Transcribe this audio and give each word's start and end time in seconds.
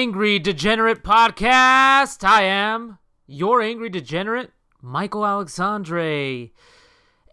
Angry 0.00 0.38
Degenerate 0.38 1.04
Podcast. 1.04 2.26
I 2.26 2.44
am 2.44 2.98
your 3.26 3.60
Angry 3.60 3.90
Degenerate, 3.90 4.50
Michael 4.80 5.26
Alexandre. 5.26 6.48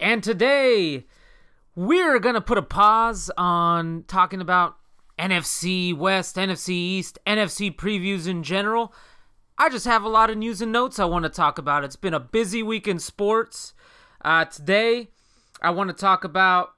And 0.02 0.22
today, 0.22 1.06
we're 1.76 2.20
going 2.20 2.36
to 2.36 2.42
put 2.42 2.58
a 2.58 2.62
pause 2.62 3.32
on 3.38 4.04
talking 4.10 4.42
about 4.42 4.76
NFC 5.18 5.96
West, 5.96 6.36
NFC 6.36 6.72
East, 6.72 7.18
NFC 7.26 7.74
previews 7.74 8.28
in 8.28 8.44
general. 8.44 8.94
I 9.58 9.70
just 9.70 9.86
have 9.86 10.04
a 10.04 10.10
lot 10.10 10.30
of 10.30 10.36
news 10.36 10.62
and 10.62 10.74
notes 10.74 11.00
I 11.00 11.06
want 11.06 11.24
to 11.24 11.30
talk 11.30 11.58
about. 11.58 11.86
It's 11.86 11.96
been 11.96 12.14
a 12.14 12.20
busy 12.20 12.64
week 12.64 12.86
in 12.86 13.00
sports. 13.00 13.74
Uh, 14.26 14.44
today, 14.44 15.08
I 15.62 15.70
want 15.70 15.90
to 15.90 15.96
talk 15.96 16.26
about 16.26 16.72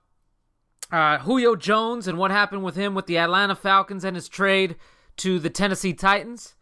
uh, 0.92 1.18
Julio 1.18 1.56
Jones 1.56 2.08
and 2.08 2.20
what 2.20 2.30
happened 2.30 2.64
with 2.64 2.76
him 2.76 2.94
with 2.94 3.08
the 3.08 3.18
Atlanta 3.18 3.56
Falcons 3.56 4.04
and 4.04 4.16
his 4.16 4.30
trade 4.30 4.76
to 5.20 5.38
the 5.38 5.50
Tennessee 5.50 5.94
Titans. 5.94 6.56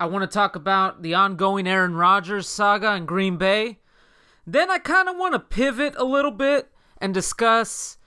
I 0.00 0.06
want 0.06 0.22
to 0.22 0.34
talk 0.34 0.56
about 0.56 1.02
the 1.02 1.14
ongoing 1.14 1.66
Aaron 1.66 1.94
Rodgers 1.94 2.48
saga 2.48 2.94
in 2.94 3.04
Green 3.04 3.36
Bay. 3.36 3.78
Then 4.46 4.70
I 4.70 4.78
kind 4.78 5.08
of 5.08 5.16
want 5.16 5.34
to 5.34 5.38
pivot 5.38 5.94
a 5.96 6.04
little 6.04 6.30
bit 6.30 6.70
and 7.00 7.12
discuss 7.12 7.98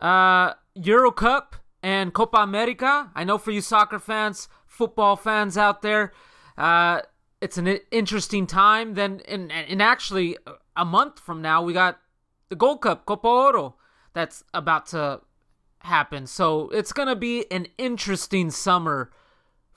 uh, 0.00 0.52
Euro 0.74 1.10
Cup 1.10 1.56
and 1.82 2.14
Copa 2.14 2.38
America. 2.38 3.10
I 3.14 3.24
know 3.24 3.38
for 3.38 3.50
you 3.50 3.60
soccer 3.60 3.98
fans, 3.98 4.48
football 4.66 5.16
fans 5.16 5.58
out 5.58 5.82
there, 5.82 6.12
uh, 6.56 7.00
it's 7.40 7.58
an 7.58 7.66
interesting 7.90 8.46
time. 8.46 8.94
Then, 8.94 9.20
and, 9.26 9.50
and 9.50 9.82
actually, 9.82 10.36
a 10.76 10.84
month 10.84 11.18
from 11.18 11.42
now, 11.42 11.62
we 11.62 11.72
got 11.72 11.98
the 12.50 12.56
Gold 12.56 12.82
Cup, 12.82 13.04
Copa 13.04 13.26
Oro, 13.26 13.74
that's 14.12 14.44
about 14.54 14.86
to 14.86 15.22
happen. 15.80 16.26
So 16.26 16.68
it's 16.68 16.92
going 16.92 17.08
to 17.08 17.16
be 17.16 17.50
an 17.50 17.66
interesting 17.78 18.50
summer 18.50 19.10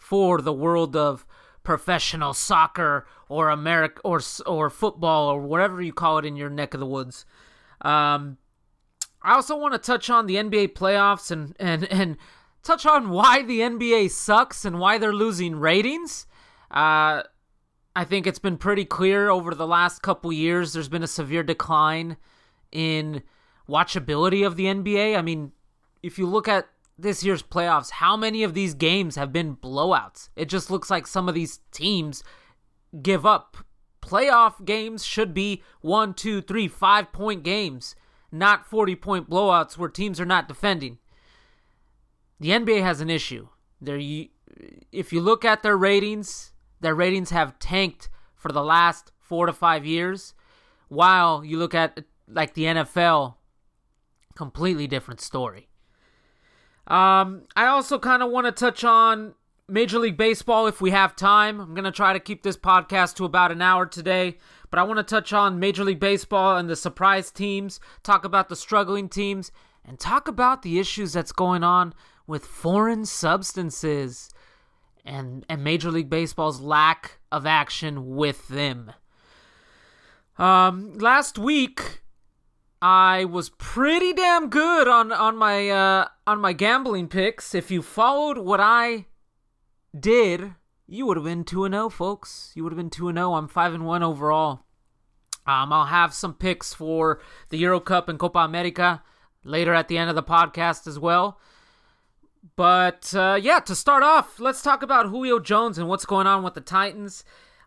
for 0.03 0.41
the 0.41 0.51
world 0.51 0.97
of 0.97 1.25
professional 1.63 2.33
soccer 2.33 3.07
or 3.29 3.49
America 3.49 4.01
or 4.03 4.19
or 4.45 4.69
football 4.69 5.29
or 5.29 5.39
whatever 5.39 5.81
you 5.81 5.93
call 5.93 6.17
it 6.17 6.25
in 6.25 6.35
your 6.35 6.49
neck 6.49 6.73
of 6.73 6.81
the 6.81 6.85
woods. 6.85 7.25
Um, 7.81 8.37
I 9.21 9.33
also 9.33 9.55
want 9.55 9.73
to 9.73 9.79
touch 9.79 10.09
on 10.09 10.25
the 10.25 10.35
NBA 10.35 10.73
playoffs 10.73 11.31
and 11.31 11.55
and 11.57 11.85
and 11.85 12.17
touch 12.63 12.85
on 12.85 13.11
why 13.11 13.43
the 13.43 13.61
NBA 13.61 14.11
sucks 14.11 14.65
and 14.65 14.77
why 14.77 14.97
they're 14.97 15.13
losing 15.13 15.55
ratings. 15.55 16.27
Uh, 16.69 17.23
I 17.95 18.03
think 18.03 18.27
it's 18.27 18.39
been 18.39 18.57
pretty 18.57 18.83
clear 18.83 19.29
over 19.29 19.55
the 19.55 19.67
last 19.67 20.01
couple 20.01 20.33
years. 20.33 20.73
There's 20.73 20.89
been 20.89 21.03
a 21.03 21.07
severe 21.07 21.43
decline 21.43 22.17
in 22.73 23.23
watchability 23.69 24.45
of 24.45 24.57
the 24.57 24.65
NBA. 24.65 25.17
I 25.17 25.21
mean, 25.21 25.53
if 26.01 26.19
you 26.19 26.27
look 26.27 26.49
at 26.49 26.67
this 27.03 27.23
year's 27.23 27.43
playoffs, 27.43 27.91
how 27.91 28.17
many 28.17 28.43
of 28.43 28.53
these 28.53 28.73
games 28.73 29.15
have 29.15 29.31
been 29.31 29.55
blowouts? 29.55 30.29
It 30.35 30.49
just 30.49 30.71
looks 30.71 30.89
like 30.89 31.05
some 31.05 31.29
of 31.29 31.35
these 31.35 31.59
teams 31.71 32.23
give 33.01 33.25
up. 33.25 33.57
Playoff 34.01 34.65
games 34.65 35.05
should 35.05 35.33
be 35.33 35.63
one, 35.81 36.13
two, 36.13 36.41
three, 36.41 36.67
five 36.67 37.13
point 37.13 37.43
games, 37.43 37.95
not 38.31 38.65
40 38.65 38.95
point 38.95 39.29
blowouts 39.29 39.77
where 39.77 39.89
teams 39.89 40.19
are 40.19 40.25
not 40.25 40.47
defending. 40.47 40.97
The 42.39 42.49
NBA 42.49 42.81
has 42.81 42.99
an 42.99 43.09
issue. 43.09 43.47
There, 43.79 43.99
if 44.91 45.13
you 45.13 45.21
look 45.21 45.45
at 45.45 45.63
their 45.63 45.77
ratings, 45.77 46.51
their 46.81 46.95
ratings 46.95 47.29
have 47.29 47.59
tanked 47.59 48.09
for 48.35 48.51
the 48.51 48.63
last 48.63 49.11
four 49.19 49.45
to 49.45 49.53
five 49.53 49.85
years. 49.85 50.33
While 50.89 51.45
you 51.45 51.57
look 51.57 51.73
at 51.73 52.03
like 52.27 52.53
the 52.53 52.63
NFL, 52.63 53.35
completely 54.35 54.87
different 54.87 55.21
story. 55.21 55.69
Um, 56.87 57.43
I 57.55 57.67
also 57.67 57.97
kind 57.97 58.21
of 58.21 58.29
want 58.31 58.45
to 58.45 58.51
touch 58.51 58.83
on 58.83 59.35
Major 59.69 59.99
League 59.99 60.17
Baseball 60.17 60.67
if 60.67 60.81
we 60.81 60.91
have 60.91 61.15
time. 61.15 61.59
I'm 61.59 61.73
going 61.73 61.85
to 61.85 61.91
try 61.91 62.13
to 62.13 62.19
keep 62.19 62.43
this 62.43 62.57
podcast 62.57 63.15
to 63.15 63.25
about 63.25 63.51
an 63.51 63.61
hour 63.61 63.85
today, 63.85 64.37
but 64.69 64.79
I 64.79 64.83
want 64.83 64.97
to 64.97 65.03
touch 65.03 65.31
on 65.31 65.59
Major 65.59 65.83
League 65.83 65.99
Baseball 65.99 66.57
and 66.57 66.69
the 66.69 66.75
surprise 66.75 67.31
teams, 67.31 67.79
talk 68.03 68.25
about 68.25 68.49
the 68.49 68.55
struggling 68.55 69.07
teams, 69.07 69.51
and 69.85 69.99
talk 69.99 70.27
about 70.27 70.61
the 70.61 70.79
issues 70.79 71.13
that's 71.13 71.31
going 71.31 71.63
on 71.63 71.93
with 72.27 72.45
foreign 72.45 73.05
substances 73.05 74.29
and 75.05 75.45
and 75.49 75.63
Major 75.63 75.91
League 75.91 76.09
Baseball's 76.09 76.61
lack 76.61 77.19
of 77.31 77.45
action 77.45 78.15
with 78.15 78.47
them. 78.47 78.91
Um, 80.37 80.97
last 80.97 81.37
week 81.37 82.02
I 82.83 83.23
was 83.23 83.49
pretty 83.49 84.11
damn 84.11 84.49
good 84.49 84.89
on 84.89 85.13
on 85.13 85.37
my 85.37 85.69
uh, 85.69 86.07
on 86.27 86.41
my 86.41 86.51
gambling 86.51 87.07
picks. 87.07 87.55
If 87.55 87.71
you 87.71 87.81
followed 87.81 88.37
what 88.37 88.59
I 88.59 89.05
did, 89.97 90.55
you 90.85 91.05
would 91.05 91.15
have 91.15 91.23
been 91.23 91.45
two 91.45 91.63
and 91.63 91.73
zero, 91.73 91.85
oh, 91.85 91.89
folks. 91.89 92.51
You 92.55 92.63
would 92.65 92.73
have 92.73 92.77
been 92.77 92.89
two 92.89 93.07
and 93.07 93.17
zero. 93.17 93.29
Oh. 93.29 93.35
I'm 93.35 93.47
five 93.47 93.73
and 93.73 93.85
one 93.85 94.03
overall. 94.03 94.65
Um, 95.47 95.71
I'll 95.71 95.85
have 95.85 96.13
some 96.13 96.33
picks 96.33 96.73
for 96.73 97.21
the 97.47 97.57
Euro 97.59 97.79
Cup 97.79 98.09
and 98.09 98.19
Copa 98.19 98.39
America 98.39 99.01
later 99.45 99.73
at 99.73 99.87
the 99.87 99.97
end 99.97 100.09
of 100.09 100.17
the 100.17 100.21
podcast 100.21 100.85
as 100.85 100.99
well. 100.99 101.39
But 102.57 103.15
uh, 103.15 103.39
yeah, 103.41 103.59
to 103.61 103.75
start 103.75 104.03
off, 104.03 104.41
let's 104.41 104.61
talk 104.61 104.83
about 104.83 105.07
Julio 105.07 105.39
Jones 105.39 105.77
and 105.77 105.87
what's 105.87 106.05
going 106.05 106.27
on 106.27 106.43
with 106.43 106.53
the 106.53 106.59
Titans. 106.59 107.23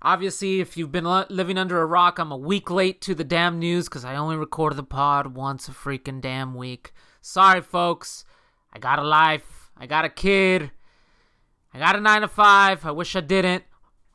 Obviously, 0.06 0.61
if 0.61 0.77
you've 0.77 0.93
been 0.93 1.25
living 1.31 1.59
under 1.59 1.83
a 1.83 1.84
rock, 1.84 2.21
I'm 2.21 2.31
a 2.31 2.37
week 2.37 2.71
late 2.71 3.00
to 3.00 3.12
the 3.12 3.25
damn 3.25 3.59
news 3.59 3.87
because 3.89 4.05
I 4.05 4.15
only 4.15 4.37
record 4.37 4.77
the 4.77 4.84
pod 4.84 5.34
once 5.34 5.67
a 5.67 5.72
freaking 5.72 6.21
damn 6.21 6.55
week. 6.55 6.93
Sorry, 7.21 7.61
folks. 7.61 8.25
I 8.72 8.78
got 8.78 9.00
a 9.00 9.03
life. 9.03 9.72
I 9.77 9.87
got 9.87 10.05
a 10.05 10.09
kid. 10.09 10.71
I 11.75 11.81
got 11.81 11.97
a 11.97 12.00
9 12.00 12.21
to 12.21 12.28
5. 12.28 12.87
I 12.87 12.91
wish 12.93 13.16
I 13.16 13.21
didn't. 13.21 13.65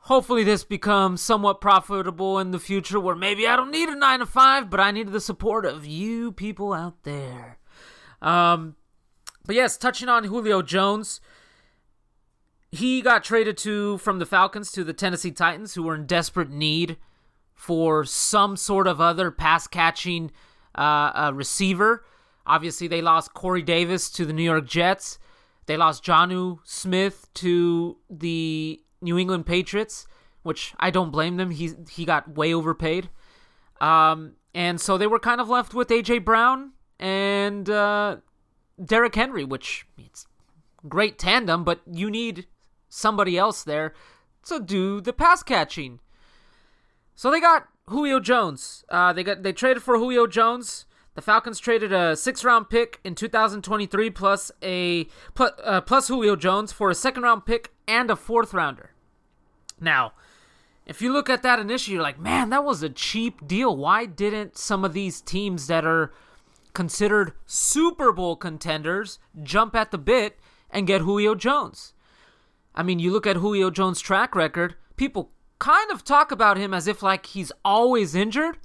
Hopefully, 0.03 0.45
this 0.45 0.63
becomes 0.63 1.19
somewhat 1.19 1.59
profitable 1.59 2.39
in 2.39 2.51
the 2.51 2.59
future 2.59 2.97
where 2.97 3.13
maybe 3.13 3.45
I 3.45 3.57
don't 3.57 3.69
need 3.69 3.89
a 3.89 3.95
9 3.95 4.19
to 4.19 4.25
5, 4.25 4.69
but 4.69 4.79
I 4.79 4.91
need 4.91 5.09
the 5.09 5.19
support 5.19 5.65
of 5.65 5.85
you 5.85 6.31
people 6.31 6.71
out 6.71 7.03
there. 7.03 7.57
Um, 8.21 8.77
but 9.45 9.57
yes, 9.57 9.75
touching 9.75 10.07
on 10.07 10.23
Julio 10.23 10.61
Jones 10.61 11.19
he 12.71 13.01
got 13.01 13.23
traded 13.23 13.57
to 13.57 13.97
from 13.97 14.19
the 14.19 14.25
Falcons 14.25 14.71
to 14.71 14.83
the 14.83 14.93
Tennessee 14.93 15.31
Titans, 15.31 15.73
who 15.73 15.83
were 15.83 15.95
in 15.95 16.05
desperate 16.05 16.49
need 16.49 16.97
for 17.53 18.05
some 18.05 18.55
sort 18.55 18.87
of 18.87 19.01
other 19.01 19.29
pass 19.29 19.67
catching 19.67 20.31
uh, 20.75 21.11
uh, 21.13 21.31
receiver. 21.35 22.05
Obviously, 22.47 22.87
they 22.87 23.01
lost 23.01 23.33
Corey 23.33 23.61
Davis 23.61 24.09
to 24.11 24.25
the 24.25 24.33
New 24.33 24.43
York 24.43 24.65
Jets. 24.65 25.19
They 25.65 25.77
lost 25.77 26.03
Jonnu 26.03 26.59
Smith 26.63 27.29
to 27.35 27.97
the 28.09 28.81
New 29.01 29.17
England 29.17 29.45
Patriots, 29.45 30.07
which 30.43 30.73
I 30.79 30.89
don't 30.91 31.11
blame 31.11 31.37
them. 31.37 31.51
He 31.51 31.71
he 31.89 32.05
got 32.05 32.35
way 32.35 32.53
overpaid, 32.53 33.09
um, 33.79 34.33
and 34.55 34.79
so 34.79 34.97
they 34.97 35.07
were 35.07 35.19
kind 35.19 35.41
of 35.41 35.49
left 35.49 35.73
with 35.73 35.89
AJ 35.89 36.25
Brown 36.25 36.71
and 36.99 37.69
uh, 37.69 38.17
Derrick 38.83 39.15
Henry, 39.15 39.43
which 39.43 39.85
it's 39.97 40.25
great 40.87 41.19
tandem, 41.19 41.63
but 41.63 41.81
you 41.91 42.09
need 42.09 42.47
somebody 42.91 43.37
else 43.37 43.63
there 43.63 43.93
to 44.43 44.59
do 44.59 45.01
the 45.01 45.13
pass 45.13 45.41
catching. 45.41 45.99
So 47.15 47.31
they 47.31 47.39
got 47.39 47.67
Julio 47.87 48.19
Jones. 48.19 48.83
Uh, 48.89 49.13
they 49.13 49.23
got 49.23 49.43
they 49.43 49.53
traded 49.53 49.81
for 49.81 49.97
Julio 49.97 50.27
Jones. 50.27 50.85
The 51.13 51.21
Falcons 51.21 51.59
traded 51.59 51.91
a 51.91 52.15
six 52.15 52.43
round 52.43 52.69
pick 52.69 52.99
in 53.03 53.15
2023 53.15 54.09
plus 54.11 54.51
a 54.61 55.05
plus, 55.33 55.51
uh, 55.63 55.81
plus 55.81 56.07
Julio 56.07 56.35
Jones 56.35 56.71
for 56.71 56.89
a 56.89 56.95
second 56.95 57.23
round 57.23 57.45
pick 57.45 57.71
and 57.87 58.09
a 58.09 58.15
fourth 58.15 58.53
rounder. 58.53 58.91
Now, 59.79 60.13
if 60.85 61.01
you 61.01 61.11
look 61.11 61.29
at 61.29 61.43
that 61.43 61.59
initially, 61.59 61.95
you're 61.95 62.03
like, 62.03 62.19
man, 62.19 62.49
that 62.49 62.63
was 62.63 62.83
a 62.83 62.89
cheap 62.89 63.45
deal. 63.45 63.75
Why 63.75 64.05
didn't 64.05 64.57
some 64.57 64.83
of 64.85 64.93
these 64.93 65.21
teams 65.21 65.67
that 65.67 65.85
are 65.85 66.11
considered 66.73 67.33
Super 67.45 68.11
Bowl 68.11 68.35
contenders 68.35 69.19
jump 69.43 69.75
at 69.75 69.91
the 69.91 69.97
bit 69.97 70.39
and 70.69 70.87
get 70.87 71.01
Julio 71.01 71.35
Jones? 71.35 71.93
I 72.73 72.83
mean, 72.83 72.99
you 72.99 73.11
look 73.11 73.27
at 73.27 73.37
Julio 73.37 73.69
Jones' 73.69 73.99
track 73.99 74.35
record, 74.35 74.75
people 74.95 75.31
kind 75.59 75.91
of 75.91 76.03
talk 76.03 76.31
about 76.31 76.57
him 76.57 76.73
as 76.73 76.87
if 76.87 77.03
like 77.03 77.27
he's 77.27 77.51
always 77.63 78.15
injured. 78.15 78.57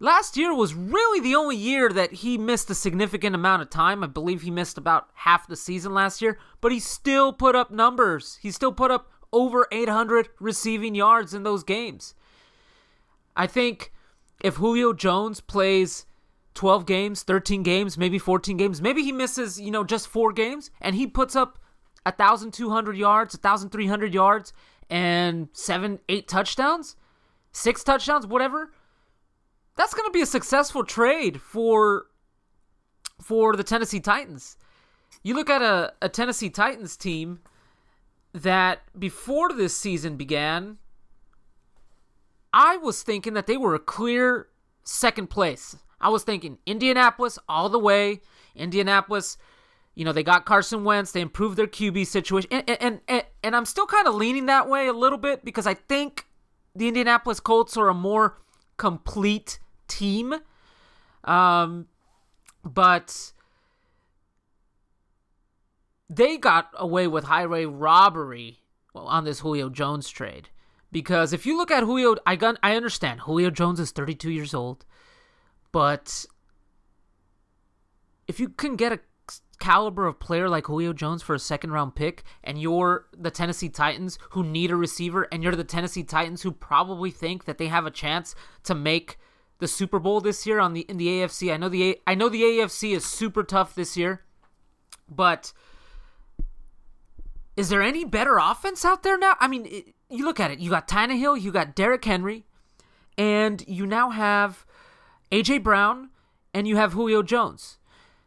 Last 0.00 0.36
year 0.36 0.54
was 0.54 0.74
really 0.74 1.20
the 1.20 1.34
only 1.34 1.56
year 1.56 1.88
that 1.88 2.12
he 2.12 2.38
missed 2.38 2.70
a 2.70 2.74
significant 2.74 3.34
amount 3.34 3.62
of 3.62 3.70
time. 3.70 4.04
I 4.04 4.06
believe 4.06 4.42
he 4.42 4.50
missed 4.50 4.78
about 4.78 5.08
half 5.14 5.48
the 5.48 5.56
season 5.56 5.92
last 5.92 6.22
year, 6.22 6.38
but 6.60 6.70
he 6.70 6.78
still 6.78 7.32
put 7.32 7.56
up 7.56 7.72
numbers. 7.72 8.38
He 8.40 8.52
still 8.52 8.72
put 8.72 8.92
up 8.92 9.10
over 9.32 9.66
800 9.72 10.28
receiving 10.38 10.94
yards 10.94 11.34
in 11.34 11.42
those 11.42 11.64
games. 11.64 12.14
I 13.36 13.48
think 13.48 13.92
if 14.40 14.56
Julio 14.56 14.92
Jones 14.92 15.40
plays 15.40 16.06
12 16.54 16.86
games, 16.86 17.24
13 17.24 17.64
games, 17.64 17.98
maybe 17.98 18.18
14 18.18 18.56
games, 18.56 18.80
maybe 18.80 19.02
he 19.02 19.12
misses, 19.12 19.60
you 19.60 19.72
know, 19.72 19.84
just 19.84 20.06
4 20.06 20.32
games 20.32 20.70
and 20.80 20.94
he 20.94 21.06
puts 21.08 21.34
up 21.34 21.58
1,200 22.16 22.96
yards, 22.96 23.34
1,300 23.34 24.14
yards, 24.14 24.52
and 24.90 25.48
seven, 25.52 25.98
eight 26.08 26.28
touchdowns, 26.28 26.96
six 27.52 27.84
touchdowns, 27.84 28.26
whatever. 28.26 28.72
That's 29.76 29.94
going 29.94 30.08
to 30.08 30.12
be 30.12 30.22
a 30.22 30.26
successful 30.26 30.84
trade 30.84 31.40
for 31.40 32.06
for 33.22 33.56
the 33.56 33.64
Tennessee 33.64 34.00
Titans. 34.00 34.56
You 35.22 35.34
look 35.34 35.50
at 35.50 35.62
a, 35.62 35.92
a 36.00 36.08
Tennessee 36.08 36.50
Titans 36.50 36.96
team 36.96 37.40
that 38.32 38.80
before 38.98 39.52
this 39.52 39.76
season 39.76 40.16
began, 40.16 40.78
I 42.52 42.76
was 42.76 43.02
thinking 43.02 43.34
that 43.34 43.46
they 43.46 43.56
were 43.56 43.74
a 43.74 43.80
clear 43.80 44.48
second 44.84 45.28
place. 45.28 45.76
I 46.00 46.08
was 46.08 46.22
thinking 46.22 46.58
Indianapolis 46.66 47.38
all 47.48 47.68
the 47.68 47.78
way. 47.78 48.20
Indianapolis, 48.54 49.36
you 49.98 50.04
know, 50.04 50.12
they 50.12 50.22
got 50.22 50.46
Carson 50.46 50.84
Wentz. 50.84 51.10
They 51.10 51.20
improved 51.20 51.56
their 51.56 51.66
QB 51.66 52.06
situation, 52.06 52.48
and 52.52 52.70
and 52.70 53.00
and, 53.08 53.24
and 53.42 53.56
I'm 53.56 53.64
still 53.64 53.84
kind 53.84 54.06
of 54.06 54.14
leaning 54.14 54.46
that 54.46 54.68
way 54.68 54.86
a 54.86 54.92
little 54.92 55.18
bit 55.18 55.44
because 55.44 55.66
I 55.66 55.74
think 55.74 56.28
the 56.72 56.86
Indianapolis 56.86 57.40
Colts 57.40 57.76
are 57.76 57.88
a 57.88 57.94
more 57.94 58.38
complete 58.76 59.58
team. 59.88 60.36
Um, 61.24 61.88
but 62.62 63.32
they 66.08 66.36
got 66.36 66.68
away 66.74 67.08
with 67.08 67.24
highway 67.24 67.64
robbery 67.64 68.60
on 68.94 69.24
this 69.24 69.40
Julio 69.40 69.68
Jones 69.68 70.08
trade. 70.08 70.48
Because 70.92 71.32
if 71.32 71.44
you 71.44 71.56
look 71.56 71.72
at 71.72 71.82
Julio, 71.82 72.14
I 72.24 72.36
got, 72.36 72.56
I 72.62 72.76
understand 72.76 73.22
Julio 73.22 73.50
Jones 73.50 73.80
is 73.80 73.90
32 73.90 74.30
years 74.30 74.54
old, 74.54 74.86
but 75.72 76.24
if 78.28 78.38
you 78.38 78.48
can 78.48 78.76
get 78.76 78.92
a 78.92 79.00
caliber 79.58 80.06
of 80.06 80.20
player 80.20 80.48
like 80.48 80.66
Julio 80.66 80.92
Jones 80.92 81.22
for 81.22 81.34
a 81.34 81.38
second 81.38 81.72
round 81.72 81.94
pick, 81.94 82.22
and 82.42 82.60
you're 82.60 83.06
the 83.16 83.30
Tennessee 83.30 83.68
Titans 83.68 84.18
who 84.30 84.42
need 84.42 84.70
a 84.70 84.76
receiver, 84.76 85.28
and 85.32 85.42
you're 85.42 85.54
the 85.54 85.64
Tennessee 85.64 86.04
Titans 86.04 86.42
who 86.42 86.52
probably 86.52 87.10
think 87.10 87.44
that 87.44 87.58
they 87.58 87.66
have 87.68 87.86
a 87.86 87.90
chance 87.90 88.34
to 88.64 88.74
make 88.74 89.18
the 89.58 89.68
Super 89.68 89.98
Bowl 89.98 90.20
this 90.20 90.46
year 90.46 90.60
on 90.60 90.72
the 90.72 90.82
in 90.82 90.96
the 90.96 91.06
AFC. 91.08 91.52
I 91.52 91.56
know 91.56 91.68
the 91.68 91.98
I 92.06 92.14
know 92.14 92.28
the 92.28 92.42
AFC 92.42 92.94
is 92.94 93.04
super 93.04 93.42
tough 93.42 93.74
this 93.74 93.96
year, 93.96 94.24
but 95.08 95.52
is 97.56 97.68
there 97.68 97.82
any 97.82 98.04
better 98.04 98.38
offense 98.38 98.84
out 98.84 99.02
there 99.02 99.18
now? 99.18 99.34
I 99.40 99.48
mean, 99.48 99.66
it, 99.66 99.94
you 100.08 100.24
look 100.24 100.40
at 100.40 100.50
it. 100.50 100.60
You 100.60 100.70
got 100.70 100.88
Tannehill, 100.88 101.40
you 101.40 101.50
got 101.50 101.74
Derrick 101.74 102.04
Henry, 102.04 102.44
and 103.16 103.64
you 103.66 103.84
now 103.84 104.10
have 104.10 104.64
AJ 105.32 105.64
Brown, 105.64 106.10
and 106.54 106.68
you 106.68 106.76
have 106.76 106.92
Julio 106.92 107.22
Jones. 107.22 107.78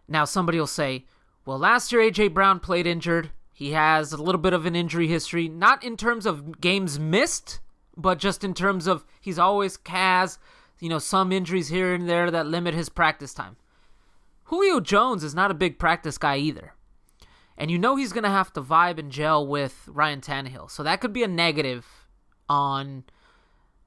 Now 0.07 0.25
somebody 0.25 0.59
will 0.59 0.67
say, 0.67 1.05
"Well, 1.45 1.57
last 1.57 1.91
year 1.91 2.01
AJ 2.01 2.33
Brown 2.33 2.59
played 2.59 2.87
injured. 2.87 3.31
He 3.53 3.71
has 3.71 4.11
a 4.11 4.21
little 4.21 4.41
bit 4.41 4.53
of 4.53 4.65
an 4.65 4.75
injury 4.75 5.07
history, 5.07 5.47
not 5.47 5.83
in 5.83 5.97
terms 5.97 6.25
of 6.25 6.59
games 6.59 6.99
missed, 6.99 7.59
but 7.95 8.17
just 8.17 8.43
in 8.43 8.53
terms 8.53 8.87
of 8.87 9.05
he's 9.19 9.37
always 9.37 9.77
has, 9.87 10.39
you 10.79 10.89
know, 10.89 10.99
some 10.99 11.31
injuries 11.31 11.69
here 11.69 11.93
and 11.93 12.09
there 12.09 12.31
that 12.31 12.47
limit 12.47 12.73
his 12.73 12.89
practice 12.89 13.33
time." 13.33 13.57
Julio 14.45 14.79
Jones 14.79 15.23
is 15.23 15.35
not 15.35 15.51
a 15.51 15.55
big 15.55 15.79
practice 15.79 16.17
guy 16.17 16.37
either 16.37 16.73
and 17.61 17.69
you 17.69 17.77
know 17.77 17.95
he's 17.95 18.11
going 18.11 18.23
to 18.23 18.29
have 18.29 18.51
to 18.53 18.61
vibe 18.61 18.97
and 18.97 19.11
gel 19.11 19.45
with 19.45 19.87
Ryan 19.87 20.19
Tannehill. 20.19 20.71
So 20.71 20.81
that 20.81 20.99
could 20.99 21.13
be 21.13 21.21
a 21.21 21.27
negative 21.27 21.85
on 22.49 23.03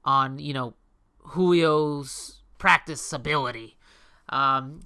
on 0.05 0.39
you 0.39 0.53
know 0.53 0.75
Julio's 1.33 2.41
practice 2.57 3.11
ability. 3.11 3.77
Um, 4.29 4.79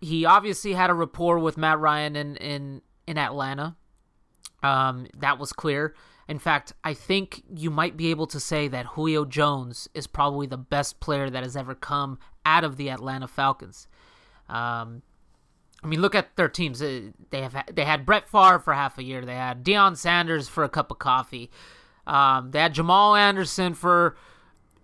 he 0.00 0.24
obviously 0.24 0.72
had 0.72 0.90
a 0.90 0.94
rapport 0.94 1.38
with 1.38 1.56
Matt 1.56 1.78
Ryan 1.78 2.16
in 2.16 2.36
in 2.36 2.82
in 3.06 3.18
Atlanta. 3.18 3.76
Um, 4.62 5.06
that 5.18 5.38
was 5.38 5.52
clear. 5.52 5.94
In 6.28 6.38
fact, 6.38 6.72
I 6.84 6.94
think 6.94 7.42
you 7.52 7.70
might 7.70 7.96
be 7.96 8.10
able 8.10 8.26
to 8.28 8.38
say 8.38 8.68
that 8.68 8.86
Julio 8.86 9.24
Jones 9.24 9.88
is 9.94 10.06
probably 10.06 10.46
the 10.46 10.56
best 10.56 11.00
player 11.00 11.28
that 11.28 11.42
has 11.42 11.56
ever 11.56 11.74
come 11.74 12.18
out 12.46 12.62
of 12.62 12.76
the 12.76 12.88
Atlanta 12.88 13.26
Falcons. 13.26 13.88
Um, 14.48 15.02
I 15.82 15.86
mean, 15.86 16.00
look 16.00 16.14
at 16.14 16.36
their 16.36 16.48
teams. 16.48 16.78
They 16.78 17.12
have 17.32 17.56
they 17.72 17.84
had 17.84 18.06
Brett 18.06 18.28
Favre 18.28 18.58
for 18.58 18.74
half 18.74 18.98
a 18.98 19.02
year. 19.02 19.24
They 19.24 19.34
had 19.34 19.64
Deion 19.64 19.96
Sanders 19.96 20.48
for 20.48 20.62
a 20.62 20.68
cup 20.68 20.90
of 20.90 20.98
coffee. 20.98 21.50
Um, 22.06 22.50
they 22.50 22.60
had 22.60 22.74
Jamal 22.74 23.16
Anderson 23.16 23.74
for 23.74 24.16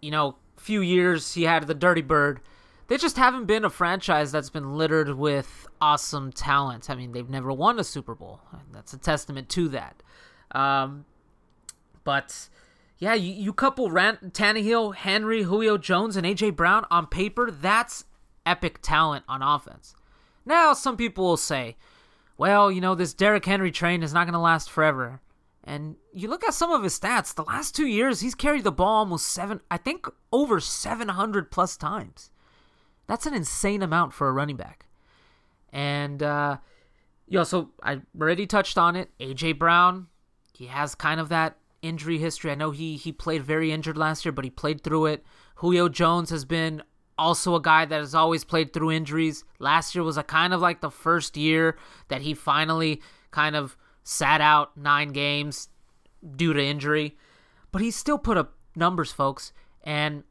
you 0.00 0.10
know 0.10 0.36
few 0.56 0.80
years. 0.80 1.34
He 1.34 1.44
had 1.44 1.66
the 1.66 1.74
Dirty 1.74 2.02
Bird. 2.02 2.40
They 2.88 2.96
just 2.96 3.16
haven't 3.16 3.46
been 3.46 3.64
a 3.64 3.70
franchise 3.70 4.30
that's 4.30 4.50
been 4.50 4.76
littered 4.76 5.16
with 5.16 5.66
awesome 5.80 6.32
talent. 6.32 6.88
I 6.88 6.94
mean, 6.94 7.12
they've 7.12 7.28
never 7.28 7.52
won 7.52 7.80
a 7.80 7.84
Super 7.84 8.14
Bowl. 8.14 8.40
That's 8.72 8.92
a 8.92 8.98
testament 8.98 9.48
to 9.50 9.68
that. 9.70 10.02
Um, 10.52 11.04
but 12.04 12.48
yeah, 12.98 13.14
you, 13.14 13.32
you 13.32 13.52
couple 13.52 13.90
Ryan, 13.90 14.30
Tannehill, 14.30 14.94
Henry, 14.94 15.42
Julio 15.42 15.76
Jones, 15.76 16.16
and 16.16 16.24
AJ 16.24 16.54
Brown 16.54 16.86
on 16.90 17.06
paper. 17.06 17.50
That's 17.50 18.04
epic 18.44 18.78
talent 18.82 19.24
on 19.28 19.42
offense. 19.42 19.94
Now, 20.44 20.72
some 20.72 20.96
people 20.96 21.24
will 21.24 21.36
say, 21.36 21.76
well, 22.38 22.70
you 22.70 22.80
know, 22.80 22.94
this 22.94 23.12
Derrick 23.12 23.44
Henry 23.44 23.72
train 23.72 24.02
is 24.02 24.14
not 24.14 24.24
going 24.24 24.34
to 24.34 24.38
last 24.38 24.70
forever. 24.70 25.20
And 25.64 25.96
you 26.14 26.28
look 26.28 26.44
at 26.44 26.54
some 26.54 26.70
of 26.70 26.84
his 26.84 26.98
stats, 26.98 27.34
the 27.34 27.42
last 27.42 27.74
two 27.74 27.86
years, 27.86 28.20
he's 28.20 28.36
carried 28.36 28.62
the 28.62 28.70
ball 28.70 28.98
almost 28.98 29.26
seven, 29.26 29.60
I 29.68 29.78
think 29.78 30.06
over 30.32 30.60
700 30.60 31.50
plus 31.50 31.76
times. 31.76 32.30
That's 33.06 33.26
an 33.26 33.35
insane 33.35 33.82
amount 33.82 34.12
for 34.12 34.29
a 34.29 34.32
running 34.32 34.56
back. 34.56 34.87
And, 35.73 36.23
uh, 36.23 36.58
you 37.29 37.38
also, 37.38 37.70
I 37.82 38.00
already 38.19 38.47
touched 38.47 38.79
on 38.79 38.97
it. 38.97 39.11
AJ 39.19 39.58
Brown, 39.58 40.06
he 40.55 40.67
has 40.67 40.94
kind 40.94 41.20
of 41.20 41.29
that 41.29 41.56
injury 41.82 42.19
history. 42.19 42.50
I 42.50 42.55
know 42.55 42.70
he 42.70 42.97
he 42.97 43.12
played 43.12 43.43
very 43.43 43.73
injured 43.73 43.97
last 43.97 44.25
year, 44.25 44.32
but 44.32 44.44
he 44.44 44.50
played 44.50 44.82
through 44.82 45.06
it. 45.06 45.25
Julio 45.56 45.88
Jones 45.88 46.31
has 46.31 46.44
been 46.44 46.82
also 47.19 47.55
a 47.55 47.61
guy 47.61 47.85
that 47.85 47.99
has 47.99 48.14
always 48.14 48.44
played 48.44 48.73
through 48.73 48.93
injuries. 48.93 49.44
Last 49.58 49.94
year 49.94 50.05
was 50.05 50.17
a 50.17 50.23
kind 50.23 50.53
of 50.53 50.61
like 50.61 50.81
the 50.81 50.91
first 50.91 51.37
year 51.37 51.76
that 52.08 52.23
he 52.23 52.35
finally 52.35 53.00
kind 53.31 53.56
of 53.56 53.76
sat 54.03 54.41
out 54.41 54.76
nine 54.76 55.08
games 55.08 55.69
due 56.37 56.53
to 56.53 56.62
injury, 56.62 57.17
but 57.73 57.82
he 57.82 57.91
still 57.91 58.19
put 58.19 58.37
up 58.37 58.55
numbers, 58.75 59.12
folks. 59.12 59.53
And 59.82 60.25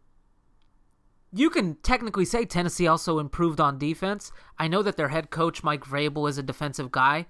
you 1.36 1.50
can 1.50 1.76
technically 1.84 2.26
say 2.26 2.46
Tennessee 2.46 2.88
also 2.88 3.20
improved 3.20 3.60
on 3.60 3.78
defense. 3.78 4.32
I 4.58 4.68
know 4.68 4.82
that 4.82 4.96
their 4.96 5.10
head 5.10 5.30
coach 5.30 5.64
Mike 5.64 5.84
Vrabel 5.84 6.30
is 6.30 6.38
a 6.38 6.44
defensive 6.44 6.92
guy, 6.92 7.26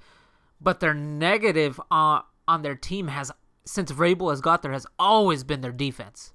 but 0.62 0.80
their 0.80 0.94
negative 0.94 1.82
on 1.90 2.24
on 2.48 2.62
their 2.62 2.76
team 2.76 3.08
has 3.08 3.32
since 3.66 3.92
Vrabel 3.92 4.30
has 4.30 4.42
got 4.42 4.62
there 4.62 4.72
has 4.72 4.86
always 5.00 5.44
been 5.44 5.62
their 5.62 5.72
defense. 5.72 6.34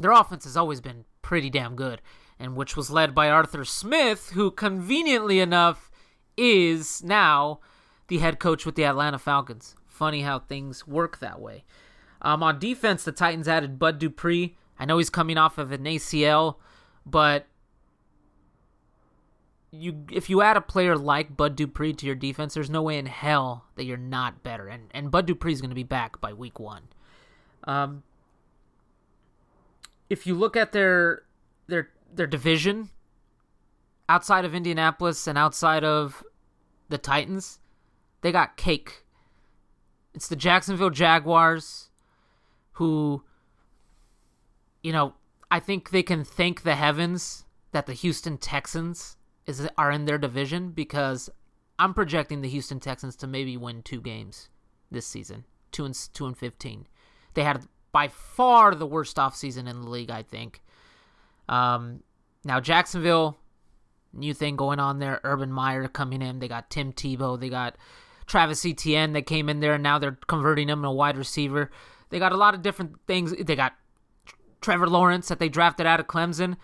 Their 0.00 0.12
offense 0.12 0.44
has 0.44 0.56
always 0.56 0.80
been 0.80 1.04
pretty 1.20 1.50
damn 1.50 1.76
good 1.76 2.00
and 2.38 2.56
which 2.56 2.76
was 2.76 2.90
led 2.90 3.14
by 3.14 3.28
Arthur 3.28 3.64
Smith, 3.64 4.30
who 4.30 4.50
conveniently 4.50 5.40
enough 5.40 5.90
is 6.36 7.02
now 7.02 7.60
the 8.06 8.18
head 8.18 8.38
coach 8.38 8.64
with 8.64 8.76
the 8.76 8.84
Atlanta 8.84 9.18
Falcons. 9.18 9.74
Funny 9.86 10.22
how 10.22 10.38
things 10.38 10.86
work 10.86 11.18
that 11.18 11.40
way. 11.40 11.64
Um, 12.22 12.42
on 12.42 12.58
defense, 12.58 13.04
the 13.04 13.12
Titans 13.12 13.48
added 13.48 13.78
Bud 13.78 13.98
Dupree. 13.98 14.56
I 14.78 14.84
know 14.84 14.98
he's 14.98 15.10
coming 15.10 15.36
off 15.36 15.58
of 15.58 15.72
an 15.72 15.84
ACL, 15.84 16.56
but 17.10 17.46
you 19.70 20.04
if 20.10 20.30
you 20.30 20.42
add 20.42 20.56
a 20.56 20.60
player 20.60 20.96
like 20.96 21.36
Bud 21.36 21.56
Dupree 21.56 21.92
to 21.94 22.06
your 22.06 22.14
defense, 22.14 22.54
there's 22.54 22.70
no 22.70 22.82
way 22.82 22.98
in 22.98 23.06
hell 23.06 23.66
that 23.76 23.84
you're 23.84 23.96
not 23.96 24.42
better. 24.42 24.68
And 24.68 24.90
and 24.92 25.10
Bud 25.10 25.26
Dupree 25.26 25.52
is 25.52 25.60
going 25.60 25.70
to 25.70 25.74
be 25.74 25.82
back 25.82 26.20
by 26.20 26.32
week 26.32 26.58
one. 26.58 26.84
Um, 27.64 28.02
if 30.08 30.26
you 30.26 30.34
look 30.34 30.56
at 30.56 30.72
their 30.72 31.22
their 31.66 31.90
their 32.12 32.26
division 32.26 32.90
outside 34.08 34.44
of 34.44 34.54
Indianapolis 34.54 35.26
and 35.26 35.36
outside 35.36 35.84
of 35.84 36.24
the 36.88 36.98
Titans, 36.98 37.58
they 38.22 38.32
got 38.32 38.56
cake. 38.56 39.04
It's 40.14 40.28
the 40.28 40.36
Jacksonville 40.36 40.90
Jaguars 40.90 41.90
who 42.72 43.22
you 44.82 44.92
know, 44.92 45.14
I 45.50 45.60
think 45.60 45.90
they 45.90 46.02
can 46.02 46.24
thank 46.24 46.62
the 46.62 46.74
heavens 46.74 47.44
that 47.72 47.86
the 47.86 47.92
Houston 47.92 48.38
Texans 48.38 49.16
is 49.46 49.66
are 49.78 49.90
in 49.90 50.04
their 50.04 50.18
division 50.18 50.70
because 50.70 51.30
I'm 51.78 51.94
projecting 51.94 52.40
the 52.40 52.48
Houston 52.48 52.80
Texans 52.80 53.16
to 53.16 53.26
maybe 53.26 53.56
win 53.56 53.82
two 53.82 54.00
games 54.00 54.48
this 54.90 55.06
season, 55.06 55.44
two 55.72 55.84
and 55.84 55.94
two 56.12 56.26
and 56.26 56.36
fifteen. 56.36 56.86
They 57.34 57.44
had 57.44 57.66
by 57.92 58.08
far 58.08 58.74
the 58.74 58.86
worst 58.86 59.16
offseason 59.16 59.68
in 59.68 59.82
the 59.82 59.88
league, 59.88 60.10
I 60.10 60.22
think. 60.22 60.62
Um, 61.48 62.02
now 62.44 62.60
Jacksonville, 62.60 63.38
new 64.12 64.34
thing 64.34 64.56
going 64.56 64.80
on 64.80 64.98
there. 64.98 65.20
Urban 65.24 65.50
Meyer 65.50 65.88
coming 65.88 66.20
in. 66.20 66.40
They 66.40 66.48
got 66.48 66.70
Tim 66.70 66.92
Tebow. 66.92 67.40
They 67.40 67.48
got 67.48 67.76
Travis 68.26 68.66
Etienne 68.66 69.14
that 69.14 69.22
came 69.22 69.48
in 69.48 69.60
there, 69.60 69.74
and 69.74 69.82
now 69.82 69.98
they're 69.98 70.18
converting 70.26 70.68
him 70.68 70.82
to 70.82 70.88
a 70.88 70.92
wide 70.92 71.16
receiver. 71.16 71.70
They 72.10 72.18
got 72.18 72.32
a 72.32 72.36
lot 72.36 72.54
of 72.54 72.62
different 72.62 72.96
things. 73.06 73.34
They 73.34 73.56
got 73.56 73.74
Trevor 74.60 74.88
Lawrence 74.88 75.28
that 75.28 75.38
they 75.38 75.48
drafted 75.48 75.86
out 75.86 76.00
of 76.00 76.06
Clemson. 76.06 76.56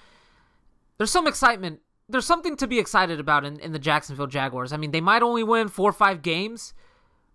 There's 0.99 1.11
some 1.11 1.27
excitement. 1.27 1.81
There's 2.09 2.27
something 2.27 2.57
to 2.57 2.67
be 2.67 2.79
excited 2.79 3.21
about 3.21 3.45
in, 3.45 3.59
in 3.61 3.73
the 3.73 3.79
Jacksonville 3.79 4.27
Jaguars. 4.27 4.73
I 4.73 4.77
mean, 4.77 4.91
they 4.91 5.01
might 5.01 5.23
only 5.23 5.43
win 5.43 5.69
four 5.69 5.91
or 5.91 5.95
five 5.95 6.23
games, 6.23 6.75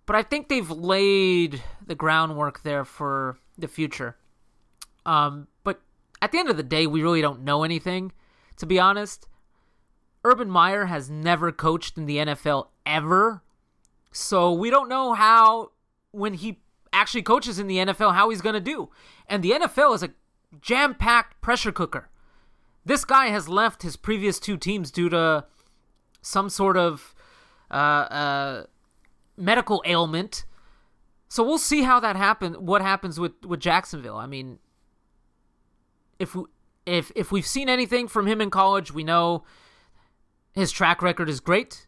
but 0.05 0.15
I 0.15 0.23
think 0.23 0.47
they've 0.47 0.69
laid 0.69 1.61
the 1.85 1.95
groundwork 1.95 2.63
there 2.63 2.85
for 2.85 3.39
the 3.57 3.67
future. 3.67 4.15
Um, 5.05 5.47
but 5.63 5.81
at 6.21 6.31
the 6.31 6.39
end 6.39 6.49
of 6.49 6.57
the 6.57 6.63
day, 6.63 6.87
we 6.87 7.01
really 7.01 7.21
don't 7.21 7.43
know 7.43 7.63
anything. 7.63 8.11
To 8.57 8.65
be 8.65 8.79
honest, 8.79 9.27
Urban 10.23 10.49
Meyer 10.49 10.85
has 10.85 11.09
never 11.09 11.51
coached 11.51 11.97
in 11.97 12.05
the 12.05 12.17
NFL 12.17 12.67
ever. 12.85 13.41
So 14.11 14.51
we 14.51 14.69
don't 14.69 14.89
know 14.89 15.13
how, 15.13 15.71
when 16.11 16.33
he 16.33 16.59
actually 16.91 17.21
coaches 17.21 17.59
in 17.59 17.67
the 17.67 17.77
NFL 17.77 18.13
how 18.13 18.29
he's 18.29 18.41
going 18.41 18.53
to 18.53 18.59
do. 18.59 18.89
And 19.27 19.43
the 19.43 19.51
NFL 19.51 19.95
is 19.95 20.03
a 20.03 20.11
jam 20.61 20.95
packed 20.95 21.41
pressure 21.41 21.71
cooker. 21.71 22.09
This 22.85 23.05
guy 23.05 23.27
has 23.27 23.47
left 23.47 23.83
his 23.83 23.95
previous 23.95 24.39
two 24.39 24.57
teams 24.57 24.91
due 24.91 25.09
to 25.09 25.45
some 26.21 26.49
sort 26.49 26.77
of 26.77 27.13
uh, 27.71 27.73
uh, 27.73 28.63
medical 29.37 29.83
ailment. 29.85 30.45
So 31.27 31.43
we'll 31.43 31.57
see 31.59 31.83
how 31.83 31.99
that 31.99 32.15
happens. 32.15 32.57
What 32.57 32.81
happens 32.81 33.19
with, 33.19 33.45
with 33.45 33.59
Jacksonville? 33.59 34.15
I 34.15 34.25
mean, 34.25 34.59
if 36.17 36.35
we, 36.35 36.45
if 36.85 37.11
if 37.15 37.31
we've 37.31 37.45
seen 37.45 37.69
anything 37.69 38.07
from 38.07 38.25
him 38.25 38.41
in 38.41 38.49
college, 38.49 38.91
we 38.91 39.03
know 39.03 39.43
his 40.53 40.71
track 40.71 41.01
record 41.01 41.29
is 41.29 41.39
great. 41.39 41.87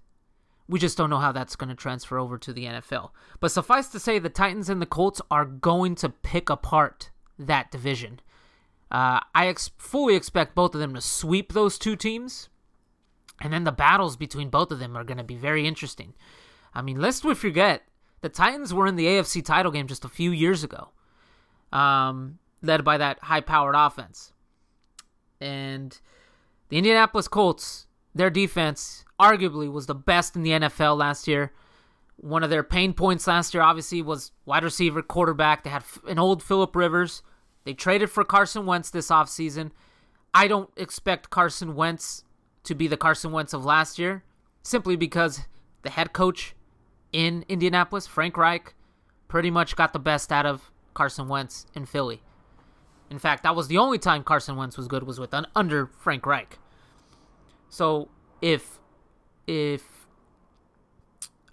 We 0.67 0.79
just 0.79 0.97
don't 0.97 1.09
know 1.09 1.17
how 1.17 1.31
that's 1.31 1.55
going 1.55 1.69
to 1.69 1.75
transfer 1.75 2.17
over 2.17 2.37
to 2.37 2.53
the 2.53 2.65
NFL. 2.65 3.09
But 3.39 3.51
suffice 3.51 3.87
to 3.89 3.99
say, 3.99 4.19
the 4.19 4.29
Titans 4.29 4.69
and 4.69 4.81
the 4.81 4.85
Colts 4.85 5.19
are 5.29 5.43
going 5.43 5.95
to 5.95 6.09
pick 6.09 6.49
apart 6.49 7.09
that 7.37 7.71
division. 7.71 8.21
Uh, 8.91 9.21
I 9.33 9.47
ex- 9.47 9.71
fully 9.77 10.15
expect 10.15 10.53
both 10.53 10.75
of 10.75 10.81
them 10.81 10.93
to 10.93 11.01
sweep 11.01 11.53
those 11.53 11.79
two 11.79 11.95
teams. 11.95 12.49
And 13.39 13.51
then 13.51 13.63
the 13.63 13.71
battles 13.71 14.17
between 14.17 14.49
both 14.49 14.69
of 14.69 14.79
them 14.79 14.97
are 14.97 15.05
going 15.05 15.17
to 15.17 15.23
be 15.23 15.37
very 15.37 15.65
interesting. 15.65 16.13
I 16.73 16.81
mean, 16.81 16.99
lest 16.99 17.23
we 17.23 17.33
forget, 17.33 17.83
the 18.19 18.29
Titans 18.29 18.73
were 18.73 18.85
in 18.85 18.97
the 18.97 19.05
AFC 19.05 19.43
title 19.43 19.71
game 19.71 19.87
just 19.87 20.05
a 20.05 20.09
few 20.09 20.31
years 20.31 20.63
ago, 20.63 20.89
um, 21.71 22.37
led 22.61 22.83
by 22.83 22.97
that 22.97 23.19
high 23.23 23.41
powered 23.41 23.75
offense. 23.75 24.33
And 25.39 25.97
the 26.69 26.77
Indianapolis 26.77 27.27
Colts, 27.27 27.87
their 28.13 28.29
defense 28.29 29.05
arguably 29.19 29.71
was 29.71 29.87
the 29.87 29.95
best 29.95 30.35
in 30.35 30.43
the 30.43 30.51
NFL 30.51 30.97
last 30.97 31.27
year. 31.27 31.51
One 32.17 32.43
of 32.43 32.51
their 32.51 32.61
pain 32.61 32.93
points 32.93 33.25
last 33.25 33.53
year, 33.53 33.63
obviously, 33.63 34.03
was 34.03 34.31
wide 34.45 34.63
receiver, 34.63 35.01
quarterback. 35.01 35.63
They 35.63 35.71
had 35.71 35.83
an 36.07 36.19
old 36.19 36.43
Philip 36.43 36.75
Rivers 36.75 37.23
they 37.63 37.73
traded 37.73 38.09
for 38.09 38.23
Carson 38.23 38.65
Wentz 38.65 38.89
this 38.89 39.09
offseason. 39.09 39.71
I 40.33 40.47
don't 40.47 40.69
expect 40.75 41.29
Carson 41.29 41.75
Wentz 41.75 42.23
to 42.63 42.75
be 42.75 42.87
the 42.87 42.97
Carson 42.97 43.31
Wentz 43.31 43.53
of 43.53 43.65
last 43.65 43.99
year 43.99 44.23
simply 44.63 44.95
because 44.95 45.41
the 45.81 45.89
head 45.89 46.13
coach 46.13 46.55
in 47.11 47.43
Indianapolis, 47.49 48.07
Frank 48.07 48.37
Reich, 48.37 48.73
pretty 49.27 49.51
much 49.51 49.75
got 49.75 49.93
the 49.93 49.99
best 49.99 50.31
out 50.31 50.45
of 50.45 50.71
Carson 50.93 51.27
Wentz 51.27 51.65
in 51.73 51.85
Philly. 51.85 52.21
In 53.09 53.19
fact, 53.19 53.43
that 53.43 53.55
was 53.55 53.67
the 53.67 53.77
only 53.77 53.97
time 53.97 54.23
Carson 54.23 54.55
Wentz 54.55 54.77
was 54.77 54.87
good 54.87 55.03
was 55.03 55.19
with 55.19 55.33
under 55.55 55.87
Frank 55.87 56.25
Reich. 56.25 56.59
So 57.69 58.09
if 58.41 58.79
if 59.47 60.07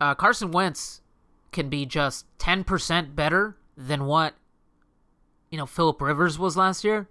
uh, 0.01 0.15
Carson 0.15 0.53
Wentz 0.53 1.01
can 1.51 1.69
be 1.69 1.87
just 1.87 2.27
10% 2.39 3.17
better 3.17 3.57
than 3.77 4.05
what 4.05 4.35
you 5.51 5.59
know 5.59 5.67
Philip 5.67 6.01
Rivers 6.01 6.39
was 6.39 6.57
last 6.57 6.85
year, 6.85 7.09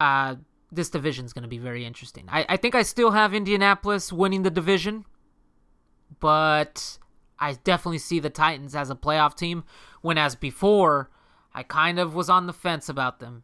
uh, 0.00 0.36
this 0.70 0.90
division 0.90 1.24
is 1.24 1.32
going 1.32 1.42
to 1.42 1.48
be 1.48 1.58
very 1.58 1.84
interesting. 1.84 2.24
I, 2.28 2.46
I 2.48 2.56
think 2.56 2.74
I 2.74 2.82
still 2.82 3.12
have 3.12 3.34
Indianapolis 3.34 4.12
winning 4.12 4.42
the 4.42 4.50
division, 4.50 5.04
but 6.18 6.98
I 7.38 7.54
definitely 7.64 7.98
see 7.98 8.18
the 8.18 8.30
Titans 8.30 8.74
as 8.74 8.90
a 8.90 8.94
playoff 8.94 9.36
team. 9.36 9.64
When 10.00 10.18
as 10.18 10.34
before, 10.34 11.10
I 11.54 11.62
kind 11.62 11.98
of 11.98 12.14
was 12.14 12.30
on 12.30 12.46
the 12.46 12.52
fence 12.52 12.88
about 12.88 13.20
them, 13.20 13.42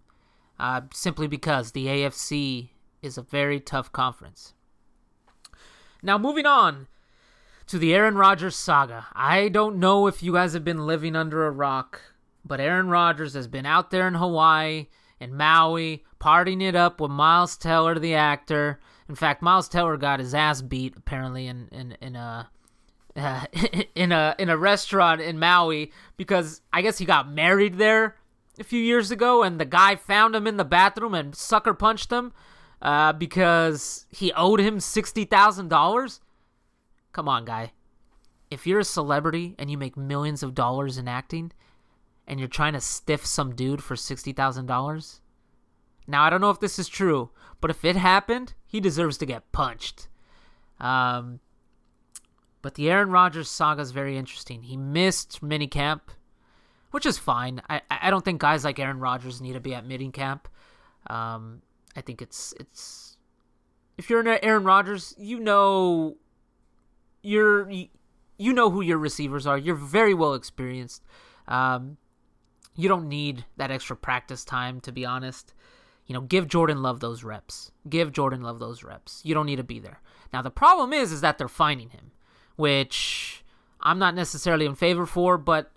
uh, 0.58 0.82
simply 0.92 1.26
because 1.28 1.72
the 1.72 1.86
AFC 1.86 2.70
is 3.02 3.18
a 3.18 3.22
very 3.22 3.60
tough 3.60 3.92
conference. 3.92 4.54
Now 6.02 6.16
moving 6.16 6.46
on 6.46 6.88
to 7.66 7.78
the 7.78 7.94
Aaron 7.94 8.14
Rodgers 8.16 8.56
saga. 8.56 9.06
I 9.12 9.48
don't 9.48 9.78
know 9.78 10.06
if 10.06 10.22
you 10.22 10.32
guys 10.32 10.54
have 10.54 10.64
been 10.64 10.86
living 10.86 11.14
under 11.14 11.46
a 11.46 11.50
rock 11.50 12.00
but 12.48 12.60
Aaron 12.60 12.88
Rodgers 12.88 13.34
has 13.34 13.46
been 13.46 13.66
out 13.66 13.90
there 13.90 14.08
in 14.08 14.14
Hawaii 14.14 14.86
and 15.20 15.36
Maui, 15.36 16.04
partying 16.20 16.62
it 16.62 16.74
up 16.74 17.00
with 17.00 17.10
Miles 17.10 17.56
Teller, 17.56 17.98
the 17.98 18.14
actor. 18.14 18.80
In 19.08 19.14
fact, 19.14 19.42
Miles 19.42 19.68
Teller 19.68 19.96
got 19.96 20.20
his 20.20 20.34
ass 20.34 20.62
beat 20.62 20.96
apparently 20.96 21.46
in 21.46 21.68
in 21.70 21.96
in 22.00 22.16
a 22.16 22.50
uh, 23.16 23.44
in 23.94 24.12
a 24.12 24.34
in 24.38 24.48
a 24.48 24.56
restaurant 24.56 25.20
in 25.20 25.38
Maui 25.38 25.92
because 26.16 26.60
I 26.72 26.82
guess 26.82 26.98
he 26.98 27.04
got 27.04 27.30
married 27.30 27.78
there 27.78 28.16
a 28.58 28.64
few 28.64 28.80
years 28.80 29.10
ago, 29.10 29.42
and 29.42 29.60
the 29.60 29.64
guy 29.64 29.96
found 29.96 30.34
him 30.34 30.46
in 30.46 30.56
the 30.56 30.64
bathroom 30.64 31.14
and 31.14 31.34
sucker 31.34 31.74
punched 31.74 32.10
him 32.10 32.32
uh, 32.82 33.12
because 33.12 34.06
he 34.10 34.32
owed 34.32 34.60
him 34.60 34.80
sixty 34.80 35.24
thousand 35.24 35.68
dollars. 35.68 36.20
Come 37.12 37.28
on, 37.28 37.44
guy. 37.44 37.72
If 38.50 38.66
you're 38.66 38.80
a 38.80 38.84
celebrity 38.84 39.54
and 39.58 39.70
you 39.70 39.76
make 39.76 39.96
millions 39.96 40.42
of 40.42 40.54
dollars 40.54 40.96
in 40.96 41.06
acting, 41.06 41.52
and 42.28 42.38
you're 42.38 42.48
trying 42.48 42.74
to 42.74 42.80
stiff 42.80 43.26
some 43.26 43.56
dude 43.56 43.82
for 43.82 43.96
$60,000? 43.96 45.20
Now, 46.06 46.22
I 46.22 46.30
don't 46.30 46.40
know 46.40 46.50
if 46.50 46.60
this 46.60 46.78
is 46.78 46.88
true, 46.88 47.30
but 47.60 47.70
if 47.70 47.84
it 47.84 47.96
happened, 47.96 48.54
he 48.66 48.78
deserves 48.80 49.18
to 49.18 49.26
get 49.26 49.50
punched. 49.50 50.08
Um, 50.78 51.40
but 52.62 52.74
the 52.74 52.90
Aaron 52.90 53.10
Rodgers 53.10 53.48
saga 53.48 53.82
is 53.82 53.90
very 53.90 54.16
interesting. 54.16 54.62
He 54.62 54.76
missed 54.76 55.42
minicamp, 55.42 56.00
which 56.90 57.06
is 57.06 57.18
fine. 57.18 57.60
I, 57.68 57.80
I 57.90 58.10
don't 58.10 58.24
think 58.24 58.40
guys 58.40 58.64
like 58.64 58.78
Aaron 58.78 59.00
Rodgers 59.00 59.40
need 59.40 59.54
to 59.54 59.60
be 59.60 59.74
at 59.74 59.86
minicamp. 59.86 60.42
Um, 61.08 61.62
I 61.96 62.00
think 62.00 62.22
it's 62.22 62.54
it's 62.60 63.16
if 63.96 64.08
you're 64.08 64.20
an 64.20 64.38
Aaron 64.42 64.64
Rodgers, 64.64 65.14
you 65.18 65.40
know 65.40 66.16
you're 67.22 67.70
you 67.70 68.52
know 68.52 68.70
who 68.70 68.80
your 68.80 68.98
receivers 68.98 69.46
are. 69.46 69.58
You're 69.58 69.74
very 69.74 70.14
well 70.14 70.34
experienced. 70.34 71.02
Um, 71.46 71.96
you 72.78 72.88
don't 72.88 73.08
need 73.08 73.44
that 73.56 73.72
extra 73.72 73.96
practice 73.96 74.44
time, 74.44 74.80
to 74.82 74.92
be 74.92 75.04
honest. 75.04 75.52
You 76.06 76.14
know, 76.14 76.20
give 76.20 76.46
Jordan 76.46 76.80
Love 76.80 77.00
those 77.00 77.24
reps. 77.24 77.72
Give 77.88 78.12
Jordan 78.12 78.40
Love 78.40 78.60
those 78.60 78.84
reps. 78.84 79.20
You 79.24 79.34
don't 79.34 79.46
need 79.46 79.56
to 79.56 79.64
be 79.64 79.80
there. 79.80 80.00
Now 80.32 80.42
the 80.42 80.50
problem 80.50 80.92
is, 80.92 81.10
is 81.10 81.20
that 81.20 81.38
they're 81.38 81.48
finding 81.48 81.90
him, 81.90 82.12
which 82.54 83.44
I'm 83.80 83.98
not 83.98 84.14
necessarily 84.14 84.64
in 84.64 84.76
favor 84.76 85.06
for. 85.06 85.36
But 85.36 85.72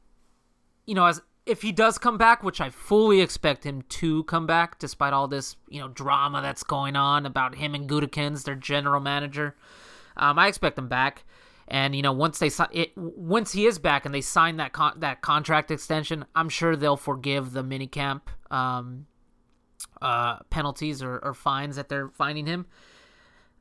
you 0.85 0.93
know, 0.93 1.07
as 1.07 1.23
if 1.47 1.63
he 1.63 1.71
does 1.71 1.97
come 1.97 2.19
back, 2.19 2.43
which 2.43 2.61
I 2.61 2.69
fully 2.69 3.19
expect 3.19 3.63
him 3.63 3.81
to 3.81 4.23
come 4.25 4.45
back, 4.45 4.77
despite 4.77 5.11
all 5.11 5.27
this 5.27 5.55
you 5.69 5.81
know 5.81 5.87
drama 5.87 6.39
that's 6.43 6.63
going 6.63 6.95
on 6.95 7.25
about 7.25 7.55
him 7.55 7.73
and 7.73 7.89
Gutekunst, 7.89 8.43
their 8.43 8.53
general 8.53 9.01
manager, 9.01 9.55
um, 10.17 10.37
I 10.37 10.47
expect 10.47 10.77
him 10.77 10.87
back. 10.87 11.25
And 11.71 11.95
you 11.95 12.01
know, 12.01 12.11
once 12.11 12.37
they 12.37 12.51
it, 12.73 12.91
once 12.97 13.53
he 13.53 13.65
is 13.65 13.79
back 13.79 14.05
and 14.05 14.13
they 14.13 14.19
sign 14.19 14.57
that 14.57 14.73
con- 14.73 14.99
that 14.99 15.21
contract 15.21 15.71
extension, 15.71 16.25
I'm 16.35 16.49
sure 16.49 16.75
they'll 16.75 16.97
forgive 16.97 17.53
the 17.53 17.63
minicamp 17.63 18.23
um, 18.51 19.07
uh, 20.01 20.39
penalties 20.49 21.01
or, 21.01 21.19
or 21.19 21.33
fines 21.33 21.77
that 21.77 21.87
they're 21.87 22.09
finding 22.09 22.45
him. 22.45 22.65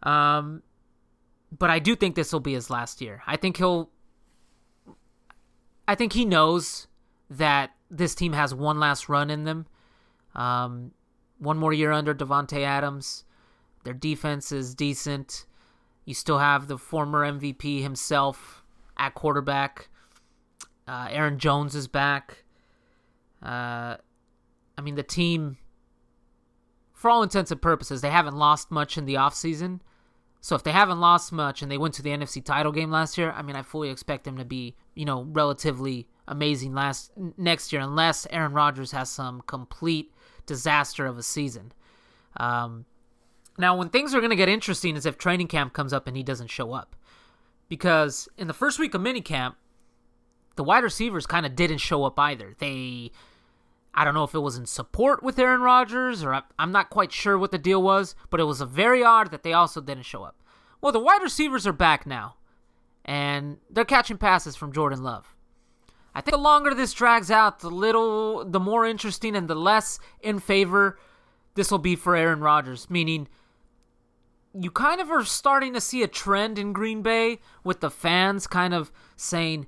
Um, 0.02 0.64
but 1.56 1.70
I 1.70 1.78
do 1.78 1.94
think 1.94 2.16
this 2.16 2.32
will 2.32 2.40
be 2.40 2.54
his 2.54 2.68
last 2.68 3.00
year. 3.00 3.22
I 3.28 3.36
think 3.36 3.58
he'll. 3.58 3.90
I 5.86 5.94
think 5.94 6.12
he 6.12 6.24
knows 6.24 6.88
that 7.30 7.70
this 7.92 8.16
team 8.16 8.32
has 8.32 8.52
one 8.52 8.80
last 8.80 9.08
run 9.08 9.30
in 9.30 9.44
them. 9.44 9.66
Um, 10.34 10.90
one 11.38 11.58
more 11.58 11.72
year 11.72 11.92
under 11.92 12.12
Davante 12.12 12.64
Adams. 12.64 13.24
Their 13.84 13.94
defense 13.94 14.50
is 14.50 14.74
decent. 14.74 15.46
You 16.10 16.14
still 16.14 16.38
have 16.38 16.66
the 16.66 16.76
former 16.76 17.24
MVP 17.24 17.82
himself 17.82 18.64
at 18.98 19.14
quarterback. 19.14 19.88
Uh, 20.88 21.06
Aaron 21.08 21.38
Jones 21.38 21.76
is 21.76 21.86
back. 21.86 22.42
Uh, 23.40 23.94
I 24.76 24.80
mean, 24.82 24.96
the 24.96 25.04
team, 25.04 25.58
for 26.92 27.12
all 27.12 27.22
intents 27.22 27.52
and 27.52 27.62
purposes, 27.62 28.00
they 28.00 28.10
haven't 28.10 28.34
lost 28.34 28.72
much 28.72 28.98
in 28.98 29.04
the 29.04 29.14
offseason. 29.14 29.82
So 30.40 30.56
if 30.56 30.64
they 30.64 30.72
haven't 30.72 30.98
lost 30.98 31.30
much 31.30 31.62
and 31.62 31.70
they 31.70 31.78
went 31.78 31.94
to 31.94 32.02
the 32.02 32.10
NFC 32.10 32.44
title 32.44 32.72
game 32.72 32.90
last 32.90 33.16
year, 33.16 33.30
I 33.30 33.42
mean, 33.42 33.54
I 33.54 33.62
fully 33.62 33.88
expect 33.88 34.24
them 34.24 34.36
to 34.36 34.44
be, 34.44 34.74
you 34.96 35.04
know, 35.04 35.22
relatively 35.30 36.08
amazing 36.26 36.74
last 36.74 37.12
next 37.36 37.72
year, 37.72 37.82
unless 37.82 38.26
Aaron 38.30 38.52
Rodgers 38.52 38.90
has 38.90 39.10
some 39.10 39.44
complete 39.46 40.12
disaster 40.44 41.06
of 41.06 41.18
a 41.18 41.22
season. 41.22 41.70
Um, 42.36 42.86
now, 43.60 43.76
when 43.76 43.88
things 43.88 44.14
are 44.14 44.20
going 44.20 44.30
to 44.30 44.36
get 44.36 44.48
interesting 44.48 44.96
is 44.96 45.06
if 45.06 45.18
training 45.18 45.48
camp 45.48 45.72
comes 45.72 45.92
up 45.92 46.06
and 46.06 46.16
he 46.16 46.22
doesn't 46.22 46.48
show 46.48 46.72
up. 46.72 46.96
Because 47.68 48.28
in 48.36 48.48
the 48.48 48.54
first 48.54 48.78
week 48.78 48.94
of 48.94 49.00
minicamp, 49.00 49.54
the 50.56 50.64
wide 50.64 50.84
receivers 50.84 51.26
kind 51.26 51.46
of 51.46 51.54
didn't 51.54 51.78
show 51.78 52.04
up 52.04 52.18
either. 52.18 52.54
They, 52.58 53.12
I 53.94 54.04
don't 54.04 54.14
know 54.14 54.24
if 54.24 54.34
it 54.34 54.40
was 54.40 54.56
in 54.56 54.66
support 54.66 55.22
with 55.22 55.38
Aaron 55.38 55.60
Rodgers 55.60 56.24
or 56.24 56.42
I'm 56.58 56.72
not 56.72 56.90
quite 56.90 57.12
sure 57.12 57.38
what 57.38 57.52
the 57.52 57.58
deal 57.58 57.82
was, 57.82 58.14
but 58.28 58.40
it 58.40 58.44
was 58.44 58.60
very 58.60 59.04
odd 59.04 59.30
that 59.30 59.42
they 59.42 59.52
also 59.52 59.80
didn't 59.80 60.04
show 60.04 60.24
up. 60.24 60.36
Well, 60.80 60.92
the 60.92 60.98
wide 60.98 61.22
receivers 61.22 61.66
are 61.66 61.72
back 61.72 62.06
now, 62.06 62.36
and 63.04 63.58
they're 63.70 63.84
catching 63.84 64.18
passes 64.18 64.56
from 64.56 64.72
Jordan 64.72 65.02
Love. 65.02 65.34
I 66.14 66.20
think 66.20 66.34
the 66.34 66.42
longer 66.42 66.74
this 66.74 66.92
drags 66.92 67.30
out, 67.30 67.60
the 67.60 67.70
little, 67.70 68.44
the 68.44 68.58
more 68.58 68.84
interesting 68.84 69.36
and 69.36 69.46
the 69.46 69.54
less 69.54 70.00
in 70.20 70.40
favor 70.40 70.98
this 71.54 71.70
will 71.70 71.78
be 71.78 71.96
for 71.96 72.16
Aaron 72.16 72.40
Rodgers. 72.40 72.88
Meaning, 72.88 73.28
you 74.52 74.70
kind 74.70 75.00
of 75.00 75.10
are 75.10 75.24
starting 75.24 75.72
to 75.74 75.80
see 75.80 76.02
a 76.02 76.08
trend 76.08 76.58
in 76.58 76.72
Green 76.72 77.02
Bay 77.02 77.38
with 77.62 77.80
the 77.80 77.90
fans 77.90 78.46
kind 78.46 78.74
of 78.74 78.90
saying, 79.16 79.66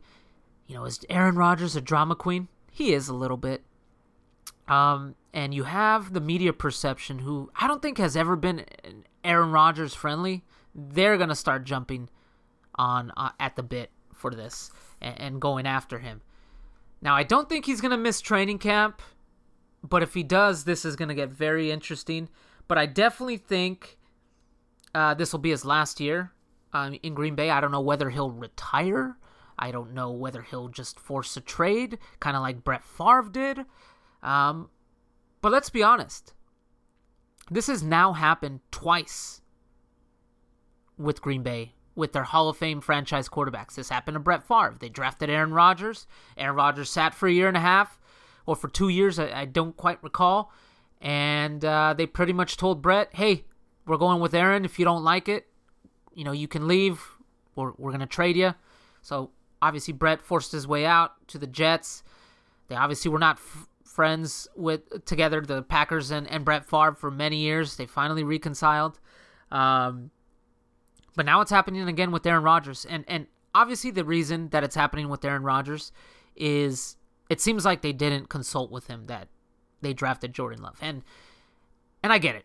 you 0.66 0.74
know, 0.74 0.84
is 0.84 1.00
Aaron 1.08 1.36
Rodgers 1.36 1.76
a 1.76 1.80
drama 1.80 2.16
queen? 2.16 2.48
He 2.70 2.92
is 2.92 3.08
a 3.08 3.14
little 3.14 3.36
bit. 3.36 3.62
Um, 4.68 5.14
and 5.32 5.54
you 5.54 5.64
have 5.64 6.12
the 6.12 6.20
media 6.20 6.52
perception, 6.52 7.20
who 7.20 7.50
I 7.54 7.68
don't 7.68 7.82
think 7.82 7.98
has 7.98 8.16
ever 8.16 8.36
been 8.36 8.64
Aaron 9.24 9.52
Rodgers 9.52 9.94
friendly. 9.94 10.44
They're 10.74 11.18
gonna 11.18 11.34
start 11.34 11.64
jumping 11.64 12.08
on 12.74 13.12
uh, 13.16 13.30
at 13.38 13.56
the 13.56 13.62
bit 13.62 13.90
for 14.12 14.30
this 14.30 14.70
and, 15.00 15.20
and 15.20 15.40
going 15.40 15.66
after 15.66 15.98
him. 15.98 16.22
Now, 17.00 17.14
I 17.14 17.22
don't 17.22 17.48
think 17.48 17.66
he's 17.66 17.80
gonna 17.80 17.98
miss 17.98 18.20
training 18.20 18.58
camp, 18.58 19.02
but 19.82 20.02
if 20.02 20.14
he 20.14 20.22
does, 20.22 20.64
this 20.64 20.84
is 20.84 20.96
gonna 20.96 21.14
get 21.14 21.30
very 21.30 21.70
interesting. 21.70 22.28
But 22.68 22.78
I 22.78 22.86
definitely 22.86 23.36
think 23.36 23.98
uh, 24.94 25.14
this 25.14 25.32
will 25.32 25.40
be 25.40 25.50
his 25.50 25.64
last 25.64 26.00
year 26.00 26.32
um, 26.72 26.99
in 27.02 27.14
Green 27.14 27.34
Bay. 27.34 27.50
I 27.50 27.61
don't 27.61 27.72
know 27.72 27.80
whether 27.80 28.11
he'll 28.11 28.30
retire. 28.30 29.16
I 29.58 29.70
don't 29.70 29.94
know 29.94 30.11
whether 30.11 30.42
he'll 30.42 30.68
just 30.68 30.99
force 30.99 31.37
a 31.37 31.40
trade, 31.40 31.99
kind 32.20 32.37
of 32.37 32.42
like 32.42 32.64
Brett 32.64 32.84
Favre 32.84 33.28
did. 33.30 33.61
Um, 34.22 34.70
but 35.40 35.52
let's 35.52 35.70
be 35.70 35.82
honest. 35.82 36.34
This 37.50 37.66
has 37.66 37.82
now 37.82 38.12
happened 38.12 38.61
twice 38.70 39.40
with 40.96 41.20
Green 41.20 41.42
Bay, 41.42 41.75
with 41.94 42.12
their 42.12 42.22
Hall 42.22 42.49
of 42.49 42.56
Fame 42.56 42.80
franchise 42.80 43.28
quarterbacks. 43.28 43.75
This 43.75 43.88
happened 43.88 44.14
to 44.14 44.20
Brett 44.20 44.46
Favre. 44.46 44.76
They 44.78 44.88
drafted 44.88 45.28
Aaron 45.28 45.52
Rodgers. 45.52 46.06
Aaron 46.37 46.56
Rodgers 46.56 46.90
sat 46.90 47.14
for 47.14 47.28
a 47.28 47.32
year 47.32 47.49
and 47.49 47.56
a 47.56 47.61
half, 47.61 47.99
or 48.46 48.56
for 48.56 48.68
two 48.68 48.88
years, 48.88 49.18
I, 49.18 49.40
I 49.40 49.44
don't 49.44 49.76
quite 49.76 50.02
recall. 50.02 50.52
And 51.00 51.64
uh, 51.64 51.94
they 51.96 52.06
pretty 52.06 52.32
much 52.32 52.56
told 52.56 52.80
Brett, 52.80 53.11
hey, 53.14 53.44
we're 53.86 53.96
going 53.96 54.20
with 54.20 54.34
Aaron. 54.34 54.64
If 54.64 54.78
you 54.78 54.84
don't 54.84 55.04
like 55.04 55.28
it, 55.28 55.46
you 56.14 56.24
know, 56.24 56.32
you 56.32 56.48
can 56.48 56.68
leave. 56.68 57.02
We're, 57.54 57.72
we're 57.76 57.90
going 57.90 58.00
to 58.00 58.06
trade 58.06 58.36
you. 58.36 58.54
So 59.02 59.30
obviously, 59.60 59.92
Brett 59.92 60.22
forced 60.22 60.52
his 60.52 60.66
way 60.66 60.86
out 60.86 61.12
to 61.28 61.38
the 61.38 61.46
Jets. 61.46 62.02
They 62.68 62.76
obviously 62.76 63.10
were 63.10 63.18
not 63.18 63.36
f- 63.36 63.68
friends 63.84 64.48
with 64.56 65.04
together, 65.04 65.40
the 65.40 65.62
Packers 65.62 66.10
and, 66.10 66.28
and 66.28 66.44
Brett 66.44 66.64
Favre, 66.64 66.94
for 66.94 67.10
many 67.10 67.36
years. 67.36 67.76
They 67.76 67.86
finally 67.86 68.24
reconciled. 68.24 68.98
Um, 69.50 70.10
but 71.14 71.26
now 71.26 71.40
it's 71.40 71.50
happening 71.50 71.86
again 71.88 72.10
with 72.10 72.24
Aaron 72.24 72.42
Rodgers. 72.42 72.86
And, 72.86 73.04
and 73.08 73.26
obviously, 73.54 73.90
the 73.90 74.04
reason 74.04 74.48
that 74.50 74.64
it's 74.64 74.74
happening 74.74 75.08
with 75.08 75.24
Aaron 75.24 75.42
Rodgers 75.42 75.92
is 76.36 76.96
it 77.28 77.40
seems 77.40 77.64
like 77.64 77.82
they 77.82 77.92
didn't 77.92 78.28
consult 78.28 78.70
with 78.70 78.86
him 78.86 79.06
that 79.06 79.28
they 79.82 79.92
drafted 79.92 80.32
Jordan 80.32 80.62
Love. 80.62 80.78
And 80.80 81.02
and 82.02 82.12
I 82.12 82.18
get 82.18 82.34
it. 82.34 82.44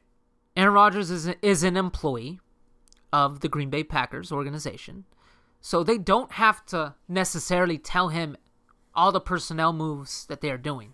Aaron 0.58 0.74
Rodgers 0.74 1.12
is, 1.12 1.28
is 1.44 1.64
an 1.64 1.78
employee 1.78 2.40
of 3.14 3.42
the 3.42 3.48
Green 3.48 3.70
Bay 3.70 3.84
Packers 3.84 4.32
organization. 4.32 5.06
So 5.62 5.84
they 5.84 6.00
don't 6.00 6.32
have 6.34 6.66
to 6.68 6.96
necessarily 7.08 7.78
tell 7.78 8.10
him 8.10 8.36
all 8.96 9.12
the 9.12 9.22
personnel 9.22 9.72
moves 9.72 10.26
that 10.26 10.42
they 10.42 10.50
are 10.50 10.58
doing. 10.58 10.94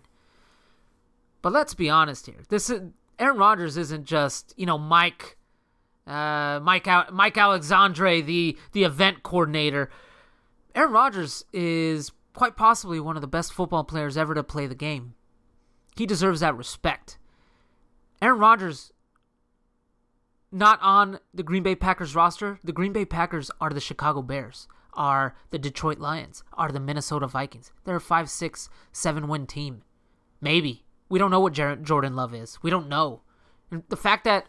But 1.40 1.52
let's 1.52 1.72
be 1.72 1.88
honest 1.88 2.26
here. 2.26 2.42
This 2.50 2.68
is 2.68 2.82
Aaron 3.18 3.38
Rodgers 3.38 3.76
isn't 3.76 4.04
just, 4.04 4.52
you 4.56 4.66
know, 4.66 4.78
Mike 4.78 5.38
uh, 6.06 6.60
Mike 6.62 6.86
Mike 7.12 7.38
Alexandre, 7.38 8.20
the 8.20 8.58
the 8.72 8.84
event 8.84 9.22
coordinator. 9.22 9.90
Aaron 10.74 10.92
Rodgers 10.92 11.44
is 11.52 12.12
quite 12.34 12.56
possibly 12.56 13.00
one 13.00 13.16
of 13.16 13.22
the 13.22 13.28
best 13.28 13.52
football 13.52 13.84
players 13.84 14.16
ever 14.16 14.34
to 14.34 14.42
play 14.42 14.66
the 14.66 14.74
game. 14.74 15.14
He 15.96 16.04
deserves 16.04 16.40
that 16.40 16.56
respect. 16.56 17.18
Aaron 18.20 18.40
Rodgers 18.40 18.92
not 20.54 20.78
on 20.80 21.18
the 21.34 21.42
Green 21.42 21.64
Bay 21.64 21.74
Packers 21.74 22.14
roster. 22.14 22.60
The 22.62 22.72
Green 22.72 22.92
Bay 22.92 23.04
Packers 23.04 23.50
are 23.60 23.70
the 23.70 23.80
Chicago 23.80 24.22
Bears, 24.22 24.68
are 24.94 25.34
the 25.50 25.58
Detroit 25.58 25.98
Lions, 25.98 26.44
are 26.52 26.70
the 26.70 26.78
Minnesota 26.78 27.26
Vikings. 27.26 27.72
They're 27.84 27.96
a 27.96 28.00
five, 28.00 28.30
six, 28.30 28.68
seven 28.92 29.26
win 29.26 29.48
team. 29.48 29.82
Maybe. 30.40 30.84
We 31.08 31.18
don't 31.18 31.32
know 31.32 31.40
what 31.40 31.52
Jordan 31.52 32.14
Love 32.14 32.32
is. 32.32 32.62
We 32.62 32.70
don't 32.70 32.88
know. 32.88 33.22
And 33.70 33.82
the 33.88 33.96
fact 33.96 34.24
that 34.24 34.46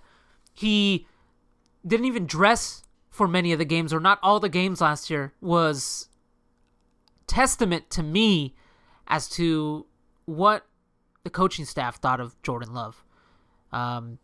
he 0.53 1.07
didn't 1.85 2.05
even 2.05 2.27
dress 2.27 2.83
for 3.09 3.27
many 3.27 3.51
of 3.51 3.59
the 3.59 3.65
games, 3.65 3.91
or 3.91 3.99
not 3.99 4.19
all 4.21 4.39
the 4.39 4.47
games 4.47 4.81
last 4.81 5.09
year, 5.09 5.33
was 5.41 6.09
testament 7.25 7.89
to 7.89 8.03
me 8.03 8.55
as 9.07 9.27
to 9.29 9.87
what 10.25 10.67
the 11.23 11.29
coaching 11.31 11.65
staff 11.65 11.97
thought 11.97 12.19
of 12.19 12.39
Jordan 12.43 12.73
Love. 12.73 13.03
Um, 13.71 14.19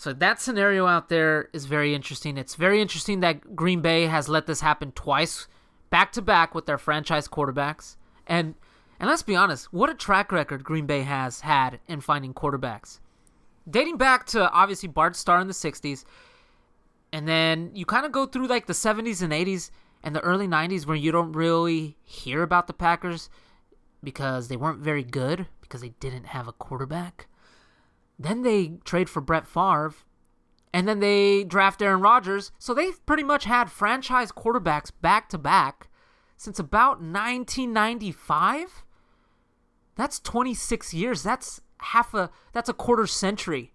so 0.00 0.14
that 0.14 0.40
scenario 0.40 0.86
out 0.86 1.10
there 1.10 1.50
is 1.52 1.66
very 1.66 1.94
interesting. 1.94 2.38
It's 2.38 2.54
very 2.54 2.80
interesting 2.80 3.20
that 3.20 3.54
Green 3.54 3.82
Bay 3.82 4.06
has 4.06 4.30
let 4.30 4.46
this 4.46 4.62
happen 4.62 4.92
twice, 4.92 5.46
back 5.90 6.10
to 6.12 6.22
back 6.22 6.54
with 6.54 6.64
their 6.64 6.78
franchise 6.78 7.28
quarterbacks. 7.28 7.96
And 8.26 8.54
and 8.98 9.10
let's 9.10 9.22
be 9.22 9.36
honest, 9.36 9.74
what 9.74 9.90
a 9.90 9.94
track 9.94 10.32
record 10.32 10.64
Green 10.64 10.86
Bay 10.86 11.02
has 11.02 11.40
had 11.40 11.80
in 11.86 12.00
finding 12.00 12.32
quarterbacks. 12.32 13.00
Dating 13.68 13.98
back 13.98 14.24
to 14.28 14.50
obviously 14.52 14.88
Bart 14.88 15.16
Starr 15.16 15.38
in 15.38 15.48
the 15.48 15.52
60s, 15.52 16.06
and 17.12 17.28
then 17.28 17.70
you 17.74 17.84
kind 17.84 18.06
of 18.06 18.12
go 18.12 18.24
through 18.24 18.46
like 18.46 18.64
the 18.64 18.72
70s 18.72 19.20
and 19.20 19.34
80s 19.34 19.70
and 20.02 20.16
the 20.16 20.20
early 20.20 20.48
90s 20.48 20.86
where 20.86 20.96
you 20.96 21.12
don't 21.12 21.32
really 21.32 21.98
hear 22.04 22.42
about 22.42 22.68
the 22.68 22.72
Packers 22.72 23.28
because 24.02 24.48
they 24.48 24.56
weren't 24.56 24.80
very 24.80 25.04
good 25.04 25.46
because 25.60 25.82
they 25.82 25.92
didn't 26.00 26.24
have 26.24 26.48
a 26.48 26.52
quarterback. 26.52 27.26
Then 28.20 28.42
they 28.42 28.72
trade 28.84 29.08
for 29.08 29.22
Brett 29.22 29.46
Favre, 29.48 29.94
and 30.74 30.86
then 30.86 31.00
they 31.00 31.42
draft 31.42 31.80
Aaron 31.80 32.02
Rodgers. 32.02 32.52
So 32.58 32.74
they've 32.74 33.04
pretty 33.06 33.22
much 33.22 33.44
had 33.44 33.70
franchise 33.70 34.30
quarterbacks 34.30 34.92
back 35.00 35.30
to 35.30 35.38
back 35.38 35.88
since 36.36 36.58
about 36.58 37.00
1995. 37.00 38.84
That's 39.96 40.20
26 40.20 40.92
years. 40.92 41.22
That's 41.22 41.62
half 41.78 42.12
a 42.12 42.30
that's 42.52 42.68
a 42.68 42.74
quarter 42.74 43.06
century. 43.06 43.72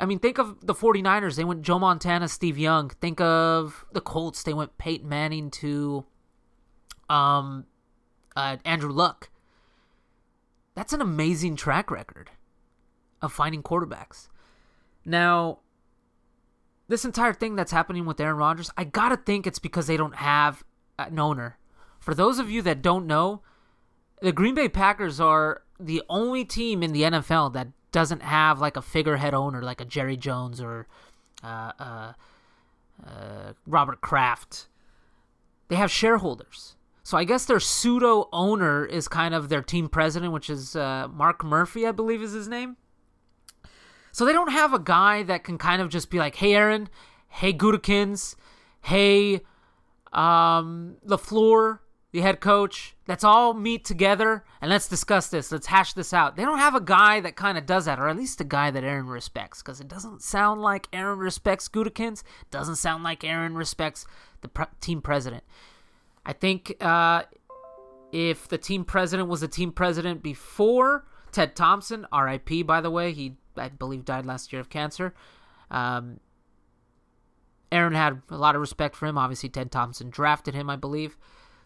I 0.00 0.04
mean, 0.04 0.18
think 0.18 0.38
of 0.38 0.66
the 0.66 0.74
49ers. 0.74 1.36
They 1.36 1.44
went 1.44 1.62
Joe 1.62 1.78
Montana, 1.78 2.26
Steve 2.26 2.58
Young. 2.58 2.90
Think 2.90 3.20
of 3.20 3.84
the 3.92 4.00
Colts. 4.00 4.42
They 4.42 4.54
went 4.54 4.76
Peyton 4.76 5.08
Manning 5.08 5.52
to 5.52 6.04
um 7.08 7.66
uh, 8.34 8.56
Andrew 8.64 8.90
Luck. 8.90 9.30
That's 10.74 10.92
an 10.92 11.00
amazing 11.00 11.54
track 11.54 11.92
record 11.92 12.30
of 13.22 13.32
finding 13.32 13.62
quarterbacks. 13.62 14.28
Now, 15.04 15.60
this 16.88 17.04
entire 17.04 17.34
thing 17.34 17.56
that's 17.56 17.72
happening 17.72 18.06
with 18.06 18.20
Aaron 18.20 18.36
Rodgers, 18.36 18.70
I 18.76 18.84
gotta 18.84 19.16
think 19.16 19.46
it's 19.46 19.58
because 19.58 19.86
they 19.86 19.96
don't 19.96 20.16
have 20.16 20.64
an 20.98 21.18
owner. 21.18 21.58
For 21.98 22.14
those 22.14 22.38
of 22.38 22.50
you 22.50 22.62
that 22.62 22.82
don't 22.82 23.06
know, 23.06 23.42
the 24.20 24.32
Green 24.32 24.54
Bay 24.54 24.68
Packers 24.68 25.20
are 25.20 25.62
the 25.78 26.02
only 26.08 26.44
team 26.44 26.82
in 26.82 26.92
the 26.92 27.02
NFL 27.02 27.52
that 27.52 27.68
doesn't 27.92 28.22
have 28.22 28.60
like 28.60 28.76
a 28.76 28.82
figurehead 28.82 29.34
owner 29.34 29.62
like 29.62 29.80
a 29.80 29.84
Jerry 29.84 30.16
Jones 30.16 30.60
or 30.60 30.86
uh, 31.42 31.72
uh, 31.78 32.12
uh, 33.06 33.52
Robert 33.66 34.00
Kraft. 34.00 34.68
They 35.68 35.76
have 35.76 35.90
shareholders. 35.90 36.76
So 37.02 37.16
I 37.16 37.24
guess 37.24 37.46
their 37.46 37.60
pseudo 37.60 38.28
owner 38.32 38.84
is 38.84 39.08
kind 39.08 39.34
of 39.34 39.48
their 39.48 39.62
team 39.62 39.88
president, 39.88 40.32
which 40.32 40.50
is 40.50 40.76
uh, 40.76 41.08
Mark 41.10 41.42
Murphy, 41.42 41.86
I 41.86 41.92
believe 41.92 42.22
is 42.22 42.32
his 42.32 42.48
name. 42.48 42.76
So 44.12 44.24
they 44.24 44.32
don't 44.32 44.52
have 44.52 44.72
a 44.72 44.78
guy 44.78 45.22
that 45.24 45.44
can 45.44 45.58
kind 45.58 45.82
of 45.82 45.88
just 45.88 46.10
be 46.10 46.18
like, 46.18 46.36
hey, 46.36 46.54
Aaron, 46.54 46.88
hey, 47.28 47.52
Gutekunst, 47.52 48.36
hey, 48.82 49.40
um, 50.12 50.96
LaFleur, 51.06 51.80
the 52.10 52.20
head 52.20 52.40
coach, 52.40 52.96
let's 53.06 53.22
all 53.22 53.52
meet 53.52 53.84
together 53.84 54.44
and 54.62 54.70
let's 54.70 54.88
discuss 54.88 55.28
this. 55.28 55.52
Let's 55.52 55.66
hash 55.66 55.92
this 55.92 56.14
out. 56.14 56.36
They 56.36 56.42
don't 56.42 56.58
have 56.58 56.74
a 56.74 56.80
guy 56.80 57.20
that 57.20 57.36
kind 57.36 57.58
of 57.58 57.66
does 57.66 57.84
that, 57.84 57.98
or 57.98 58.08
at 58.08 58.16
least 58.16 58.40
a 58.40 58.44
guy 58.44 58.70
that 58.70 58.82
Aaron 58.82 59.08
respects, 59.08 59.62
because 59.62 59.80
it 59.80 59.88
doesn't 59.88 60.22
sound 60.22 60.62
like 60.62 60.88
Aaron 60.92 61.18
respects 61.18 61.68
Gutekunst. 61.68 62.22
Doesn't 62.50 62.76
sound 62.76 63.04
like 63.04 63.24
Aaron 63.24 63.54
respects 63.54 64.06
the 64.40 64.68
team 64.80 65.02
president. 65.02 65.44
I 66.24 66.32
think 66.32 66.76
uh, 66.80 67.24
if 68.10 68.48
the 68.48 68.58
team 68.58 68.84
president 68.84 69.28
was 69.28 69.42
a 69.42 69.48
team 69.48 69.70
president 69.70 70.22
before 70.22 71.04
Ted 71.32 71.54
Thompson, 71.54 72.06
RIP, 72.12 72.66
by 72.66 72.80
the 72.80 72.90
way, 72.90 73.12
he 73.12 73.36
I 73.56 73.68
believe 73.68 74.04
died 74.04 74.26
last 74.26 74.52
year 74.52 74.60
of 74.60 74.70
cancer. 74.70 75.14
Um, 75.70 76.20
Aaron 77.70 77.94
had 77.94 78.22
a 78.30 78.36
lot 78.36 78.54
of 78.54 78.60
respect 78.60 78.96
for 78.96 79.06
him. 79.06 79.18
Obviously, 79.18 79.48
Ted 79.48 79.70
Thompson 79.70 80.10
drafted 80.10 80.54
him, 80.54 80.70
I 80.70 80.76
believe. 80.76 81.16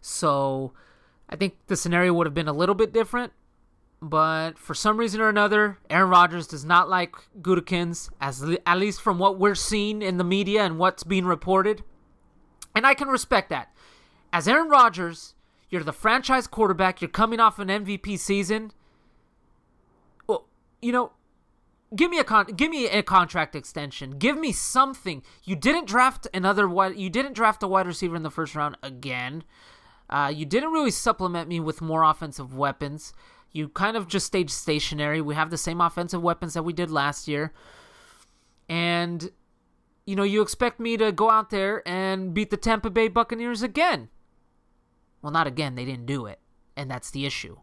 So 0.01 0.73
I 1.29 1.37
think 1.37 1.55
the 1.67 1.77
scenario 1.77 2.13
would 2.15 2.27
have 2.27 2.35
been 2.35 2.49
a 2.49 2.53
little 2.53 2.75
bit 2.75 2.93
different. 2.93 3.33
But 4.01 4.59
for 4.59 4.75
some 4.75 4.97
reason 4.97 5.21
or 5.21 5.29
another, 5.29 5.79
Aaron 5.89 6.11
Rodgers 6.11 6.49
does 6.49 6.65
not 6.65 6.89
like 6.89 7.15
Gutekunst, 7.41 8.11
as 8.21 8.43
at 8.67 8.79
least 8.79 9.01
from 9.01 9.21
what 9.21 9.39
we're 9.39 9.55
seeing 9.55 10.03
in 10.03 10.17
the 10.17 10.25
media 10.25 10.65
and 10.65 10.77
what's 10.77 11.05
being 11.05 11.25
reported. 11.25 11.85
And 12.75 12.85
I 12.85 12.95
can 12.95 13.07
respect 13.07 13.49
that. 13.51 13.73
As 14.33 14.49
Aaron 14.49 14.69
Rodgers, 14.69 15.35
you're 15.71 15.85
the 15.85 15.93
franchise 15.93 16.49
quarterback. 16.49 17.01
You're 17.01 17.11
coming 17.11 17.39
off 17.39 17.61
an 17.61 17.69
MVP 17.69 18.19
season. 18.19 18.73
You 20.83 20.93
know, 20.93 21.13
give 21.97 22.11
me 22.11 22.19
a 22.19 22.25
con- 22.25 22.47
give 22.47 22.71
me 22.71 22.89
a 22.89 23.03
contract 23.03 23.55
extension. 23.55 24.19
Give 24.19 24.37
me 24.37 24.53
something. 24.53 25.23
You 25.45 25.57
didn't 25.57 25.87
draft 25.87 26.27
another 26.35 26.69
wide. 26.69 26.97
You 26.97 27.09
didn't 27.09 27.35
draft 27.35 27.63
a 27.63 27.69
wide 27.69 27.87
receiver 27.87 28.17
in 28.17 28.23
the 28.23 28.31
first 28.31 28.55
round 28.55 28.77
again. 28.83 29.45
Uh, 30.11 30.31
you 30.35 30.45
didn't 30.45 30.73
really 30.73 30.91
supplement 30.91 31.49
me 31.49 31.61
with 31.61 31.81
more 31.81 32.03
offensive 32.03 32.55
weapons. 32.55 33.15
You 33.53 33.69
kind 33.69 33.97
of 33.97 34.09
just 34.09 34.27
stayed 34.27 34.51
stationary. 34.51 35.21
We 35.21 35.35
have 35.35 35.51
the 35.51 35.59
same 35.59 35.81
offensive 35.81 36.23
weapons 36.23 36.55
that 36.55 36.65
we 36.65 36.73
did 36.73 36.91
last 36.91 37.29
year. 37.29 37.53
And, 38.69 39.31
you 40.07 40.17
know, 40.17 40.23
you 40.23 40.43
expect 40.43 40.81
me 40.81 40.97
to 40.97 41.13
go 41.13 41.31
out 41.31 41.51
there 41.51 41.87
and 41.87 42.35
beat 42.35 42.51
the 42.51 42.57
Tampa 42.57 42.91
Bay 42.91 43.09
Buccaneers 43.09 43.63
again. 43.63 44.09
Well, 45.21 45.33
not 45.33 45.47
again. 45.47 45.75
They 45.75 45.85
didn't 45.85 46.07
do 46.07 46.27
it. 46.27 46.41
And 46.77 46.91
that's 46.91 47.11
the 47.11 47.27
issue. 47.27 47.59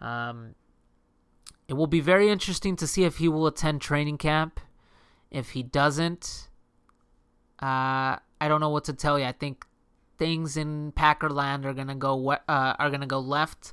Um, 0.00 0.54
it 1.68 1.74
will 1.74 1.86
be 1.86 2.00
very 2.00 2.28
interesting 2.28 2.76
to 2.76 2.86
see 2.86 3.04
if 3.04 3.16
he 3.16 3.28
will 3.28 3.46
attend 3.46 3.80
training 3.80 4.18
camp. 4.18 4.60
If 5.30 5.50
he 5.50 5.62
doesn't, 5.62 6.48
uh, 7.60 8.20
I 8.40 8.48
don't 8.48 8.60
know 8.60 8.68
what 8.68 8.84
to 8.84 8.92
tell 8.92 9.18
you. 9.18 9.24
I 9.24 9.32
think 9.32 9.64
things 10.18 10.56
in 10.56 10.92
Packerland 10.92 11.64
are 11.64 11.72
gonna 11.72 11.94
go 11.94 12.30
uh, 12.30 12.36
are 12.48 12.90
gonna 12.90 13.06
go 13.06 13.18
left. 13.18 13.72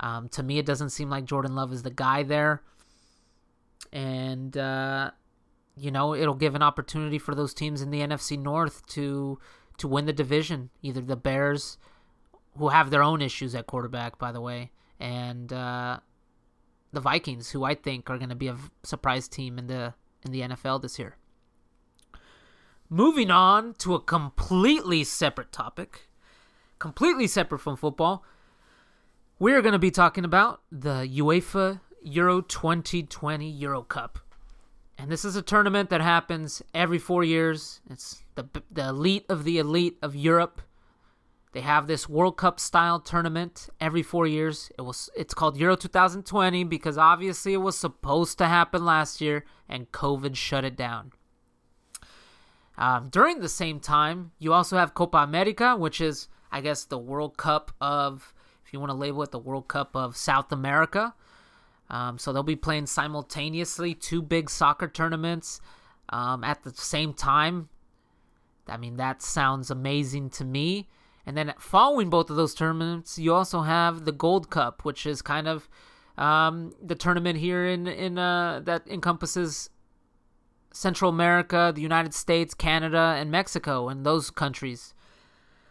Um, 0.00 0.28
to 0.30 0.42
me, 0.42 0.58
it 0.58 0.66
doesn't 0.66 0.90
seem 0.90 1.10
like 1.10 1.24
Jordan 1.24 1.54
Love 1.54 1.72
is 1.72 1.82
the 1.82 1.90
guy 1.90 2.22
there, 2.22 2.62
and 3.92 4.56
uh, 4.56 5.10
you 5.76 5.90
know 5.90 6.14
it'll 6.14 6.34
give 6.34 6.54
an 6.54 6.62
opportunity 6.62 7.18
for 7.18 7.34
those 7.34 7.52
teams 7.52 7.82
in 7.82 7.90
the 7.90 8.00
NFC 8.00 8.38
North 8.38 8.86
to 8.88 9.38
to 9.78 9.88
win 9.88 10.06
the 10.06 10.12
division. 10.12 10.70
Either 10.82 11.00
the 11.00 11.16
Bears, 11.16 11.78
who 12.56 12.68
have 12.68 12.90
their 12.90 13.02
own 13.02 13.20
issues 13.20 13.54
at 13.54 13.66
quarterback, 13.66 14.18
by 14.18 14.30
the 14.30 14.40
way, 14.40 14.70
and 15.00 15.52
uh, 15.52 15.98
the 16.92 17.00
Vikings, 17.00 17.50
who 17.50 17.64
I 17.64 17.74
think 17.74 18.08
are 18.10 18.18
going 18.18 18.28
to 18.30 18.34
be 18.34 18.48
a 18.48 18.56
surprise 18.82 19.28
team 19.28 19.58
in 19.58 19.66
the 19.66 19.94
in 20.24 20.32
the 20.32 20.40
NFL 20.40 20.82
this 20.82 20.98
year. 20.98 21.16
Moving 22.90 23.30
on 23.30 23.74
to 23.74 23.94
a 23.94 24.00
completely 24.00 25.04
separate 25.04 25.52
topic, 25.52 26.08
completely 26.78 27.26
separate 27.26 27.58
from 27.58 27.76
football, 27.76 28.24
we're 29.38 29.62
going 29.62 29.72
to 29.72 29.78
be 29.78 29.90
talking 29.90 30.24
about 30.24 30.62
the 30.72 31.06
UEFA 31.16 31.80
Euro 32.02 32.40
2020 32.40 33.48
Euro 33.50 33.82
Cup. 33.82 34.18
And 34.96 35.10
this 35.10 35.24
is 35.24 35.36
a 35.36 35.42
tournament 35.42 35.90
that 35.90 36.00
happens 36.00 36.62
every 36.74 36.98
four 36.98 37.22
years. 37.22 37.80
It's 37.88 38.22
the, 38.34 38.48
the 38.70 38.88
elite 38.88 39.26
of 39.28 39.44
the 39.44 39.58
elite 39.58 39.96
of 40.02 40.16
Europe. 40.16 40.62
They 41.52 41.60
have 41.62 41.86
this 41.86 42.08
World 42.08 42.36
Cup 42.36 42.60
style 42.60 43.00
tournament 43.00 43.68
every 43.80 44.02
four 44.02 44.26
years. 44.26 44.70
It 44.78 44.82
was 44.82 45.08
it's 45.16 45.34
called 45.34 45.56
Euro 45.56 45.76
2020 45.76 46.64
because 46.64 46.98
obviously 46.98 47.54
it 47.54 47.58
was 47.58 47.76
supposed 47.78 48.38
to 48.38 48.46
happen 48.46 48.84
last 48.84 49.20
year 49.20 49.44
and 49.68 49.90
COVID 49.90 50.36
shut 50.36 50.64
it 50.64 50.76
down. 50.76 51.12
Um, 52.76 53.08
during 53.08 53.40
the 53.40 53.48
same 53.48 53.80
time, 53.80 54.32
you 54.38 54.52
also 54.52 54.76
have 54.76 54.94
Copa 54.94 55.18
America, 55.18 55.74
which 55.74 56.00
is 56.00 56.28
I 56.52 56.60
guess 56.60 56.84
the 56.84 56.98
World 56.98 57.36
Cup 57.36 57.72
of, 57.80 58.32
if 58.64 58.72
you 58.72 58.80
want 58.80 58.90
to 58.90 58.96
label 58.96 59.22
it, 59.22 59.30
the 59.30 59.38
World 59.38 59.68
Cup 59.68 59.96
of 59.96 60.16
South 60.16 60.52
America. 60.52 61.14
Um, 61.90 62.18
so 62.18 62.32
they'll 62.32 62.42
be 62.42 62.56
playing 62.56 62.86
simultaneously 62.86 63.94
two 63.94 64.20
big 64.22 64.50
soccer 64.50 64.88
tournaments 64.88 65.60
um, 66.10 66.44
at 66.44 66.62
the 66.62 66.70
same 66.74 67.14
time. 67.14 67.68
I 68.66 68.76
mean, 68.76 68.96
that 68.96 69.22
sounds 69.22 69.70
amazing 69.70 70.30
to 70.30 70.44
me. 70.44 70.88
And 71.28 71.36
then 71.36 71.52
following 71.58 72.08
both 72.08 72.30
of 72.30 72.36
those 72.36 72.54
tournaments, 72.54 73.18
you 73.18 73.34
also 73.34 73.60
have 73.60 74.06
the 74.06 74.12
Gold 74.12 74.48
Cup, 74.48 74.86
which 74.86 75.04
is 75.04 75.20
kind 75.20 75.46
of 75.46 75.68
um, 76.16 76.72
the 76.82 76.94
tournament 76.94 77.38
here 77.38 77.66
in 77.66 77.86
in 77.86 78.16
uh, 78.16 78.62
that 78.64 78.88
encompasses 78.88 79.68
Central 80.72 81.10
America, 81.10 81.70
the 81.74 81.82
United 81.82 82.14
States, 82.14 82.54
Canada, 82.54 83.14
and 83.18 83.30
Mexico, 83.30 83.90
and 83.90 84.06
those 84.06 84.30
countries. 84.30 84.94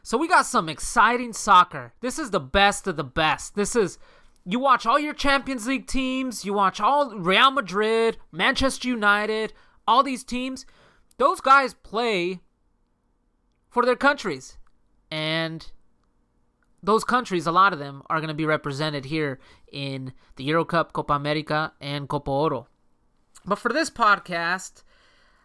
So 0.04 0.15
we 0.15 0.28
got 0.28 0.46
some 0.46 0.70
exciting 0.70 1.34
soccer. 1.34 1.91
This 2.02 2.20
is 2.20 2.30
the 2.30 2.39
best 2.39 2.86
of 2.86 2.96
the 2.96 3.04
best. 3.04 3.56
This 3.56 3.76
is 3.76 3.98
you 4.46 4.60
watch 4.60 4.86
all 4.86 5.00
your 5.00 5.15
Champions 5.15 5.65
League 5.65 5.88
teams, 5.88 6.46
you 6.46 6.54
watch 6.54 6.80
all 6.80 7.17
Real 7.17 7.50
Madrid, 7.50 8.17
Manchester 8.32 8.89
United, 8.89 9.54
all 9.88 10.04
these 10.04 10.24
teams. 10.24 10.67
Those 11.17 11.41
guys 11.41 11.74
play 11.74 12.41
for 13.72 13.88
their 13.88 13.96
countries. 13.96 14.57
And 15.10 15.70
those 16.84 17.04
countries, 17.04 17.48
a 17.48 17.52
lot 17.52 17.74
of 17.74 17.80
them, 17.80 18.04
are 18.10 18.20
going 18.20 18.30
to 18.30 18.34
be 18.34 18.46
represented 18.46 19.06
here 19.06 19.39
in 19.72 20.13
the 20.36 20.43
Euro 20.46 20.65
Cup, 20.65 20.93
Copa 20.93 21.13
America, 21.13 21.74
and 21.82 22.08
Copa 22.08 22.32
Oro. 22.32 22.67
But 23.46 23.58
for 23.60 23.72
this 23.72 23.89
podcast, 23.89 24.84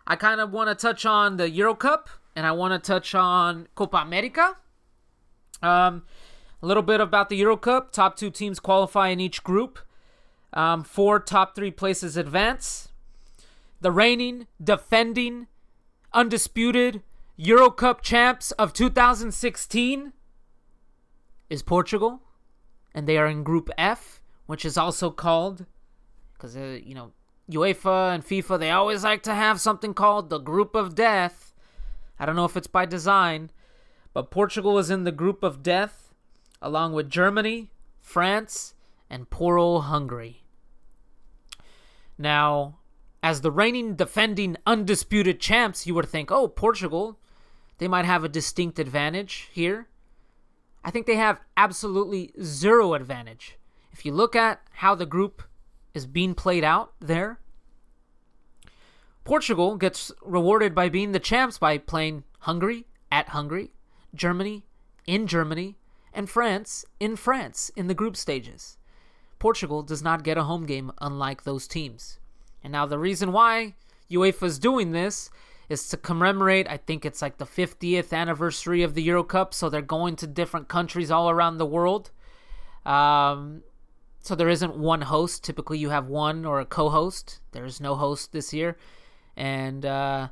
I 0.07 0.17
kind 0.17 0.41
of 0.41 0.51
want 0.51 0.69
to 0.69 0.75
touch 0.75 1.07
on 1.07 1.37
the 1.37 1.49
Euro 1.51 1.75
Cup 1.75 2.09
and 2.35 2.47
I 2.47 2.53
want 2.53 2.73
to 2.73 2.93
touch 2.93 3.15
on 3.15 3.69
Copa 3.75 3.99
America. 3.99 4.57
Um, 5.63 6.05
a 6.63 6.67
little 6.67 6.83
bit 6.83 7.01
about 7.01 7.29
the 7.29 7.37
Euro 7.37 7.57
Cup. 7.57 7.93
Top 7.93 8.17
two 8.17 8.31
teams 8.31 8.59
qualify 8.59 9.09
in 9.09 9.21
each 9.21 9.45
group. 9.45 9.79
Um, 10.53 10.85
four 10.85 11.19
top 11.21 11.55
three 11.55 11.71
places 11.71 12.17
advance. 12.17 12.89
The 13.81 13.91
reigning, 13.91 14.47
defending, 14.63 15.49
undisputed 16.13 17.03
Euro 17.37 17.71
Cup 17.71 18.03
champs 18.03 18.53
of 18.53 18.75
2016 18.75 20.13
is 21.49 21.63
Portugal, 21.63 22.21
and 22.95 23.07
they 23.07 23.17
are 23.17 23.27
in 23.27 23.43
Group 23.43 23.71
F, 23.79 24.21
which 24.47 24.67
is 24.67 24.77
also 24.77 25.11
called, 25.11 25.65
because 26.35 26.57
uh, 26.57 26.79
you 26.85 26.95
know 26.95 27.13
UEFA 27.51 28.15
and 28.15 28.25
FIFA 28.25 28.59
they 28.59 28.71
always 28.71 29.03
like 29.03 29.23
to 29.23 29.35
have 29.35 29.61
something 29.61 29.95
called 29.95 30.29
the 30.29 30.39
Group 30.39 30.75
of 30.75 30.95
Death. 30.95 31.55
I 32.19 32.27
don't 32.27 32.37
know 32.37 32.45
if 32.45 32.57
it's 32.57 32.67
by 32.67 32.85
design, 32.85 33.51
but 34.13 34.31
Portugal 34.31 34.79
is 34.79 34.91
in 34.91 35.05
the 35.05 35.13
Group 35.13 35.43
of 35.43 35.63
Death, 35.63 36.13
along 36.61 36.93
with 36.93 37.09
Germany, 37.09 37.71
France, 38.03 38.75
and 39.09 39.31
poor 39.31 39.57
old 39.57 39.85
Hungary. 39.85 40.45
Now, 42.19 42.79
as 43.23 43.41
the 43.41 43.53
reigning, 43.53 43.95
defending, 43.95 44.57
undisputed 44.67 45.41
champs, 45.41 45.87
you 45.87 45.95
would 45.95 46.09
think, 46.09 46.31
oh, 46.31 46.49
Portugal, 46.49 47.19
they 47.79 47.89
might 47.89 48.05
have 48.05 48.25
a 48.25 48.29
distinct 48.29 48.79
advantage 48.79 49.49
here. 49.53 49.89
I 50.85 50.91
think 50.91 51.07
they 51.07 51.17
have 51.17 51.41
absolutely 51.57 52.33
zero 52.43 52.95
advantage. 52.95 53.57
If 53.93 54.05
you 54.05 54.13
look 54.13 54.35
at 54.35 54.61
how 54.73 54.95
the 54.95 55.07
group 55.07 55.43
is 55.95 56.07
being 56.07 56.35
played 56.35 56.65
out 56.65 56.93
there, 56.99 57.39
Portugal 59.25 59.77
gets 59.77 60.11
rewarded 60.23 60.75
by 60.75 60.89
being 60.89 61.13
the 61.13 61.21
champs 61.21 61.59
by 61.59 61.79
playing 61.79 62.25
Hungary 62.41 62.87
at 63.13 63.29
Hungary, 63.29 63.73
Germany 64.15 64.65
in 65.07 65.29
Germany, 65.29 65.77
and 66.13 66.29
France 66.29 66.85
in 66.99 67.15
France 67.15 67.71
in 67.77 67.87
the 67.87 67.95
group 67.95 68.17
stages. 68.17 68.79
Portugal 69.39 69.83
does 69.83 70.03
not 70.03 70.25
get 70.25 70.39
a 70.39 70.45
home 70.45 70.67
game 70.67 70.91
unlike 71.01 71.45
those 71.45 71.69
teams. 71.69 72.19
And 72.63 72.73
now 72.73 72.87
the 72.87 72.99
reason 72.99 73.33
why 73.33 73.75
UEFA 74.11 74.45
is 74.45 74.59
doing 74.59 74.93
this 74.93 75.31
is 75.69 75.89
to 75.89 75.97
commemorate, 75.97 76.69
I 76.69 76.77
think 76.77 77.05
it's 77.05 77.23
like 77.23 77.39
the 77.39 77.47
50th 77.47 78.13
anniversary 78.13 78.83
of 78.83 78.95
the 78.95 79.03
Euro 79.05 79.25
Cup. 79.25 79.55
So 79.55 79.69
they're 79.69 79.83
going 79.83 80.17
to 80.17 80.27
different 80.27 80.69
countries 80.69 81.11
all 81.11 81.31
around 81.31 81.57
the 81.57 81.67
world. 81.67 82.11
Um, 82.85 83.63
so 84.21 84.35
there 84.35 84.49
isn't 84.49 84.77
one 84.77 85.03
host. 85.03 85.43
Typically, 85.43 85.79
you 85.79 85.91
have 85.91 86.07
one 86.07 86.45
or 86.45 86.61
a 86.61 86.67
co 86.67 86.91
host. 86.91 87.41
There's 87.53 87.81
no 87.81 87.95
host 87.95 88.33
this 88.33 88.53
year. 88.53 88.77
And, 89.37 89.85
uh, 89.87 90.29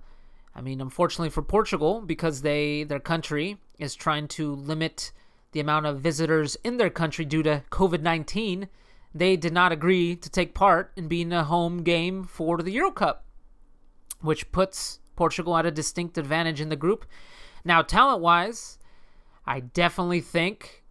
I 0.54 0.60
mean, 0.60 0.80
unfortunately 0.80 1.30
for 1.30 1.42
Portugal, 1.42 2.00
because 2.00 2.42
they 2.42 2.84
their 2.84 3.00
country 3.00 3.56
is 3.78 3.94
trying 3.94 4.28
to 4.28 4.54
limit 4.54 5.12
the 5.52 5.60
amount 5.60 5.86
of 5.86 6.00
visitors 6.00 6.56
in 6.62 6.76
their 6.76 6.90
country 6.90 7.24
due 7.24 7.42
to 7.42 7.62
COVID 7.70 8.02
19, 8.02 8.68
they 9.14 9.36
did 9.36 9.52
not 9.52 9.72
agree 9.72 10.16
to 10.16 10.30
take 10.30 10.54
part 10.54 10.92
in 10.96 11.08
being 11.08 11.32
a 11.32 11.44
home 11.44 11.82
game 11.82 12.24
for 12.24 12.58
the 12.58 12.70
Euro 12.72 12.90
Cup, 12.90 13.24
which 14.20 14.52
puts 14.52 15.00
Portugal 15.16 15.56
at 15.56 15.66
a 15.66 15.70
distinct 15.70 16.16
advantage 16.16 16.60
in 16.60 16.68
the 16.68 16.76
group. 16.76 17.04
Now, 17.64 17.82
talent 17.82 18.22
wise, 18.22 18.78
I 19.44 19.60
definitely 19.60 20.20
think 20.20 20.84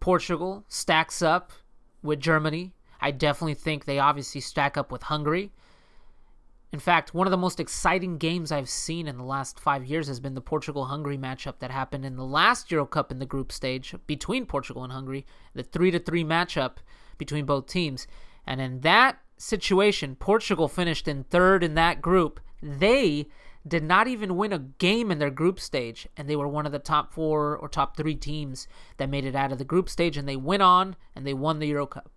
Portugal 0.00 0.64
stacks 0.68 1.22
up 1.22 1.52
with 2.02 2.20
Germany. 2.20 2.74
I 3.00 3.10
definitely 3.10 3.54
think 3.54 3.84
they 3.84 3.98
obviously 3.98 4.40
stack 4.40 4.76
up 4.76 4.90
with 4.90 5.04
Hungary. 5.04 5.52
In 6.74 6.80
fact, 6.80 7.14
one 7.14 7.28
of 7.28 7.30
the 7.30 7.36
most 7.36 7.60
exciting 7.60 8.18
games 8.18 8.50
I've 8.50 8.68
seen 8.68 9.06
in 9.06 9.16
the 9.16 9.22
last 9.22 9.60
five 9.60 9.86
years 9.86 10.08
has 10.08 10.18
been 10.18 10.34
the 10.34 10.40
Portugal 10.40 10.86
Hungary 10.86 11.16
matchup 11.16 11.60
that 11.60 11.70
happened 11.70 12.04
in 12.04 12.16
the 12.16 12.24
last 12.24 12.68
Euro 12.72 12.84
Cup 12.84 13.12
in 13.12 13.20
the 13.20 13.26
group 13.26 13.52
stage 13.52 13.94
between 14.08 14.44
Portugal 14.44 14.82
and 14.82 14.92
Hungary, 14.92 15.24
the 15.54 15.62
3 15.62 15.92
to 15.92 16.00
3 16.00 16.24
matchup 16.24 16.78
between 17.16 17.44
both 17.44 17.68
teams. 17.68 18.08
And 18.44 18.60
in 18.60 18.80
that 18.80 19.20
situation, 19.36 20.16
Portugal 20.16 20.66
finished 20.66 21.06
in 21.06 21.22
third 21.22 21.62
in 21.62 21.74
that 21.74 22.02
group. 22.02 22.40
They 22.60 23.28
did 23.64 23.84
not 23.84 24.08
even 24.08 24.36
win 24.36 24.52
a 24.52 24.58
game 24.58 25.12
in 25.12 25.20
their 25.20 25.30
group 25.30 25.60
stage, 25.60 26.08
and 26.16 26.28
they 26.28 26.34
were 26.34 26.48
one 26.48 26.66
of 26.66 26.72
the 26.72 26.80
top 26.80 27.12
four 27.12 27.56
or 27.56 27.68
top 27.68 27.96
three 27.96 28.16
teams 28.16 28.66
that 28.96 29.08
made 29.08 29.24
it 29.24 29.36
out 29.36 29.52
of 29.52 29.58
the 29.58 29.64
group 29.64 29.88
stage, 29.88 30.16
and 30.16 30.28
they 30.28 30.34
went 30.34 30.64
on 30.64 30.96
and 31.14 31.24
they 31.24 31.34
won 31.34 31.60
the 31.60 31.68
Euro 31.68 31.86
Cup. 31.86 32.10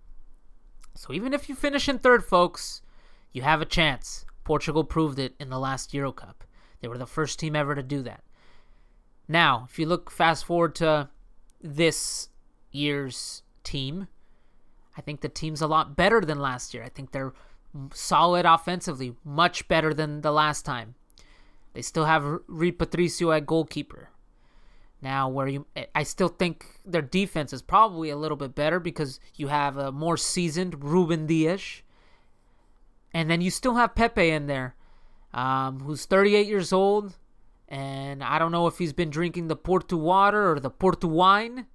So 0.95 1.13
even 1.13 1.31
if 1.31 1.47
you 1.47 1.53
finish 1.53 1.87
in 1.87 1.99
third, 1.99 2.25
folks, 2.25 2.81
you 3.31 3.43
have 3.43 3.61
a 3.61 3.65
chance. 3.65 4.25
Portugal 4.47 4.85
proved 4.85 5.19
it 5.19 5.35
in 5.41 5.49
the 5.49 5.59
last 5.59 5.93
Euro 5.93 6.13
Cup. 6.13 6.45
They 6.79 6.87
were 6.87 6.97
the 6.97 7.05
first 7.05 7.37
team 7.37 7.53
ever 7.53 7.75
to 7.75 7.83
do 7.83 8.01
that. 8.03 8.23
Now, 9.27 9.67
if 9.69 9.77
you 9.77 9.85
look 9.85 10.09
fast 10.09 10.45
forward 10.45 10.73
to 10.75 11.09
this 11.61 12.29
year's 12.71 13.43
team. 13.63 14.07
I 14.97 15.01
think 15.01 15.21
the 15.21 15.29
team's 15.29 15.61
a 15.61 15.67
lot 15.67 15.95
better 15.95 16.21
than 16.21 16.39
last 16.39 16.73
year. 16.73 16.83
I 16.83 16.89
think 16.89 17.11
they're 17.11 17.33
solid 17.93 18.45
offensively, 18.45 19.15
much 19.23 19.67
better 19.67 19.93
than 19.93 20.21
the 20.21 20.31
last 20.31 20.63
time. 20.63 20.95
They 21.73 21.81
still 21.81 22.05
have 22.05 22.23
Rui 22.47 22.71
Patricio 22.71 23.31
at 23.31 23.45
goalkeeper. 23.45 24.09
Now, 25.01 25.29
where 25.29 25.47
you, 25.47 25.67
I 25.93 26.03
still 26.03 26.29
think 26.29 26.79
their 26.83 27.03
defense 27.03 27.53
is 27.53 27.61
probably 27.61 28.09
a 28.09 28.17
little 28.17 28.37
bit 28.37 28.55
better 28.55 28.79
because 28.79 29.19
you 29.35 29.49
have 29.49 29.77
a 29.77 29.91
more 29.91 30.17
seasoned 30.17 30.83
Ruben 30.83 31.27
Dias, 31.27 31.83
and 33.13 33.29
then 33.29 33.41
you 33.41 33.51
still 33.51 33.75
have 33.75 33.95
Pepe 33.95 34.29
in 34.29 34.47
there, 34.47 34.75
um, 35.33 35.79
who's 35.81 36.05
38 36.05 36.47
years 36.47 36.71
old, 36.73 37.17
and 37.67 38.23
I 38.23 38.39
don't 38.39 38.51
know 38.51 38.67
if 38.67 38.77
he's 38.77 38.93
been 38.93 39.09
drinking 39.09 39.47
the 39.47 39.55
Porto 39.55 39.97
water 39.97 40.51
or 40.51 40.59
the 40.59 40.69
Porto 40.69 41.07
wine, 41.07 41.67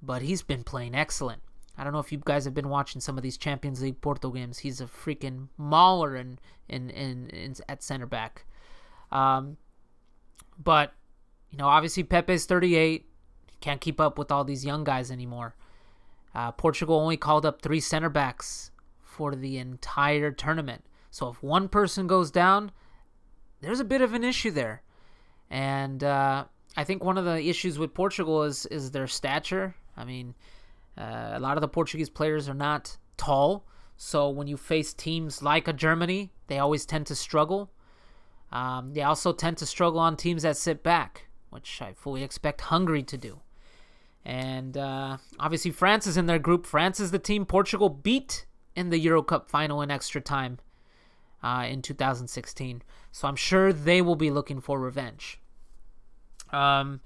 but 0.00 0.22
he's 0.22 0.42
been 0.42 0.62
playing 0.62 0.94
excellent. 0.94 1.42
I 1.78 1.84
don't 1.84 1.92
know 1.92 1.98
if 1.98 2.10
you 2.10 2.20
guys 2.24 2.44
have 2.44 2.54
been 2.54 2.68
watching 2.68 3.00
some 3.00 3.16
of 3.18 3.22
these 3.22 3.36
Champions 3.36 3.82
League 3.82 4.00
Porto 4.00 4.30
games. 4.30 4.58
He's 4.58 4.80
a 4.80 4.86
freaking 4.86 5.48
mauler 5.58 6.16
in 6.16 6.38
in 6.68 6.90
in, 6.90 7.28
in 7.30 7.54
at 7.68 7.82
center 7.82 8.06
back. 8.06 8.46
Um, 9.12 9.58
but 10.62 10.92
you 11.50 11.58
know, 11.58 11.66
obviously 11.66 12.02
Pepe's 12.02 12.46
38, 12.46 13.06
can't 13.60 13.80
keep 13.80 14.00
up 14.00 14.18
with 14.18 14.30
all 14.30 14.44
these 14.44 14.64
young 14.64 14.84
guys 14.84 15.10
anymore. 15.10 15.54
Uh, 16.34 16.52
Portugal 16.52 16.96
only 16.96 17.16
called 17.16 17.44
up 17.44 17.62
three 17.62 17.80
center 17.80 18.08
backs 18.08 18.70
for 19.16 19.34
the 19.34 19.56
entire 19.56 20.30
tournament. 20.30 20.84
So 21.10 21.28
if 21.28 21.42
one 21.42 21.68
person 21.68 22.06
goes 22.06 22.30
down, 22.30 22.70
there's 23.62 23.80
a 23.80 23.84
bit 23.84 24.02
of 24.02 24.12
an 24.12 24.22
issue 24.22 24.50
there. 24.50 24.82
And 25.50 26.04
uh, 26.04 26.44
I 26.76 26.84
think 26.84 27.02
one 27.02 27.16
of 27.16 27.24
the 27.24 27.48
issues 27.48 27.78
with 27.78 27.94
Portugal 27.94 28.42
is 28.42 28.66
is 28.66 28.90
their 28.90 29.06
stature. 29.06 29.74
I 29.96 30.04
mean, 30.04 30.34
uh, 30.98 31.30
a 31.32 31.40
lot 31.40 31.56
of 31.56 31.62
the 31.62 31.68
Portuguese 31.68 32.10
players 32.10 32.48
are 32.48 32.54
not 32.54 32.98
tall, 33.16 33.64
so 33.96 34.28
when 34.28 34.46
you 34.46 34.58
face 34.58 34.92
teams 34.92 35.42
like 35.42 35.66
a 35.68 35.72
Germany, 35.72 36.32
they 36.48 36.58
always 36.58 36.84
tend 36.84 37.06
to 37.06 37.14
struggle. 37.14 37.70
Um, 38.52 38.92
they 38.92 39.02
also 39.02 39.32
tend 39.32 39.56
to 39.58 39.66
struggle 39.66 40.00
on 40.00 40.16
teams 40.16 40.42
that 40.42 40.56
sit 40.56 40.82
back, 40.82 41.28
which 41.50 41.80
I 41.80 41.94
fully 41.94 42.22
expect 42.22 42.60
Hungary 42.60 43.02
to 43.04 43.16
do. 43.16 43.40
And 44.24 44.76
uh, 44.76 45.18
obviously, 45.38 45.70
France 45.70 46.06
is 46.06 46.16
in 46.16 46.26
their 46.26 46.38
group. 46.38 46.66
France 46.66 47.00
is 47.00 47.10
the 47.10 47.18
team 47.18 47.46
Portugal 47.46 47.88
beat 47.88 48.45
in 48.76 48.90
the 48.90 48.98
Euro 48.98 49.22
Cup 49.22 49.48
final 49.48 49.82
in 49.82 49.90
extra 49.90 50.20
time 50.20 50.58
uh, 51.42 51.66
in 51.68 51.82
2016. 51.82 52.82
So 53.10 53.26
I'm 53.26 53.36
sure 53.36 53.72
they 53.72 54.02
will 54.02 54.16
be 54.16 54.30
looking 54.30 54.60
for 54.60 54.78
revenge. 54.78 55.40
Um, 56.50 57.00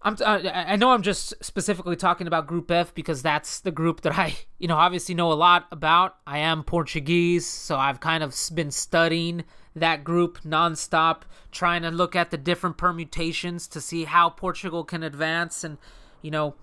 I'm 0.00 0.16
uh, 0.24 0.40
I 0.52 0.76
know 0.76 0.92
I'm 0.92 1.02
just 1.02 1.34
specifically 1.44 1.96
talking 1.96 2.26
about 2.26 2.46
Group 2.46 2.70
F 2.70 2.94
because 2.94 3.20
that's 3.20 3.60
the 3.60 3.72
group 3.72 4.02
that 4.02 4.16
I 4.16 4.36
you 4.58 4.68
know 4.68 4.76
obviously 4.76 5.14
know 5.14 5.32
a 5.32 5.34
lot 5.34 5.66
about. 5.72 6.16
I 6.26 6.38
am 6.38 6.62
Portuguese, 6.62 7.46
so 7.46 7.76
I've 7.76 8.00
kind 8.00 8.22
of 8.22 8.34
been 8.54 8.70
studying 8.70 9.44
that 9.74 10.04
group 10.04 10.40
nonstop, 10.42 11.22
trying 11.52 11.82
to 11.82 11.90
look 11.90 12.16
at 12.16 12.30
the 12.30 12.36
different 12.36 12.76
permutations 12.76 13.66
to 13.68 13.80
see 13.80 14.04
how 14.04 14.30
Portugal 14.30 14.84
can 14.84 15.02
advance, 15.02 15.64
and 15.64 15.78
you 16.22 16.30
know, 16.30 16.54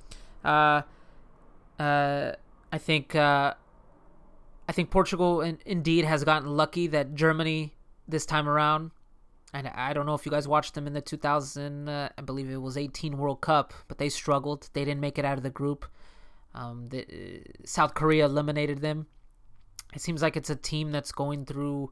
uh, 0.45 0.81
uh, 1.77 2.31
I 2.76 2.78
think 2.78 3.16
uh, 3.16 3.54
I 4.68 4.72
think 4.74 4.92
Portugal 4.92 5.40
in, 5.40 5.60
indeed 5.66 6.04
has 6.04 6.26
gotten 6.26 6.58
lucky 6.58 6.88
that 6.88 7.16
Germany 7.16 7.74
this 8.06 8.26
time 8.26 8.50
around 8.50 8.92
and 9.54 9.70
I 9.70 9.94
don't 9.94 10.06
know 10.06 10.14
if 10.14 10.26
you 10.26 10.32
guys 10.32 10.46
watched 10.46 10.74
them 10.74 10.86
in 10.86 10.92
the 10.92 11.00
2000, 11.00 11.88
uh, 11.88 12.10
I 12.18 12.22
believe 12.22 12.50
it 12.50 12.58
was 12.58 12.76
18 12.76 13.18
World 13.18 13.40
Cup, 13.40 13.74
but 13.88 13.98
they 13.98 14.10
struggled. 14.10 14.70
They 14.74 14.84
didn't 14.84 15.00
make 15.00 15.18
it 15.18 15.24
out 15.24 15.38
of 15.38 15.44
the 15.44 15.50
group. 15.50 15.86
Um, 16.54 16.90
the, 16.90 17.04
uh, 17.04 17.40
South 17.64 17.94
Korea 17.94 18.26
eliminated 18.26 18.82
them. 18.82 19.08
It 19.94 20.02
seems 20.02 20.22
like 20.22 20.36
it's 20.36 20.50
a 20.50 20.58
team 20.58 20.92
that's 20.92 21.14
going 21.14 21.46
through 21.46 21.92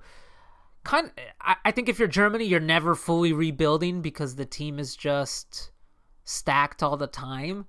kind. 0.83 1.07
Of, 1.07 1.13
I, 1.39 1.55
I 1.63 1.71
think 1.71 1.87
if 1.87 1.99
you're 1.99 2.09
Germany, 2.09 2.43
you're 2.43 2.59
never 2.59 2.95
fully 2.95 3.31
rebuilding 3.31 4.01
because 4.01 4.35
the 4.35 4.45
team 4.45 4.77
is 4.77 4.97
just 4.97 5.71
stacked 6.25 6.83
all 6.83 6.97
the 6.97 7.07
time. 7.07 7.67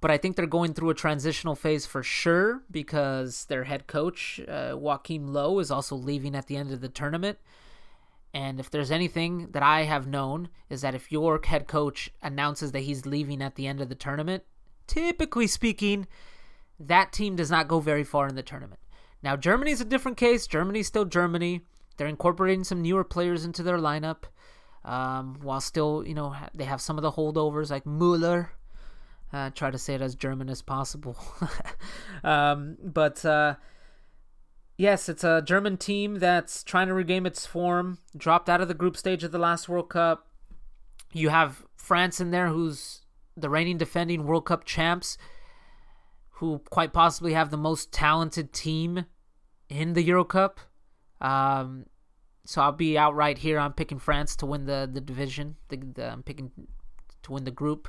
But 0.00 0.10
I 0.12 0.16
think 0.16 0.36
they're 0.36 0.46
going 0.46 0.74
through 0.74 0.90
a 0.90 0.94
transitional 0.94 1.56
phase 1.56 1.84
for 1.84 2.02
sure 2.02 2.62
because 2.70 3.46
their 3.46 3.64
head 3.64 3.86
coach 3.86 4.40
uh, 4.46 4.76
Joachim 4.76 5.32
Low 5.32 5.58
is 5.58 5.70
also 5.70 5.96
leaving 5.96 6.36
at 6.36 6.46
the 6.46 6.56
end 6.56 6.70
of 6.70 6.80
the 6.80 6.88
tournament. 6.88 7.38
And 8.32 8.60
if 8.60 8.70
there's 8.70 8.90
anything 8.90 9.48
that 9.52 9.62
I 9.62 9.82
have 9.84 10.06
known 10.06 10.50
is 10.68 10.82
that 10.82 10.94
if 10.94 11.10
your 11.10 11.40
head 11.42 11.66
coach 11.66 12.10
announces 12.22 12.72
that 12.72 12.80
he's 12.80 13.06
leaving 13.06 13.42
at 13.42 13.56
the 13.56 13.66
end 13.66 13.80
of 13.80 13.88
the 13.88 13.94
tournament, 13.94 14.44
typically 14.86 15.46
speaking, 15.46 16.06
that 16.78 17.12
team 17.12 17.34
does 17.34 17.50
not 17.50 17.68
go 17.68 17.80
very 17.80 18.04
far 18.04 18.28
in 18.28 18.36
the 18.36 18.42
tournament. 18.42 18.80
Now, 19.22 19.36
Germany's 19.36 19.80
a 19.80 19.84
different 19.84 20.16
case. 20.16 20.46
Germany's 20.46 20.86
still 20.86 21.04
Germany. 21.04 21.62
They're 21.96 22.06
incorporating 22.06 22.62
some 22.62 22.82
newer 22.82 23.02
players 23.02 23.44
into 23.44 23.64
their 23.64 23.78
lineup, 23.78 24.24
um, 24.84 25.38
while 25.42 25.60
still, 25.60 26.04
you 26.06 26.14
know, 26.14 26.36
they 26.54 26.64
have 26.64 26.80
some 26.80 26.96
of 26.96 27.02
the 27.02 27.12
holdovers 27.12 27.70
like 27.70 27.84
Mueller. 27.84 28.52
Uh, 29.32 29.50
try 29.50 29.70
to 29.70 29.78
say 29.78 29.94
it 29.94 30.00
as 30.00 30.14
German 30.14 30.48
as 30.48 30.62
possible. 30.62 31.16
um, 32.24 32.76
but 32.82 33.24
uh, 33.24 33.56
Yes, 34.78 35.08
it's 35.08 35.24
a 35.24 35.42
German 35.42 35.76
team 35.76 36.20
that's 36.20 36.62
trying 36.62 36.86
to 36.86 36.94
regain 36.94 37.26
its 37.26 37.44
form, 37.44 37.98
dropped 38.16 38.48
out 38.48 38.60
of 38.60 38.68
the 38.68 38.74
group 38.74 38.96
stage 38.96 39.24
of 39.24 39.32
the 39.32 39.38
last 39.38 39.68
World 39.68 39.90
Cup. 39.90 40.28
You 41.12 41.30
have 41.30 41.64
France 41.74 42.20
in 42.20 42.30
there, 42.30 42.46
who's 42.46 43.00
the 43.36 43.50
reigning 43.50 43.76
defending 43.76 44.24
World 44.24 44.46
Cup 44.46 44.64
champs, 44.64 45.18
who 46.34 46.60
quite 46.70 46.92
possibly 46.92 47.32
have 47.32 47.50
the 47.50 47.56
most 47.56 47.90
talented 47.92 48.52
team 48.52 49.06
in 49.68 49.94
the 49.94 50.02
Euro 50.02 50.24
Cup. 50.24 50.60
Um, 51.20 51.86
so 52.44 52.62
I'll 52.62 52.70
be 52.70 52.96
outright 52.96 53.38
here. 53.38 53.58
I'm 53.58 53.72
picking 53.72 53.98
France 53.98 54.36
to 54.36 54.46
win 54.46 54.66
the, 54.66 54.88
the 54.90 55.00
division. 55.00 55.56
The, 55.70 55.78
the, 55.78 56.08
I'm 56.08 56.22
picking 56.22 56.52
to 57.24 57.32
win 57.32 57.42
the 57.42 57.50
group. 57.50 57.88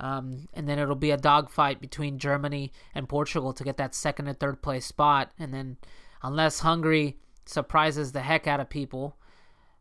Um, 0.00 0.48
and 0.52 0.68
then 0.68 0.78
it'll 0.78 0.96
be 0.96 1.12
a 1.12 1.16
dogfight 1.16 1.80
between 1.80 2.18
Germany 2.18 2.72
and 2.94 3.08
Portugal 3.08 3.52
to 3.52 3.64
get 3.64 3.76
that 3.76 3.94
second 3.94 4.26
and 4.26 4.38
third 4.38 4.60
place 4.60 4.86
spot. 4.86 5.30
And 5.38 5.54
then 5.54 5.76
unless 6.22 6.60
Hungary 6.60 7.18
surprises 7.46 8.12
the 8.12 8.22
heck 8.22 8.46
out 8.46 8.60
of 8.60 8.68
people. 8.68 9.16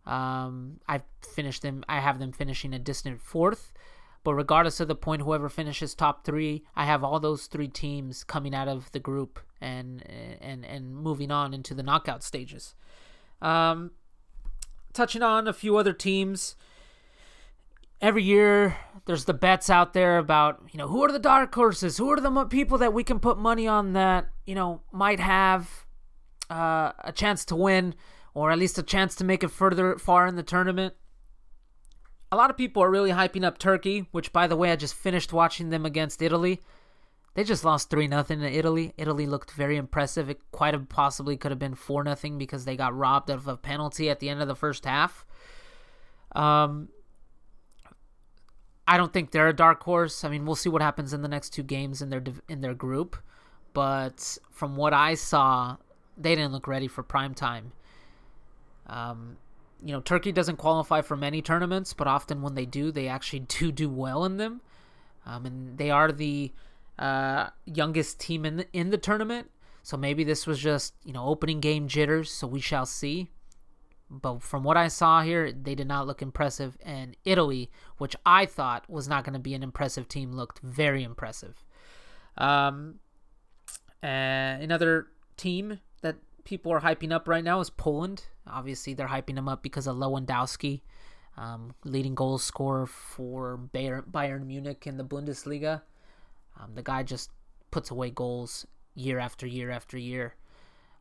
Um, 0.06 0.80
I 0.88 1.02
finished 1.34 1.62
them. 1.62 1.84
I 1.88 2.00
have 2.00 2.20
them 2.20 2.32
finishing 2.32 2.74
a 2.74 2.80
distant 2.80 3.22
fourth. 3.22 3.74
But 4.24 4.36
regardless 4.36 4.80
of 4.80 4.88
the 4.88 4.96
point, 4.96 5.22
whoever 5.22 5.50
finishes 5.50 5.94
top 5.94 6.24
three, 6.24 6.64
I 6.76 6.86
have 6.86 7.04
all 7.04 7.20
those 7.20 7.48
three 7.48 7.68
teams 7.68 8.24
coming 8.24 8.56
out 8.56 8.70
of 8.70 8.92
the 8.92 9.00
group 9.00 9.40
and 9.60 10.04
and 10.42 10.66
and 10.66 10.96
moving 10.96 11.32
on 11.32 11.54
into 11.54 11.74
the 11.74 11.84
knockout 11.84 12.24
stages. 12.24 12.76
Um, 13.42 13.92
touching 14.94 15.22
on 15.22 15.48
a 15.48 15.54
few 15.54 15.76
other 15.78 15.94
teams. 15.94 16.56
Every 18.04 18.24
year, 18.24 18.76
there's 19.06 19.24
the 19.24 19.34
bets 19.34 19.70
out 19.70 19.94
there 19.94 20.18
about 20.18 20.62
you 20.74 20.78
know 20.78 20.90
who 20.90 21.06
are 21.06 21.12
the 21.12 21.20
dark 21.20 21.56
horses, 21.56 21.98
who 21.98 22.12
are 22.12 22.20
the 22.20 22.46
people 22.48 22.78
that 22.80 22.94
we 22.94 23.02
can 23.02 23.18
put 23.18 23.38
money 23.38 23.66
on 23.66 23.94
that 23.94 24.28
you 24.46 24.56
know 24.56 24.82
might 24.92 25.22
have 25.22 25.86
uh, 26.50 26.92
a 27.00 27.14
chance 27.14 27.46
to 27.46 27.56
win 27.56 27.96
or 28.34 28.52
at 28.52 28.60
least 28.60 28.78
a 28.78 28.84
chance 28.84 29.16
to 29.16 29.24
make 29.24 29.42
it 29.42 29.48
further 29.52 29.98
far 29.98 30.28
in 30.28 30.36
the 30.36 30.44
tournament. 30.44 30.96
A 32.30 32.36
lot 32.36 32.50
of 32.50 32.58
people 32.58 32.84
are 32.84 32.92
really 32.92 33.12
hyping 33.12 33.46
up 33.46 33.58
Turkey, 33.58 34.10
which 34.12 34.34
by 34.34 34.48
the 34.48 34.58
way 34.58 34.70
I 34.70 34.76
just 34.76 34.96
finished 34.96 35.32
watching 35.32 35.70
them 35.70 35.86
against 35.86 36.22
Italy. 36.22 36.60
They 37.36 37.46
just 37.46 37.64
lost 37.64 37.90
3 37.90 38.10
nothing 38.10 38.42
to 38.42 38.52
Italy. 38.52 38.94
Italy 38.98 39.28
looked 39.28 39.52
very 39.52 39.78
impressive. 39.78 40.30
It 40.30 40.42
quite 40.52 40.90
possibly 40.90 41.38
could 41.38 41.52
have 41.52 41.60
been 41.60 41.76
4 41.76 42.04
nothing 42.04 42.38
because 42.38 42.66
they 42.66 42.76
got 42.76 42.94
robbed 42.94 43.30
of 43.30 43.48
a 43.48 43.56
penalty 43.56 44.10
at 44.10 44.20
the 44.20 44.28
end 44.28 44.42
of 44.42 44.50
the 44.50 44.56
first 44.58 44.84
half. 44.84 45.26
Um 46.36 46.90
I 48.88 48.98
don't 48.98 49.14
think 49.14 49.32
they're 49.32 49.48
a 49.48 49.56
dark 49.56 49.84
horse. 49.84 50.24
I 50.24 50.30
mean, 50.30 50.46
we'll 50.46 50.56
see 50.56 50.70
what 50.70 50.82
happens 50.82 51.14
in 51.14 51.22
the 51.22 51.28
next 51.28 51.52
two 51.52 51.64
games 51.64 52.02
in 52.02 52.10
their 52.10 52.24
in 52.50 52.62
their 52.62 52.74
group, 52.74 53.16
but 53.74 54.38
from 54.52 54.76
what 54.76 54.94
I 54.94 55.16
saw, 55.16 55.78
they 56.18 56.36
didn't 56.36 56.52
look 56.52 56.68
ready 56.68 56.88
for 56.88 57.04
prime 57.04 57.34
time. 57.34 57.72
Um, 58.88 59.38
you 59.84 59.94
know, 59.94 60.02
Turkey 60.02 60.32
doesn't 60.32 60.58
qualify 60.58 61.02
for 61.02 61.16
many 61.16 61.42
tournaments, 61.42 61.94
but 61.94 62.08
often 62.08 62.42
when 62.42 62.56
they 62.56 62.66
do, 62.66 62.92
they 62.92 63.08
actually 63.08 63.40
do 63.48 63.72
do 63.72 63.90
well 63.90 64.26
in 64.26 64.38
them. 64.38 64.62
Um, 65.26 65.46
and 65.46 65.78
they 65.78 65.90
are 65.90 66.12
the 66.12 66.52
uh, 67.00 67.50
youngest 67.66 68.20
team 68.20 68.46
in 68.46 68.58
the, 68.58 68.68
in 68.74 68.90
the 68.90 68.98
tournament, 68.98 69.50
so 69.82 69.96
maybe 69.96 70.26
this 70.26 70.46
was 70.46 70.60
just 70.60 70.94
you 71.06 71.14
know 71.14 71.26
opening 71.26 71.62
game 71.62 71.88
jitters. 71.88 72.30
So 72.30 72.48
we 72.48 72.60
shall 72.60 72.86
see. 72.86 73.30
But 74.22 74.44
from 74.44 74.64
what 74.64 74.78
I 74.78 74.90
saw 74.90 75.22
here, 75.24 75.52
they 75.52 75.74
did 75.76 75.88
not 75.88 76.06
look 76.06 76.22
impressive, 76.22 76.78
and 76.86 77.18
Italy, 77.26 77.72
which 77.98 78.16
I 78.26 78.46
thought 78.46 78.88
was 78.88 79.08
not 79.08 79.24
going 79.24 79.34
to 79.34 79.40
be 79.40 79.56
an 79.56 79.64
impressive 79.64 80.08
team, 80.08 80.32
looked 80.34 80.60
very 80.60 81.04
impressive. 81.04 81.64
Um, 82.38 83.00
another 84.04 85.08
team 85.36 85.80
that 86.02 86.18
people 86.44 86.72
are 86.72 86.82
hyping 86.82 87.12
up 87.12 87.28
right 87.28 87.44
now 87.44 87.60
is 87.60 87.72
Poland. 87.72 88.26
Obviously, 88.46 88.94
they're 88.94 89.08
hyping 89.08 89.36
them 89.36 89.50
up 89.50 89.64
because 89.64 89.88
of 89.88 89.98
Lewandowski. 89.98 90.82
um, 91.38 91.74
leading 91.84 92.16
goal 92.16 92.38
scorer 92.38 92.86
for 92.86 93.60
Bayern 93.74 94.46
Munich 94.46 94.86
in 94.86 94.98
the 94.98 95.04
Bundesliga. 95.04 95.82
Um, 96.60 96.76
the 96.76 96.84
guy 96.84 97.04
just 97.04 97.32
puts 97.72 97.90
away 97.90 98.12
goals 98.12 98.68
year 98.94 99.20
after 99.20 99.48
year 99.48 99.72
after 99.72 99.98
year. 99.98 100.36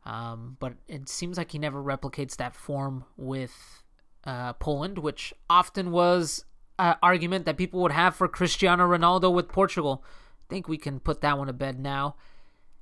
Um, 0.04 0.56
but 0.58 0.74
it 0.88 1.08
seems 1.08 1.36
like 1.36 1.52
he 1.52 1.58
never 1.58 1.82
replicates 1.82 2.36
that 2.36 2.56
form 2.56 3.04
with 3.16 3.82
uh, 4.24 4.52
Poland, 4.54 4.98
which 4.98 5.32
often 5.48 5.90
was 5.90 6.44
an 6.78 6.96
argument 7.02 7.46
that 7.46 7.56
people 7.56 7.80
would 7.82 7.92
have 7.92 8.16
for 8.16 8.28
Cristiano 8.28 8.88
Ronaldo 8.88 9.32
with 9.32 9.48
Portugal. 9.48 10.04
I 10.04 10.54
think 10.54 10.68
we 10.68 10.78
can 10.78 10.98
put 11.00 11.20
that 11.20 11.38
one 11.38 11.46
to 11.46 11.52
bed 11.52 11.78
now. 11.78 12.16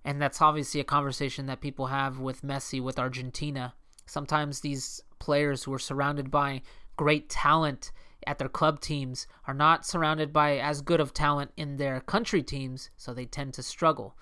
And 0.05 0.21
that's 0.21 0.41
obviously 0.41 0.81
a 0.81 0.85
conversation 0.85 1.47
that 1.47 1.61
people 1.61 1.89
have 1.89 2.19
with 2.19 2.43
Messi 2.43 2.83
with 2.83 2.99
Argentina. 2.99 3.75
Sometimes 4.07 4.61
these 4.61 5.03
players 5.19 5.65
who 5.65 5.75
are 5.75 5.79
surrounded 5.79 6.31
by 6.31 6.63
great 6.97 7.29
talent 7.29 7.93
at 8.27 8.39
their 8.39 8.49
club 8.49 8.81
teams 8.81 9.27
are 9.47 9.55
not 9.55 9.87
surrounded 9.87 10.33
by 10.33 10.59
as 10.59 10.81
good 10.83 11.01
of 11.01 11.13
talent 11.13 11.53
in 11.57 11.77
their 11.77 12.01
country 12.01 12.43
teams, 12.43 12.91
so 12.97 13.13
they 13.13 13.27
tend 13.27 13.55
to 13.55 13.63
struggle. 13.63 14.17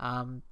Um, 0.00 0.42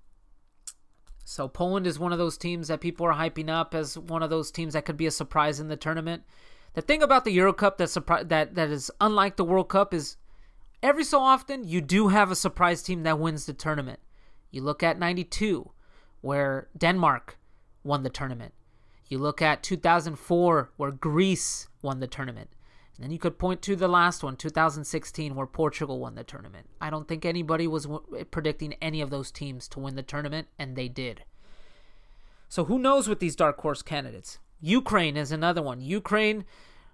so 1.24 1.48
Poland 1.48 1.86
is 1.86 1.98
one 1.98 2.12
of 2.12 2.18
those 2.18 2.36
teams 2.36 2.68
that 2.68 2.80
people 2.80 3.06
are 3.06 3.14
hyping 3.14 3.48
up 3.48 3.74
as 3.74 3.96
one 3.96 4.22
of 4.22 4.30
those 4.30 4.50
teams 4.50 4.74
that 4.74 4.84
could 4.84 4.96
be 4.96 5.06
a 5.06 5.10
surprise 5.10 5.60
in 5.60 5.68
the 5.68 5.76
tournament. 5.76 6.24
The 6.74 6.82
thing 6.82 7.02
about 7.02 7.24
the 7.24 7.32
Euro 7.32 7.52
Cup 7.52 7.78
that 7.78 7.88
surpri- 7.88 8.28
that 8.28 8.54
that 8.54 8.70
is 8.70 8.90
unlike 9.00 9.36
the 9.36 9.44
World 9.44 9.68
Cup 9.68 9.94
is 9.94 10.16
every 10.82 11.04
so 11.04 11.20
often 11.20 11.66
you 11.68 11.80
do 11.80 12.08
have 12.08 12.30
a 12.30 12.36
surprise 12.36 12.82
team 12.82 13.02
that 13.04 13.18
wins 13.18 13.46
the 13.46 13.52
tournament. 13.52 14.00
You 14.50 14.62
look 14.62 14.82
at 14.82 14.98
92 14.98 15.70
where 16.20 16.68
Denmark 16.76 17.38
won 17.84 18.02
the 18.02 18.10
tournament. 18.10 18.54
You 19.08 19.18
look 19.18 19.42
at 19.42 19.62
2004 19.62 20.70
where 20.76 20.90
Greece 20.90 21.68
won 21.82 22.00
the 22.00 22.06
tournament. 22.06 22.50
And 22.96 23.04
then 23.04 23.10
you 23.10 23.18
could 23.18 23.38
point 23.38 23.62
to 23.62 23.74
the 23.74 23.88
last 23.88 24.22
one, 24.22 24.36
2016, 24.36 25.34
where 25.34 25.46
Portugal 25.46 25.98
won 25.98 26.14
the 26.14 26.24
tournament. 26.24 26.68
I 26.80 26.90
don't 26.90 27.08
think 27.08 27.24
anybody 27.24 27.66
was 27.66 27.84
w- 27.84 28.24
predicting 28.26 28.74
any 28.82 29.00
of 29.00 29.10
those 29.10 29.30
teams 29.30 29.66
to 29.68 29.80
win 29.80 29.96
the 29.96 30.02
tournament, 30.02 30.48
and 30.58 30.76
they 30.76 30.88
did. 30.88 31.24
So 32.48 32.64
who 32.64 32.78
knows 32.78 33.08
with 33.08 33.18
these 33.18 33.34
dark 33.34 33.58
horse 33.60 33.80
candidates? 33.80 34.38
Ukraine 34.60 35.16
is 35.16 35.32
another 35.32 35.62
one. 35.62 35.80
Ukraine, 35.80 36.44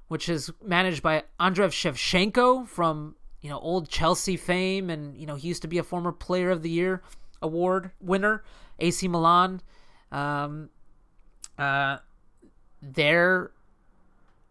which 0.06 0.28
is 0.28 0.52
managed 0.64 1.02
by 1.02 1.24
Andriy 1.40 1.68
Shevchenko 1.68 2.68
from 2.68 3.16
you 3.40 3.50
know 3.50 3.58
old 3.58 3.88
Chelsea 3.88 4.37
fame, 4.37 4.88
and 4.88 5.16
you 5.16 5.26
know 5.26 5.34
he 5.34 5.48
used 5.48 5.62
to 5.62 5.68
be 5.68 5.78
a 5.78 5.82
former 5.82 6.12
Player 6.12 6.50
of 6.50 6.62
the 6.62 6.70
Year 6.70 7.02
award 7.42 7.90
winner. 8.00 8.44
AC 8.78 9.08
Milan. 9.08 9.61
Um, 10.12 10.70
uh, 11.58 11.98
they're 12.80 13.50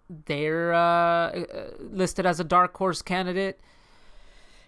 they're 0.09 0.73
uh, 0.73 0.77
uh, 0.79 1.69
listed 1.79 2.25
as 2.25 2.39
a 2.39 2.43
dark 2.43 2.75
horse 2.77 3.01
candidate. 3.01 3.59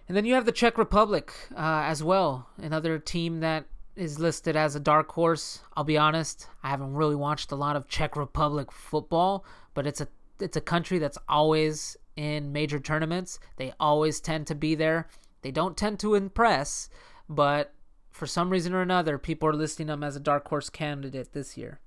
And 0.08 0.18
then 0.18 0.26
you 0.26 0.34
have 0.34 0.46
the 0.46 0.52
Czech 0.52 0.78
Republic 0.78 1.34
uh, 1.56 1.84
as 1.86 2.04
well, 2.04 2.50
another 2.58 2.98
team 2.98 3.42
that 3.42 3.66
is 3.96 4.18
listed 4.18 4.56
as 4.56 4.76
a 4.76 4.80
dark 4.80 5.12
horse. 5.12 5.60
I'll 5.76 5.84
be 5.84 5.98
honest, 5.98 6.48
I 6.64 6.70
haven't 6.70 6.94
really 6.94 7.16
watched 7.16 7.52
a 7.52 7.56
lot 7.56 7.76
of 7.76 7.88
Czech 7.88 8.16
Republic 8.16 8.72
football, 8.72 9.46
but 9.74 9.86
it's 9.86 10.02
a 10.02 10.08
it's 10.40 10.58
a 10.58 10.62
country 10.62 11.00
that's 11.00 11.18
always 11.28 11.98
in 12.16 12.52
major 12.52 12.80
tournaments. 12.80 13.40
They 13.58 13.74
always 13.80 14.22
tend 14.22 14.48
to 14.48 14.56
be 14.56 14.74
there. 14.74 15.10
They 15.42 15.52
don't 15.52 15.78
tend 15.78 16.00
to 16.00 16.16
impress, 16.16 16.90
but 17.28 17.74
for 18.10 18.26
some 18.26 18.50
reason 18.50 18.74
or 18.74 18.82
another, 18.82 19.18
people 19.18 19.50
are 19.50 19.54
listing 19.54 19.88
them 19.88 20.04
as 20.04 20.16
a 20.16 20.20
dark 20.20 20.48
horse 20.48 20.70
candidate 20.70 21.34
this 21.34 21.58
year. 21.58 21.80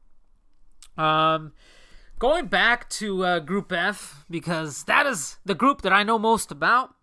Um, 0.96 1.52
going 2.22 2.46
back 2.46 2.88
to 2.88 3.24
uh, 3.24 3.40
Group 3.40 3.72
F 3.72 4.24
because 4.30 4.85
that 4.85 5.06
is 5.06 5.40
the 5.44 5.56
group 5.56 5.82
that 5.82 5.92
I 5.92 6.04
know 6.04 6.20
most 6.20 6.52
about. 6.52 6.94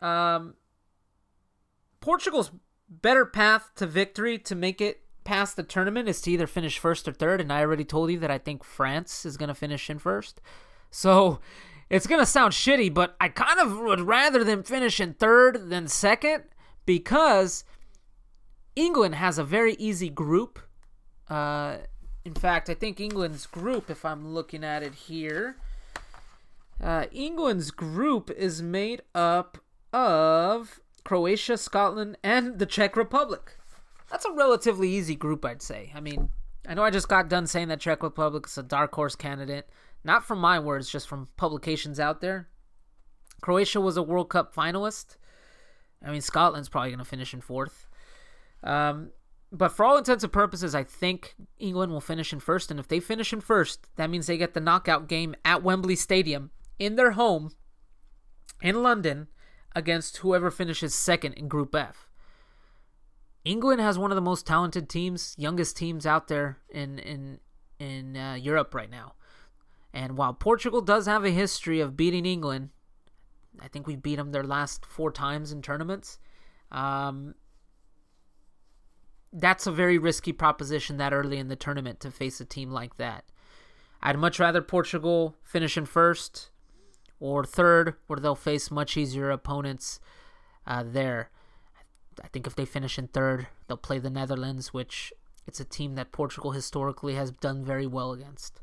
Um, 0.00 0.54
Portugal's 2.00 2.50
better 2.88 3.24
path 3.24 3.70
to 3.76 3.86
victory 3.86 4.36
to 4.38 4.56
make 4.56 4.80
it 4.80 5.02
past 5.22 5.54
the 5.54 5.62
tournament 5.62 6.08
is 6.08 6.20
to 6.22 6.32
either 6.32 6.48
finish 6.48 6.76
first 6.76 7.06
or 7.06 7.12
third, 7.12 7.40
and 7.40 7.52
I 7.52 7.60
already 7.60 7.84
told 7.84 8.10
you 8.10 8.18
that 8.18 8.30
I 8.32 8.38
think 8.38 8.64
France 8.64 9.24
is 9.24 9.36
going 9.36 9.46
to 9.48 9.54
finish 9.54 9.88
in 9.88 10.00
first. 10.00 10.40
So 10.90 11.38
it's 11.88 12.08
going 12.08 12.20
to 12.20 12.26
sound 12.26 12.52
shitty, 12.52 12.92
but 12.92 13.14
I 13.20 13.28
kind 13.28 13.60
of 13.60 13.78
would 13.78 14.00
rather 14.00 14.42
them 14.42 14.64
finish 14.64 14.98
in 14.98 15.14
third 15.14 15.70
than 15.70 15.86
second 15.86 16.42
because 16.84 17.62
England 18.74 19.14
has 19.14 19.38
a 19.38 19.44
very 19.44 19.74
easy 19.74 20.08
group. 20.08 20.58
Uh, 21.30 21.76
in 22.26 22.34
fact, 22.34 22.68
I 22.68 22.74
think 22.74 22.98
England's 22.98 23.46
group, 23.46 23.88
if 23.88 24.04
I'm 24.04 24.34
looking 24.34 24.64
at 24.64 24.82
it 24.82 24.94
here, 24.94 25.54
uh, 26.82 27.04
England's 27.12 27.70
group 27.70 28.32
is 28.32 28.60
made 28.60 29.02
up 29.14 29.58
of 29.92 30.80
Croatia, 31.04 31.56
Scotland, 31.56 32.18
and 32.24 32.58
the 32.58 32.66
Czech 32.66 32.96
Republic. 32.96 33.56
That's 34.10 34.24
a 34.24 34.32
relatively 34.32 34.88
easy 34.88 35.14
group, 35.14 35.44
I'd 35.44 35.62
say. 35.62 35.92
I 35.94 36.00
mean, 36.00 36.30
I 36.68 36.74
know 36.74 36.82
I 36.82 36.90
just 36.90 37.08
got 37.08 37.28
done 37.28 37.46
saying 37.46 37.68
that 37.68 37.78
Czech 37.78 38.02
Republic 38.02 38.46
is 38.48 38.58
a 38.58 38.62
dark 38.64 38.92
horse 38.92 39.14
candidate. 39.14 39.68
Not 40.02 40.24
from 40.24 40.40
my 40.40 40.58
words, 40.58 40.90
just 40.90 41.06
from 41.06 41.28
publications 41.36 42.00
out 42.00 42.20
there. 42.20 42.48
Croatia 43.40 43.80
was 43.80 43.96
a 43.96 44.02
World 44.02 44.30
Cup 44.30 44.52
finalist. 44.52 45.16
I 46.04 46.10
mean, 46.10 46.22
Scotland's 46.22 46.68
probably 46.68 46.90
going 46.90 46.98
to 46.98 47.04
finish 47.04 47.32
in 47.32 47.40
fourth. 47.40 47.86
Um, 48.64 49.10
but 49.56 49.70
for 49.70 49.84
all 49.84 49.96
intents 49.96 50.24
and 50.24 50.32
purposes, 50.32 50.74
I 50.74 50.84
think 50.84 51.34
England 51.58 51.92
will 51.92 52.00
finish 52.00 52.32
in 52.32 52.40
first. 52.40 52.70
And 52.70 52.78
if 52.78 52.88
they 52.88 53.00
finish 53.00 53.32
in 53.32 53.40
first, 53.40 53.86
that 53.96 54.10
means 54.10 54.26
they 54.26 54.36
get 54.36 54.54
the 54.54 54.60
knockout 54.60 55.08
game 55.08 55.34
at 55.44 55.62
Wembley 55.62 55.96
Stadium 55.96 56.50
in 56.78 56.96
their 56.96 57.12
home 57.12 57.52
in 58.62 58.82
London 58.82 59.28
against 59.74 60.18
whoever 60.18 60.50
finishes 60.50 60.94
second 60.94 61.34
in 61.34 61.48
Group 61.48 61.74
F. 61.74 62.08
England 63.44 63.80
has 63.80 63.98
one 63.98 64.10
of 64.10 64.16
the 64.16 64.20
most 64.20 64.46
talented 64.46 64.88
teams, 64.88 65.34
youngest 65.38 65.76
teams 65.76 66.04
out 66.04 66.28
there 66.28 66.58
in 66.70 66.98
in 66.98 67.38
in 67.78 68.16
uh, 68.16 68.34
Europe 68.34 68.74
right 68.74 68.90
now. 68.90 69.14
And 69.92 70.16
while 70.16 70.34
Portugal 70.34 70.80
does 70.80 71.06
have 71.06 71.24
a 71.24 71.30
history 71.30 71.80
of 71.80 71.96
beating 71.96 72.26
England, 72.26 72.70
I 73.60 73.68
think 73.68 73.86
we 73.86 73.96
beat 73.96 74.16
them 74.16 74.32
their 74.32 74.44
last 74.44 74.84
four 74.84 75.10
times 75.10 75.52
in 75.52 75.62
tournaments. 75.62 76.18
Um, 76.70 77.34
that's 79.32 79.66
a 79.66 79.72
very 79.72 79.98
risky 79.98 80.32
proposition 80.32 80.96
that 80.96 81.12
early 81.12 81.38
in 81.38 81.48
the 81.48 81.56
tournament 81.56 82.00
to 82.00 82.10
face 82.10 82.40
a 82.40 82.44
team 82.44 82.70
like 82.70 82.96
that. 82.96 83.24
I'd 84.02 84.18
much 84.18 84.38
rather 84.38 84.62
Portugal 84.62 85.34
finish 85.42 85.76
in 85.76 85.86
first 85.86 86.50
or 87.18 87.44
third, 87.44 87.94
where 88.06 88.18
they'll 88.18 88.34
face 88.34 88.70
much 88.70 88.96
easier 88.96 89.30
opponents 89.30 90.00
uh, 90.66 90.84
there. 90.86 91.30
I 92.22 92.28
think 92.28 92.46
if 92.46 92.54
they 92.54 92.64
finish 92.64 92.98
in 92.98 93.08
third, 93.08 93.48
they'll 93.66 93.76
play 93.76 93.98
the 93.98 94.10
Netherlands, 94.10 94.72
which 94.72 95.12
it's 95.46 95.60
a 95.60 95.64
team 95.64 95.94
that 95.94 96.12
Portugal 96.12 96.52
historically 96.52 97.14
has 97.14 97.30
done 97.30 97.64
very 97.64 97.86
well 97.86 98.12
against. 98.12 98.60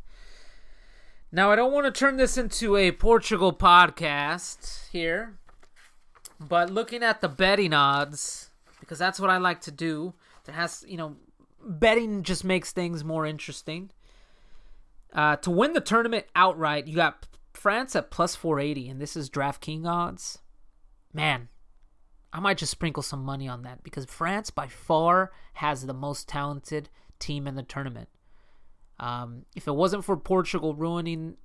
Now, 1.31 1.51
I 1.51 1.55
don't 1.55 1.73
want 1.73 1.85
to 1.85 1.99
turn 1.99 2.17
this 2.17 2.37
into 2.37 2.75
a 2.75 2.91
Portugal 2.91 3.53
podcast 3.53 4.89
here, 4.91 5.39
but 6.39 6.69
looking 6.69 7.01
at 7.01 7.21
the 7.21 7.29
betting 7.29 7.73
odds, 7.73 8.51
because 8.79 8.99
that's 8.99 9.19
what 9.19 9.31
I 9.31 9.37
like 9.37 9.61
to 9.61 9.71
do, 9.71 10.13
that 10.45 10.53
has 10.53 10.83
you 10.87 10.97
know 10.97 11.15
betting 11.65 12.23
just 12.23 12.43
makes 12.43 12.71
things 12.71 13.03
more 13.03 13.25
interesting. 13.25 13.91
Uh, 15.13 15.35
to 15.37 15.51
win 15.51 15.73
the 15.73 15.81
tournament 15.81 16.25
outright, 16.35 16.87
you 16.87 16.95
got 16.95 17.27
France 17.53 17.95
at 17.95 18.09
plus 18.09 18.35
480, 18.35 18.89
and 18.89 18.99
this 18.99 19.15
is 19.15 19.29
DraftKings 19.29 19.85
odds. 19.85 20.39
Man, 21.13 21.49
I 22.31 22.39
might 22.39 22.57
just 22.57 22.71
sprinkle 22.71 23.03
some 23.03 23.23
money 23.23 23.47
on 23.47 23.61
that 23.61 23.83
because 23.83 24.05
France 24.05 24.49
by 24.49 24.67
far 24.67 25.31
has 25.53 25.85
the 25.85 25.93
most 25.93 26.27
talented 26.27 26.89
team 27.19 27.47
in 27.47 27.55
the 27.55 27.63
tournament. 27.63 28.09
Um, 28.99 29.45
if 29.55 29.67
it 29.67 29.75
wasn't 29.75 30.03
for 30.03 30.17
Portugal 30.17 30.73
ruining 30.73 31.37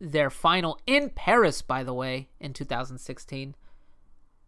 their 0.00 0.30
final 0.30 0.78
in 0.86 1.10
Paris, 1.10 1.62
by 1.62 1.82
the 1.82 1.94
way, 1.94 2.28
in 2.38 2.52
2016, 2.52 3.56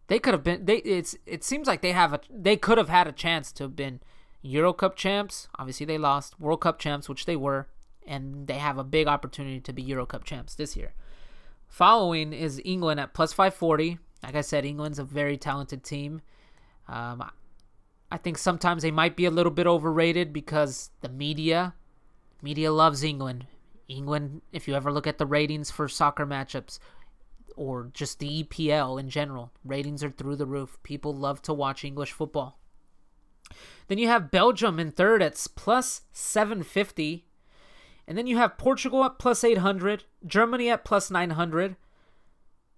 they 0.09 0.19
could 0.19 0.33
have 0.33 0.43
been. 0.43 0.65
They 0.65 0.77
it's 0.77 1.15
it 1.25 1.43
seems 1.43 1.67
like 1.67 1.81
they 1.81 1.93
have 1.93 2.13
a 2.13 2.19
they 2.29 2.57
could 2.57 2.77
have 2.77 2.89
had 2.89 3.07
a 3.07 3.11
chance 3.13 3.51
to 3.53 3.63
have 3.63 3.75
been 3.75 4.01
Euro 4.41 4.73
Cup 4.73 4.95
champs. 4.95 5.47
Obviously, 5.57 5.85
they 5.85 5.97
lost 5.97 6.39
World 6.39 6.61
Cup 6.61 6.79
champs, 6.79 7.07
which 7.07 7.25
they 7.25 7.35
were, 7.35 7.67
and 8.05 8.47
they 8.47 8.57
have 8.57 8.77
a 8.77 8.83
big 8.83 9.07
opportunity 9.07 9.61
to 9.61 9.71
be 9.71 9.83
Euro 9.83 10.05
Cup 10.05 10.23
champs 10.23 10.55
this 10.55 10.75
year. 10.75 10.93
Following 11.67 12.33
is 12.33 12.61
England 12.65 12.99
at 12.99 13.13
plus 13.13 13.31
540. 13.31 13.99
Like 14.23 14.35
I 14.35 14.41
said, 14.41 14.65
England's 14.65 14.99
a 14.99 15.03
very 15.03 15.37
talented 15.37 15.83
team. 15.83 16.21
Um, 16.87 17.23
I 18.11 18.17
think 18.17 18.39
sometimes 18.39 18.81
they 18.81 18.91
might 18.91 19.15
be 19.15 19.25
a 19.25 19.31
little 19.31 19.51
bit 19.51 19.67
overrated 19.67 20.33
because 20.33 20.89
the 21.01 21.09
media, 21.09 21.75
media 22.41 22.71
loves 22.71 23.03
England. 23.03 23.45
England, 23.87 24.41
if 24.51 24.67
you 24.67 24.73
ever 24.73 24.91
look 24.91 25.05
at 25.05 25.19
the 25.19 25.25
ratings 25.27 25.69
for 25.69 25.87
soccer 25.87 26.25
matchups, 26.25 26.79
or 27.59 27.91
just 27.93 28.19
the 28.19 28.43
EPL 28.43 28.97
in 28.97 29.09
general. 29.09 29.51
Ratings 29.65 30.01
are 30.01 30.09
through 30.09 30.37
the 30.37 30.45
roof. 30.45 30.79
People 30.81 31.13
love 31.13 31.41
to 31.41 31.53
watch 31.53 31.83
English 31.83 32.13
football. 32.13 32.57
Then 33.89 33.97
you 33.97 34.07
have 34.07 34.31
Belgium 34.31 34.79
in 34.79 34.91
third 34.91 35.21
at 35.21 35.45
plus 35.55 36.03
750. 36.13 37.25
And 38.07 38.17
then 38.17 38.27
you 38.27 38.37
have 38.37 38.57
Portugal 38.57 39.03
at 39.03 39.19
plus 39.19 39.43
800, 39.43 40.05
Germany 40.25 40.69
at 40.69 40.85
plus 40.85 41.11
900, 41.11 41.75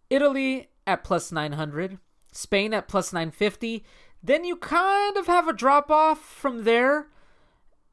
Italy 0.10 0.70
at 0.88 1.04
plus 1.04 1.32
900, 1.32 2.00
Spain 2.32 2.74
at 2.74 2.88
plus 2.88 3.14
950. 3.14 3.86
Then 4.24 4.44
you 4.44 4.56
kind 4.56 5.16
of 5.16 5.28
have 5.28 5.48
a 5.48 5.54
drop 5.54 5.92
off 5.92 6.20
from 6.20 6.64
there. 6.64 7.08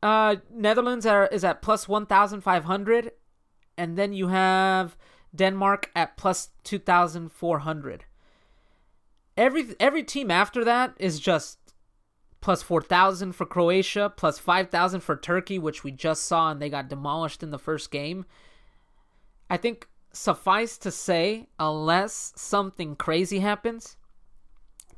Uh, 0.02 0.36
Netherlands 0.50 1.04
are, 1.04 1.26
is 1.26 1.44
at 1.44 1.60
plus 1.60 1.86
1,500. 1.86 3.12
And 3.76 3.98
then 3.98 4.14
you 4.14 4.28
have 4.28 4.96
Denmark 5.34 5.90
at 5.94 6.16
plus 6.16 6.50
2,400. 6.64 8.04
Every, 9.36 9.66
every 9.78 10.02
team 10.02 10.30
after 10.30 10.64
that 10.64 10.94
is 10.98 11.20
just 11.20 11.58
plus 12.40 12.62
4,000 12.62 13.32
for 13.32 13.46
Croatia, 13.46 14.12
plus 14.16 14.38
5,000 14.38 15.00
for 15.00 15.16
Turkey, 15.16 15.58
which 15.58 15.84
we 15.84 15.90
just 15.90 16.24
saw 16.24 16.50
and 16.50 16.60
they 16.60 16.70
got 16.70 16.88
demolished 16.88 17.42
in 17.42 17.50
the 17.50 17.58
first 17.58 17.90
game. 17.90 18.24
I 19.50 19.56
think 19.56 19.88
suffice 20.12 20.78
to 20.78 20.90
say, 20.90 21.48
unless 21.58 22.32
something 22.36 22.96
crazy 22.96 23.40
happens, 23.40 23.96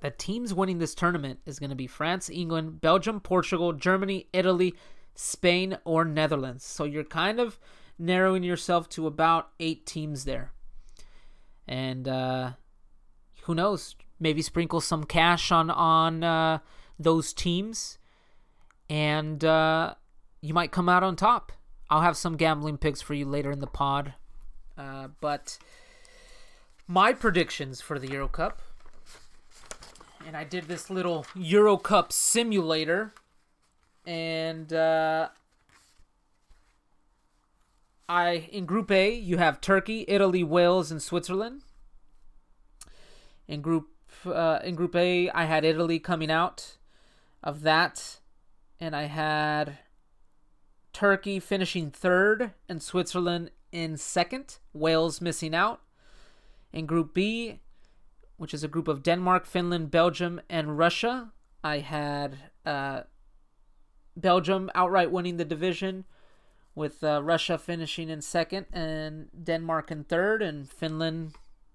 the 0.01 0.11
teams 0.11 0.55
winning 0.55 0.79
this 0.79 0.95
tournament 0.95 1.41
is 1.45 1.59
going 1.59 1.71
to 1.71 1.77
be 1.77 1.87
France, 1.87 2.31
England, 2.31 2.81
Belgium, 2.81 3.21
Portugal, 3.21 3.73
Germany, 3.73 4.27
Italy, 4.33 4.75
Spain, 5.15 5.77
or 5.85 6.05
Netherlands. 6.05 6.65
So 6.65 6.85
you're 6.85 7.05
kind 7.05 7.39
of 7.39 7.59
narrowing 8.01 8.43
yourself 8.43 8.89
to 8.89 9.07
about 9.07 9.51
eight 9.61 9.87
teams 9.87 10.25
there. 10.25 10.53
And 11.69 12.09
uh, 12.09 12.53
who 13.43 13.55
knows? 13.55 13.95
Maybe 14.19 14.43
sprinkle 14.43 14.81
some 14.81 15.05
cash 15.05 15.53
on 15.53 15.71
on 15.71 16.25
uh, 16.25 16.59
those 16.99 17.33
teams, 17.33 17.99
and 18.89 19.43
uh, 19.45 19.95
you 20.41 20.53
might 20.53 20.73
come 20.73 20.89
out 20.89 21.03
on 21.03 21.17
top. 21.17 21.53
I'll 21.89 22.03
have 22.03 22.17
some 22.17 22.37
gambling 22.37 22.77
picks 22.77 23.01
for 23.01 23.15
you 23.15 23.25
later 23.25 23.51
in 23.51 23.61
the 23.61 23.67
pod. 23.67 24.15
Uh, 24.77 25.09
but 25.21 25.59
my 26.87 27.13
predictions 27.13 27.81
for 27.81 27.99
the 27.99 28.09
Euro 28.09 28.29
Cup, 28.29 28.61
and 30.27 30.37
I 30.37 30.45
did 30.45 30.65
this 30.65 30.91
little 30.91 31.25
Euro 31.35 31.77
Cup 31.77 32.13
simulator, 32.13 33.15
and 34.07 34.73
uh, 34.73 35.29
I 38.11 38.49
in 38.51 38.67
Group 38.67 38.91
A 38.91 39.15
you 39.15 39.37
have 39.37 39.61
Turkey, 39.61 40.05
Italy, 40.09 40.43
Wales, 40.43 40.91
and 40.91 41.01
Switzerland. 41.01 41.63
In 43.47 43.63
Group 43.63 43.87
uh, 44.27 44.59
in 44.65 44.75
Group 44.75 44.97
A, 44.97 45.31
I 45.31 45.45
had 45.45 45.65
Italy 45.65 46.01
coming 46.01 46.29
out 46.29 46.77
of 47.41 47.63
that, 47.63 48.19
and 48.81 48.97
I 48.97 49.05
had 49.05 49.79
Turkey 50.93 51.39
finishing 51.39 51.93
third 51.93 52.51
and 52.69 52.83
Switzerland 52.83 53.53
in 53.71 53.97
second, 53.97 54.59
Wales 54.73 55.21
missing 55.21 55.55
out. 55.55 55.81
In 56.73 56.87
Group 56.87 57.15
B, 57.15 57.61
which 58.39 58.53
is 58.53 58.65
a 58.65 58.69
group 58.69 58.89
of 58.89 59.05
Denmark, 59.05 59.47
Finland, 59.47 59.93
Belgium, 59.93 60.41
and 60.51 60.77
Russia, 60.77 61.31
I 61.63 61.79
had 61.79 62.39
uh, 62.67 63.03
Belgium 64.17 64.69
outright 64.75 65.13
winning 65.13 65.37
the 65.37 65.45
division, 65.45 66.07
with 66.81 67.05
uh, 67.05 67.23
Russia 67.23 67.59
finishing 67.59 68.09
in 68.09 68.23
second, 68.23 68.65
and 68.73 69.29
Denmark 69.45 69.91
in 69.91 70.05
third, 70.05 70.41
and 70.41 70.67
Finland 70.69 71.35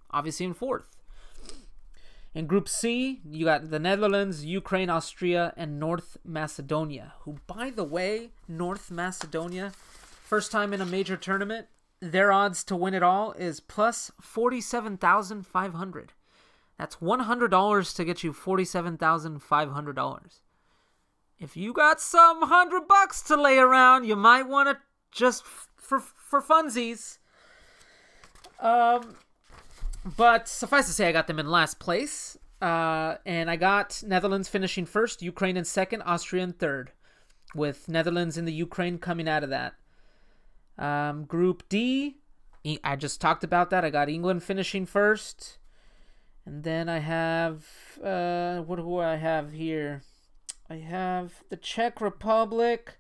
obviously 0.10 0.47
in 0.47 0.56
fourth. 0.56 0.88
In 2.34 2.47
Group 2.47 2.68
C, 2.68 3.22
you 3.24 3.45
got 3.45 3.70
the 3.70 3.80
Netherlands, 3.80 4.43
Ukraine, 4.43 4.89
Austria, 4.89 5.53
and 5.56 5.80
North 5.80 6.18
Macedonia. 6.26 7.14
Who, 7.20 7.38
by 7.45 7.70
the 7.70 7.84
way, 7.84 8.32
North 8.47 8.89
Macedonia, 8.89 9.74
first 10.32 10.51
time 10.51 10.74
in 10.74 10.82
a 10.82 10.86
major 10.86 11.16
tournament, 11.16 11.68
their 12.01 12.32
odds 12.32 12.64
to 12.66 12.76
win 12.76 12.95
it 12.95 13.03
all 13.03 13.34
is 13.34 13.60
plus 13.60 14.12
47,500. 14.20 16.14
That's 16.78 16.95
$100 16.97 17.95
to 17.95 18.03
get 18.03 18.24
you 18.24 18.34
$47,500. 18.34 20.39
If 21.38 21.58
you 21.58 21.74
got 21.74 21.99
some 21.99 22.43
hundred 22.43 22.88
bucks 22.88 23.22
to 23.24 23.36
lay 23.36 23.58
around, 23.58 24.06
you 24.06 24.16
might 24.16 24.47
want 24.47 24.70
to 24.70 24.78
just 25.16 25.43
f- 25.43 25.70
for 25.78 25.99
for 25.99 26.41
funsies. 26.41 27.18
Um, 28.59 29.16
but 30.18 30.47
suffice 30.47 30.86
to 30.86 30.93
say, 30.93 31.07
I 31.07 31.11
got 31.11 31.28
them 31.28 31.39
in 31.39 31.49
last 31.49 31.80
place. 31.80 32.38
Uh, 32.61 33.16
and 33.26 33.49
I 33.49 33.57
got 33.57 34.01
Netherlands 34.05 34.47
finishing 34.47 34.86
first, 34.86 35.22
Ukraine 35.22 35.57
in 35.57 35.66
second, 35.66 36.01
Austria 36.03 36.43
in 36.43 36.53
third, 36.53 36.91
with 37.53 37.89
Netherlands 37.89 38.38
and 38.38 38.47
the 38.47 38.53
Ukraine 38.53 38.97
coming 38.97 39.28
out 39.28 39.43
of 39.43 39.49
that. 39.49 39.74
Um, 40.78 41.26
group 41.26 41.63
D, 41.70 42.18
I 42.84 42.95
just 42.95 43.22
talked 43.22 43.43
about 43.43 43.70
that. 43.70 43.86
I 43.86 43.89
got 43.89 44.09
England 44.09 44.43
finishing 44.43 44.86
first. 44.86 45.57
And 46.45 46.63
then 46.63 46.89
I 46.89 46.99
have, 46.99 47.66
uh, 48.03 48.59
what 48.59 48.78
do 48.78 48.99
I 48.99 49.16
have 49.16 49.51
here? 49.51 50.03
I 50.70 50.76
have 50.76 51.43
the 51.49 51.57
Czech 51.57 52.01
Republic 52.01 52.97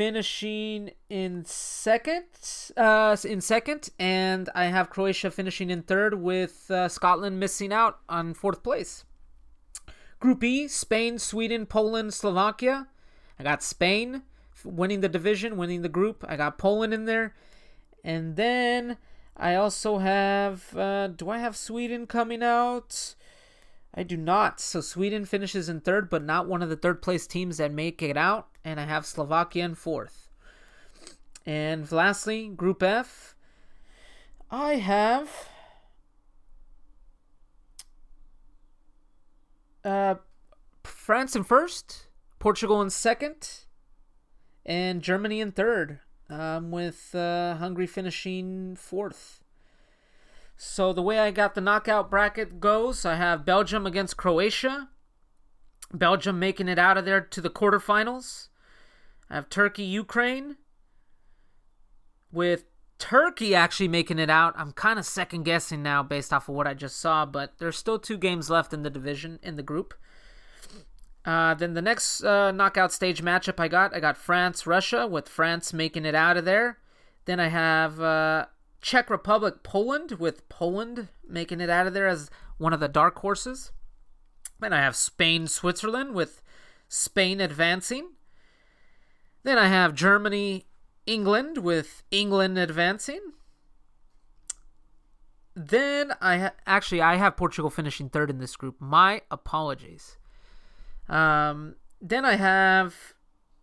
finishing 0.00 0.90
in 1.10 1.44
second, 1.44 2.24
uh, 2.74 3.14
in 3.22 3.38
second, 3.38 3.90
and 3.98 4.48
I 4.54 4.64
have 4.64 4.88
Croatia 4.88 5.30
finishing 5.30 5.68
in 5.68 5.82
third, 5.82 6.14
with 6.14 6.70
uh, 6.70 6.88
Scotland 6.88 7.38
missing 7.38 7.70
out 7.70 7.98
on 8.08 8.32
fourth 8.32 8.62
place. 8.62 9.04
Group 10.18 10.42
E: 10.42 10.68
Spain, 10.68 11.18
Sweden, 11.18 11.66
Poland, 11.66 12.14
Slovakia. 12.14 12.88
I 13.38 13.42
got 13.42 13.62
Spain 13.62 14.22
winning 14.64 15.02
the 15.02 15.08
division, 15.10 15.58
winning 15.58 15.82
the 15.82 15.90
group. 15.90 16.24
I 16.26 16.34
got 16.36 16.56
Poland 16.56 16.94
in 16.94 17.04
there. 17.04 17.34
And 18.02 18.36
then 18.36 18.96
I 19.36 19.54
also 19.54 19.98
have. 19.98 20.74
Uh, 20.74 21.08
do 21.08 21.28
I 21.28 21.36
have 21.36 21.58
Sweden 21.58 22.06
coming 22.06 22.42
out? 22.42 23.16
I 23.94 24.02
do 24.02 24.16
not. 24.16 24.60
So 24.60 24.80
Sweden 24.80 25.24
finishes 25.24 25.68
in 25.68 25.80
third, 25.80 26.08
but 26.08 26.22
not 26.22 26.46
one 26.46 26.62
of 26.62 26.68
the 26.68 26.76
third 26.76 27.02
place 27.02 27.26
teams 27.26 27.56
that 27.58 27.72
make 27.72 28.02
it 28.02 28.16
out. 28.16 28.48
And 28.64 28.78
I 28.78 28.84
have 28.84 29.04
Slovakia 29.04 29.64
in 29.64 29.74
fourth. 29.74 30.28
And 31.44 31.90
lastly, 31.90 32.48
Group 32.48 32.82
F. 32.82 33.34
I 34.50 34.74
have. 34.74 35.48
Uh, 39.84 40.16
France 40.84 41.34
in 41.34 41.44
first, 41.44 42.06
Portugal 42.38 42.82
in 42.82 42.90
second, 42.90 43.64
and 44.66 45.00
Germany 45.00 45.40
in 45.40 45.52
third, 45.52 46.00
um, 46.28 46.70
with 46.70 47.14
uh, 47.14 47.56
Hungary 47.56 47.86
finishing 47.86 48.76
fourth. 48.76 49.42
So 50.62 50.92
the 50.92 51.00
way 51.00 51.18
I 51.18 51.30
got 51.30 51.54
the 51.54 51.62
knockout 51.62 52.10
bracket 52.10 52.60
goes, 52.60 53.06
I 53.06 53.14
have 53.14 53.46
Belgium 53.46 53.86
against 53.86 54.18
Croatia, 54.18 54.90
Belgium 55.90 56.38
making 56.38 56.68
it 56.68 56.78
out 56.78 56.98
of 56.98 57.06
there 57.06 57.22
to 57.22 57.40
the 57.40 57.48
quarterfinals. 57.48 58.48
I 59.30 59.36
have 59.36 59.48
Turkey, 59.48 59.84
Ukraine, 59.84 60.58
with 62.30 62.64
Turkey 62.98 63.54
actually 63.54 63.88
making 63.88 64.18
it 64.18 64.28
out. 64.28 64.52
I'm 64.54 64.72
kind 64.72 64.98
of 64.98 65.06
second 65.06 65.44
guessing 65.44 65.82
now 65.82 66.02
based 66.02 66.30
off 66.30 66.46
of 66.46 66.54
what 66.54 66.66
I 66.66 66.74
just 66.74 67.00
saw, 67.00 67.24
but 67.24 67.54
there's 67.56 67.78
still 67.78 67.98
two 67.98 68.18
games 68.18 68.50
left 68.50 68.74
in 68.74 68.82
the 68.82 68.90
division 68.90 69.38
in 69.42 69.56
the 69.56 69.62
group. 69.62 69.94
Uh, 71.24 71.54
then 71.54 71.72
the 71.72 71.80
next 71.80 72.22
uh, 72.22 72.52
knockout 72.52 72.92
stage 72.92 73.22
matchup 73.22 73.58
I 73.58 73.68
got, 73.68 73.96
I 73.96 74.00
got 74.00 74.18
France 74.18 74.66
Russia 74.66 75.06
with 75.06 75.26
France 75.26 75.72
making 75.72 76.04
it 76.04 76.14
out 76.14 76.36
of 76.36 76.44
there. 76.44 76.76
Then 77.24 77.40
I 77.40 77.48
have 77.48 77.98
uh, 77.98 78.44
Czech 78.80 79.10
Republic 79.10 79.62
Poland 79.62 80.12
with 80.12 80.48
Poland 80.48 81.08
making 81.26 81.60
it 81.60 81.70
out 81.70 81.86
of 81.86 81.94
there 81.94 82.06
as 82.06 82.30
one 82.58 82.72
of 82.72 82.80
the 82.80 82.88
dark 82.88 83.18
horses. 83.18 83.72
Then 84.58 84.72
I 84.72 84.80
have 84.80 84.96
Spain 84.96 85.46
Switzerland 85.46 86.14
with 86.14 86.42
Spain 86.88 87.40
advancing. 87.40 88.10
Then 89.42 89.58
I 89.58 89.68
have 89.68 89.94
Germany 89.94 90.66
England 91.06 91.58
with 91.58 92.02
England 92.10 92.58
advancing. 92.58 93.20
Then 95.54 96.12
I 96.20 96.38
ha- 96.38 96.52
actually 96.66 97.00
I 97.00 97.16
have 97.16 97.36
Portugal 97.36 97.70
finishing 97.70 98.08
third 98.08 98.30
in 98.30 98.38
this 98.38 98.56
group. 98.56 98.76
My 98.78 99.22
apologies. 99.30 100.18
Um, 101.08 101.76
then 102.00 102.24
I 102.24 102.36
have 102.36 103.14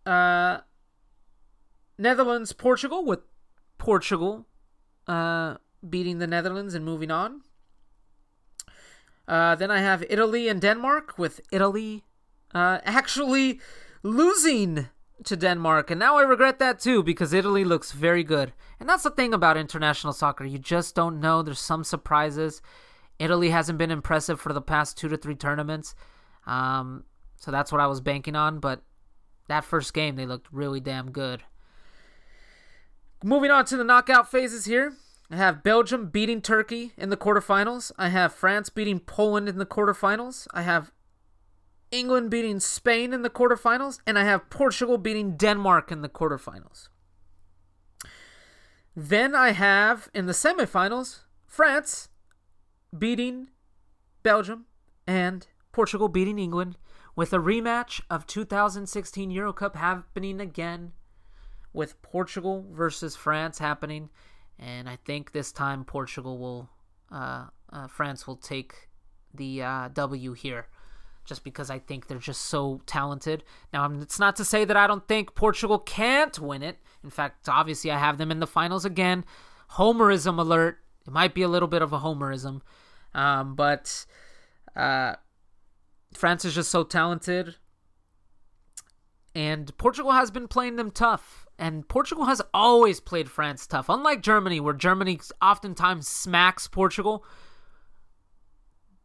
uh, 0.04 0.58
Netherlands, 1.96 2.52
Portugal, 2.52 3.04
with 3.04 3.20
Portugal 3.78 4.46
uh, 5.08 5.56
beating 5.88 6.18
the 6.18 6.26
Netherlands 6.26 6.74
and 6.74 6.84
moving 6.84 7.10
on. 7.10 7.42
Uh, 9.26 9.54
then 9.54 9.70
I 9.70 9.80
have 9.80 10.04
Italy 10.08 10.48
and 10.48 10.60
Denmark, 10.60 11.18
with 11.18 11.40
Italy 11.52 12.04
uh, 12.54 12.78
actually 12.84 13.60
losing 14.02 14.88
to 15.24 15.36
Denmark. 15.36 15.90
And 15.90 15.98
now 15.98 16.16
I 16.16 16.22
regret 16.22 16.58
that 16.60 16.78
too 16.78 17.02
because 17.02 17.32
Italy 17.32 17.64
looks 17.64 17.92
very 17.92 18.24
good. 18.24 18.52
And 18.80 18.88
that's 18.88 19.02
the 19.02 19.10
thing 19.10 19.34
about 19.34 19.56
international 19.56 20.12
soccer. 20.12 20.44
You 20.44 20.58
just 20.58 20.94
don't 20.94 21.20
know. 21.20 21.42
There's 21.42 21.58
some 21.58 21.84
surprises. 21.84 22.62
Italy 23.18 23.50
hasn't 23.50 23.78
been 23.78 23.90
impressive 23.90 24.40
for 24.40 24.52
the 24.52 24.62
past 24.62 24.96
two 24.96 25.08
to 25.08 25.16
three 25.16 25.34
tournaments. 25.34 25.94
Um, 26.46 27.04
so 27.36 27.50
that's 27.50 27.72
what 27.72 27.80
I 27.80 27.86
was 27.86 28.00
banking 28.00 28.36
on. 28.36 28.60
But 28.60 28.82
that 29.48 29.64
first 29.64 29.92
game, 29.92 30.16
they 30.16 30.26
looked 30.26 30.46
really 30.52 30.80
damn 30.80 31.10
good. 31.10 31.42
Moving 33.24 33.50
on 33.50 33.64
to 33.64 33.76
the 33.76 33.84
knockout 33.84 34.30
phases 34.30 34.66
here. 34.66 34.94
I 35.28 35.36
have 35.36 35.64
Belgium 35.64 36.08
beating 36.08 36.40
Turkey 36.40 36.92
in 36.96 37.10
the 37.10 37.16
quarterfinals. 37.16 37.90
I 37.98 38.10
have 38.10 38.32
France 38.32 38.70
beating 38.70 39.00
Poland 39.00 39.48
in 39.48 39.58
the 39.58 39.66
quarterfinals. 39.66 40.46
I 40.54 40.62
have 40.62 40.92
England 41.90 42.30
beating 42.30 42.60
Spain 42.60 43.12
in 43.12 43.22
the 43.22 43.30
quarterfinals. 43.30 43.98
And 44.06 44.18
I 44.18 44.24
have 44.24 44.48
Portugal 44.50 44.98
beating 44.98 45.36
Denmark 45.36 45.90
in 45.90 46.02
the 46.02 46.08
quarterfinals. 46.08 46.88
Then 48.94 49.34
I 49.34 49.50
have 49.50 50.08
in 50.14 50.26
the 50.26 50.32
semifinals 50.32 51.20
France 51.46 52.08
beating 52.96 53.48
Belgium 54.22 54.66
and 55.08 55.46
Portugal 55.72 56.08
beating 56.08 56.38
England 56.38 56.76
with 57.16 57.32
a 57.32 57.38
rematch 57.38 58.00
of 58.08 58.28
2016 58.28 59.30
Euro 59.32 59.52
Cup 59.52 59.74
happening 59.74 60.40
again 60.40 60.92
with 61.78 62.02
Portugal 62.02 62.66
versus 62.72 63.14
France 63.14 63.58
happening 63.58 64.10
and 64.58 64.88
I 64.88 64.96
think 65.04 65.32
this 65.32 65.52
time 65.52 65.84
Portugal 65.84 66.36
will 66.38 66.68
uh, 67.12 67.46
uh, 67.72 67.86
France 67.86 68.26
will 68.26 68.36
take 68.36 68.88
the 69.32 69.62
uh, 69.62 69.88
W 69.94 70.32
here 70.32 70.66
just 71.24 71.44
because 71.44 71.70
I 71.70 71.78
think 71.78 72.06
they're 72.06 72.18
just 72.18 72.42
so 72.46 72.80
talented. 72.86 73.44
Now, 73.72 73.90
it's 74.00 74.18
not 74.18 74.34
to 74.36 74.44
say 74.44 74.64
that 74.64 74.76
I 74.76 74.86
don't 74.86 75.06
think 75.06 75.34
Portugal 75.34 75.78
can't 75.78 76.38
win 76.38 76.62
it. 76.62 76.78
In 77.04 77.10
fact, 77.10 77.48
obviously, 77.48 77.90
I 77.90 77.98
have 77.98 78.16
them 78.16 78.30
in 78.30 78.40
the 78.40 78.46
finals 78.46 78.86
again. 78.86 79.24
Homerism 79.72 80.38
alert. 80.38 80.78
It 81.06 81.12
might 81.12 81.34
be 81.34 81.42
a 81.42 81.48
little 81.48 81.68
bit 81.68 81.82
of 81.82 81.92
a 81.92 81.98
homerism, 81.98 82.62
um, 83.14 83.54
but 83.54 84.06
uh, 84.74 85.16
France 86.14 86.46
is 86.46 86.54
just 86.54 86.70
so 86.70 86.82
talented. 86.82 87.56
And 89.34 89.76
Portugal 89.76 90.12
has 90.12 90.30
been 90.30 90.48
playing 90.48 90.76
them 90.76 90.90
tough. 90.90 91.47
And 91.58 91.88
Portugal 91.88 92.26
has 92.26 92.40
always 92.54 93.00
played 93.00 93.30
France 93.30 93.66
tough. 93.66 93.88
Unlike 93.88 94.22
Germany, 94.22 94.60
where 94.60 94.74
Germany 94.74 95.18
oftentimes 95.42 96.06
smacks 96.06 96.68
Portugal. 96.68 97.24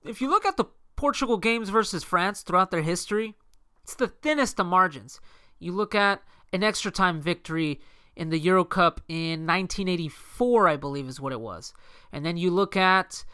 If 0.04 0.22
you 0.22 0.30
look 0.30 0.46
at 0.46 0.58
the 0.58 0.66
Portugal 0.96 1.38
games 1.38 1.70
versus 1.70 2.04
France 2.04 2.44
throughout 2.44 2.70
their 2.70 2.84
history, 2.84 3.34
it's 3.84 3.96
the 3.96 4.08
thinnest 4.08 4.60
of 4.60 4.68
margins. 4.68 5.20
You 5.60 5.72
look 5.72 5.96
at 5.96 6.22
an 6.52 6.64
extra 6.64 6.92
time 6.92 7.20
victory 7.20 7.82
in 8.16 8.30
the 8.30 8.38
Euro 8.40 8.64
Cup 8.64 9.02
in 9.08 9.48
1984, 9.48 10.68
I 10.68 10.78
believe 10.78 11.08
is 11.08 11.20
what 11.20 11.34
it 11.34 11.42
was. 11.42 11.74
And 12.12 12.24
then 12.24 12.38
you 12.38 12.52
look 12.52 12.78
at 12.78 13.26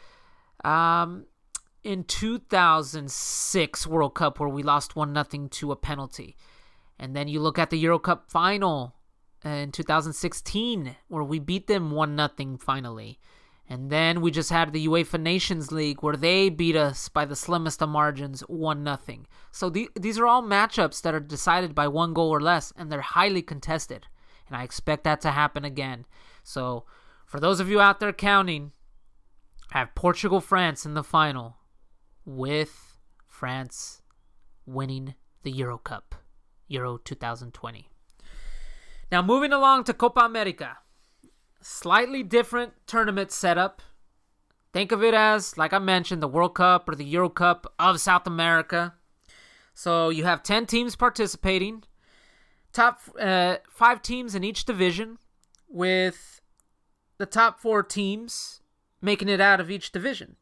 um, 0.64 1.26
in 1.84 2.04
2006 2.04 3.86
World 3.86 4.14
Cup 4.14 4.40
where 4.40 4.48
we 4.48 4.62
lost 4.62 4.96
1 4.96 5.12
nothing 5.12 5.50
to 5.50 5.72
a 5.72 5.76
penalty. 5.76 6.36
And 6.98 7.14
then 7.14 7.28
you 7.28 7.40
look 7.40 7.58
at 7.58 7.70
the 7.70 7.78
Euro 7.78 7.98
Cup 7.98 8.30
final 8.30 8.94
in 9.44 9.72
2016 9.72 10.96
where 11.08 11.22
we 11.22 11.38
beat 11.38 11.66
them 11.66 11.90
1 11.90 12.14
nothing 12.14 12.58
finally. 12.58 13.18
And 13.68 13.88
then 13.88 14.20
we 14.20 14.32
just 14.32 14.50
had 14.50 14.72
the 14.72 14.88
UEFA 14.88 15.20
Nations 15.20 15.70
League 15.70 16.02
where 16.02 16.16
they 16.16 16.48
beat 16.48 16.74
us 16.74 17.08
by 17.08 17.24
the 17.24 17.36
slimmest 17.36 17.80
of 17.80 17.88
margins, 17.88 18.40
1 18.40 18.82
nothing. 18.82 19.26
So 19.52 19.70
the, 19.70 19.88
these 19.94 20.18
are 20.18 20.26
all 20.26 20.42
matchups 20.42 21.02
that 21.02 21.14
are 21.14 21.20
decided 21.20 21.72
by 21.72 21.86
one 21.86 22.12
goal 22.12 22.30
or 22.30 22.40
less, 22.40 22.72
and 22.76 22.90
they're 22.90 23.00
highly 23.00 23.42
contested. 23.42 24.08
And 24.48 24.56
I 24.56 24.64
expect 24.64 25.04
that 25.04 25.20
to 25.20 25.30
happen 25.30 25.64
again. 25.64 26.04
So 26.42 26.84
for 27.26 27.38
those 27.38 27.60
of 27.60 27.68
you 27.68 27.80
out 27.80 28.00
there 28.00 28.12
counting, 28.12 28.72
I 29.72 29.78
have 29.78 29.94
Portugal 29.94 30.40
France 30.40 30.84
in 30.84 30.94
the 30.94 31.04
final 31.04 31.58
with 32.24 32.98
France 33.28 34.02
winning 34.66 35.14
the 35.44 35.52
Euro 35.52 35.78
Cup, 35.78 36.16
Euro 36.66 36.98
2020. 36.98 37.88
Now 39.10 39.22
moving 39.22 39.52
along 39.52 39.84
to 39.84 39.94
Copa 39.94 40.20
America 40.20 40.78
slightly 41.60 42.22
different 42.22 42.72
tournament 42.86 43.30
setup. 43.30 43.82
Think 44.72 44.92
of 44.92 45.02
it 45.02 45.14
as, 45.14 45.58
like 45.58 45.72
I 45.72 45.78
mentioned, 45.78 46.22
the 46.22 46.28
World 46.28 46.54
Cup 46.54 46.88
or 46.88 46.94
the 46.94 47.04
Euro 47.04 47.28
Cup 47.28 47.72
of 47.78 48.00
South 48.00 48.26
America. 48.26 48.94
So 49.74 50.10
you 50.10 50.24
have 50.24 50.42
10 50.42 50.66
teams 50.66 50.96
participating, 50.96 51.82
top 52.72 53.00
uh, 53.18 53.56
five 53.68 54.02
teams 54.02 54.34
in 54.34 54.44
each 54.44 54.64
division, 54.64 55.18
with 55.68 56.40
the 57.18 57.26
top 57.26 57.60
four 57.60 57.82
teams 57.82 58.60
making 59.00 59.28
it 59.28 59.40
out 59.40 59.60
of 59.60 59.70
each 59.70 59.92
division. 59.92 60.36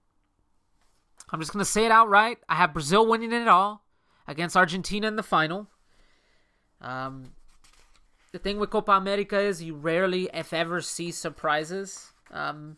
I'm 1.30 1.40
just 1.40 1.52
going 1.52 1.64
to 1.64 1.70
say 1.70 1.84
it 1.84 1.92
outright. 1.92 2.38
I 2.48 2.56
have 2.56 2.72
Brazil 2.72 3.06
winning 3.06 3.32
it 3.32 3.48
all 3.48 3.84
against 4.26 4.56
Argentina 4.56 5.06
in 5.06 5.16
the 5.16 5.22
final. 5.22 5.68
Um, 6.80 7.32
the 8.38 8.50
thing 8.50 8.60
with 8.60 8.70
Copa 8.70 8.92
America 8.92 9.38
is 9.38 9.62
you 9.62 9.74
rarely, 9.74 10.30
if 10.32 10.52
ever, 10.52 10.80
see 10.80 11.10
surprises. 11.10 12.12
Um, 12.30 12.76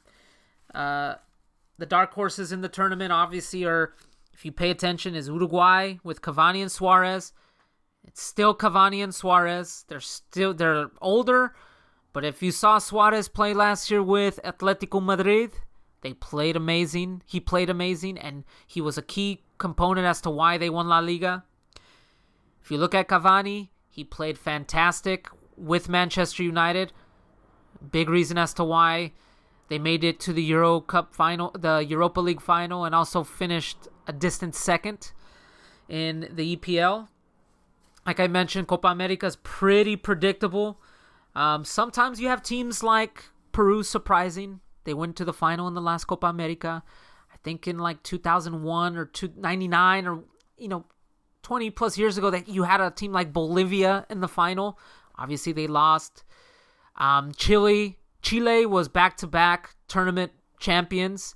uh, 0.74 1.16
the 1.76 1.84
dark 1.84 2.14
horses 2.14 2.50
in 2.50 2.62
the 2.62 2.68
tournament, 2.68 3.12
obviously, 3.12 3.64
are 3.64 3.92
if 4.32 4.44
you 4.44 4.52
pay 4.52 4.70
attention, 4.70 5.14
is 5.14 5.28
Uruguay 5.28 5.96
with 6.02 6.22
Cavani 6.22 6.62
and 6.62 6.72
Suarez. 6.72 7.32
It's 8.04 8.22
still 8.22 8.54
Cavani 8.54 9.04
and 9.04 9.14
Suarez. 9.14 9.84
They're 9.88 10.00
still 10.00 10.54
they're 10.54 10.90
older, 11.02 11.54
but 12.14 12.24
if 12.24 12.42
you 12.42 12.52
saw 12.52 12.78
Suarez 12.78 13.28
play 13.28 13.52
last 13.52 13.90
year 13.90 14.02
with 14.02 14.40
Atletico 14.42 15.04
Madrid, 15.04 15.52
they 16.00 16.14
played 16.14 16.56
amazing. 16.56 17.22
He 17.26 17.38
played 17.38 17.68
amazing, 17.68 18.16
and 18.16 18.44
he 18.66 18.80
was 18.80 18.96
a 18.96 19.02
key 19.02 19.42
component 19.58 20.06
as 20.06 20.22
to 20.22 20.30
why 20.30 20.56
they 20.56 20.70
won 20.70 20.88
La 20.88 21.00
Liga. 21.00 21.44
If 22.62 22.70
you 22.70 22.78
look 22.78 22.94
at 22.94 23.08
Cavani, 23.08 23.68
he 23.90 24.04
played 24.04 24.38
fantastic 24.38 25.28
with 25.61 25.88
Manchester 25.88 26.42
United. 26.42 26.92
Big 27.90 28.08
reason 28.08 28.38
as 28.38 28.52
to 28.54 28.64
why 28.64 29.12
they 29.68 29.78
made 29.78 30.02
it 30.02 30.18
to 30.20 30.32
the 30.32 30.42
Euro 30.44 30.80
Cup 30.80 31.14
final, 31.14 31.50
the 31.52 31.78
Europa 31.78 32.20
League 32.20 32.40
final, 32.40 32.84
and 32.84 32.94
also 32.94 33.22
finished 33.22 33.88
a 34.06 34.12
distant 34.12 34.54
second 34.54 35.12
in 35.88 36.28
the 36.32 36.56
EPL. 36.56 37.08
Like 38.06 38.18
I 38.18 38.26
mentioned, 38.26 38.66
Copa 38.66 38.88
America 38.88 39.26
is 39.26 39.36
pretty 39.36 39.96
predictable. 39.96 40.80
Um, 41.34 41.64
sometimes 41.64 42.20
you 42.20 42.28
have 42.28 42.42
teams 42.42 42.82
like 42.82 43.24
Peru 43.52 43.82
surprising. 43.82 44.61
They 44.84 44.94
went 44.94 45.16
to 45.16 45.24
the 45.24 45.32
final 45.32 45.68
in 45.68 45.74
the 45.74 45.80
last 45.80 46.06
Copa 46.06 46.26
America. 46.26 46.82
I 47.32 47.36
think 47.44 47.68
in 47.68 47.78
like 47.78 48.02
2001 48.02 48.96
or 48.96 49.11
99 49.36 50.06
or, 50.06 50.24
you 50.58 50.68
know, 50.68 50.84
20 51.42 51.70
plus 51.70 51.96
years 51.96 52.18
ago 52.18 52.30
that 52.30 52.48
you 52.48 52.64
had 52.64 52.80
a 52.80 52.90
team 52.90 53.12
like 53.12 53.32
Bolivia 53.32 54.06
in 54.11 54.20
the 54.20 54.28
final. 54.28 54.78
Obviously, 55.21 55.53
they 55.53 55.66
lost. 55.66 56.25
Um, 56.97 57.33
Chile, 57.37 57.99
Chile 58.23 58.66
was 58.66 58.89
back-to-back 58.89 59.77
tournament 59.87 60.33
champions. 60.59 61.35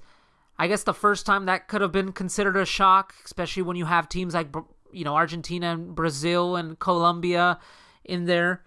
I 0.58 0.68
guess 0.68 0.84
the 0.84 0.94
first 0.94 1.26
time 1.26 1.46
that 1.46 1.68
could 1.68 1.80
have 1.80 1.92
been 1.92 2.12
considered 2.12 2.56
a 2.56 2.64
shock, 2.64 3.14
especially 3.24 3.62
when 3.62 3.76
you 3.76 3.86
have 3.86 4.08
teams 4.08 4.34
like 4.34 4.48
you 4.92 5.04
know 5.04 5.14
Argentina 5.14 5.72
and 5.72 5.94
Brazil 5.94 6.56
and 6.56 6.78
Colombia 6.78 7.58
in 8.04 8.26
there. 8.26 8.62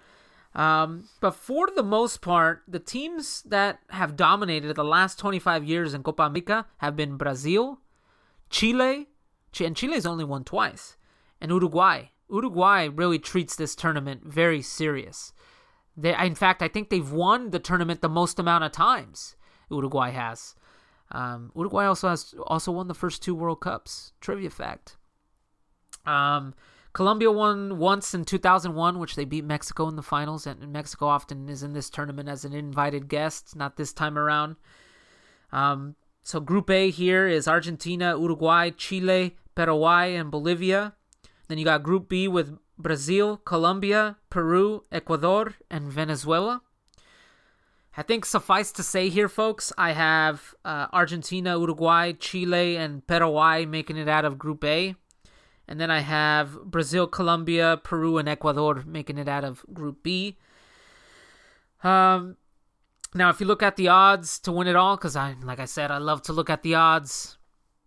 Um, 0.53 1.07
but 1.21 1.35
for 1.35 1.69
the 1.75 1.83
most 1.83 2.21
part, 2.21 2.63
the 2.67 2.79
teams 2.79 3.43
that 3.43 3.79
have 3.89 4.15
dominated 4.15 4.75
the 4.75 4.83
last 4.83 5.19
25 5.19 5.63
years 5.63 5.93
in 5.93 6.01
Copa 6.03 6.23
America 6.23 6.65
have 6.77 6.95
been 6.95 7.15
Brazil, 7.15 7.79
Chile, 8.49 9.07
and 9.59 9.75
Chile's 9.75 10.05
only 10.05 10.23
won 10.25 10.43
twice, 10.43 10.97
and 11.39 11.51
Uruguay. 11.51 12.09
Uruguay 12.29 12.89
really 12.93 13.19
treats 13.19 13.55
this 13.55 13.75
tournament 13.75 14.21
very 14.25 14.61
serious. 14.61 15.33
They, 15.95 16.15
in 16.15 16.35
fact, 16.35 16.61
I 16.61 16.67
think 16.67 16.89
they've 16.89 17.11
won 17.11 17.51
the 17.51 17.59
tournament 17.59 18.01
the 18.01 18.09
most 18.09 18.37
amount 18.37 18.63
of 18.63 18.71
times. 18.71 19.35
Uruguay 19.69 20.11
has. 20.11 20.55
Um, 21.11 21.51
Uruguay 21.55 21.85
also 21.85 22.09
has 22.09 22.35
also 22.45 22.71
won 22.71 22.87
the 22.87 22.93
first 22.93 23.23
two 23.23 23.33
World 23.33 23.61
Cups. 23.61 24.13
Trivia 24.21 24.49
fact. 24.49 24.97
Um, 26.05 26.53
Colombia 26.93 27.31
won 27.31 27.77
once 27.77 28.13
in 28.13 28.25
2001, 28.25 28.99
which 28.99 29.15
they 29.15 29.25
beat 29.25 29.45
Mexico 29.45 29.87
in 29.87 29.95
the 29.95 30.01
finals, 30.01 30.47
and 30.47 30.71
Mexico 30.71 31.07
often 31.07 31.47
is 31.49 31.63
in 31.63 31.73
this 31.73 31.89
tournament 31.89 32.27
as 32.29 32.43
an 32.43 32.53
invited 32.53 33.07
guest. 33.07 33.55
Not 33.55 33.77
this 33.77 33.93
time 33.93 34.17
around. 34.17 34.55
Um, 35.51 35.95
so 36.23 36.39
Group 36.39 36.69
A 36.69 36.89
here 36.89 37.27
is 37.27 37.47
Argentina, 37.47 38.17
Uruguay, 38.19 38.71
Chile, 38.71 39.37
Paraguay, 39.55 40.15
and 40.15 40.29
Bolivia. 40.29 40.95
Then 41.47 41.57
you 41.57 41.65
got 41.65 41.83
Group 41.83 42.09
B 42.09 42.27
with 42.27 42.57
Brazil, 42.77 43.37
Colombia, 43.37 44.17
Peru, 44.29 44.83
Ecuador, 44.91 45.55
and 45.69 45.91
Venezuela. 45.91 46.61
I 47.95 48.03
think 48.03 48.25
suffice 48.25 48.71
to 48.73 48.83
say 48.83 49.09
here, 49.09 49.27
folks, 49.27 49.73
I 49.77 49.93
have 49.93 50.53
uh, 50.63 50.87
Argentina, 50.93 51.57
Uruguay, 51.57 52.11
Chile, 52.11 52.77
and 52.77 53.05
Paraguay 53.07 53.65
making 53.65 53.97
it 53.97 54.07
out 54.07 54.25
of 54.25 54.37
Group 54.37 54.63
A. 54.63 54.95
And 55.67 55.81
then 55.81 55.89
I 55.89 56.01
have 56.01 56.61
Brazil, 56.63 57.07
Colombia, 57.07 57.81
Peru, 57.83 58.19
and 58.19 58.29
Ecuador 58.29 58.83
making 58.85 59.17
it 59.17 59.27
out 59.27 59.43
of 59.43 59.65
Group 59.73 60.03
B. 60.03 60.37
Um, 61.83 62.37
now, 63.15 63.29
if 63.29 63.39
you 63.39 63.47
look 63.47 63.63
at 63.63 63.77
the 63.77 63.87
odds 63.87 64.37
to 64.39 64.51
win 64.51 64.67
it 64.67 64.75
all, 64.75 64.95
because 64.95 65.15
I, 65.15 65.35
like 65.41 65.59
I 65.59 65.65
said, 65.65 65.89
I 65.89 65.97
love 65.97 66.21
to 66.23 66.33
look 66.33 66.49
at 66.49 66.61
the 66.61 66.75
odds. 66.75 67.37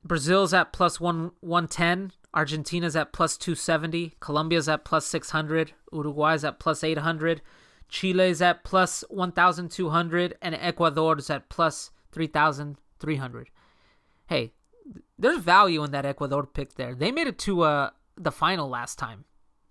Brazil's 0.04 0.52
at 0.52 0.72
plus 0.72 0.98
one 0.98 1.30
one 1.40 1.68
ten. 1.68 2.12
Argentina's 2.32 2.94
at 2.96 3.12
plus 3.12 3.36
270, 3.36 4.14
Colombia's 4.20 4.68
at 4.68 4.84
plus 4.84 5.06
600, 5.06 5.72
Uruguay's 5.92 6.44
at 6.44 6.60
plus 6.60 6.84
800, 6.84 7.42
Chile's 7.88 8.40
at 8.40 8.62
plus 8.62 9.02
1,200, 9.10 10.38
and 10.40 10.54
Ecuador's 10.54 11.28
at 11.28 11.48
plus 11.48 11.90
3,300. 12.12 13.50
Hey, 14.26 14.52
there's 15.18 15.38
value 15.38 15.82
in 15.82 15.90
that 15.90 16.06
Ecuador 16.06 16.46
pick 16.46 16.74
there. 16.74 16.94
They 16.94 17.10
made 17.10 17.26
it 17.26 17.38
to 17.40 17.62
uh, 17.62 17.90
the 18.16 18.32
final 18.32 18.68
last 18.68 18.98
time. 18.98 19.24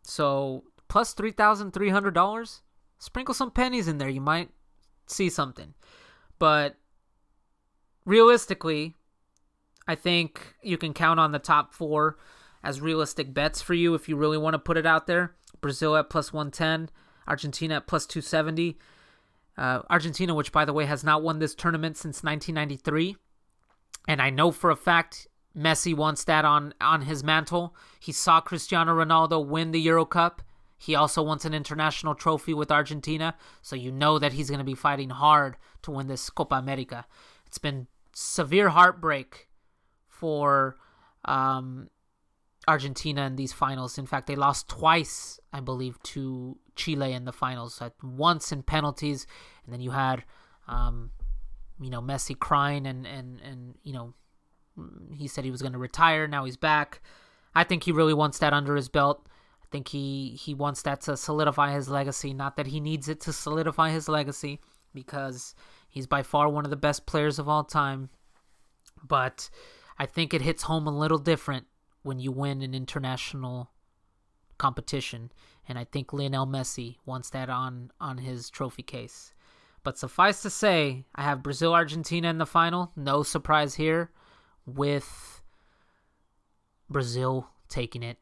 So 0.04 0.64
plus 0.90 1.14
$3,300. 1.14 2.62
Sprinkle 2.98 3.34
some 3.34 3.52
pennies 3.52 3.88
in 3.88 3.98
there. 3.98 4.10
You 4.10 4.22
might 4.22 4.50
see 5.08 5.30
something. 5.30 5.74
But 6.38 6.76
realistically, 8.06 8.96
I 9.88 9.96
think 9.96 10.56
you 10.62 10.78
can 10.78 10.94
count 10.94 11.20
on 11.20 11.32
the 11.32 11.40
top 11.40 11.74
four 11.74 12.18
as 12.64 12.82
realistic 12.82 13.34
bets 13.34 13.62
for 13.62 13.74
you 13.74 13.94
if 13.94 14.10
you 14.10 14.16
really 14.16 14.38
want 14.38 14.54
to 14.54 14.60
put 14.60 14.78
it 14.78 14.86
out 14.86 15.08
there. 15.08 15.36
Brazil 15.62 15.96
at 15.96 16.10
plus 16.10 16.32
110, 16.34 16.90
Argentina 17.28 17.76
at 17.76 17.88
plus 17.88 18.06
270. 18.06 18.78
Uh, 19.58 19.82
Argentina, 19.90 20.34
which 20.34 20.52
by 20.52 20.64
the 20.64 20.74
way 20.74 20.86
has 20.86 21.04
not 21.04 21.22
won 21.22 21.40
this 21.40 21.56
tournament 21.56 21.98
since 21.98 22.24
1993. 22.24 23.18
And 24.08 24.22
I 24.22 24.30
know 24.30 24.52
for 24.52 24.70
a 24.72 24.76
fact 24.76 25.28
Messi 25.58 25.94
wants 25.94 26.24
that 26.26 26.46
on, 26.46 26.74
on 26.80 27.02
his 27.02 27.24
mantle. 27.24 27.76
He 28.00 28.12
saw 28.12 28.40
Cristiano 28.40 28.94
Ronaldo 28.94 29.46
win 29.46 29.72
the 29.72 29.82
Euro 29.82 30.06
Cup. 30.06 30.42
He 30.78 30.96
also 30.96 31.22
wants 31.22 31.44
an 31.44 31.54
international 31.54 32.16
trophy 32.16 32.54
with 32.54 32.72
Argentina. 32.72 33.36
So 33.62 33.76
you 33.76 33.92
know 33.92 34.18
that 34.18 34.34
he's 34.34 34.50
going 34.50 34.60
to 34.60 34.66
be 34.66 34.76
fighting 34.76 35.10
hard 35.10 35.58
to 35.82 35.92
win 35.92 36.08
this 36.08 36.30
Copa 36.30 36.56
America. 36.56 37.06
It's 37.46 37.58
been 37.58 37.88
severe 38.14 38.70
heartbreak 38.70 39.50
for 40.08 40.78
um, 41.26 41.90
Argentina 42.70 43.26
in 43.26 43.36
these 43.36 43.52
finals. 43.52 43.98
In 43.98 44.06
fact, 44.06 44.28
they 44.28 44.36
lost 44.36 44.70
twice, 44.70 45.40
I 45.52 45.60
believe, 45.60 46.02
to 46.04 46.58
Chile 46.76 47.12
in 47.14 47.26
the 47.26 47.32
finals. 47.32 47.82
Once 48.04 48.52
in 48.52 48.64
penalties, 48.64 49.26
and 49.64 49.74
then 49.74 49.82
you 49.82 49.92
had, 49.92 50.24
um, 50.68 51.12
you 51.82 51.90
know, 51.90 52.02
Messi 52.02 52.38
crying 52.38 52.86
and 52.86 53.06
and 53.08 53.42
and 53.42 53.76
you 53.84 53.94
know, 53.94 54.14
he 55.14 55.28
said 55.28 55.44
he 55.44 55.52
was 55.52 55.62
going 55.62 55.74
to 55.74 55.80
retire. 55.80 56.28
Now 56.28 56.46
he's 56.46 56.58
back. 56.58 57.02
I 57.56 57.64
think 57.64 57.84
he 57.84 57.92
really 57.92 58.14
wants 58.14 58.38
that 58.40 58.54
under 58.54 58.76
his 58.76 58.90
belt. 58.90 59.28
I 59.64 59.68
think 59.72 59.88
he 59.90 60.38
he 60.40 60.54
wants 60.54 60.84
that 60.84 61.02
to 61.02 61.18
solidify 61.18 61.74
his 61.74 61.90
legacy. 61.90 62.34
Not 62.34 62.56
that 62.58 62.68
he 62.68 62.80
needs 62.80 63.10
it 63.10 63.20
to 63.22 63.34
solidify 63.34 63.90
his 63.90 64.08
legacy, 64.08 64.60
because 64.94 65.56
he's 65.90 66.08
by 66.08 66.24
far 66.24 66.50
one 66.50 66.66
of 66.66 66.72
the 66.72 66.78
best 66.78 67.06
players 67.08 67.40
of 67.40 67.50
all 67.50 67.64
time. 67.64 68.10
But 69.04 69.50
I 69.98 70.06
think 70.06 70.34
it 70.34 70.42
hits 70.42 70.64
home 70.64 70.88
a 70.88 70.98
little 70.98 71.18
different 71.18 71.66
when 72.04 72.20
you 72.20 72.32
win 72.32 72.62
an 72.62 72.74
international 72.74 73.70
competition. 74.58 75.32
And 75.68 75.78
I 75.78 75.84
think 75.84 76.14
Lionel 76.14 76.48
Messi 76.48 76.98
wants 77.06 77.30
that 77.32 77.50
on, 77.50 77.92
on 78.00 78.20
his 78.20 78.50
trophy 78.50 78.84
case. 78.84 79.34
But 79.84 79.98
suffice 79.98 80.42
to 80.42 80.50
say, 80.50 81.06
I 81.16 81.24
have 81.24 81.44
Brazil 81.44 81.74
Argentina 81.74 82.30
in 82.30 82.38
the 82.38 82.46
final. 82.46 82.92
No 82.96 83.24
surprise 83.24 83.76
here 83.76 84.12
with 84.66 85.42
Brazil 86.90 87.50
taking 87.70 88.04
it 88.04 88.18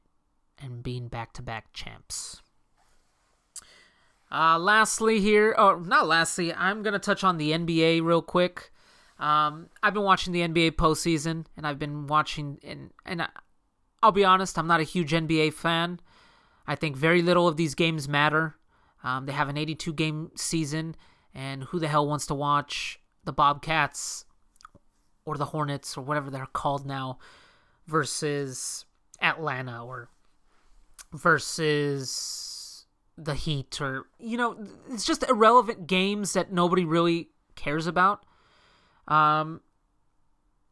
and 0.60 0.84
being 0.84 1.08
back 1.08 1.34
to 1.34 1.42
back 1.42 1.74
champs. 1.74 2.42
Uh, 4.30 4.60
lastly, 4.60 5.22
here, 5.22 5.56
or 5.58 5.80
not 5.80 6.06
lastly, 6.06 6.54
I'm 6.54 6.84
going 6.84 6.94
to 6.94 7.00
touch 7.00 7.24
on 7.24 7.38
the 7.38 7.52
NBA 7.52 8.04
real 8.04 8.22
quick. 8.22 8.72
Um, 9.20 9.70
I've 9.82 9.94
been 9.94 10.04
watching 10.04 10.34
the 10.34 10.42
NBA 10.42 10.72
postseason, 10.72 11.46
and 11.56 11.66
I've 11.66 11.80
been 11.80 12.08
watching, 12.08 12.60
and, 12.64 12.92
and 13.06 13.28
I'll 14.02 14.12
be 14.12 14.26
honest, 14.26 14.58
I'm 14.58 14.68
not 14.68 14.80
a 14.80 14.84
huge 14.84 15.12
NBA 15.12 15.54
fan. 15.54 16.00
I 16.68 16.76
think 16.76 16.96
very 16.96 17.22
little 17.22 17.48
of 17.48 17.58
these 17.58 17.76
games 17.76 18.08
matter. 18.08 18.56
Um, 19.04 19.26
they 19.26 19.32
have 19.32 19.50
an 19.50 19.58
82 19.58 19.94
game 19.94 20.32
season, 20.36 20.96
and 21.34 21.64
who 21.64 21.80
the 21.80 21.88
hell 21.88 22.08
wants 22.08 22.26
to 22.28 22.36
watch 22.36 23.00
the 23.24 23.34
Bobcats 23.34 24.26
or 25.26 25.38
the 25.38 25.46
Hornets 25.46 25.98
or 25.98 26.02
whatever 26.02 26.30
they're 26.30 26.48
called 26.48 26.86
now 26.86 27.20
versus 27.88 28.86
Atlanta 29.22 29.84
or 29.84 30.10
versus 31.14 32.86
the 33.18 33.34
Heat 33.36 33.82
or, 33.82 34.08
you 34.20 34.38
know, 34.38 34.58
it's 34.92 35.06
just 35.06 35.28
irrelevant 35.28 35.88
games 35.88 36.34
that 36.34 36.52
nobody 36.52 36.86
really 36.86 37.30
cares 37.56 37.88
about. 37.88 38.26
Um, 39.08 39.62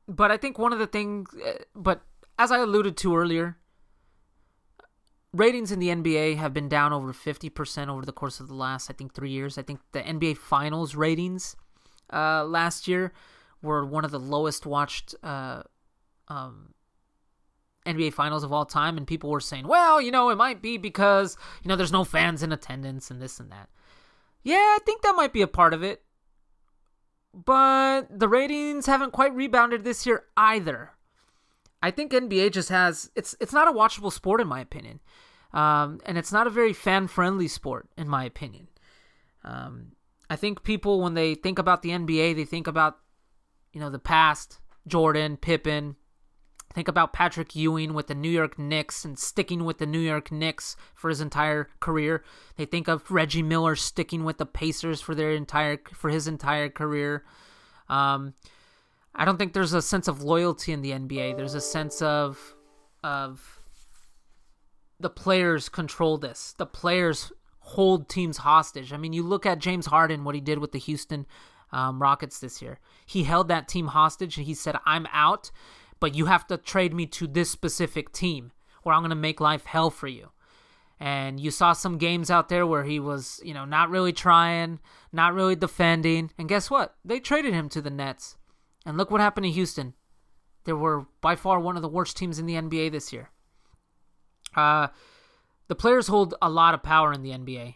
but 0.07 0.31
I 0.31 0.37
think 0.37 0.59
one 0.59 0.73
of 0.73 0.79
the 0.79 0.87
things, 0.87 1.29
uh, 1.45 1.63
but 1.75 2.01
as 2.37 2.51
I 2.51 2.59
alluded 2.59 2.97
to 2.97 3.15
earlier, 3.15 3.57
ratings 5.33 5.71
in 5.71 5.79
the 5.79 5.89
NBA 5.89 6.37
have 6.37 6.53
been 6.53 6.69
down 6.69 6.93
over 6.93 7.13
50% 7.13 7.87
over 7.87 8.05
the 8.05 8.11
course 8.11 8.39
of 8.39 8.47
the 8.47 8.53
last, 8.53 8.89
I 8.89 8.93
think, 8.93 9.13
three 9.13 9.31
years. 9.31 9.57
I 9.57 9.61
think 9.61 9.79
the 9.91 10.01
NBA 10.01 10.37
Finals 10.37 10.95
ratings 10.95 11.55
uh, 12.11 12.43
last 12.45 12.87
year 12.87 13.13
were 13.61 13.85
one 13.85 14.05
of 14.05 14.11
the 14.11 14.19
lowest 14.19 14.65
watched 14.65 15.15
uh, 15.23 15.63
um, 16.27 16.73
NBA 17.85 18.13
Finals 18.13 18.43
of 18.43 18.51
all 18.51 18.65
time, 18.65 18.97
and 18.97 19.07
people 19.07 19.29
were 19.29 19.39
saying, 19.39 19.67
well, 19.67 20.01
you 20.01 20.11
know, 20.11 20.29
it 20.29 20.35
might 20.35 20.61
be 20.61 20.77
because, 20.77 21.37
you 21.63 21.69
know, 21.69 21.75
there's 21.75 21.91
no 21.91 22.03
fans 22.03 22.43
in 22.43 22.51
attendance 22.51 23.11
and 23.11 23.21
this 23.21 23.39
and 23.39 23.51
that. 23.51 23.69
Yeah, 24.43 24.55
I 24.55 24.79
think 24.85 25.01
that 25.01 25.15
might 25.15 25.33
be 25.33 25.41
a 25.41 25.47
part 25.47 25.73
of 25.73 25.83
it. 25.83 26.03
But 27.33 28.03
the 28.17 28.29
ratings 28.29 28.85
haven't 28.85 29.11
quite 29.11 29.35
rebounded 29.35 29.83
this 29.83 30.05
year 30.05 30.23
either. 30.37 30.91
I 31.85 31.91
think 31.91 32.11
NBA 32.11 32.51
just 32.51 32.69
has 32.69 33.11
it's 33.15 33.35
it's 33.39 33.53
not 33.53 33.67
a 33.67 33.71
watchable 33.71 34.11
sport 34.11 34.41
in 34.41 34.47
my 34.47 34.59
opinion, 34.59 35.01
um, 35.53 36.01
and 36.03 36.17
it's 36.17 36.31
not 36.31 36.47
a 36.47 36.49
very 36.49 36.73
fan 36.73 37.05
friendly 37.05 37.47
sport 37.47 37.87
in 37.95 38.09
my 38.09 38.23
opinion. 38.25 38.69
Um, 39.43 39.91
I 40.27 40.35
think 40.35 40.63
people 40.63 40.99
when 40.99 41.13
they 41.13 41.35
think 41.35 41.59
about 41.59 41.83
the 41.83 41.91
NBA, 41.91 42.35
they 42.35 42.43
think 42.43 42.65
about 42.65 42.97
you 43.71 43.79
know 43.79 43.91
the 43.91 43.99
past, 43.99 44.57
Jordan, 44.87 45.37
Pippen. 45.37 45.95
Think 46.73 46.87
about 46.87 47.13
Patrick 47.13 47.55
Ewing 47.55 47.93
with 47.93 48.07
the 48.07 48.15
New 48.15 48.31
York 48.31 48.57
Knicks 48.57 49.05
and 49.05 49.19
sticking 49.19 49.63
with 49.63 49.77
the 49.77 49.85
New 49.85 49.99
York 49.99 50.31
Knicks 50.31 50.75
for 50.95 51.09
his 51.09 51.21
entire 51.21 51.69
career. 51.79 52.23
They 52.57 52.65
think 52.65 52.87
of 52.87 53.11
Reggie 53.11 53.43
Miller 53.43 53.75
sticking 53.75 54.23
with 54.23 54.39
the 54.39 54.47
Pacers 54.47 55.01
for 55.01 55.13
their 55.13 55.33
entire 55.33 55.79
for 55.93 56.09
his 56.09 56.27
entire 56.27 56.67
career. 56.67 57.23
Um, 57.89 58.33
I 59.15 59.23
don't 59.23 59.37
think 59.37 59.53
there's 59.53 59.73
a 59.73 59.81
sense 59.81 60.07
of 60.07 60.21
loyalty 60.21 60.73
in 60.73 60.81
the 60.81 60.91
NBA. 60.91 61.37
There's 61.37 61.53
a 61.53 61.61
sense 61.61 62.01
of 62.01 62.55
of 63.03 63.59
the 64.99 65.09
players 65.09 65.69
control 65.69 66.17
this. 66.17 66.53
The 66.57 66.65
players 66.65 67.31
hold 67.59 68.09
teams 68.09 68.37
hostage. 68.37 68.91
I 68.91 68.97
mean, 68.97 69.13
you 69.13 69.23
look 69.23 69.45
at 69.45 69.59
James 69.59 69.85
Harden, 69.85 70.23
what 70.23 70.35
he 70.35 70.41
did 70.41 70.59
with 70.59 70.71
the 70.71 70.79
Houston 70.79 71.25
um, 71.71 72.01
Rockets 72.01 72.39
this 72.39 72.61
year. 72.61 72.79
He 73.05 73.23
held 73.23 73.47
that 73.47 73.67
team 73.67 73.87
hostage 73.87 74.37
and 74.37 74.45
he 74.45 74.53
said, 74.53 74.77
"I'm 74.85 75.07
out, 75.11 75.49
but 75.99 76.13
you 76.13 76.25
have 76.25 76.45
to 76.47 76.57
trade 76.57 76.93
me 76.93 77.05
to 77.07 77.27
this 77.27 77.49
specific 77.49 78.11
team, 78.11 78.51
or 78.83 78.93
I'm 78.93 79.01
gonna 79.01 79.15
make 79.15 79.39
life 79.39 79.65
hell 79.65 79.89
for 79.89 80.07
you." 80.07 80.31
And 80.99 81.39
you 81.39 81.51
saw 81.51 81.73
some 81.73 81.97
games 81.97 82.31
out 82.31 82.49
there 82.49 82.65
where 82.65 82.83
he 82.83 82.99
was, 82.99 83.41
you 83.43 83.53
know, 83.53 83.65
not 83.65 83.89
really 83.89 84.13
trying, 84.13 84.79
not 85.11 85.33
really 85.33 85.55
defending. 85.55 86.31
And 86.37 86.47
guess 86.47 86.71
what? 86.71 86.95
They 87.03 87.19
traded 87.19 87.53
him 87.53 87.67
to 87.69 87.81
the 87.81 87.89
Nets. 87.89 88.37
And 88.85 88.97
look 88.97 89.09
what 89.09 89.21
happened 89.21 89.45
to 89.45 89.51
Houston. 89.51 89.93
They 90.65 90.73
were 90.73 91.05
by 91.21 91.35
far 91.35 91.59
one 91.59 91.75
of 91.75 91.81
the 91.81 91.87
worst 91.87 92.17
teams 92.17 92.39
in 92.39 92.45
the 92.45 92.55
NBA 92.55 92.91
this 92.91 93.11
year. 93.11 93.29
Uh, 94.55 94.87
the 95.67 95.75
players 95.75 96.07
hold 96.07 96.35
a 96.41 96.49
lot 96.49 96.73
of 96.73 96.83
power 96.83 97.13
in 97.13 97.23
the 97.23 97.31
NBA. 97.31 97.75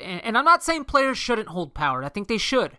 And 0.00 0.38
I'm 0.38 0.44
not 0.44 0.62
saying 0.62 0.84
players 0.84 1.18
shouldn't 1.18 1.48
hold 1.48 1.74
power. 1.74 2.02
I 2.02 2.08
think 2.08 2.28
they 2.28 2.38
should. 2.38 2.78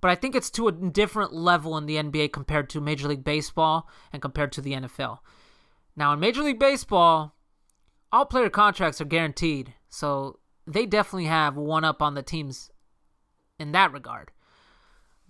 But 0.00 0.10
I 0.10 0.14
think 0.14 0.34
it's 0.34 0.50
to 0.50 0.68
a 0.68 0.72
different 0.72 1.32
level 1.32 1.78
in 1.78 1.86
the 1.86 1.96
NBA 1.96 2.32
compared 2.32 2.68
to 2.70 2.80
Major 2.80 3.08
League 3.08 3.24
Baseball 3.24 3.88
and 4.12 4.20
compared 4.20 4.52
to 4.52 4.60
the 4.60 4.72
NFL. 4.72 5.20
Now, 5.96 6.12
in 6.12 6.20
Major 6.20 6.42
League 6.42 6.58
Baseball, 6.58 7.34
all 8.12 8.26
player 8.26 8.50
contracts 8.50 9.00
are 9.00 9.06
guaranteed. 9.06 9.72
So 9.88 10.40
they 10.66 10.84
definitely 10.84 11.26
have 11.26 11.56
one 11.56 11.84
up 11.84 12.02
on 12.02 12.14
the 12.14 12.22
teams 12.22 12.70
in 13.58 13.72
that 13.72 13.92
regard. 13.92 14.30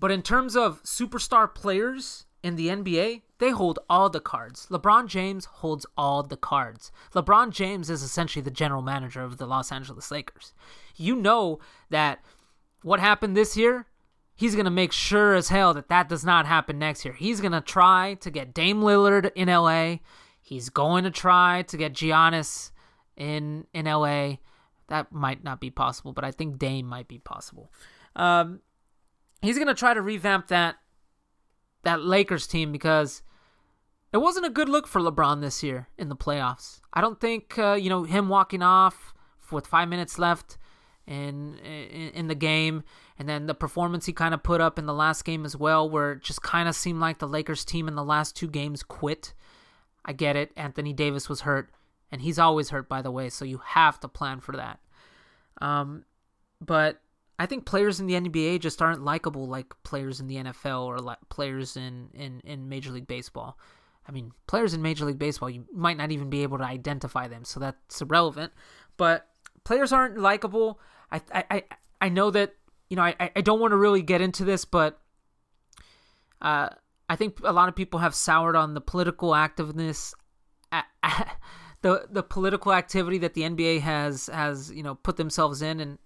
But 0.05 0.11
in 0.11 0.21
terms 0.21 0.55
of 0.55 0.83
superstar 0.83 1.55
players 1.55 2.27
in 2.43 2.57
the 2.57 2.69
NBA, 2.69 3.23
they 3.39 3.49
hold 3.49 3.79
all 3.89 4.11
the 4.11 4.21
cards. 4.21 4.67
LeBron 4.71 5.07
James 5.07 5.47
holds 5.47 5.87
all 5.97 6.23
the 6.23 6.37
cards. 6.37 6.93
LeBron 7.15 7.53
James 7.53 7.89
is 7.89 8.03
essentially 8.03 8.43
the 8.43 8.51
general 8.51 8.83
manager 8.83 9.23
of 9.23 9.39
the 9.39 9.47
Los 9.47 9.73
Angeles 9.73 10.11
Lakers. 10.11 10.53
You 10.95 11.17
know 11.17 11.59
that 11.89 12.23
what 12.83 13.01
happened 13.01 13.35
this 13.35 13.57
year, 13.57 13.87
he's 14.35 14.55
going 14.55 14.67
to 14.67 14.71
make 14.71 14.93
sure 14.93 15.33
as 15.33 15.49
hell 15.49 15.73
that 15.73 15.89
that 15.89 16.11
does 16.11 16.23
not 16.23 16.45
happen 16.45 16.79
next 16.79 17.07
year. 17.07 17.15
He's 17.15 17.41
going 17.41 17.53
to 17.53 17.63
try 17.63 18.19
to 18.21 18.31
get 18.31 18.53
Dame 18.53 18.83
Lillard 18.83 19.33
in 19.35 19.49
LA. 19.49 20.01
He's 20.39 20.69
going 20.69 21.05
to 21.05 21.11
try 21.11 21.63
to 21.69 21.79
get 21.79 21.95
Giannis 21.95 22.73
in 23.17 23.67
in 23.73 23.87
LA. 23.87 24.35
That 24.89 25.13
might 25.13 25.43
not 25.43 25.63
be 25.63 25.71
possible, 25.71 26.13
but 26.13 26.25
I 26.25 26.31
think 26.31 26.59
Dame 26.59 26.85
might 26.85 27.09
be 27.09 27.21
possible. 27.21 27.73
Um, 28.15 28.61
he's 29.45 29.59
gonna 29.59 29.75
try 29.75 29.95
to 29.95 30.03
revamp 30.03 30.49
that 30.49 30.77
that 31.83 32.03
Lakers 32.03 32.47
team 32.47 32.73
because 32.73 33.23
it 34.13 34.19
wasn't 34.19 34.47
a 34.47 34.51
good 34.51 34.69
look 34.69 34.87
for 34.87 35.01
LeBron 35.01 35.41
this 35.41 35.63
year 35.63 35.89
in 35.99 36.09
the 36.09 36.17
playoffs. 36.17 36.81
I 36.93 37.01
don't 37.01 37.21
think 37.21 37.59
uh, 37.59 37.75
you 37.75 37.91
know 37.91 38.05
him 38.05 38.29
walking 38.29 38.63
off 38.63 39.15
with 39.51 39.67
five 39.67 39.89
minutes 39.89 40.19
left 40.19 40.57
in, 41.07 41.59
in 41.59 42.11
in 42.11 42.27
the 42.29 42.35
game, 42.35 42.85
and 43.19 43.29
then 43.29 43.47
the 43.47 43.55
performance 43.55 44.07
he 44.07 44.13
kind 44.13 44.35
of 44.35 44.43
put 44.43 44.61
up 44.61 44.79
in 44.79 44.87
the 44.87 44.95
last 44.95 45.25
game 45.25 45.45
as 45.45 45.57
well, 45.57 45.89
where 45.89 46.13
it 46.13 46.23
just 46.23 46.43
kind 46.43 46.69
of 46.69 46.75
seemed 46.75 47.01
like 47.01 47.19
the 47.19 47.29
Lakers 47.29 47.65
team 47.65 47.89
in 47.89 47.95
the 47.95 48.05
last 48.05 48.37
two 48.37 48.49
games 48.49 48.83
quit. 48.83 49.35
I 50.05 50.13
get 50.13 50.37
it. 50.37 50.53
Anthony 50.57 50.93
Davis 50.93 51.29
was 51.29 51.43
hurt, 51.43 51.71
and 52.13 52.23
he's 52.23 52.39
always 52.39 52.71
hurt, 52.71 52.89
by 52.89 53.03
the 53.03 53.11
way, 53.11 53.31
so 53.31 53.45
you 53.45 53.59
have 53.65 53.99
to 54.01 54.09
plan 54.09 54.41
for 54.41 54.57
that. 54.57 54.81
Um, 55.61 56.05
but 56.61 57.01
I 57.39 57.47
think 57.47 57.65
players 57.65 57.99
in 57.99 58.07
the 58.07 58.15
NBA 58.15 58.61
just 58.61 58.81
aren't 58.81 59.03
likable 59.03 59.47
like 59.47 59.75
players 59.83 60.21
in 60.21 60.29
the 60.29 60.37
NFL 60.37 60.85
or 60.85 60.99
like 60.99 61.19
players 61.31 61.77
in, 61.77 62.09
in, 62.15 62.41
in 62.45 62.69
Major 62.69 62.93
League 62.93 63.09
Baseball. 63.09 63.59
I 64.07 64.13
mean, 64.13 64.33
players 64.47 64.75
in 64.75 64.83
Major 64.83 65.05
League 65.05 65.19
Baseball, 65.19 65.51
you 65.51 65.65
might 65.73 65.97
not 65.97 66.13
even 66.13 66.31
be 66.31 66.43
able 66.43 66.59
to 66.59 66.65
identify 66.65 67.27
them, 67.27 67.45
so 67.45 67.59
that's 67.59 68.01
irrelevant. 68.01 68.53
But 68.97 69.27
players 69.65 69.93
aren't 69.93 70.19
likable. 70.19 70.79
I 71.11 71.21
I 71.33 71.65
I 72.01 72.09
know 72.11 72.31
that 72.31 72.55
you 72.91 72.97
know 72.97 73.03
I 73.03 73.31
I 73.35 73.41
don't 73.41 73.61
want 73.61 73.73
to 73.73 73.77
really 73.77 74.03
get 74.03 74.21
into 74.21 74.45
this, 74.45 74.65
but 74.65 75.01
uh, 76.43 76.69
I 77.09 77.17
think 77.17 77.39
a 77.43 77.53
lot 77.53 77.69
of 77.69 77.75
people 77.75 78.01
have 78.01 78.15
soured 78.15 78.57
on 78.57 78.75
the 78.75 78.81
political 78.81 79.31
activeness, 79.31 80.13
the 81.83 82.07
the 82.11 82.23
political 82.23 82.73
activity 82.73 83.19
that 83.19 83.35
the 83.35 83.43
NBA 83.43 83.81
has 83.81 84.27
has 84.27 84.71
you 84.71 84.83
know 84.83 84.95
put 84.95 85.17
themselves 85.17 85.63
in, 85.63 85.81
and 85.81 85.99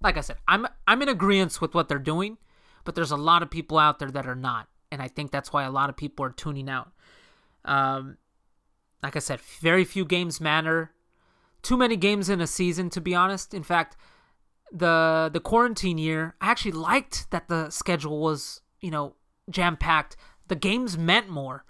like 0.00 0.16
I 0.16 0.20
said, 0.20 0.36
I'm 0.46 0.66
I'm 0.86 1.02
in 1.02 1.08
agreement 1.08 1.60
with 1.60 1.74
what 1.74 1.88
they're 1.88 1.98
doing, 1.98 2.38
but 2.84 2.94
there's 2.94 3.10
a 3.10 3.16
lot 3.16 3.42
of 3.42 3.50
people 3.50 3.78
out 3.78 3.98
there 3.98 4.10
that 4.10 4.26
are 4.26 4.36
not, 4.36 4.68
and 4.90 5.02
I 5.02 5.08
think 5.08 5.30
that's 5.30 5.52
why 5.52 5.64
a 5.64 5.70
lot 5.70 5.90
of 5.90 5.96
people 5.96 6.24
are 6.24 6.30
tuning 6.30 6.68
out. 6.68 6.92
Um, 7.64 8.18
like 9.02 9.16
I 9.16 9.20
said, 9.20 9.40
very 9.40 9.84
few 9.84 10.04
games 10.04 10.40
matter. 10.40 10.92
Too 11.62 11.76
many 11.76 11.96
games 11.96 12.28
in 12.28 12.40
a 12.40 12.46
season, 12.46 12.90
to 12.90 13.00
be 13.00 13.14
honest. 13.14 13.54
In 13.54 13.62
fact, 13.62 13.96
the 14.72 15.30
the 15.32 15.40
quarantine 15.40 15.98
year, 15.98 16.34
I 16.40 16.50
actually 16.50 16.72
liked 16.72 17.30
that 17.30 17.48
the 17.48 17.70
schedule 17.70 18.20
was 18.20 18.60
you 18.80 18.90
know 18.90 19.14
jam 19.50 19.76
packed. 19.76 20.16
The 20.48 20.56
games 20.56 20.96
meant 20.96 21.28
more. 21.28 21.64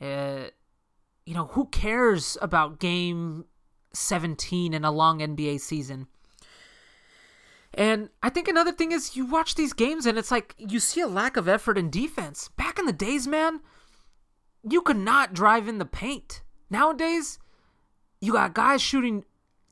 Uh, 0.00 0.48
you 1.26 1.34
know 1.34 1.46
who 1.46 1.66
cares 1.66 2.36
about 2.42 2.80
game 2.80 3.46
17 3.92 4.74
in 4.74 4.84
a 4.84 4.90
long 4.90 5.20
NBA 5.20 5.60
season? 5.60 6.08
And 7.76 8.10
I 8.22 8.30
think 8.30 8.46
another 8.46 8.72
thing 8.72 8.92
is 8.92 9.16
you 9.16 9.26
watch 9.26 9.56
these 9.56 9.72
games 9.72 10.06
and 10.06 10.16
it's 10.16 10.30
like 10.30 10.54
you 10.58 10.78
see 10.78 11.00
a 11.00 11.08
lack 11.08 11.36
of 11.36 11.48
effort 11.48 11.76
in 11.76 11.90
defense. 11.90 12.48
Back 12.56 12.78
in 12.78 12.86
the 12.86 12.92
days, 12.92 13.26
man, 13.26 13.60
you 14.68 14.80
could 14.80 14.96
not 14.96 15.34
drive 15.34 15.68
in 15.68 15.78
the 15.78 15.84
paint. 15.84 16.42
Nowadays, 16.70 17.38
you 18.20 18.32
got 18.32 18.54
guys 18.54 18.80
shooting 18.80 19.24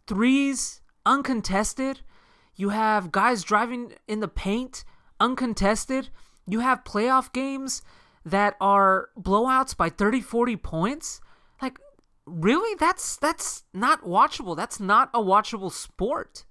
threes 0.06 0.80
uncontested. 1.06 2.00
You 2.56 2.70
have 2.70 3.12
guys 3.12 3.44
driving 3.44 3.92
in 4.08 4.20
the 4.20 4.28
paint 4.28 4.84
uncontested. 5.20 6.10
You 6.46 6.60
have 6.60 6.84
playoff 6.84 7.32
games 7.32 7.82
that 8.24 8.56
are 8.60 9.10
blowouts 9.18 9.76
by 9.76 9.88
30, 9.88 10.20
40 10.20 10.56
points. 10.56 11.20
Like 11.60 11.78
really 12.26 12.76
that's 12.78 13.16
that's 13.16 13.62
not 13.72 14.02
watchable. 14.02 14.56
That's 14.56 14.80
not 14.80 15.08
a 15.14 15.20
watchable 15.20 15.70
sport. 15.70 16.44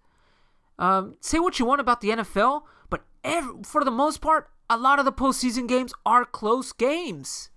Um, 0.79 1.15
say 1.21 1.39
what 1.39 1.59
you 1.59 1.65
want 1.65 1.81
about 1.81 2.01
the 2.01 2.09
NFL, 2.09 2.63
but 2.89 3.03
every, 3.23 3.63
for 3.63 3.83
the 3.83 3.91
most 3.91 4.21
part, 4.21 4.49
a 4.69 4.77
lot 4.77 4.99
of 4.99 5.05
the 5.05 5.11
postseason 5.11 5.67
games 5.67 5.93
are 6.05 6.25
close 6.25 6.71
games. 6.71 7.49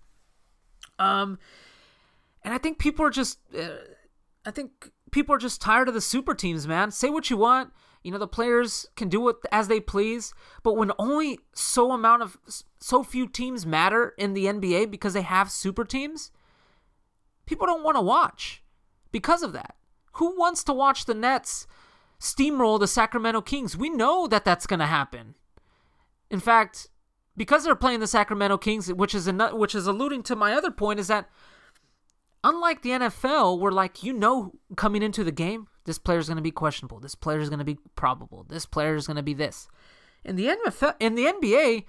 Um, 0.98 1.38
and 2.42 2.52
I 2.52 2.58
think 2.58 2.78
people 2.78 3.04
are 3.06 3.10
just, 3.10 3.38
uh, 3.56 3.68
I 4.44 4.50
think 4.50 4.90
people 5.10 5.34
are 5.34 5.38
just 5.38 5.60
tired 5.60 5.88
of 5.88 5.94
the 5.94 6.00
super 6.00 6.34
teams, 6.34 6.66
man. 6.66 6.90
Say 6.90 7.08
what 7.08 7.30
you 7.30 7.36
want. 7.36 7.72
You 8.02 8.12
know, 8.12 8.18
the 8.18 8.28
players 8.28 8.86
can 8.96 9.08
do 9.08 9.28
it 9.30 9.36
as 9.50 9.68
they 9.68 9.80
please, 9.80 10.34
but 10.62 10.76
when 10.76 10.92
only 10.98 11.38
so 11.54 11.92
amount 11.92 12.20
of 12.20 12.36
so 12.78 13.02
few 13.02 13.26
teams 13.26 13.64
matter 13.64 14.12
in 14.18 14.34
the 14.34 14.44
NBA 14.44 14.90
because 14.90 15.14
they 15.14 15.22
have 15.22 15.50
super 15.50 15.84
teams, 15.84 16.30
people 17.46 17.66
don't 17.66 17.82
want 17.82 17.96
to 17.96 18.02
watch 18.02 18.62
because 19.10 19.42
of 19.42 19.54
that. 19.54 19.76
Who 20.14 20.38
wants 20.38 20.62
to 20.64 20.74
watch 20.74 21.06
the 21.06 21.14
Nets 21.14 21.66
steamroll 22.20 22.78
the 22.78 22.86
Sacramento 22.86 23.40
Kings. 23.42 23.76
We 23.76 23.90
know 23.90 24.26
that 24.26 24.44
that's 24.44 24.66
going 24.66 24.80
to 24.80 24.86
happen. 24.86 25.34
In 26.30 26.40
fact, 26.40 26.88
because 27.36 27.64
they're 27.64 27.74
playing 27.74 28.00
the 28.00 28.06
Sacramento 28.06 28.58
Kings, 28.58 28.92
which 28.92 29.14
is 29.14 29.26
an, 29.26 29.40
which 29.52 29.74
is 29.74 29.86
alluding 29.86 30.22
to 30.24 30.36
my 30.36 30.52
other 30.52 30.70
point, 30.70 31.00
is 31.00 31.08
that 31.08 31.28
unlike 32.42 32.82
the 32.82 32.90
NFL, 32.90 33.58
where 33.58 33.72
like 33.72 34.02
you 34.02 34.12
know 34.12 34.52
coming 34.76 35.02
into 35.02 35.24
the 35.24 35.32
game, 35.32 35.66
this 35.84 35.98
player 35.98 36.18
is 36.18 36.28
going 36.28 36.36
to 36.36 36.42
be 36.42 36.50
questionable, 36.50 37.00
this 37.00 37.14
player 37.14 37.40
is 37.40 37.48
going 37.48 37.58
to 37.58 37.64
be 37.64 37.78
probable, 37.96 38.44
this 38.48 38.66
player 38.66 38.94
is 38.94 39.06
going 39.06 39.16
to 39.16 39.22
be 39.22 39.34
this. 39.34 39.68
In 40.24 40.36
the 40.36 40.46
NFL, 40.46 40.94
in 41.00 41.14
the 41.14 41.26
NBA, 41.26 41.84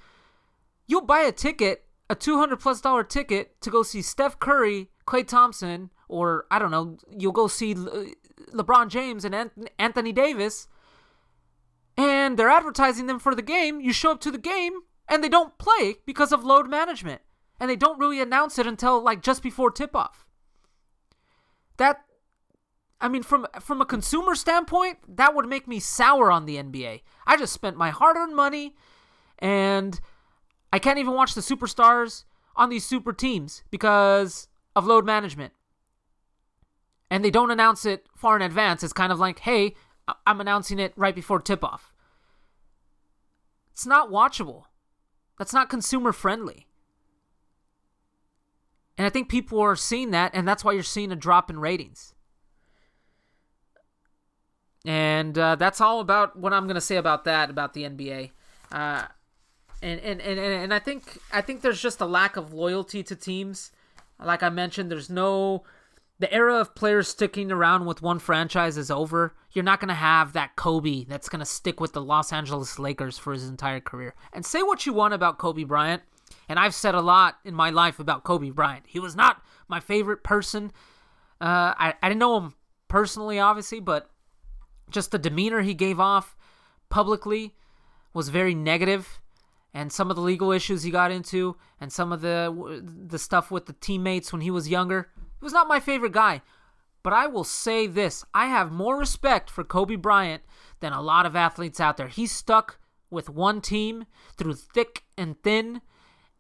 you'll 0.88 1.02
buy 1.02 1.22
a 1.22 1.32
ticket, 1.32 1.86
a 2.10 2.16
two 2.16 2.38
hundred 2.38 2.60
plus 2.60 2.82
dollar 2.82 3.04
ticket 3.04 3.60
to 3.62 3.70
go 3.70 3.84
see 3.84 4.02
Steph 4.02 4.40
Curry, 4.40 4.90
Klay 5.08 5.28
Thompson, 5.28 5.92
or 6.10 6.46
I 6.50 6.60
don't 6.60 6.72
know, 6.72 6.98
you'll 7.16 7.32
go 7.32 7.48
see 7.48 7.76
uh, 7.76 8.06
LeBron 8.52 8.90
James 8.90 9.26
and 9.26 9.52
Anthony 9.80 10.12
Davis, 10.12 10.68
and 11.98 12.38
they're 12.38 12.50
advertising 12.50 13.08
them 13.08 13.20
for 13.20 13.34
the 13.34 13.42
game. 13.42 13.80
You 13.80 13.94
show 13.94 14.12
up 14.12 14.22
to 14.22 14.32
the 14.32 14.38
game, 14.38 14.74
and 15.08 15.24
they 15.24 15.30
don't 15.30 15.58
play 15.58 15.96
because 16.06 16.32
of 16.32 16.44
load 16.44 16.70
management, 16.70 17.22
and 17.60 17.70
they 17.70 17.76
don't 17.76 18.00
really 18.00 18.22
announce 18.22 18.60
it 18.60 18.68
until 18.68 19.02
like 19.02 19.22
just 19.22 19.42
before 19.42 19.72
tip 19.72 19.96
off. 19.96 20.26
That, 21.78 22.02
I 23.00 23.08
mean, 23.08 23.24
from 23.24 23.48
from 23.60 23.82
a 23.82 23.86
consumer 23.86 24.36
standpoint, 24.36 25.00
that 25.18 25.36
would 25.36 25.48
make 25.48 25.68
me 25.68 25.80
sour 25.80 26.32
on 26.32 26.46
the 26.46 26.58
NBA. 26.58 27.02
I 27.26 27.38
just 27.38 27.54
spent 27.54 27.78
my 27.78 27.92
hard-earned 27.92 28.36
money, 28.36 28.76
and 29.40 30.00
I 30.74 30.80
can't 30.80 31.00
even 31.00 31.14
watch 31.14 31.34
the 31.34 31.42
superstars 31.42 32.26
on 32.56 32.70
these 32.70 32.86
super 32.86 33.14
teams 33.14 33.64
because 33.70 34.48
of 34.76 34.86
load 34.86 35.06
management 35.06 35.54
and 37.10 37.24
they 37.24 37.32
don't 37.32 37.52
announce 37.52 37.86
it 37.86 38.08
far 38.16 38.36
in 38.36 38.42
advance. 38.42 38.84
It's 38.84 38.94
kind 38.94 39.12
of 39.12 39.20
like, 39.20 39.40
hey, 39.40 39.76
I'm 40.26 40.42
announcing 40.42 40.80
it 40.80 40.94
right 40.96 41.16
before 41.16 41.40
tip 41.40 41.64
off. 41.64 41.94
It's 43.72 43.86
not 43.86 44.10
watchable. 44.10 44.64
That's 45.38 45.54
not 45.54 45.70
consumer 45.70 46.12
friendly. 46.12 46.68
And 48.98 49.06
I 49.06 49.10
think 49.10 49.28
people 49.28 49.60
are 49.60 49.76
seeing 49.76 50.12
that, 50.12 50.32
and 50.34 50.48
that's 50.48 50.64
why 50.64 50.72
you're 50.72 50.84
seeing 50.84 51.12
a 51.12 51.16
drop 51.16 51.50
in 51.50 51.60
ratings. 51.60 52.14
And 54.86 55.38
uh, 55.38 55.56
that's 55.56 55.82
all 55.82 56.00
about 56.00 56.38
what 56.38 56.54
I'm 56.54 56.66
going 56.66 56.76
to 56.76 56.82
say 56.82 56.96
about 56.96 57.26
that, 57.26 57.50
about 57.50 57.74
the 57.74 57.84
NBA. 57.84 58.32
Uh, 58.72 59.04
and, 59.82 60.00
and, 60.00 60.22
and, 60.22 60.40
and 60.40 60.74
I 60.74 60.80
think 60.80 61.20
I 61.34 61.42
think 61.42 61.62
there's 61.62 61.82
just 61.82 62.00
a 62.02 62.06
lack 62.06 62.38
of 62.38 62.54
loyalty 62.54 63.04
to 63.04 63.16
teams. 63.16 63.72
Like 64.24 64.44
I 64.44 64.50
mentioned, 64.50 64.90
there's 64.90 65.10
no 65.10 65.64
the 66.20 66.34
era 66.34 66.56
of 66.56 66.76
players 66.76 67.08
sticking 67.08 67.52
around 67.52 67.86
with 67.86 68.02
one 68.02 68.20
franchise 68.20 68.78
is 68.78 68.90
over. 68.90 69.36
You're 69.52 69.66
not 69.66 69.80
going 69.80 69.90
to 69.90 69.96
have 69.96 70.34
that 70.34 70.56
Kobe 70.56 71.04
that's 71.04 71.30
going 71.30 71.40
to 71.40 71.46
stick 71.46 71.80
with 71.80 71.94
the 71.94 72.02
Los 72.02 72.32
Angeles 72.32 72.80
Lakers 72.80 73.18
for 73.18 73.34
his 73.34 73.48
entire 73.48 73.82
career. 73.82 74.16
And 74.32 74.46
say 74.46 74.64
what 74.64 74.86
you 74.86 74.94
want 74.94 75.14
about 75.14 75.38
Kobe 75.38 75.64
Bryant, 75.64 76.04
and 76.48 76.58
I've 76.58 76.74
said 76.74 76.96
a 76.96 77.02
lot 77.02 77.38
in 77.44 77.54
my 77.54 77.70
life 77.70 78.00
about 78.00 78.24
Kobe 78.24 78.50
Bryant. 78.50 78.86
He 78.88 79.00
was 79.00 79.16
not 79.16 79.44
my 79.68 79.80
favorite 79.80 80.24
person. 80.24 80.72
Uh, 81.42 81.74
I, 81.78 81.94
I 82.02 82.08
didn't 82.08 82.20
know 82.20 82.38
him 82.38 82.54
personally, 82.88 83.40
obviously, 83.40 83.82
but 83.82 84.10
just 84.90 85.12
the 85.12 85.20
demeanor 85.20 85.62
he 85.62 85.74
gave 85.74 86.00
off 86.00 86.36
publicly 86.90 87.56
was 88.14 88.30
very 88.30 88.56
negative 88.56 89.20
and 89.74 89.92
some 89.92 90.10
of 90.10 90.16
the 90.16 90.22
legal 90.22 90.52
issues 90.52 90.84
he 90.84 90.92
got 90.92 91.12
into 91.12 91.58
and 91.82 91.92
some 91.92 92.14
of 92.14 92.22
the 92.22 92.82
the 93.08 93.20
stuff 93.20 93.52
with 93.52 93.66
the 93.66 93.74
teammates 93.74 94.32
when 94.32 94.42
he 94.42 94.50
was 94.50 94.70
younger 94.70 95.10
was 95.42 95.54
not 95.54 95.68
my 95.68 95.80
favorite 95.80 96.14
guy. 96.14 96.42
But 97.04 97.14
I 97.14 97.28
will 97.28 97.44
say 97.44 97.86
this 97.86 98.26
I 98.34 98.48
have 98.48 98.72
more 98.72 98.98
respect 98.98 99.50
for 99.50 99.64
Kobe 99.64 99.96
Bryant 99.96 100.42
than 100.80 100.92
a 100.92 101.02
lot 101.02 101.28
of 101.28 101.36
athletes 101.36 101.80
out 101.80 101.98
there. 101.98 102.08
He 102.08 102.26
stuck 102.26 102.80
with 103.12 103.30
one 103.30 103.62
team 103.62 104.06
through 104.38 104.56
thick 104.56 105.04
and 105.16 105.42
thin, 105.44 105.82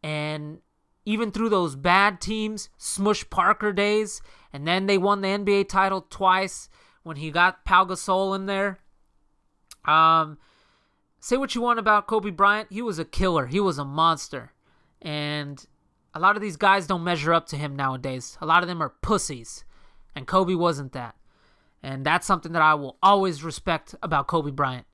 and 0.01 0.59
even 1.05 1.31
through 1.31 1.49
those 1.49 1.75
bad 1.75 2.19
teams, 2.19 2.69
Smush 2.77 3.29
Parker 3.29 3.71
days, 3.71 4.21
and 4.51 4.67
then 4.67 4.87
they 4.87 4.97
won 4.97 5.21
the 5.21 5.27
NBA 5.27 5.69
title 5.69 6.01
twice 6.09 6.67
when 7.03 7.17
he 7.17 7.29
got 7.29 7.63
Pau 7.63 7.85
Gasol 7.85 8.35
in 8.35 8.47
there. 8.47 8.79
Um, 9.85 10.39
say 11.19 11.37
what 11.37 11.53
you 11.53 11.61
want 11.61 11.77
about 11.77 12.07
Kobe 12.07 12.31
Bryant, 12.31 12.71
he 12.71 12.81
was 12.81 12.97
a 12.97 13.05
killer. 13.05 13.45
He 13.45 13.59
was 13.59 13.77
a 13.77 13.85
monster, 13.85 14.51
and 14.99 15.63
a 16.15 16.19
lot 16.19 16.37
of 16.37 16.41
these 16.41 16.55
guys 16.55 16.87
don't 16.87 17.03
measure 17.03 17.33
up 17.33 17.45
to 17.47 17.57
him 17.57 17.75
nowadays. 17.75 18.37
A 18.41 18.45
lot 18.45 18.63
of 18.63 18.69
them 18.69 18.81
are 18.81 18.93
pussies. 19.01 19.65
And 20.15 20.25
Kobe 20.25 20.55
wasn't 20.55 20.93
that. 20.93 21.15
And 21.83 22.05
that's 22.05 22.25
something 22.25 22.53
that 22.53 22.61
I 22.61 22.73
will 22.73 22.97
always 23.03 23.43
respect 23.43 23.93
about 24.01 24.27
Kobe 24.27 24.49
Bryant. 24.49 24.87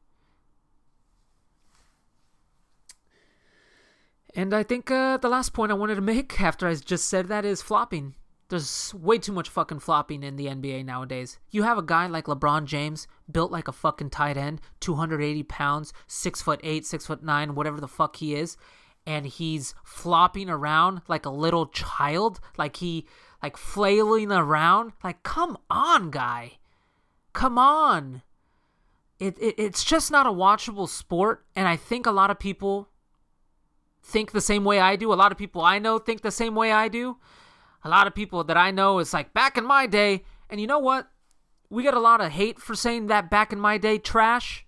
And 4.34 4.54
I 4.54 4.64
think 4.64 4.90
uh, 4.90 5.18
the 5.18 5.30
last 5.30 5.54
point 5.54 5.72
I 5.72 5.76
wanted 5.76 5.96
to 5.96 6.02
make 6.02 6.42
after 6.42 6.68
I 6.68 6.74
just 6.74 7.08
said 7.08 7.28
that 7.28 7.46
is 7.46 7.62
flopping. 7.62 8.16
There's 8.50 8.94
way 8.94 9.18
too 9.18 9.32
much 9.32 9.48
fucking 9.48 9.80
flopping 9.80 10.24
in 10.24 10.36
the 10.36 10.48
NBA 10.48 10.84
nowadays. 10.84 11.40
You 11.52 11.64
have 11.64 11.78
a 11.78 11.84
guy 11.84 12.08
like 12.08 12.26
LeBron 12.26 12.66
James, 12.66 13.08
built 13.32 13.52
like 13.52 13.70
a 13.70 13.72
fucking 13.72 14.10
tight 14.10 14.36
end, 14.36 14.60
280 14.82 15.44
pounds, 15.44 15.94
six 16.08 16.42
foot 16.42 16.60
eight, 16.64 16.86
six 16.86 17.06
foot 17.06 17.24
nine, 17.24 17.56
whatever 17.56 17.80
the 17.80 17.88
fuck 17.88 18.18
he 18.18 18.36
is, 18.36 18.58
and 19.06 19.26
he's 19.26 19.74
flopping 19.84 20.50
around 20.50 21.02
like 21.08 21.26
a 21.26 21.30
little 21.30 21.68
child, 21.68 22.40
like 22.58 22.78
he, 22.78 23.08
like 23.42 23.58
flailing 23.58 24.32
around. 24.32 24.94
Like, 25.04 25.24
come 25.24 25.58
on, 25.70 26.12
guy, 26.12 26.60
come 27.34 27.58
on. 27.58 28.22
It, 29.20 29.38
it 29.40 29.56
it's 29.58 29.84
just 29.84 30.12
not 30.12 30.26
a 30.26 30.32
watchable 30.32 30.90
sport, 30.90 31.46
and 31.56 31.68
I 31.68 31.76
think 31.76 32.06
a 32.06 32.12
lot 32.12 32.32
of 32.32 32.40
people 32.40 32.90
think 34.04 34.32
the 34.32 34.42
same 34.42 34.64
way 34.64 34.80
I 34.80 34.96
do. 34.96 35.14
A 35.14 35.16
lot 35.16 35.32
of 35.32 35.38
people 35.38 35.62
I 35.62 35.78
know 35.78 36.00
think 36.00 36.22
the 36.22 36.32
same 36.32 36.56
way 36.56 36.72
I 36.72 36.88
do 36.88 37.18
a 37.84 37.90
lot 37.90 38.08
of 38.08 38.16
people 38.16 38.44
that 38.44 38.58
I 38.58 38.72
know 38.72 39.00
is 39.00 39.14
like 39.14 39.34
back 39.34 39.58
in 39.58 39.66
my 39.66 39.88
day, 39.88 40.24
and 40.50 40.62
you 40.62 40.68
know 40.68 40.80
what? 40.80 41.08
We 41.70 41.84
get 41.84 41.94
a 41.94 42.00
lot 42.00 42.22
of 42.22 42.32
hate 42.32 42.60
for 42.60 42.76
saying 42.76 43.08
that 43.08 43.30
back 43.30 43.54
in 43.54 43.60
my 43.60 43.78
day 43.78 43.98
trash. 43.98 44.66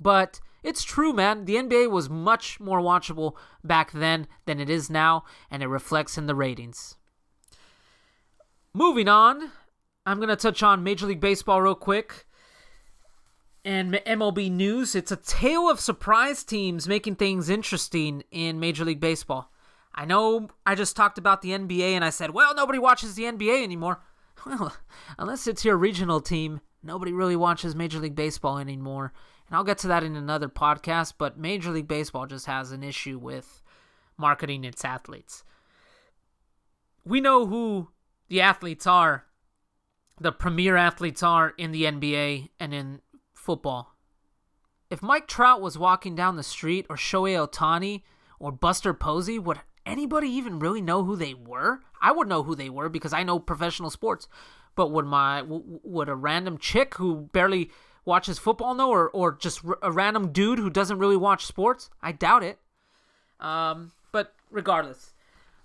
But 0.00 0.40
it's 0.62 0.82
true, 0.82 1.12
man. 1.12 1.44
The 1.44 1.56
NBA 1.56 1.90
was 1.90 2.10
much 2.10 2.58
more 2.60 2.80
watchable 2.80 3.34
back 3.62 3.92
then 3.92 4.26
than 4.46 4.60
it 4.60 4.68
is 4.68 4.90
now, 4.90 5.24
and 5.50 5.62
it 5.62 5.68
reflects 5.68 6.18
in 6.18 6.26
the 6.26 6.34
ratings. 6.34 6.96
Moving 8.74 9.08
on, 9.08 9.50
I'm 10.04 10.18
going 10.18 10.28
to 10.28 10.36
touch 10.36 10.62
on 10.62 10.82
Major 10.82 11.06
League 11.06 11.20
Baseball 11.20 11.60
real 11.62 11.74
quick. 11.74 12.26
And 13.64 13.94
MLB 14.06 14.50
news, 14.50 14.94
it's 14.94 15.12
a 15.12 15.16
tale 15.16 15.68
of 15.68 15.80
surprise 15.80 16.44
teams 16.44 16.88
making 16.88 17.16
things 17.16 17.50
interesting 17.50 18.22
in 18.30 18.60
Major 18.60 18.84
League 18.84 19.00
Baseball. 19.00 19.50
I 19.94 20.04
know 20.04 20.48
I 20.64 20.74
just 20.74 20.96
talked 20.96 21.18
about 21.18 21.42
the 21.42 21.50
NBA 21.50 21.90
and 21.90 22.04
I 22.04 22.10
said, 22.10 22.30
well, 22.30 22.54
nobody 22.54 22.78
watches 22.78 23.14
the 23.14 23.24
NBA 23.24 23.62
anymore. 23.62 24.00
Well, 24.46 24.72
unless 25.18 25.48
it's 25.48 25.64
your 25.64 25.76
regional 25.76 26.20
team, 26.20 26.60
nobody 26.80 27.12
really 27.12 27.34
watches 27.34 27.74
Major 27.74 27.98
League 27.98 28.14
Baseball 28.14 28.58
anymore. 28.58 29.12
And 29.48 29.56
I'll 29.56 29.64
get 29.64 29.78
to 29.78 29.88
that 29.88 30.04
in 30.04 30.14
another 30.14 30.48
podcast, 30.48 31.14
but 31.18 31.38
Major 31.38 31.70
League 31.70 31.88
Baseball 31.88 32.26
just 32.26 32.46
has 32.46 32.70
an 32.70 32.82
issue 32.82 33.18
with 33.18 33.62
marketing 34.16 34.64
its 34.64 34.84
athletes. 34.84 35.42
We 37.04 37.20
know 37.20 37.46
who 37.46 37.88
the 38.28 38.42
athletes 38.42 38.86
are, 38.86 39.24
the 40.20 40.32
premier 40.32 40.76
athletes 40.76 41.22
are 41.22 41.54
in 41.56 41.72
the 41.72 41.84
NBA 41.84 42.50
and 42.60 42.74
in 42.74 43.00
football. 43.32 43.94
If 44.90 45.02
Mike 45.02 45.26
Trout 45.26 45.60
was 45.60 45.78
walking 45.78 46.14
down 46.14 46.36
the 46.36 46.42
street, 46.42 46.86
or 46.90 46.96
Shohei 46.96 47.46
Ohtani, 47.46 48.02
or 48.38 48.52
Buster 48.52 48.92
Posey, 48.92 49.38
would 49.38 49.60
anybody 49.86 50.28
even 50.28 50.58
really 50.58 50.80
know 50.82 51.04
who 51.04 51.16
they 51.16 51.34
were? 51.34 51.80
I 52.00 52.12
would 52.12 52.28
know 52.28 52.42
who 52.42 52.54
they 52.54 52.70
were 52.70 52.88
because 52.88 53.12
I 53.12 53.22
know 53.22 53.38
professional 53.38 53.90
sports. 53.90 54.28
But 54.74 54.92
would 54.92 55.06
my 55.06 55.42
would 55.44 56.08
a 56.08 56.14
random 56.14 56.56
chick 56.56 56.94
who 56.94 57.28
barely 57.32 57.70
watches 58.08 58.38
football 58.38 58.74
know, 58.74 58.90
or 58.90 59.08
or 59.10 59.32
just 59.32 59.60
a 59.82 59.92
random 59.92 60.32
dude 60.32 60.58
who 60.58 60.70
doesn't 60.70 60.98
really 60.98 61.16
watch 61.16 61.46
sports? 61.46 61.90
I 62.02 62.10
doubt 62.10 62.42
it. 62.42 62.58
Um, 63.38 63.92
but 64.10 64.34
regardless, 64.50 65.12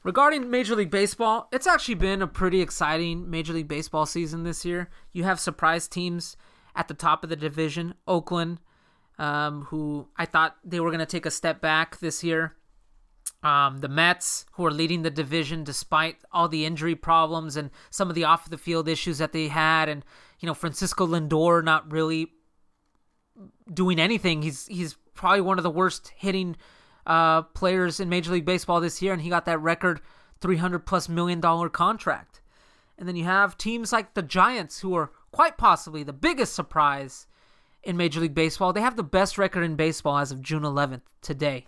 regarding 0.03 0.51
Major 0.51 0.75
League 0.75 0.91
Baseball, 0.91 1.47
it's 1.51 1.65
actually 1.65 1.95
been 1.95 2.21
a 2.21 2.27
pretty 2.27 2.61
exciting 2.61 3.29
Major 3.29 3.53
League 3.53 3.67
Baseball 3.67 4.05
season 4.05 4.43
this 4.43 4.63
year. 4.63 4.89
You 5.11 5.23
have 5.23 5.39
surprise 5.39 5.87
teams 5.87 6.37
at 6.75 6.87
the 6.87 6.93
top 6.93 7.23
of 7.23 7.29
the 7.29 7.35
division, 7.35 7.95
Oakland, 8.07 8.59
um, 9.17 9.63
who 9.63 10.07
I 10.17 10.25
thought 10.25 10.57
they 10.63 10.79
were 10.79 10.89
going 10.89 10.99
to 10.99 11.05
take 11.05 11.25
a 11.25 11.31
step 11.31 11.61
back 11.61 11.99
this 11.99 12.23
year. 12.23 12.55
Um, 13.43 13.79
the 13.79 13.89
Mets, 13.89 14.45
who 14.53 14.65
are 14.65 14.71
leading 14.71 15.01
the 15.01 15.11
division 15.11 15.65
despite 15.65 16.15
all 16.31 16.47
the 16.47 16.65
injury 16.65 16.95
problems 16.95 17.57
and 17.57 17.71
some 17.89 18.07
of 18.07 18.15
the 18.15 18.23
off 18.23 18.49
the 18.49 18.57
field 18.57 18.87
issues 18.87 19.17
that 19.17 19.33
they 19.33 19.49
had, 19.49 19.89
and 19.89 20.05
you 20.39 20.47
know 20.47 20.53
Francisco 20.53 21.05
Lindor 21.05 21.61
not 21.61 21.91
really 21.91 22.31
doing 23.71 23.99
anything. 23.99 24.41
He's 24.41 24.65
he's 24.67 24.95
probably 25.13 25.41
one 25.41 25.57
of 25.57 25.63
the 25.63 25.69
worst 25.69 26.13
hitting 26.15 26.55
uh, 27.05 27.41
players 27.41 27.99
in 27.99 28.07
Major 28.07 28.31
League 28.31 28.45
Baseball 28.45 28.79
this 28.79 29.01
year, 29.01 29.11
and 29.11 29.21
he 29.21 29.29
got 29.29 29.43
that 29.45 29.59
record 29.59 29.99
300 30.39 30.79
plus 30.79 31.09
million 31.09 31.41
dollar 31.41 31.69
contract. 31.69 32.41
And 32.97 33.07
then 33.07 33.17
you 33.17 33.25
have 33.25 33.57
teams 33.57 33.91
like 33.91 34.13
the 34.13 34.21
Giants, 34.21 34.79
who 34.79 34.95
are 34.95 35.11
quite 35.31 35.57
possibly 35.57 36.03
the 36.03 36.13
biggest 36.13 36.53
surprise 36.53 37.27
in 37.83 37.97
Major 37.97 38.21
League 38.21 38.35
Baseball. 38.35 38.71
They 38.71 38.81
have 38.81 38.95
the 38.95 39.03
best 39.03 39.37
record 39.37 39.63
in 39.63 39.75
baseball 39.75 40.19
as 40.19 40.31
of 40.31 40.41
June 40.41 40.63
11th 40.63 41.01
today 41.21 41.65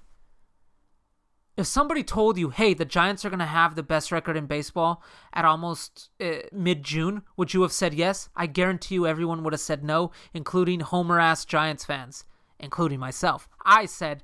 if 1.58 1.66
somebody 1.66 2.04
told 2.04 2.38
you, 2.38 2.50
hey, 2.50 2.74
the 2.74 2.86
Giants 2.86 3.24
are 3.24 3.30
going 3.30 3.40
to 3.40 3.46
have 3.46 3.76
the 3.76 3.84
best 3.84 4.12
record 4.12 4.36
in 4.36 4.46
baseball 4.46 5.02
at 5.34 5.46
almost 5.46 6.10
uh, 6.20 6.42
mid 6.52 6.84
June, 6.84 7.24
would 7.38 7.54
you 7.54 7.62
have 7.62 7.72
said 7.72 7.94
yes? 7.94 8.30
I 8.36 8.48
guarantee 8.48 8.96
you 8.96 9.08
everyone 9.08 9.44
would 9.44 9.54
have 9.54 9.62
said 9.62 9.84
no, 9.84 10.12
including 10.34 10.82
Homer 10.82 11.20
ass 11.20 11.46
Giants 11.46 11.86
fans, 11.86 12.26
including 12.60 13.00
myself. 13.00 13.48
I 13.66 13.86
said 13.86 14.24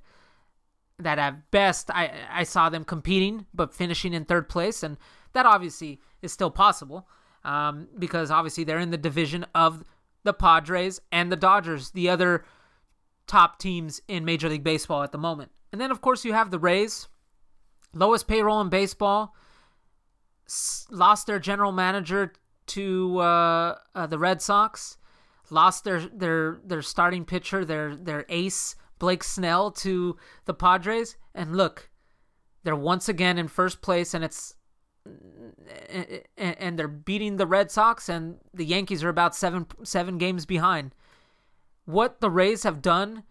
that 1.00 1.20
at 1.20 1.52
best 1.52 1.90
I, 1.92 2.12
I 2.30 2.44
saw 2.44 2.70
them 2.70 2.84
competing, 2.84 3.46
but 3.54 3.74
finishing 3.74 4.14
in 4.14 4.26
third 4.26 4.50
place, 4.50 4.84
and 4.84 4.98
that 5.34 5.46
obviously 5.46 6.02
is 6.22 6.34
still 6.34 6.52
possible 6.52 7.08
um, 7.44 7.88
because 7.98 8.30
obviously 8.30 8.64
they're 8.64 8.80
in 8.80 8.92
the 8.92 8.98
division 8.98 9.46
of 9.56 9.84
the 10.24 10.34
Padres 10.34 11.00
and 11.12 11.32
the 11.32 11.36
Dodgers, 11.36 11.92
the 11.92 12.10
other 12.10 12.46
top 13.26 13.58
teams 13.58 14.02
in 14.08 14.26
Major 14.26 14.50
League 14.50 14.64
Baseball 14.64 15.04
at 15.04 15.12
the 15.12 15.18
moment. 15.18 15.52
And 15.72 15.80
then, 15.80 15.92
of 15.92 16.02
course, 16.02 16.26
you 16.26 16.34
have 16.34 16.52
the 16.52 16.60
Rays, 16.60 17.08
lowest 17.94 18.28
payroll 18.28 18.62
in 18.62 18.70
baseball. 18.70 19.36
Lost 20.90 21.28
their 21.28 21.40
general 21.40 21.72
manager 21.72 22.34
to 22.68 23.20
uh, 23.20 23.76
uh, 23.96 24.08
the 24.08 24.20
Red 24.20 24.42
Sox. 24.42 24.98
Lost 25.50 25.84
their 25.84 26.00
their 26.00 26.60
their 26.64 26.82
starting 26.82 27.26
pitcher, 27.26 27.66
their 27.66 27.96
their 27.96 28.26
ace 28.30 28.76
Blake 29.00 29.24
Snell 29.24 29.72
to 29.72 30.18
the 30.46 30.54
Padres. 30.54 31.18
And 31.36 31.56
look, 31.56 31.90
they're 32.64 32.76
once 32.76 33.10
again 33.10 33.38
in 33.38 33.48
first 33.48 33.82
place, 33.82 34.14
and 34.14 34.24
it's 34.24 34.56
and 36.38 36.78
they're 36.78 36.88
beating 36.88 37.38
the 37.38 37.48
Red 37.48 37.72
Sox, 37.72 38.08
and 38.08 38.38
the 38.54 38.66
Yankees 38.66 39.04
are 39.04 39.10
about 39.10 39.36
seven 39.36 39.66
seven 39.84 40.18
games 40.18 40.46
behind. 40.46 40.94
What 41.86 42.22
the 42.22 42.30
Rays 42.30 42.64
have 42.64 42.82
done 42.82 43.24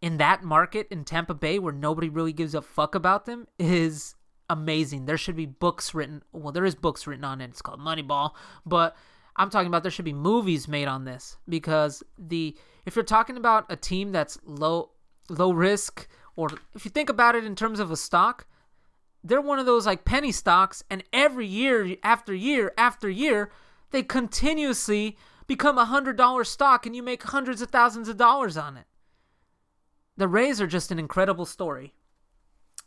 in 0.00 0.18
that 0.18 0.42
market 0.42 0.86
in 0.90 1.04
Tampa 1.04 1.34
Bay 1.34 1.58
where 1.58 1.72
nobody 1.72 2.08
really 2.08 2.32
gives 2.32 2.54
a 2.54 2.62
fuck 2.62 2.94
about 2.94 3.26
them 3.26 3.46
is 3.58 4.14
amazing. 4.50 5.06
There 5.06 5.18
should 5.18 5.36
be 5.36 5.46
books 5.46 5.94
written. 5.94 6.22
Well, 6.32 6.52
there 6.52 6.64
is 6.64 6.74
books 6.74 7.06
written 7.06 7.24
on 7.24 7.40
it. 7.40 7.50
It's 7.50 7.62
called 7.62 7.80
Moneyball, 7.80 8.32
but 8.64 8.96
I'm 9.36 9.50
talking 9.50 9.68
about 9.68 9.82
there 9.82 9.92
should 9.92 10.04
be 10.04 10.12
movies 10.12 10.66
made 10.66 10.88
on 10.88 11.04
this 11.04 11.36
because 11.48 12.02
the 12.18 12.56
if 12.84 12.96
you're 12.96 13.04
talking 13.04 13.36
about 13.36 13.66
a 13.68 13.76
team 13.76 14.10
that's 14.10 14.38
low 14.44 14.90
low 15.28 15.52
risk 15.52 16.08
or 16.34 16.50
if 16.74 16.84
you 16.84 16.90
think 16.90 17.08
about 17.08 17.34
it 17.34 17.44
in 17.44 17.54
terms 17.54 17.78
of 17.78 17.90
a 17.90 17.96
stock, 17.96 18.46
they're 19.22 19.40
one 19.40 19.58
of 19.58 19.66
those 19.66 19.86
like 19.86 20.04
penny 20.04 20.32
stocks 20.32 20.82
and 20.90 21.04
every 21.12 21.46
year 21.46 21.96
after 22.02 22.34
year 22.34 22.72
after 22.76 23.08
year 23.08 23.50
they 23.90 24.02
continuously 24.02 25.16
become 25.46 25.78
a 25.78 25.84
hundred 25.84 26.16
dollar 26.16 26.42
stock 26.42 26.84
and 26.84 26.96
you 26.96 27.02
make 27.02 27.22
hundreds 27.22 27.62
of 27.62 27.70
thousands 27.70 28.08
of 28.08 28.16
dollars 28.16 28.56
on 28.56 28.76
it 28.76 28.86
the 30.18 30.28
Rays 30.28 30.60
are 30.60 30.66
just 30.66 30.90
an 30.90 30.98
incredible 30.98 31.46
story. 31.46 31.94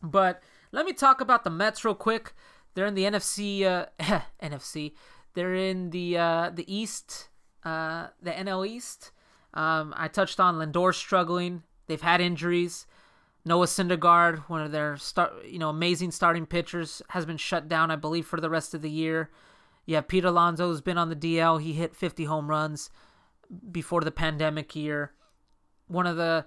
But 0.03 0.43
let 0.71 0.86
me 0.86 0.93
talk 0.93 1.21
about 1.21 1.43
the 1.43 1.49
Mets 1.49 1.84
real 1.84 1.95
quick. 1.95 2.34
They're 2.75 2.86
in 2.86 2.93
the 2.93 3.03
NFC. 3.03 3.63
Uh, 3.63 3.88
NFC. 4.43 4.93
They're 5.34 5.55
in 5.55 5.89
the 5.89 6.17
uh, 6.17 6.51
the 6.53 6.71
East, 6.71 7.29
uh, 7.63 8.07
the 8.21 8.32
NL 8.32 8.67
East. 8.67 9.11
Um, 9.53 9.93
I 9.97 10.07
touched 10.07 10.39
on 10.39 10.55
Lindor 10.55 10.93
struggling. 10.93 11.63
They've 11.88 12.01
had 12.01 12.21
injuries. 12.21 12.86
Noah 13.43 13.65
Syndergaard, 13.65 14.49
one 14.49 14.61
of 14.61 14.71
their 14.71 14.97
start, 14.97 15.34
you 15.45 15.57
know, 15.57 15.69
amazing 15.69 16.11
starting 16.11 16.45
pitchers, 16.45 17.01
has 17.09 17.25
been 17.25 17.38
shut 17.38 17.67
down, 17.67 17.89
I 17.89 17.95
believe, 17.95 18.27
for 18.27 18.39
the 18.39 18.51
rest 18.51 18.73
of 18.73 18.84
the 18.84 18.89
year. 18.89 19.32
Yeah, 19.86 20.01
Pete 20.01 20.25
Alonso 20.25 20.69
has 20.69 20.79
been 20.79 20.99
on 20.99 21.09
the 21.09 21.15
DL. 21.15 21.59
He 21.59 21.73
hit 21.73 21.95
50 21.95 22.25
home 22.25 22.49
runs 22.49 22.91
before 23.71 24.01
the 24.01 24.11
pandemic 24.11 24.75
year. 24.75 25.13
One 25.88 26.05
of 26.05 26.17
the 26.17 26.45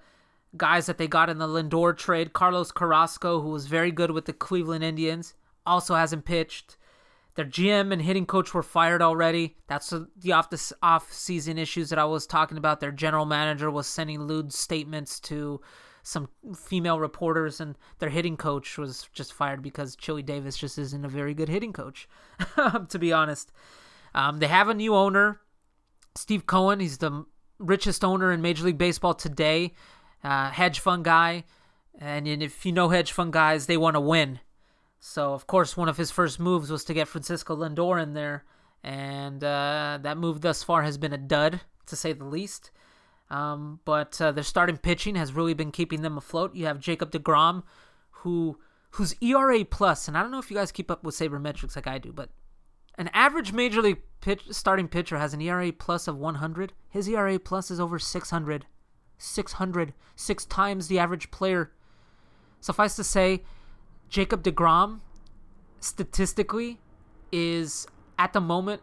guys 0.57 0.87
that 0.87 0.99
they 0.99 1.09
got 1.09 1.31
in 1.31 1.39
the 1.39 1.47
Lindor 1.49 1.97
trade. 1.97 2.33
Carlos 2.33 2.73
Carrasco, 2.73 3.41
who 3.41 3.51
was 3.51 3.67
very 3.67 3.91
good 3.91 4.11
with 4.11 4.27
the 4.27 4.33
Cleveland 4.33 4.85
Indians, 4.85 5.35
also 5.67 5.95
hasn't 5.95 6.25
pitched. 6.25 6.77
Their 7.35 7.45
GM 7.45 7.93
and 7.93 8.01
hitting 8.01 8.27
coach 8.27 8.55
were 8.55 8.63
fired 8.63 9.03
already. 9.03 9.57
That's 9.67 9.91
the 9.91 10.33
off 10.33 10.51
the 10.51 10.77
off 10.83 11.13
season 11.13 11.59
issues 11.59 11.91
that 11.91 11.99
I 11.99 12.05
was 12.05 12.27
talking 12.27 12.59
about. 12.59 12.79
Their 12.79 12.93
general 12.93 13.27
manager 13.27 13.71
was 13.71 13.89
sending 13.89 14.23
lewd 14.23 14.53
statements 14.53 15.19
to 15.21 15.61
some 16.05 16.29
female 16.55 17.01
reporters, 17.01 17.61
and 17.61 17.77
their 17.99 18.11
hitting 18.11 18.37
coach 18.37 18.79
was 18.79 19.09
just 19.13 19.33
fired 19.33 19.63
because 19.63 19.97
Chili 19.97 20.23
Davis 20.23 20.57
just 20.57 20.79
isn't 20.79 21.05
a 21.05 21.09
very 21.09 21.35
good 21.35 21.49
hitting 21.49 21.73
coach, 21.73 22.09
to 22.89 22.99
be 22.99 23.13
honest. 23.13 23.51
Um, 24.15 24.39
they 24.39 24.47
have 24.47 24.69
a 24.69 24.75
new 24.75 24.95
owner, 24.95 25.41
Steve 26.15 26.47
Cohen. 26.47 26.79
He's 26.79 26.99
the 26.99 27.25
richest 27.59 28.05
owner 28.05 28.31
in 28.31 28.43
Major 28.43 28.65
League 28.65 28.79
Baseball 28.79 29.15
today 29.15 29.73
uh, 30.25 30.51
hedge 30.51 30.81
fund 30.81 31.05
guy. 31.05 31.45
And 31.99 32.27
if 32.27 32.67
you 32.67 32.73
know 32.73 32.89
hedge 32.89 33.13
fund 33.13 33.33
guys, 33.33 33.67
they 33.67 33.77
want 33.77 33.95
to 33.95 34.01
win. 34.01 34.41
So, 34.99 35.35
of 35.35 35.47
course, 35.47 35.77
one 35.77 35.89
of 35.89 35.97
his 35.97 36.11
first 36.11 36.41
moves 36.41 36.71
was 36.71 36.85
to 36.85 36.95
get 36.95 37.09
Francisco 37.09 37.55
Lindor 37.55 38.03
in 38.03 38.15
there. 38.15 38.45
And 38.83 39.45
uh, 39.45 39.99
that 40.03 40.19
move 40.19 40.41
thus 40.41 40.63
far 40.63 40.83
has 40.83 40.99
been 40.99 41.13
a 41.13 41.19
dud, 41.19 41.61
to 41.87 41.97
say 41.97 42.13
the 42.13 42.25
least. 42.25 42.71
Um, 43.31 43.81
but 43.85 44.21
uh, 44.21 44.33
their 44.33 44.45
starting 44.45 44.77
pitching 44.77 45.15
has 45.17 45.33
really 45.33 45.55
been 45.55 45.71
keeping 45.71 46.03
them 46.03 46.19
afloat. 46.19 46.55
You 46.55 46.67
have 46.67 46.81
Jacob 46.81 47.11
DeGrom, 47.11 47.63
who 48.11 48.59
whose 48.91 49.15
ERA 49.21 49.65
plus, 49.65 50.07
and 50.07 50.17
I 50.17 50.23
don't 50.23 50.31
know 50.31 50.39
if 50.39 50.51
you 50.53 50.57
guys 50.57 50.71
keep 50.71 50.89
up 50.89 51.03
with 51.03 51.17
sabermetrics 51.17 51.75
like 51.75 51.89
I 51.89 51.99
do, 51.99 52.13
but 52.13 52.31
an 52.97 53.11
average 53.13 53.53
major 53.53 53.83
league 53.83 54.03
pitch, 54.21 54.43
starting 54.51 54.87
pitcher 54.87 55.19
has 55.19 55.35
an 55.35 55.41
ERA 55.41 55.73
plus 55.73 56.07
of 56.07 56.17
100. 56.17 56.73
His 56.89 57.09
ERA 57.09 57.41
plus 57.41 57.73
is 57.73 57.81
over 57.81 57.99
600. 57.99 58.67
600. 59.19 59.95
Six 60.17 60.45
times 60.45 60.89
the 60.89 60.99
average 60.99 61.31
player. 61.31 61.71
Suffice 62.61 62.97
to 62.97 63.05
say, 63.05 63.43
Jacob 64.09 64.43
DeGrom, 64.43 65.01
statistically, 65.81 66.79
is 67.33 67.87
at 68.19 68.33
the 68.33 68.41
moment 68.41 68.81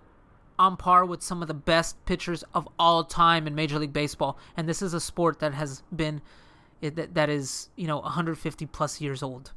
on 0.60 0.78
par 0.78 1.06
with 1.06 1.24
some 1.24 1.42
of 1.42 1.48
the 1.48 1.54
best 1.54 2.04
pitchers 2.06 2.44
of 2.54 2.68
all 2.78 3.04
time 3.04 3.48
in 3.48 3.56
Major 3.56 3.80
League 3.80 3.94
Baseball. 3.94 4.38
And 4.56 4.68
this 4.68 4.82
is 4.82 4.94
a 4.94 5.00
sport 5.00 5.40
that 5.40 5.54
has 5.54 5.82
been, 5.96 6.22
that, 6.82 7.16
that 7.16 7.30
is, 7.30 7.70
you 7.76 7.88
know, 7.88 8.00
150 8.00 8.66
plus 8.68 9.02
years 9.02 9.24
old. 9.24 9.52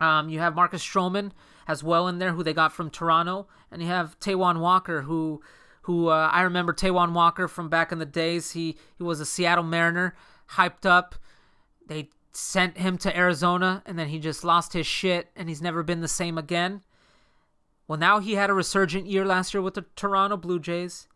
Um, 0.00 0.28
you 0.28 0.38
have 0.38 0.54
Marcus 0.54 0.82
Stroman 0.82 1.32
as 1.66 1.82
well 1.82 2.08
in 2.08 2.18
there, 2.18 2.32
who 2.32 2.42
they 2.42 2.54
got 2.54 2.72
from 2.72 2.88
Toronto, 2.88 3.46
and 3.70 3.82
you 3.82 3.88
have 3.88 4.18
Taijuan 4.20 4.60
Walker, 4.60 5.02
who, 5.02 5.42
who 5.88 6.08
uh, 6.08 6.28
I 6.30 6.42
remember 6.42 6.74
Taijuan 6.74 7.14
Walker 7.14 7.48
from 7.48 7.70
back 7.70 7.92
in 7.92 7.98
the 7.98 8.04
days. 8.04 8.50
He 8.50 8.76
he 8.98 9.02
was 9.02 9.20
a 9.20 9.24
Seattle 9.24 9.64
Mariner, 9.64 10.14
hyped 10.50 10.84
up. 10.84 11.14
They 11.86 12.10
sent 12.30 12.76
him 12.76 12.98
to 12.98 13.16
Arizona, 13.16 13.82
and 13.86 13.98
then 13.98 14.08
he 14.08 14.18
just 14.18 14.44
lost 14.44 14.74
his 14.74 14.86
shit, 14.86 15.30
and 15.34 15.48
he's 15.48 15.62
never 15.62 15.82
been 15.82 16.02
the 16.02 16.06
same 16.06 16.36
again. 16.36 16.82
Well, 17.86 17.98
now 17.98 18.18
he 18.18 18.34
had 18.34 18.50
a 18.50 18.52
resurgent 18.52 19.06
year 19.06 19.24
last 19.24 19.54
year 19.54 19.62
with 19.62 19.72
the 19.72 19.86
Toronto 19.96 20.36
Blue 20.36 20.58
Jays, 20.58 21.08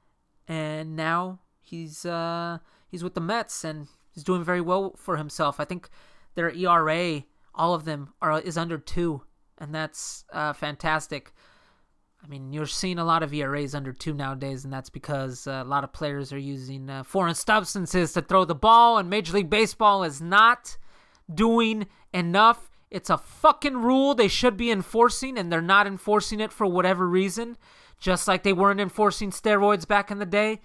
and 0.49 0.97
now 0.97 1.41
he's 1.61 2.07
uh, 2.07 2.57
he's 2.89 3.05
with 3.05 3.13
the 3.13 3.21
Mets, 3.21 3.65
and 3.65 3.89
he's 4.15 4.25
doing 4.25 4.43
very 4.43 4.63
well 4.63 4.95
for 4.97 5.19
himself. 5.19 5.61
I 5.61 5.67
think 5.67 5.91
their 6.35 6.51
ERA 6.51 7.25
all 7.55 7.75
of 7.75 7.85
them 7.85 8.15
are 8.23 8.41
is 8.41 8.57
under 8.57 8.79
two, 8.79 9.21
and 9.59 9.75
that's 9.75 10.25
uh, 10.33 10.55
fantastic. 10.55 11.35
I 12.25 12.29
mean, 12.29 12.53
you're 12.53 12.67
seeing 12.67 12.99
a 12.99 13.05
lot 13.05 13.23
of 13.23 13.35
ERAs 13.35 13.75
under 13.75 13.93
two 13.93 14.15
nowadays, 14.15 14.65
and 14.65 14.73
that's 14.73 14.91
because 14.91 15.47
uh, 15.47 15.63
a 15.65 15.69
lot 15.69 15.83
of 15.83 15.93
players 15.93 16.33
are 16.33 16.39
using 16.39 16.89
uh, 16.89 17.03
foreign 17.03 17.35
substances 17.35 18.13
to 18.13 18.23
throw 18.23 18.45
the 18.45 18.55
ball, 18.55 18.99
and 18.99 19.11
Major 19.11 19.35
League 19.35 19.51
Baseball 19.51 20.05
is 20.05 20.21
not 20.21 20.77
doing 21.33 21.87
enough. 22.13 22.71
It's 22.91 23.11
a 23.11 23.19
fucking 23.19 23.79
rule 23.79 24.15
they 24.15 24.29
should 24.29 24.57
be 24.57 24.71
enforcing, 24.71 25.37
and 25.37 25.51
they're 25.51 25.61
not 25.61 25.87
enforcing 25.87 26.39
it 26.39 26.53
for 26.53 26.67
whatever 26.67 27.09
reason, 27.09 27.57
just 27.99 28.29
like 28.29 28.45
they 28.45 28.53
weren't 28.53 28.81
enforcing 28.81 29.31
steroids 29.31 29.87
back 29.87 30.11
in 30.11 30.19
the 30.19 30.27
day. 30.27 30.61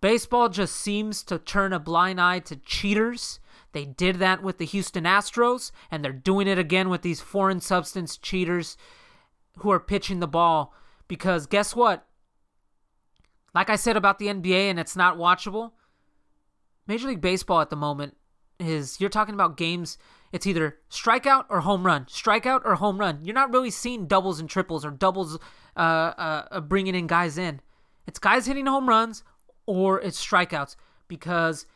Baseball 0.00 0.48
just 0.48 0.74
seems 0.74 1.22
to 1.24 1.38
turn 1.38 1.72
a 1.72 1.78
blind 1.78 2.20
eye 2.20 2.40
to 2.40 2.56
cheaters 2.56 3.38
they 3.72 3.84
did 3.84 4.16
that 4.16 4.42
with 4.42 4.58
the 4.58 4.64
Houston 4.64 5.04
Astros, 5.04 5.70
and 5.90 6.04
they're 6.04 6.12
doing 6.12 6.48
it 6.48 6.58
again 6.58 6.88
with 6.88 7.02
these 7.02 7.20
foreign 7.20 7.60
substance 7.60 8.16
cheaters 8.16 8.76
who 9.60 9.70
are 9.70 9.80
pitching 9.80 10.20
the 10.20 10.28
ball. 10.28 10.74
Because 11.08 11.46
guess 11.46 11.74
what? 11.74 12.06
Like 13.54 13.70
I 13.70 13.76
said 13.76 13.96
about 13.96 14.18
the 14.18 14.26
NBA, 14.26 14.70
and 14.70 14.78
it's 14.78 14.96
not 14.96 15.16
watchable. 15.16 15.72
Major 16.86 17.08
League 17.08 17.20
Baseball 17.20 17.60
at 17.60 17.70
the 17.70 17.76
moment 17.76 18.16
is 18.58 19.00
you're 19.00 19.10
talking 19.10 19.34
about 19.34 19.56
games. 19.56 19.98
It's 20.32 20.46
either 20.46 20.78
strikeout 20.90 21.46
or 21.48 21.60
home 21.60 21.84
run, 21.84 22.04
strikeout 22.04 22.62
or 22.64 22.76
home 22.76 22.98
run. 22.98 23.24
You're 23.24 23.34
not 23.34 23.52
really 23.52 23.70
seeing 23.70 24.06
doubles 24.06 24.38
and 24.38 24.48
triples 24.48 24.84
or 24.84 24.90
doubles 24.90 25.38
uh, 25.76 25.80
uh, 25.80 26.46
uh 26.50 26.60
bringing 26.60 26.94
in 26.94 27.06
guys 27.06 27.38
in. 27.38 27.60
It's 28.06 28.18
guys 28.18 28.46
hitting 28.46 28.66
home 28.66 28.88
runs 28.88 29.24
or 29.66 30.00
it's 30.00 30.24
strikeouts 30.24 30.76
because 31.08 31.66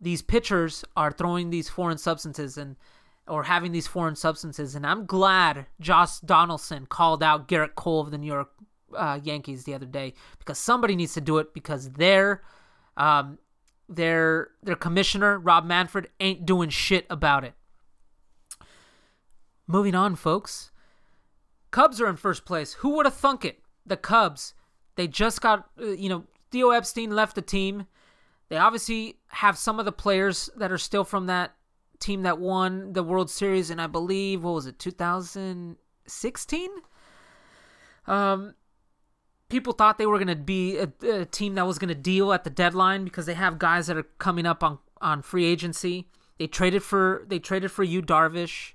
these 0.00 0.22
pitchers 0.22 0.84
are 0.96 1.10
throwing 1.10 1.50
these 1.50 1.68
foreign 1.68 1.98
substances 1.98 2.56
and 2.56 2.76
or 3.28 3.44
having 3.44 3.72
these 3.72 3.86
foreign 3.86 4.16
substances. 4.16 4.74
And 4.74 4.86
I'm 4.86 5.06
glad 5.06 5.66
Josh 5.80 6.20
Donaldson 6.20 6.86
called 6.86 7.22
out 7.22 7.48
Gerrit 7.48 7.74
Cole 7.74 8.00
of 8.00 8.10
the 8.10 8.18
New 8.18 8.26
York 8.26 8.50
uh, 8.96 9.20
Yankees 9.22 9.64
the 9.64 9.74
other 9.74 9.86
day 9.86 10.14
because 10.38 10.58
somebody 10.58 10.96
needs 10.96 11.14
to 11.14 11.20
do 11.20 11.38
it 11.38 11.52
because 11.54 11.90
their 11.92 12.42
um, 12.96 13.38
their 13.88 14.50
their 14.62 14.76
commissioner 14.76 15.38
Rob 15.38 15.64
Manfred 15.64 16.08
ain't 16.20 16.46
doing 16.46 16.70
shit 16.70 17.06
about 17.10 17.44
it. 17.44 17.54
Moving 19.66 19.94
on, 19.94 20.16
folks. 20.16 20.70
Cubs 21.70 22.00
are 22.00 22.08
in 22.08 22.16
first 22.16 22.46
place. 22.46 22.74
Who 22.74 22.90
would 22.96 23.06
have 23.06 23.14
thunk 23.14 23.44
it? 23.44 23.60
The 23.84 23.96
Cubs. 23.96 24.54
They 24.96 25.06
just 25.06 25.40
got 25.40 25.68
uh, 25.80 25.88
you 25.88 26.08
know 26.08 26.24
Theo 26.50 26.70
Epstein 26.70 27.10
left 27.10 27.34
the 27.34 27.42
team. 27.42 27.86
They 28.48 28.56
obviously 28.56 29.18
have 29.28 29.58
some 29.58 29.78
of 29.78 29.84
the 29.84 29.92
players 29.92 30.48
that 30.56 30.72
are 30.72 30.78
still 30.78 31.04
from 31.04 31.26
that 31.26 31.54
team 32.00 32.22
that 32.22 32.38
won 32.38 32.92
the 32.92 33.02
World 33.02 33.30
Series 33.30 33.70
and 33.70 33.80
I 33.80 33.86
believe 33.86 34.44
what 34.44 34.54
was 34.54 34.66
it 34.66 34.78
2016 34.78 36.70
um 38.06 38.54
people 39.48 39.72
thought 39.72 39.98
they 39.98 40.06
were 40.06 40.18
going 40.18 40.28
to 40.28 40.36
be 40.36 40.78
a, 40.78 40.90
a, 41.02 41.24
team 41.24 41.54
that 41.54 41.66
was 41.66 41.78
going 41.78 41.88
to 41.88 41.94
deal 41.94 42.32
at 42.32 42.44
the 42.44 42.50
deadline 42.50 43.04
because 43.04 43.26
they 43.26 43.34
have 43.34 43.58
guys 43.58 43.86
that 43.86 43.96
are 43.96 44.06
coming 44.18 44.46
up 44.46 44.62
on 44.62 44.78
on 45.00 45.22
free 45.22 45.44
agency. 45.44 46.08
They 46.38 46.46
traded 46.46 46.82
for 46.82 47.24
they 47.28 47.38
traded 47.38 47.70
for 47.70 47.84
Yu 47.84 48.02
Darvish 48.02 48.72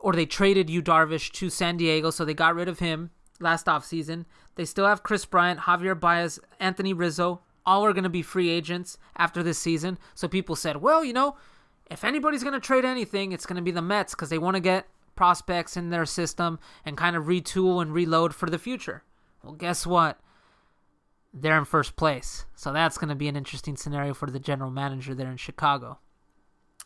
or 0.00 0.12
they 0.12 0.26
traded 0.26 0.70
Yu 0.70 0.82
Darvish 0.82 1.30
to 1.32 1.50
San 1.50 1.76
Diego 1.76 2.10
so 2.10 2.24
they 2.24 2.34
got 2.34 2.54
rid 2.54 2.68
of 2.68 2.78
him 2.78 3.10
last 3.40 3.66
offseason. 3.66 4.24
They 4.54 4.64
still 4.64 4.86
have 4.86 5.02
Kris 5.02 5.24
Bryant 5.24 5.60
Javier 5.60 5.98
Baez 5.98 6.40
Anthony 6.58 6.92
Rizzo 6.92 7.40
all 7.64 7.84
are 7.84 7.92
going 7.92 8.04
to 8.04 8.10
be 8.10 8.22
free 8.22 8.48
agents 8.48 8.96
after 9.16 9.42
this 9.42 9.58
season. 9.58 9.98
So 10.14 10.28
people 10.28 10.54
said, 10.54 10.76
well, 10.76 11.04
you 11.04 11.12
know, 11.12 11.36
if 11.90 12.04
anybody's 12.04 12.42
going 12.42 12.54
to 12.54 12.60
trade 12.60 12.84
anything, 12.84 13.32
it's 13.32 13.46
going 13.46 13.56
to 13.56 13.62
be 13.62 13.70
the 13.70 13.82
Mets 13.82 14.14
because 14.14 14.30
they 14.30 14.38
want 14.38 14.56
to 14.56 14.60
get 14.60 14.86
prospects 15.14 15.76
in 15.76 15.90
their 15.90 16.04
system 16.04 16.58
and 16.84 16.96
kind 16.96 17.16
of 17.16 17.24
retool 17.24 17.80
and 17.80 17.92
reload 17.92 18.34
for 18.34 18.50
the 18.50 18.58
future. 18.58 19.02
Well, 19.42 19.54
guess 19.54 19.86
what? 19.86 20.20
They're 21.32 21.58
in 21.58 21.64
first 21.64 21.96
place. 21.96 22.46
So 22.54 22.72
that's 22.72 22.98
going 22.98 23.08
to 23.08 23.14
be 23.14 23.28
an 23.28 23.36
interesting 23.36 23.76
scenario 23.76 24.14
for 24.14 24.30
the 24.30 24.38
general 24.38 24.70
manager 24.70 25.14
there 25.14 25.30
in 25.30 25.36
Chicago. 25.36 25.98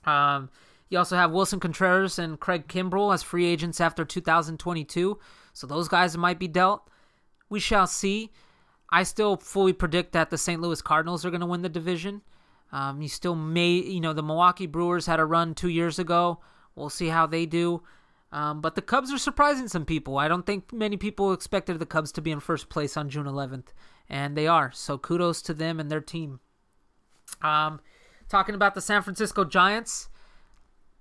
Um, 0.04 0.50
you 0.88 0.98
also 0.98 1.16
have 1.16 1.30
Willson 1.30 1.60
Contreras 1.60 2.18
and 2.18 2.38
Craig 2.38 2.66
Kimbrel 2.66 3.14
as 3.14 3.22
free 3.22 3.46
agents 3.46 3.80
after 3.80 4.04
2022. 4.04 5.18
So 5.52 5.66
those 5.66 5.88
guys 5.88 6.16
might 6.16 6.38
be 6.38 6.48
dealt. 6.48 6.88
We 7.48 7.60
shall 7.60 7.86
see. 7.86 8.30
I 8.90 9.04
still 9.04 9.36
fully 9.36 9.72
predict 9.72 10.12
that 10.12 10.30
the 10.30 10.38
St. 10.38 10.60
Louis 10.60 10.82
Cardinals 10.82 11.24
are 11.24 11.30
going 11.30 11.40
to 11.40 11.46
win 11.46 11.62
the 11.62 11.68
division. 11.68 12.22
Um, 12.72 13.02
you 13.02 13.08
still 13.08 13.34
may, 13.34 13.72
you 13.72 14.00
know, 14.00 14.12
the 14.12 14.22
Milwaukee 14.22 14.66
Brewers 14.66 15.06
had 15.06 15.20
a 15.20 15.24
run 15.24 15.54
two 15.54 15.68
years 15.68 15.98
ago. 15.98 16.40
We'll 16.74 16.90
see 16.90 17.08
how 17.08 17.26
they 17.26 17.46
do. 17.46 17.82
Um, 18.32 18.60
but 18.60 18.76
the 18.76 18.82
Cubs 18.82 19.12
are 19.12 19.18
surprising 19.18 19.66
some 19.66 19.84
people. 19.84 20.18
I 20.18 20.28
don't 20.28 20.46
think 20.46 20.72
many 20.72 20.96
people 20.96 21.32
expected 21.32 21.78
the 21.78 21.86
Cubs 21.86 22.12
to 22.12 22.22
be 22.22 22.30
in 22.30 22.38
first 22.38 22.68
place 22.68 22.96
on 22.96 23.08
June 23.08 23.26
11th, 23.26 23.68
and 24.08 24.36
they 24.36 24.46
are. 24.46 24.70
So 24.72 24.98
kudos 24.98 25.42
to 25.42 25.54
them 25.54 25.80
and 25.80 25.90
their 25.90 26.00
team. 26.00 26.38
Um, 27.42 27.80
talking 28.28 28.54
about 28.54 28.74
the 28.74 28.80
San 28.80 29.02
Francisco 29.02 29.44
Giants, 29.44 30.10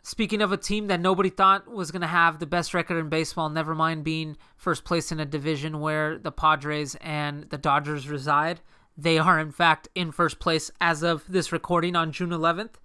Speaking 0.02 0.42
of 0.42 0.52
a 0.52 0.58
team 0.58 0.88
that 0.88 1.02
nobody 1.02 1.30
thought 1.30 1.70
was 1.70 1.92
going 1.92 2.02
to 2.02 2.08
have 2.08 2.40
the 2.40 2.46
best 2.46 2.74
record 2.74 2.98
in 2.98 3.10
baseball, 3.10 3.50
never 3.50 3.76
mind 3.76 4.04
being 4.04 4.38
first 4.56 4.86
place 4.86 5.12
in 5.12 5.20
a 5.20 5.26
division 5.26 5.82
where 5.82 6.18
the 6.18 6.32
Padres 6.32 6.96
and 7.02 7.44
the 7.50 7.58
Dodgers 7.58 8.08
reside, 8.08 8.62
they 9.02 9.18
are 9.18 9.40
in 9.40 9.52
fact 9.52 9.88
in 9.96 10.12
first 10.12 10.40
place 10.40 10.72
as 10.82 11.04
of 11.04 11.24
this 11.28 11.52
recording 11.52 11.96
on 11.96 12.12
June 12.12 12.30
11th. 12.30 12.76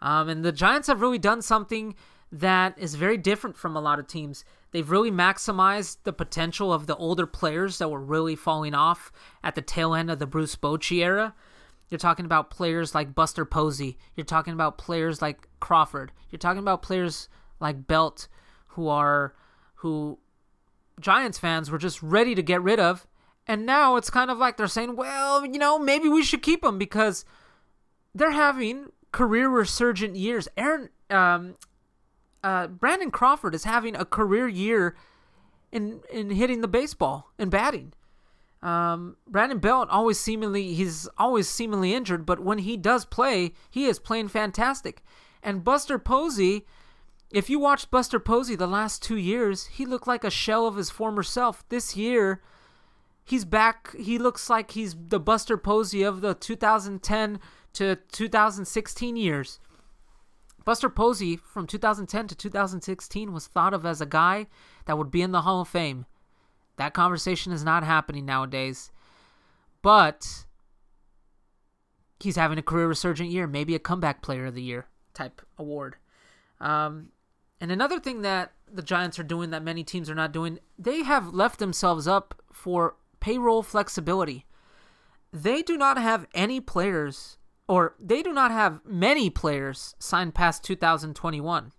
Um, 0.00 0.28
and 0.28 0.44
the 0.44 0.52
Giants 0.52 0.88
have 0.88 1.00
really 1.00 1.18
done 1.18 1.42
something 1.42 1.94
that 2.30 2.78
is 2.78 2.94
very 2.94 3.16
different 3.16 3.56
from 3.56 3.76
a 3.76 3.80
lot 3.80 3.98
of 3.98 4.06
teams. 4.06 4.44
They've 4.70 4.90
really 4.90 5.10
maximized 5.10 5.98
the 6.04 6.12
potential 6.12 6.72
of 6.72 6.86
the 6.86 6.96
older 6.96 7.26
players 7.26 7.78
that 7.78 7.88
were 7.88 8.00
really 8.00 8.36
falling 8.36 8.74
off 8.74 9.10
at 9.42 9.54
the 9.54 9.62
tail 9.62 9.94
end 9.94 10.10
of 10.10 10.18
the 10.18 10.26
Bruce 10.26 10.56
Bochy 10.56 10.98
era. 11.02 11.34
You're 11.88 11.98
talking 11.98 12.26
about 12.26 12.50
players 12.50 12.94
like 12.94 13.14
Buster 13.14 13.46
Posey. 13.46 13.96
You're 14.14 14.26
talking 14.26 14.52
about 14.52 14.76
players 14.76 15.22
like 15.22 15.48
Crawford. 15.58 16.12
You're 16.30 16.38
talking 16.38 16.60
about 16.60 16.82
players 16.82 17.30
like 17.60 17.86
Belt 17.86 18.28
who 18.68 18.88
are 18.88 19.34
who 19.76 20.18
Giants 21.00 21.38
fans 21.38 21.70
were 21.70 21.78
just 21.78 22.02
ready 22.02 22.34
to 22.34 22.42
get 22.42 22.60
rid 22.60 22.78
of. 22.78 23.06
And 23.48 23.64
now 23.64 23.96
it's 23.96 24.10
kind 24.10 24.30
of 24.30 24.36
like 24.36 24.58
they're 24.58 24.68
saying, 24.68 24.94
well, 24.94 25.44
you 25.44 25.58
know, 25.58 25.78
maybe 25.78 26.06
we 26.06 26.22
should 26.22 26.42
keep 26.42 26.60
them 26.60 26.78
because 26.78 27.24
they're 28.14 28.30
having 28.30 28.92
career 29.10 29.48
resurgent 29.48 30.16
years. 30.16 30.48
Aaron 30.56 30.90
um, 31.08 31.56
uh, 32.44 32.66
Brandon 32.66 33.10
Crawford 33.10 33.54
is 33.54 33.64
having 33.64 33.96
a 33.96 34.04
career 34.04 34.46
year 34.46 34.96
in 35.72 36.00
in 36.12 36.30
hitting 36.30 36.60
the 36.60 36.68
baseball 36.68 37.30
and 37.38 37.50
batting. 37.50 37.92
Um, 38.62 39.16
Brandon 39.26 39.58
Belt 39.58 39.88
always 39.90 40.18
seemingly 40.18 40.74
he's 40.74 41.08
always 41.16 41.48
seemingly 41.48 41.94
injured, 41.94 42.26
but 42.26 42.40
when 42.40 42.58
he 42.58 42.76
does 42.76 43.04
play, 43.04 43.52
he 43.70 43.86
is 43.86 43.98
playing 43.98 44.28
fantastic. 44.28 45.02
And 45.42 45.64
Buster 45.64 45.98
Posey, 45.98 46.66
if 47.30 47.48
you 47.48 47.58
watched 47.58 47.90
Buster 47.90 48.18
Posey 48.18 48.56
the 48.56 48.66
last 48.66 49.02
two 49.02 49.16
years, 49.16 49.66
he 49.66 49.86
looked 49.86 50.08
like 50.08 50.24
a 50.24 50.30
shell 50.30 50.66
of 50.66 50.76
his 50.76 50.90
former 50.90 51.22
self. 51.22 51.64
This 51.68 51.96
year, 51.96 52.42
he's 53.28 53.44
back. 53.44 53.94
He 53.96 54.18
looks 54.18 54.48
like 54.48 54.72
he's 54.72 54.96
the 54.98 55.20
Buster 55.20 55.56
Posey 55.56 56.02
of 56.02 56.20
the 56.20 56.34
2010 56.34 57.40
to 57.74 57.96
2016 57.96 59.16
years. 59.16 59.60
Buster 60.64 60.90
Posey 60.90 61.36
from 61.36 61.66
2010 61.66 62.28
to 62.28 62.34
2016 62.34 63.32
was 63.32 63.46
thought 63.46 63.72
of 63.72 63.86
as 63.86 64.00
a 64.00 64.06
guy 64.06 64.46
that 64.86 64.98
would 64.98 65.10
be 65.10 65.22
in 65.22 65.32
the 65.32 65.42
Hall 65.42 65.62
of 65.62 65.68
Fame. 65.68 66.06
That 66.76 66.94
conversation 66.94 67.52
is 67.52 67.64
not 67.64 67.84
happening 67.84 68.24
nowadays. 68.26 68.90
But 69.82 70.44
he's 72.20 72.36
having 72.36 72.58
a 72.58 72.62
career 72.62 72.88
resurgent 72.88 73.30
year, 73.30 73.46
maybe 73.46 73.74
a 73.74 73.78
comeback 73.78 74.22
player 74.22 74.46
of 74.46 74.54
the 74.54 74.62
year 74.62 74.86
type 75.14 75.40
award. 75.56 75.96
Um, 76.60 77.08
and 77.60 77.70
another 77.70 78.00
thing 78.00 78.22
that 78.22 78.52
the 78.70 78.82
Giants 78.82 79.18
are 79.18 79.24
doing 79.24 79.50
that 79.50 79.62
many 79.62 79.84
teams 79.84 80.10
are 80.10 80.14
not 80.14 80.32
doing, 80.32 80.58
they 80.78 81.02
have 81.02 81.32
left 81.32 81.58
themselves 81.58 82.06
up 82.06 82.42
for 82.52 82.96
payroll 83.20 83.62
flexibility. 83.62 84.46
They 85.32 85.62
do 85.62 85.76
not 85.76 85.98
have 85.98 86.26
any 86.34 86.60
players, 86.60 87.38
or 87.68 87.94
they 88.00 88.22
do 88.22 88.32
not 88.32 88.50
have 88.50 88.80
many 88.84 89.30
players 89.30 89.94
signed 89.98 90.34
past 90.34 90.64
2021. 90.64 91.72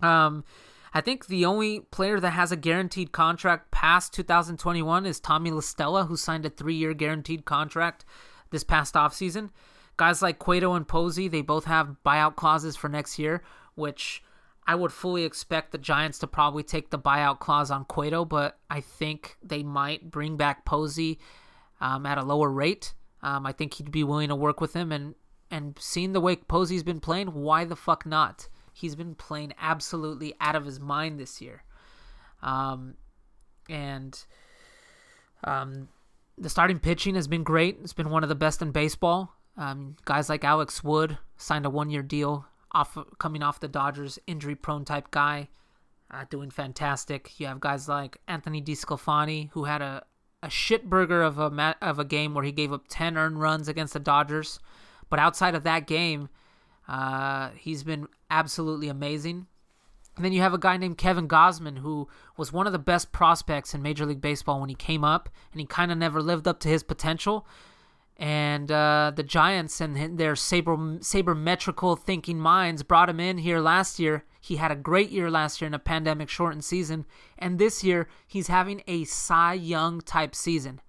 Um, 0.00 0.44
I 0.92 1.00
think 1.00 1.26
the 1.26 1.44
only 1.44 1.80
player 1.80 2.20
that 2.20 2.30
has 2.30 2.52
a 2.52 2.56
guaranteed 2.56 3.12
contract 3.12 3.70
past 3.70 4.12
2021 4.14 5.06
is 5.06 5.20
Tommy 5.20 5.50
La 5.50 5.60
Stella, 5.60 6.04
who 6.04 6.16
signed 6.16 6.46
a 6.46 6.50
three 6.50 6.74
year 6.74 6.94
guaranteed 6.94 7.44
contract 7.44 8.04
this 8.50 8.64
past 8.64 8.94
offseason. 8.94 9.50
Guys 9.96 10.22
like 10.22 10.38
Cueto 10.38 10.74
and 10.74 10.88
Posey, 10.88 11.28
they 11.28 11.42
both 11.42 11.66
have 11.66 11.96
buyout 12.04 12.36
clauses 12.36 12.76
for 12.76 12.88
next 12.88 13.18
year, 13.18 13.42
which 13.74 14.22
I 14.66 14.74
would 14.74 14.92
fully 14.92 15.24
expect 15.24 15.72
the 15.72 15.78
Giants 15.78 16.18
to 16.20 16.26
probably 16.26 16.62
take 16.62 16.90
the 16.90 16.98
buyout 16.98 17.38
clause 17.38 17.70
on 17.70 17.84
Cueto, 17.84 18.24
but 18.24 18.58
I 18.70 18.80
think 18.80 19.36
they 19.42 19.62
might 19.62 20.10
bring 20.10 20.36
back 20.36 20.64
Posey 20.64 21.18
um, 21.80 22.06
at 22.06 22.18
a 22.18 22.22
lower 22.22 22.50
rate. 22.50 22.94
Um, 23.22 23.46
I 23.46 23.52
think 23.52 23.74
he'd 23.74 23.90
be 23.90 24.04
willing 24.04 24.28
to 24.28 24.34
work 24.34 24.60
with 24.60 24.74
him, 24.74 24.90
and 24.90 25.14
and 25.50 25.78
seeing 25.78 26.12
the 26.12 26.20
way 26.20 26.36
Posey's 26.36 26.82
been 26.82 27.00
playing, 27.00 27.28
why 27.28 27.64
the 27.64 27.76
fuck 27.76 28.06
not? 28.06 28.48
He's 28.72 28.96
been 28.96 29.14
playing 29.14 29.52
absolutely 29.60 30.34
out 30.40 30.56
of 30.56 30.64
his 30.64 30.80
mind 30.80 31.20
this 31.20 31.40
year, 31.40 31.62
um, 32.42 32.94
and 33.68 34.18
um, 35.44 35.88
the 36.38 36.48
starting 36.48 36.78
pitching 36.78 37.14
has 37.14 37.28
been 37.28 37.44
great. 37.44 37.78
It's 37.82 37.92
been 37.92 38.10
one 38.10 38.22
of 38.22 38.28
the 38.28 38.34
best 38.34 38.62
in 38.62 38.72
baseball. 38.72 39.34
Um, 39.56 39.96
guys 40.04 40.28
like 40.28 40.42
Alex 40.42 40.82
Wood 40.82 41.18
signed 41.36 41.66
a 41.66 41.70
one-year 41.70 42.02
deal 42.02 42.46
off 42.74 42.98
coming 43.18 43.42
off 43.42 43.60
the 43.60 43.68
Dodgers, 43.68 44.18
injury-prone 44.26 44.84
type 44.84 45.10
guy, 45.10 45.48
uh, 46.10 46.24
doing 46.28 46.50
fantastic. 46.50 47.38
You 47.38 47.46
have 47.46 47.60
guys 47.60 47.88
like 47.88 48.18
Anthony 48.28 48.60
DeSclafani, 48.60 49.50
who 49.52 49.64
had 49.64 49.80
a 49.80 50.04
a 50.44 50.48
shitburger 50.48 51.26
of 51.26 51.38
a 51.38 51.50
mat, 51.50 51.78
of 51.80 51.98
a 51.98 52.04
game 52.04 52.34
where 52.34 52.44
he 52.44 52.52
gave 52.52 52.70
up 52.70 52.84
10 52.88 53.16
earned 53.16 53.40
runs 53.40 53.66
against 53.66 53.94
the 53.94 53.98
Dodgers, 53.98 54.60
but 55.08 55.18
outside 55.18 55.54
of 55.54 55.62
that 55.62 55.86
game, 55.86 56.28
uh, 56.86 57.48
he's 57.56 57.82
been 57.82 58.06
absolutely 58.30 58.88
amazing. 58.88 59.46
And 60.16 60.24
then 60.24 60.34
you 60.34 60.42
have 60.42 60.52
a 60.52 60.58
guy 60.58 60.76
named 60.76 60.98
Kevin 60.98 61.26
Gausman, 61.26 61.78
who 61.78 62.08
was 62.36 62.52
one 62.52 62.66
of 62.66 62.74
the 62.74 62.78
best 62.78 63.10
prospects 63.10 63.74
in 63.74 63.80
Major 63.80 64.04
League 64.04 64.20
Baseball 64.20 64.60
when 64.60 64.68
he 64.68 64.74
came 64.74 65.02
up, 65.02 65.30
and 65.50 65.60
he 65.60 65.66
kind 65.66 65.90
of 65.90 65.96
never 65.96 66.20
lived 66.20 66.46
up 66.46 66.60
to 66.60 66.68
his 66.68 66.82
potential. 66.82 67.46
And 68.16 68.70
uh, 68.70 69.12
the 69.14 69.24
Giants 69.24 69.80
and 69.80 70.18
their 70.18 70.36
saber 70.36 70.76
sabermetrical 70.76 71.98
thinking 71.98 72.38
minds 72.38 72.84
brought 72.84 73.08
him 73.08 73.18
in 73.18 73.38
here 73.38 73.58
last 73.58 73.98
year. 73.98 74.24
He 74.40 74.56
had 74.56 74.70
a 74.70 74.76
great 74.76 75.10
year 75.10 75.30
last 75.30 75.60
year 75.60 75.66
in 75.66 75.74
a 75.74 75.80
pandemic 75.80 76.28
shortened 76.28 76.64
season, 76.64 77.06
and 77.38 77.58
this 77.58 77.82
year 77.82 78.08
he's 78.26 78.46
having 78.46 78.82
a 78.86 79.04
Cy 79.04 79.54
Young 79.54 80.00
type 80.00 80.34
season. 80.34 80.80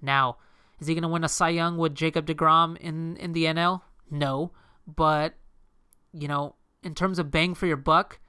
Now, 0.00 0.36
is 0.78 0.86
he 0.86 0.94
going 0.94 1.02
to 1.02 1.08
win 1.08 1.24
a 1.24 1.28
Cy 1.28 1.48
Young 1.48 1.78
with 1.78 1.94
Jacob 1.96 2.26
DeGrom 2.26 2.76
in 2.76 3.16
in 3.16 3.32
the 3.32 3.44
NL? 3.46 3.82
No, 4.10 4.52
but 4.86 5.34
you 6.12 6.28
know, 6.28 6.54
in 6.82 6.94
terms 6.94 7.18
of 7.18 7.30
bang 7.30 7.54
for 7.54 7.66
your 7.66 7.76
buck, 7.76 8.20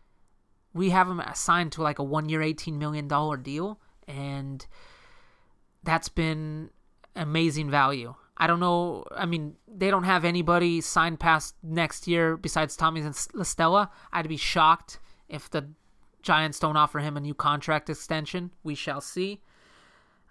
we 0.73 0.89
have 0.89 1.07
him 1.09 1.19
assigned 1.19 1.71
to 1.73 1.83
like 1.83 1.99
a 1.99 2.03
one 2.03 2.29
year, 2.29 2.41
$18 2.41 2.77
million 2.77 3.07
deal. 3.41 3.79
And 4.07 4.65
that's 5.83 6.09
been 6.09 6.69
amazing 7.15 7.69
value. 7.69 8.15
I 8.39 8.47
don't 8.47 8.59
know. 8.59 9.03
I 9.11 9.25
mean, 9.25 9.55
they 9.67 9.91
don't 9.91 10.03
have 10.03 10.23
anybody 10.23 10.81
signed 10.81 11.19
past 11.19 11.55
next 11.61 12.07
year 12.07 12.37
besides 12.37 12.75
Tommy 12.75 13.01
and 13.01 13.27
La 13.33 13.43
Stella. 13.43 13.91
I'd 14.13 14.29
be 14.29 14.37
shocked 14.37 14.99
if 15.27 15.49
the 15.49 15.69
Giants 16.21 16.59
don't 16.59 16.77
offer 16.77 16.99
him 16.99 17.17
a 17.17 17.19
new 17.19 17.33
contract 17.33 17.89
extension. 17.89 18.51
We 18.63 18.75
shall 18.75 19.01
see. 19.01 19.41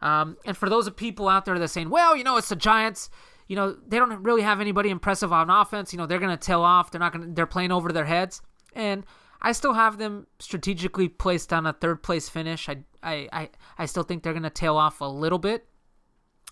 Um, 0.00 0.36
and 0.44 0.56
for 0.56 0.68
those 0.68 0.86
of 0.86 0.96
people 0.96 1.28
out 1.28 1.44
there 1.44 1.58
that 1.58 1.64
are 1.64 1.68
saying, 1.68 1.90
well, 1.90 2.16
you 2.16 2.24
know, 2.24 2.36
it's 2.36 2.48
the 2.48 2.56
Giants, 2.56 3.10
you 3.46 3.56
know, 3.56 3.76
they 3.86 3.98
don't 3.98 4.22
really 4.22 4.42
have 4.42 4.60
anybody 4.60 4.90
impressive 4.90 5.32
on 5.32 5.50
offense. 5.50 5.92
You 5.92 5.98
know, 5.98 6.06
they're 6.06 6.18
going 6.18 6.36
to 6.36 6.46
tail 6.46 6.62
off. 6.62 6.90
They're 6.90 7.00
not 7.00 7.12
going 7.12 7.26
to, 7.26 7.34
they're 7.34 7.46
playing 7.46 7.72
over 7.72 7.92
their 7.92 8.04
heads. 8.04 8.40
And 8.74 9.04
I 9.40 9.52
still 9.52 9.74
have 9.74 9.98
them 9.98 10.26
strategically 10.38 11.08
placed 11.08 11.52
on 11.52 11.66
a 11.66 11.72
third 11.72 12.02
place 12.02 12.28
finish. 12.28 12.68
I 12.68 12.78
I 13.02 13.28
I, 13.32 13.50
I 13.78 13.86
still 13.86 14.02
think 14.02 14.22
they're 14.22 14.34
gonna 14.34 14.50
tail 14.50 14.76
off 14.76 15.00
a 15.00 15.04
little 15.04 15.38
bit. 15.38 15.66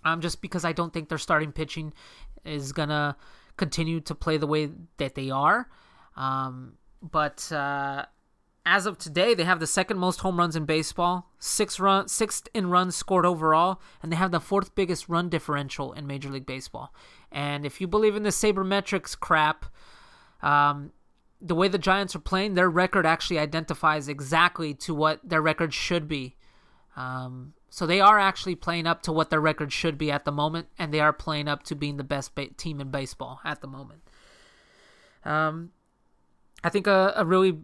Um, 0.06 0.20
just 0.20 0.40
because 0.40 0.64
I 0.64 0.72
don't 0.72 0.92
think 0.92 1.08
their 1.08 1.18
starting 1.18 1.50
pitching 1.50 1.92
is 2.44 2.72
gonna 2.72 3.16
continue 3.56 4.00
to 4.02 4.14
play 4.14 4.36
the 4.36 4.46
way 4.46 4.70
that 4.98 5.16
they 5.16 5.30
are. 5.30 5.68
Um, 6.16 6.74
but 7.02 7.50
uh, 7.50 8.04
as 8.64 8.86
of 8.86 8.98
today, 8.98 9.34
they 9.34 9.42
have 9.42 9.58
the 9.58 9.66
second 9.66 9.98
most 9.98 10.20
home 10.20 10.38
runs 10.38 10.54
in 10.54 10.64
baseball, 10.64 11.30
six 11.40 11.80
run, 11.80 12.06
sixth 12.06 12.46
in 12.54 12.70
runs 12.70 12.94
scored 12.94 13.26
overall, 13.26 13.80
and 14.00 14.12
they 14.12 14.16
have 14.16 14.30
the 14.30 14.38
fourth 14.38 14.76
biggest 14.76 15.08
run 15.08 15.28
differential 15.28 15.92
in 15.92 16.06
Major 16.06 16.30
League 16.30 16.46
Baseball. 16.46 16.94
And 17.32 17.66
if 17.66 17.80
you 17.80 17.88
believe 17.88 18.14
in 18.14 18.22
the 18.22 18.30
sabermetrics 18.30 19.18
crap, 19.18 19.66
um, 20.40 20.92
the 21.40 21.56
way 21.56 21.66
the 21.66 21.78
Giants 21.78 22.14
are 22.14 22.20
playing, 22.20 22.54
their 22.54 22.70
record 22.70 23.06
actually 23.06 23.40
identifies 23.40 24.08
exactly 24.08 24.72
to 24.74 24.94
what 24.94 25.20
their 25.28 25.42
record 25.42 25.74
should 25.74 26.06
be. 26.06 26.36
Um, 26.96 27.54
so 27.68 27.86
they 27.86 28.00
are 28.00 28.18
actually 28.18 28.54
playing 28.54 28.86
up 28.86 29.02
to 29.02 29.12
what 29.12 29.30
their 29.30 29.40
record 29.40 29.72
should 29.72 29.98
be 29.98 30.10
at 30.10 30.24
the 30.24 30.32
moment, 30.32 30.68
and 30.78 30.92
they 30.92 31.00
are 31.00 31.12
playing 31.12 31.48
up 31.48 31.62
to 31.64 31.74
being 31.74 31.96
the 31.96 32.04
best 32.04 32.34
ba- 32.34 32.48
team 32.56 32.80
in 32.80 32.90
baseball 32.90 33.40
at 33.44 33.60
the 33.60 33.66
moment. 33.66 34.02
Um, 35.24 35.72
I 36.62 36.68
think 36.70 36.86
a, 36.86 37.12
a 37.16 37.24
really, 37.24 37.58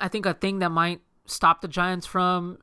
I 0.00 0.08
think 0.08 0.26
a 0.26 0.34
thing 0.34 0.58
that 0.58 0.70
might 0.70 1.00
stop 1.26 1.60
the 1.60 1.68
Giants 1.68 2.06
from, 2.06 2.58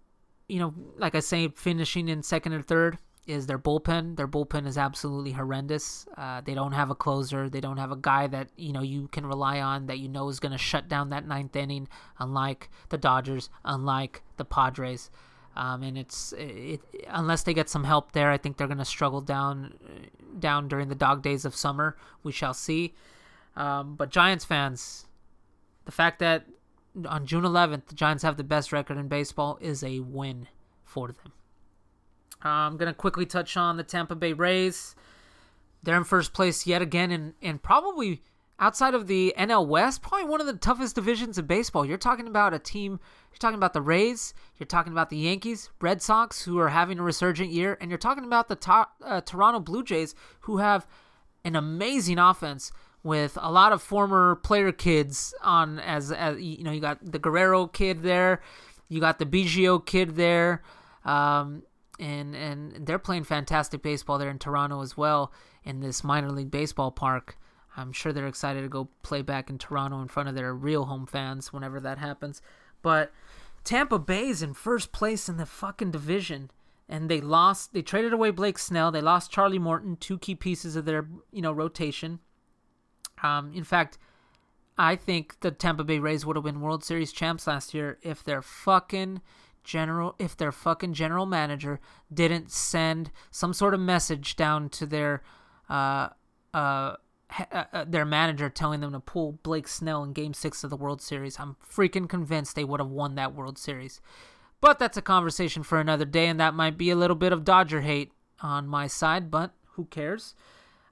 you 0.47 0.59
know, 0.59 0.73
like 0.97 1.15
I 1.15 1.21
say, 1.21 1.47
finishing 1.49 2.09
in 2.09 2.23
second 2.23 2.53
or 2.53 2.61
third 2.61 2.97
is 3.25 3.47
their 3.47 3.59
bullpen. 3.59 4.17
Their 4.17 4.27
bullpen 4.27 4.67
is 4.67 4.77
absolutely 4.77 5.31
horrendous. 5.31 6.05
Uh, 6.17 6.41
they 6.41 6.53
don't 6.53 6.73
have 6.73 6.89
a 6.89 6.95
closer. 6.95 7.49
They 7.49 7.61
don't 7.61 7.77
have 7.77 7.91
a 7.91 7.95
guy 7.95 8.27
that 8.27 8.49
you 8.57 8.73
know 8.73 8.81
you 8.81 9.07
can 9.07 9.25
rely 9.25 9.61
on 9.61 9.85
that 9.87 9.99
you 9.99 10.09
know 10.09 10.29
is 10.29 10.39
going 10.39 10.51
to 10.51 10.57
shut 10.57 10.87
down 10.87 11.09
that 11.09 11.27
ninth 11.27 11.55
inning. 11.55 11.87
Unlike 12.19 12.69
the 12.89 12.97
Dodgers, 12.97 13.49
unlike 13.63 14.23
the 14.37 14.45
Padres, 14.45 15.09
um, 15.55 15.83
and 15.83 15.97
it's 15.97 16.33
it, 16.37 16.81
unless 17.07 17.43
they 17.43 17.53
get 17.53 17.69
some 17.69 17.83
help 17.83 18.13
there, 18.13 18.31
I 18.31 18.37
think 18.37 18.57
they're 18.57 18.67
going 18.67 18.77
to 18.77 18.85
struggle 18.85 19.21
down 19.21 19.73
down 20.39 20.67
during 20.67 20.87
the 20.89 20.95
dog 20.95 21.21
days 21.21 21.45
of 21.45 21.55
summer. 21.55 21.97
We 22.23 22.31
shall 22.31 22.53
see. 22.53 22.93
Um, 23.55 23.95
but 23.95 24.09
Giants 24.09 24.45
fans, 24.45 25.07
the 25.85 25.91
fact 25.91 26.19
that 26.19 26.45
on 27.05 27.25
June 27.25 27.43
11th 27.43 27.87
the 27.87 27.95
Giants 27.95 28.23
have 28.23 28.37
the 28.37 28.43
best 28.43 28.71
record 28.71 28.97
in 28.97 29.07
baseball 29.07 29.57
is 29.61 29.83
a 29.83 29.99
win 29.99 30.47
for 30.83 31.07
them. 31.07 31.33
Uh, 32.43 32.49
I'm 32.49 32.77
going 32.77 32.91
to 32.91 32.97
quickly 32.97 33.25
touch 33.25 33.55
on 33.55 33.77
the 33.77 33.83
Tampa 33.83 34.15
Bay 34.15 34.33
Rays. 34.33 34.95
They're 35.83 35.97
in 35.97 36.03
first 36.03 36.33
place 36.33 36.65
yet 36.65 36.81
again, 36.81 37.11
and, 37.11 37.33
and 37.41 37.61
probably 37.61 38.21
outside 38.61 38.93
of 38.93 39.07
the 39.07 39.33
NL 39.37 39.67
West, 39.67 40.03
probably 40.03 40.29
one 40.29 40.39
of 40.39 40.45
the 40.47 40.53
toughest 40.53 40.95
divisions 40.95 41.37
in 41.37 41.47
baseball. 41.47 41.83
You're 41.83 41.97
talking 41.97 42.27
about 42.27 42.53
a 42.53 42.59
team, 42.59 42.99
you're 43.31 43.39
talking 43.39 43.57
about 43.57 43.73
the 43.73 43.81
Rays, 43.81 44.35
you're 44.57 44.67
talking 44.67 44.93
about 44.93 45.09
the 45.09 45.17
Yankees, 45.17 45.71
Red 45.81 46.01
Sox, 46.01 46.43
who 46.43 46.59
are 46.59 46.69
having 46.69 46.99
a 46.99 47.03
resurgent 47.03 47.49
year, 47.49 47.77
and 47.81 47.89
you're 47.89 47.97
talking 47.97 48.23
about 48.23 48.47
the 48.47 48.55
to- 48.55 48.87
uh, 49.03 49.21
Toronto 49.21 49.59
Blue 49.59 49.83
Jays, 49.83 50.13
who 50.41 50.57
have 50.57 50.87
an 51.43 51.55
amazing 51.55 52.19
offense 52.19 52.71
with 53.03 53.35
a 53.41 53.51
lot 53.51 53.73
of 53.73 53.81
former 53.81 54.35
player 54.35 54.71
kids 54.71 55.33
on 55.41 55.79
as, 55.79 56.11
as 56.11 56.39
you 56.39 56.63
know 56.63 56.71
you 56.71 56.79
got 56.79 56.99
the 57.03 57.17
Guerrero 57.17 57.65
kid 57.65 58.03
there, 58.03 58.41
you 58.89 58.99
got 58.99 59.17
the 59.17 59.25
Biggio 59.25 59.83
kid 59.83 60.15
there. 60.15 60.61
Um, 61.03 61.63
and 61.99 62.35
and 62.35 62.85
they're 62.85 62.99
playing 62.99 63.23
fantastic 63.23 63.81
baseball 63.81 64.19
there 64.19 64.29
in 64.29 64.37
Toronto 64.37 64.81
as 64.81 64.95
well 64.95 65.31
in 65.63 65.79
this 65.79 66.03
minor 66.03 66.29
league 66.29 66.51
baseball 66.51 66.91
park. 66.91 67.37
I'm 67.77 67.91
sure 67.91 68.11
they're 68.11 68.27
excited 68.27 68.61
to 68.61 68.69
go 68.69 68.89
play 69.03 69.21
back 69.21 69.49
in 69.49 69.57
Toronto 69.57 70.01
in 70.01 70.07
front 70.07 70.29
of 70.29 70.35
their 70.35 70.53
real 70.53 70.85
home 70.85 71.05
fans 71.05 71.53
whenever 71.53 71.79
that 71.79 71.97
happens. 71.97 72.41
But 72.81 73.11
Tampa 73.63 73.99
Bay's 73.99 74.41
in 74.41 74.53
first 74.53 74.91
place 74.91 75.29
in 75.29 75.37
the 75.37 75.45
fucking 75.45 75.91
division 75.91 76.51
and 76.89 77.09
they 77.09 77.21
lost 77.21 77.73
they 77.73 77.81
traded 77.81 78.11
away 78.11 78.31
Blake 78.31 78.59
Snell, 78.59 78.91
they 78.91 79.01
lost 79.01 79.31
Charlie 79.31 79.59
Morton, 79.59 79.95
two 79.95 80.17
key 80.17 80.35
pieces 80.35 80.75
of 80.75 80.85
their, 80.85 81.07
you 81.31 81.41
know, 81.41 81.51
rotation. 81.51 82.19
Um 83.23 83.53
in 83.53 83.63
fact, 83.63 83.97
I 84.77 84.95
think 84.95 85.39
the 85.41 85.51
Tampa 85.51 85.83
Bay 85.83 85.99
Rays 85.99 86.25
would 86.25 86.35
have 86.35 86.45
been 86.45 86.61
World 86.61 86.83
Series 86.83 87.11
champs 87.11 87.47
last 87.47 87.73
year 87.73 87.97
if 88.01 88.23
their 88.23 88.41
fucking 88.41 89.21
general 89.63 90.15
if 90.19 90.35
their 90.35 90.51
fucking 90.51 90.93
general 90.93 91.25
manager 91.25 91.79
didn't 92.11 92.51
send 92.51 93.11
some 93.29 93.53
sort 93.53 93.73
of 93.73 93.79
message 93.79 94.35
down 94.35 94.67
to 94.69 94.85
their 94.85 95.21
uh 95.69 96.09
uh, 96.53 96.95
uh, 97.51 97.63
uh 97.73 97.85
their 97.85 98.05
manager 98.05 98.49
telling 98.49 98.81
them 98.81 98.91
to 98.93 98.99
pull 98.99 99.39
Blake 99.43 99.67
Snell 99.67 100.03
in 100.03 100.13
game 100.13 100.33
6 100.33 100.63
of 100.63 100.69
the 100.69 100.77
World 100.77 101.01
Series. 101.01 101.39
I'm 101.39 101.55
freaking 101.67 102.09
convinced 102.09 102.55
they 102.55 102.63
would 102.63 102.79
have 102.79 102.89
won 102.89 103.15
that 103.15 103.35
World 103.35 103.57
Series. 103.57 104.01
But 104.59 104.77
that's 104.77 104.97
a 104.97 105.01
conversation 105.01 105.63
for 105.63 105.79
another 105.79 106.05
day 106.05 106.27
and 106.27 106.39
that 106.39 106.53
might 106.53 106.77
be 106.77 106.89
a 106.89 106.95
little 106.95 107.15
bit 107.15 107.33
of 107.33 107.43
Dodger 107.43 107.81
hate 107.81 108.11
on 108.41 108.67
my 108.67 108.87
side, 108.87 109.31
but 109.31 109.51
who 109.73 109.85
cares? 109.85 110.35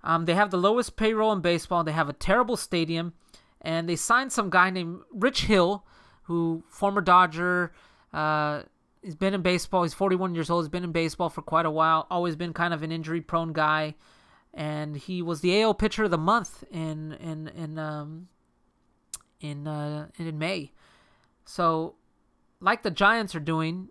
Um, 0.03 0.25
they 0.25 0.35
have 0.35 0.51
the 0.51 0.57
lowest 0.57 0.95
payroll 0.95 1.31
in 1.33 1.41
baseball. 1.41 1.83
They 1.83 1.91
have 1.91 2.09
a 2.09 2.13
terrible 2.13 2.57
stadium 2.57 3.13
and 3.61 3.89
they 3.89 3.95
signed 3.95 4.31
some 4.31 4.49
guy 4.49 4.69
named 4.69 5.01
Rich 5.11 5.43
Hill, 5.45 5.83
who 6.23 6.63
former 6.69 7.01
Dodger. 7.01 7.71
Uh, 8.13 8.63
he's 9.03 9.15
been 9.15 9.33
in 9.33 9.41
baseball. 9.41 9.83
He's 9.83 9.93
41 9.93 10.35
years 10.35 10.49
old. 10.49 10.63
He's 10.63 10.69
been 10.69 10.83
in 10.83 10.91
baseball 10.91 11.29
for 11.29 11.41
quite 11.41 11.65
a 11.65 11.71
while. 11.71 12.07
Always 12.09 12.35
been 12.35 12.53
kind 12.53 12.73
of 12.73 12.83
an 12.83 12.91
injury-prone 12.91 13.53
guy, 13.53 13.95
and 14.53 14.97
he 14.97 15.21
was 15.21 15.41
the 15.41 15.61
AL 15.61 15.75
Pitcher 15.75 16.05
of 16.05 16.11
the 16.11 16.17
Month 16.17 16.63
in 16.71 17.13
in 17.13 17.47
in 17.49 17.77
um 17.79 18.27
in 19.39 19.67
uh, 19.67 20.07
in 20.17 20.37
May. 20.37 20.71
So, 21.45 21.95
like 22.59 22.83
the 22.83 22.91
Giants 22.91 23.33
are 23.33 23.39
doing, 23.39 23.89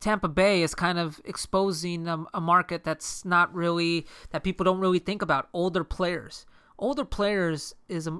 Tampa 0.00 0.28
Bay 0.28 0.62
is 0.62 0.74
kind 0.74 0.98
of 0.98 1.20
exposing 1.24 2.08
a, 2.08 2.24
a 2.34 2.40
market 2.40 2.82
that's 2.82 3.24
not 3.24 3.54
really 3.54 4.06
that 4.30 4.42
people 4.42 4.64
don't 4.64 4.80
really 4.80 4.98
think 4.98 5.22
about. 5.22 5.48
Older 5.52 5.84
players 5.84 6.46
older 6.78 7.04
players 7.04 7.74
is 7.88 8.08
uh, 8.08 8.12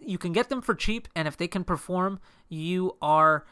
you 0.00 0.18
can 0.18 0.32
get 0.32 0.48
them 0.48 0.62
for 0.62 0.74
cheap 0.74 1.08
and 1.16 1.26
if 1.26 1.36
they 1.36 1.48
can 1.48 1.64
perform 1.64 2.20
you 2.48 2.96
are 3.02 3.44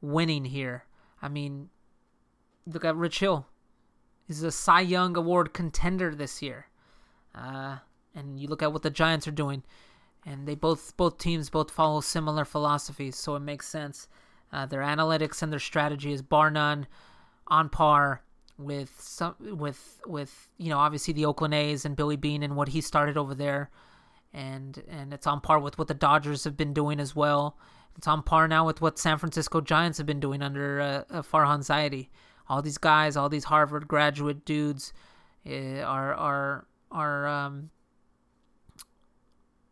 winning 0.00 0.44
here 0.44 0.84
i 1.22 1.28
mean 1.28 1.68
look 2.66 2.84
at 2.84 2.94
rich 2.94 3.20
hill 3.20 3.46
he's 4.26 4.42
a 4.42 4.52
cy 4.52 4.80
young 4.80 5.16
award 5.16 5.54
contender 5.54 6.14
this 6.14 6.42
year 6.42 6.66
uh, 7.34 7.76
and 8.14 8.40
you 8.40 8.48
look 8.48 8.62
at 8.62 8.72
what 8.72 8.82
the 8.82 8.90
giants 8.90 9.26
are 9.26 9.32
doing 9.32 9.62
and 10.26 10.46
they 10.46 10.54
both 10.54 10.96
both 10.96 11.18
teams 11.18 11.50
both 11.50 11.70
follow 11.70 12.00
similar 12.00 12.44
philosophies 12.44 13.16
so 13.16 13.36
it 13.36 13.40
makes 13.40 13.68
sense 13.68 14.08
uh, 14.52 14.66
their 14.66 14.82
analytics 14.82 15.42
and 15.42 15.52
their 15.52 15.60
strategy 15.60 16.12
is 16.12 16.22
bar 16.22 16.50
none 16.50 16.86
on 17.46 17.68
par 17.68 18.22
with 18.60 18.94
some 19.00 19.34
with 19.40 20.00
with 20.06 20.48
you 20.58 20.68
know 20.68 20.78
obviously 20.78 21.14
the 21.14 21.24
Oakland 21.24 21.54
A's 21.54 21.84
and 21.84 21.96
Billy 21.96 22.16
Beane 22.16 22.42
and 22.42 22.56
what 22.56 22.68
he 22.68 22.80
started 22.80 23.16
over 23.16 23.34
there, 23.34 23.70
and 24.32 24.82
and 24.88 25.12
it's 25.12 25.26
on 25.26 25.40
par 25.40 25.58
with 25.58 25.78
what 25.78 25.88
the 25.88 25.94
Dodgers 25.94 26.44
have 26.44 26.56
been 26.56 26.74
doing 26.74 27.00
as 27.00 27.16
well. 27.16 27.56
It's 27.96 28.06
on 28.06 28.22
par 28.22 28.46
now 28.46 28.66
with 28.66 28.80
what 28.80 28.98
San 28.98 29.18
Francisco 29.18 29.60
Giants 29.60 29.98
have 29.98 30.06
been 30.06 30.20
doing 30.20 30.42
under 30.42 30.80
uh, 30.80 31.04
uh, 31.10 31.22
Farhan 31.22 31.60
Zaidi. 31.60 32.08
All 32.48 32.62
these 32.62 32.78
guys, 32.78 33.16
all 33.16 33.28
these 33.28 33.44
Harvard 33.44 33.88
graduate 33.88 34.44
dudes, 34.44 34.92
uh, 35.48 35.80
are 35.80 36.14
are 36.14 36.66
are 36.90 37.26
um, 37.26 37.70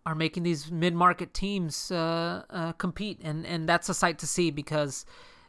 are 0.06 0.14
making 0.14 0.42
these 0.42 0.70
mid-market 0.70 1.34
teams 1.34 1.90
uh, 1.90 2.42
uh, 2.50 2.72
compete, 2.72 3.20
and 3.22 3.46
and 3.46 3.68
that's 3.68 3.88
a 3.88 3.94
sight 3.94 4.18
to 4.20 4.26
see 4.26 4.50
because 4.50 5.04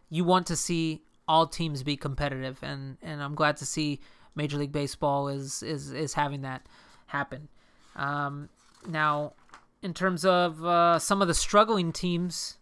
you 0.10 0.24
want 0.24 0.48
to 0.48 0.56
see 0.56 1.02
all 1.28 1.48
teams 1.48 1.84
be 1.84 1.96
competitive, 1.96 2.60
and 2.62 2.98
and 3.02 3.22
I'm 3.22 3.36
glad 3.36 3.58
to 3.58 3.66
see 3.66 4.00
Major 4.36 4.58
League 4.58 4.72
Baseball 4.72 5.30
is 5.30 5.64
is 5.64 5.92
is 5.92 6.14
having 6.14 6.42
that 6.42 6.66
happen. 7.08 7.48
Um, 7.96 8.50
now, 8.88 9.34
in 9.82 9.94
terms 9.94 10.26
of 10.26 10.64
uh, 10.66 11.00
some 11.00 11.22
of 11.22 11.28
the 11.28 11.34
struggling 11.34 11.92
teams, 11.92 12.58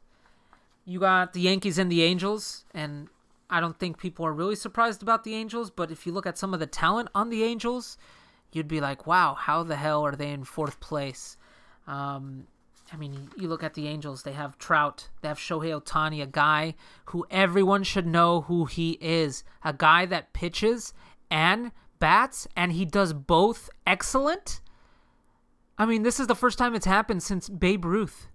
you 0.86 1.00
got 1.00 1.34
the 1.34 1.42
Yankees 1.42 1.78
and 1.78 1.92
the 1.92 2.04
Angels, 2.04 2.66
and 2.74 3.08
I 3.50 3.60
don't 3.60 3.78
think 3.80 3.98
people 3.98 4.26
are 4.26 4.34
really 4.34 4.56
surprised 4.56 5.02
about 5.02 5.24
the 5.24 5.34
Angels. 5.36 5.70
But 5.70 5.92
if 5.92 6.06
you 6.06 6.12
look 6.12 6.26
at 6.26 6.38
some 6.38 6.54
of 6.54 6.60
the 6.60 6.68
talent 6.68 7.10
on 7.16 7.30
the 7.30 7.44
Angels, 7.44 7.98
you'd 8.52 8.68
be 8.68 8.82
like, 8.82 9.07
"Wow, 9.07 9.34
how 9.34 9.64
the 9.64 9.76
hell 9.76 10.06
are 10.06 10.15
they 10.15 10.32
in 10.32 10.44
fourth 10.44 10.80
place?" 10.80 11.38
Um, 11.88 12.48
I 12.91 12.95
mean, 12.95 13.30
you 13.36 13.48
look 13.48 13.64
at 13.64 13.74
the 13.74 13.88
Angels, 13.88 14.24
they 14.24 14.34
have 14.34 14.57
Trout, 14.57 15.10
they 15.22 15.28
have 15.28 15.38
Shohei 15.38 15.80
Ohtani, 15.80 16.22
a 16.22 16.28
guy 16.28 16.76
who 17.07 17.26
everyone 17.30 17.84
should 17.84 18.07
know 18.07 18.41
who 18.41 18.65
he 18.65 18.98
is. 19.02 19.44
A 19.64 19.74
guy 19.74 20.06
that 20.06 20.34
pitches 20.34 20.94
and 21.30 21.72
bats, 21.99 22.48
and 22.56 22.72
he 22.72 22.86
does 22.86 23.14
both 23.14 23.69
excellent. 23.86 24.61
I 25.78 25.86
mean, 25.86 26.03
this 26.03 26.19
is 26.19 26.28
the 26.28 26.36
first 26.36 26.57
time 26.57 26.76
it's 26.76 26.86
happened 26.86 27.24
since 27.24 27.49
Babe 27.49 27.86
Ruth. 27.86 28.30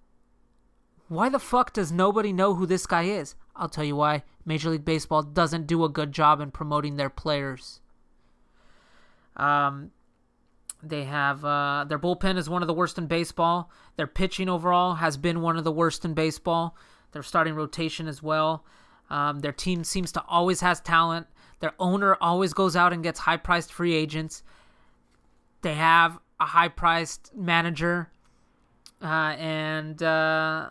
Why 1.09 1.28
the 1.28 1.39
fuck 1.39 1.72
does 1.72 1.90
nobody 1.90 2.32
know 2.32 2.55
who 2.55 2.66
this 2.66 2.86
guy 2.86 3.05
is? 3.05 3.34
I'll 3.56 3.68
tell 3.68 3.84
you 3.84 3.97
why. 3.97 4.22
Major 4.44 4.70
League 4.70 4.84
Baseball 4.84 5.22
doesn't 5.22 5.66
do 5.66 5.84
a 5.84 5.89
good 5.89 6.12
job 6.12 6.40
in 6.40 6.51
promoting 6.51 6.97
their 6.97 7.10
players. 7.10 7.80
Um, 9.36 9.90
they 10.82 11.04
have 11.04 11.44
uh, 11.44 11.84
their 11.88 11.98
bullpen 11.98 12.36
is 12.36 12.50
one 12.50 12.62
of 12.62 12.68
the 12.68 12.74
worst 12.74 12.98
in 12.98 13.06
baseball. 13.06 13.70
Their 13.96 14.06
pitching 14.06 14.48
overall 14.48 14.94
has 14.94 15.16
been 15.16 15.40
one 15.40 15.56
of 15.56 15.64
the 15.64 15.72
worst 15.72 16.04
in 16.04 16.14
baseball. 16.14 16.76
Their 17.12 17.22
starting 17.22 17.54
rotation 17.54 18.09
as 18.09 18.22
well. 18.22 18.64
Um, 19.09 19.40
their 19.40 19.52
team 19.52 19.84
seems 19.84 20.10
to 20.12 20.24
always 20.26 20.60
has 20.60 20.80
talent. 20.80 21.26
Their 21.60 21.74
owner 21.78 22.16
always 22.20 22.52
goes 22.52 22.74
out 22.74 22.92
and 22.92 23.02
gets 23.02 23.20
high 23.20 23.36
priced 23.36 23.72
free 23.72 23.94
agents. 23.94 24.42
They 25.60 25.74
have 25.74 26.18
a 26.40 26.46
high 26.46 26.68
priced 26.68 27.32
manager, 27.36 28.10
uh, 29.00 29.36
and 29.38 30.02
uh, 30.02 30.70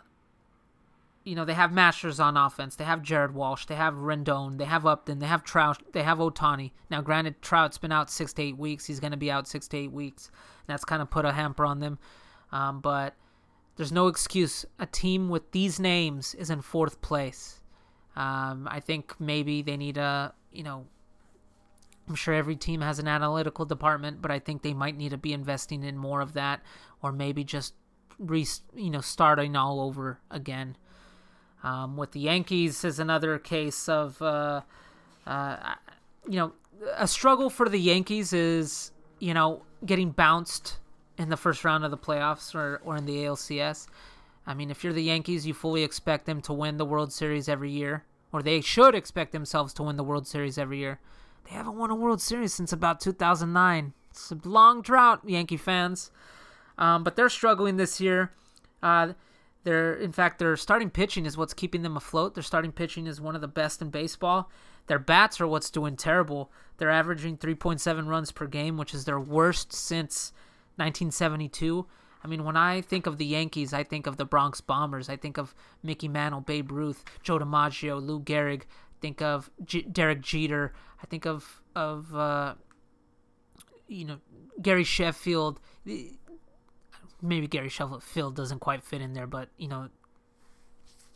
you 1.23 1.35
know, 1.35 1.45
they 1.45 1.53
have 1.53 1.71
Masters 1.71 2.19
on 2.19 2.35
offense. 2.35 2.75
They 2.75 2.83
have 2.83 3.03
Jared 3.03 3.33
Walsh. 3.33 3.65
They 3.65 3.75
have 3.75 3.95
Rendon. 3.95 4.57
They 4.57 4.65
have 4.65 4.85
Upton. 4.85 5.19
They 5.19 5.27
have 5.27 5.43
Trout. 5.43 5.81
They 5.93 6.03
have 6.03 6.17
Ohtani. 6.17 6.71
Now, 6.89 7.01
granted, 7.01 7.41
Trout's 7.41 7.77
been 7.77 7.91
out 7.91 8.09
six 8.09 8.33
to 8.33 8.41
eight 8.41 8.57
weeks. 8.57 8.85
He's 8.85 8.99
going 8.99 9.11
to 9.11 9.17
be 9.17 9.29
out 9.29 9.47
six 9.47 9.67
to 9.69 9.77
eight 9.77 9.91
weeks. 9.91 10.31
That's 10.67 10.83
kind 10.83 11.01
of 11.01 11.11
put 11.11 11.25
a 11.25 11.31
hamper 11.31 11.65
on 11.65 11.79
them. 11.79 11.99
Um, 12.51 12.81
but 12.81 13.15
there's 13.75 13.91
no 13.91 14.07
excuse. 14.07 14.65
A 14.79 14.85
team 14.85 15.29
with 15.29 15.51
these 15.51 15.79
names 15.79 16.33
is 16.35 16.49
in 16.49 16.61
fourth 16.61 17.01
place. 17.01 17.61
Um, 18.15 18.67
I 18.69 18.79
think 18.79 19.19
maybe 19.19 19.61
they 19.61 19.77
need 19.77 19.97
a, 19.97 20.33
you 20.51 20.63
know, 20.63 20.85
I'm 22.07 22.15
sure 22.15 22.33
every 22.33 22.55
team 22.55 22.81
has 22.81 22.99
an 22.99 23.07
analytical 23.07 23.63
department, 23.63 24.21
but 24.21 24.31
I 24.31 24.39
think 24.39 24.63
they 24.63 24.73
might 24.73 24.97
need 24.97 25.09
to 25.09 25.17
be 25.17 25.33
investing 25.33 25.83
in 25.83 25.97
more 25.97 26.19
of 26.19 26.33
that, 26.33 26.61
or 27.01 27.11
maybe 27.11 27.43
just 27.43 27.73
re, 28.19 28.45
you 28.75 28.89
know, 28.89 29.01
starting 29.01 29.55
all 29.55 29.79
over 29.79 30.19
again. 30.29 30.75
Um, 31.63 31.97
with 31.97 32.11
the 32.11 32.19
Yankees 32.19 32.83
is 32.83 32.99
another 32.99 33.37
case 33.37 33.87
of, 33.87 34.21
uh, 34.21 34.61
uh, 35.27 35.75
you 36.27 36.37
know, 36.37 36.53
a 36.95 37.07
struggle 37.07 37.49
for 37.49 37.69
the 37.69 37.79
Yankees 37.79 38.33
is, 38.33 38.91
you 39.19 39.33
know, 39.33 39.61
getting 39.85 40.11
bounced 40.11 40.77
in 41.17 41.29
the 41.29 41.37
first 41.37 41.63
round 41.63 41.85
of 41.85 41.91
the 41.91 41.97
playoffs 41.97 42.55
or, 42.55 42.81
or 42.83 42.97
in 42.97 43.05
the 43.05 43.17
ALCS. 43.17 43.87
I 44.47 44.55
mean, 44.55 44.71
if 44.71 44.83
you're 44.83 44.93
the 44.93 45.03
Yankees, 45.03 45.45
you 45.45 45.53
fully 45.53 45.83
expect 45.83 46.25
them 46.25 46.41
to 46.41 46.53
win 46.53 46.77
the 46.77 46.85
World 46.85 47.13
Series 47.13 47.47
every 47.47 47.69
year, 47.69 48.05
or 48.31 48.41
they 48.41 48.59
should 48.61 48.95
expect 48.95 49.31
themselves 49.31 49.73
to 49.75 49.83
win 49.83 49.97
the 49.97 50.03
World 50.03 50.27
Series 50.27 50.57
every 50.57 50.79
year. 50.79 50.99
They 51.45 51.51
haven't 51.51 51.77
won 51.77 51.91
a 51.91 51.95
World 51.95 52.21
Series 52.21 52.53
since 52.53 52.73
about 52.73 52.99
2009. 52.99 53.93
It's 54.09 54.31
a 54.31 54.47
long 54.47 54.81
drought, 54.81 55.21
Yankee 55.25 55.57
fans. 55.57 56.11
Um, 56.77 57.03
but 57.03 57.15
they're 57.15 57.29
struggling 57.29 57.77
this 57.77 58.01
year. 58.01 58.31
Uh, 58.81 59.13
they're, 59.63 59.93
in 59.93 60.11
fact, 60.11 60.39
their 60.39 60.55
starting 60.55 60.89
pitching 60.89 61.25
is 61.25 61.37
what's 61.37 61.53
keeping 61.53 61.83
them 61.83 61.95
afloat. 61.95 62.33
Their 62.33 62.43
starting 62.43 62.71
pitching 62.71 63.07
is 63.07 63.21
one 63.21 63.35
of 63.35 63.41
the 63.41 63.47
best 63.47 63.81
in 63.81 63.89
baseball. 63.89 64.49
Their 64.87 64.99
bats 64.99 65.39
are 65.39 65.47
what's 65.47 65.69
doing 65.69 65.95
terrible. 65.95 66.51
They're 66.77 66.89
averaging 66.89 67.37
3.7 67.37 68.07
runs 68.07 68.31
per 68.31 68.47
game, 68.47 68.77
which 68.77 68.93
is 68.93 69.05
their 69.05 69.19
worst 69.19 69.71
since 69.71 70.33
1972. 70.77 71.85
I 72.23 72.27
mean, 72.27 72.43
when 72.43 72.57
I 72.57 72.81
think 72.81 73.07
of 73.07 73.17
the 73.17 73.25
Yankees, 73.25 73.73
I 73.73 73.83
think 73.83 74.07
of 74.07 74.17
the 74.17 74.25
Bronx 74.25 74.61
Bombers. 74.61 75.09
I 75.09 75.15
think 75.15 75.37
of 75.37 75.55
Mickey 75.83 76.07
Mantle, 76.07 76.41
Babe 76.41 76.71
Ruth, 76.71 77.03
Joe 77.23 77.39
DiMaggio, 77.39 78.01
Lou 78.01 78.19
Gehrig. 78.19 78.63
I 78.63 78.99
think 79.01 79.21
of 79.21 79.49
G- 79.63 79.83
Derek 79.83 80.21
Jeter. 80.21 80.73
I 81.01 81.05
think 81.07 81.25
of 81.25 81.61
of 81.75 82.15
uh, 82.15 82.55
you 83.87 84.05
know 84.05 84.17
Gary 84.61 84.83
Sheffield 84.83 85.59
maybe 87.21 87.47
Gary 87.47 87.69
Sheffield 87.69 88.35
doesn't 88.35 88.59
quite 88.59 88.83
fit 88.83 89.01
in 89.01 89.13
there, 89.13 89.27
but 89.27 89.49
you 89.57 89.67
know, 89.67 89.89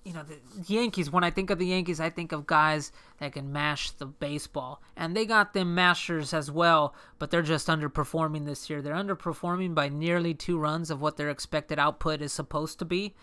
you 0.03 0.13
know 0.13 0.23
the 0.23 0.38
Yankees. 0.72 1.11
When 1.11 1.23
I 1.23 1.31
think 1.31 1.49
of 1.49 1.57
the 1.57 1.67
Yankees, 1.67 1.99
I 1.99 2.09
think 2.09 2.31
of 2.31 2.45
guys 2.45 2.91
that 3.19 3.34
can 3.34 3.51
mash 3.51 3.91
the 3.91 4.05
baseball, 4.05 4.81
and 4.95 5.15
they 5.15 5.26
got 5.26 5.53
them 5.53 5.73
mashers 5.73 6.34
as 6.34 6.51
well. 6.51 6.93
But 7.17 7.31
they're 7.31 7.41
just 7.41 7.67
underperforming 7.67 8.45
this 8.45 8.69
year. 8.69 8.81
They're 8.81 8.93
underperforming 8.93 9.73
by 9.73 9.89
nearly 9.89 10.34
two 10.34 10.59
runs 10.59 10.91
of 10.91 11.01
what 11.01 11.17
their 11.17 11.30
expected 11.30 11.80
output 11.80 12.22
is 12.22 12.31
supposed 12.31 12.80
to 12.80 12.85
be. 12.85 13.15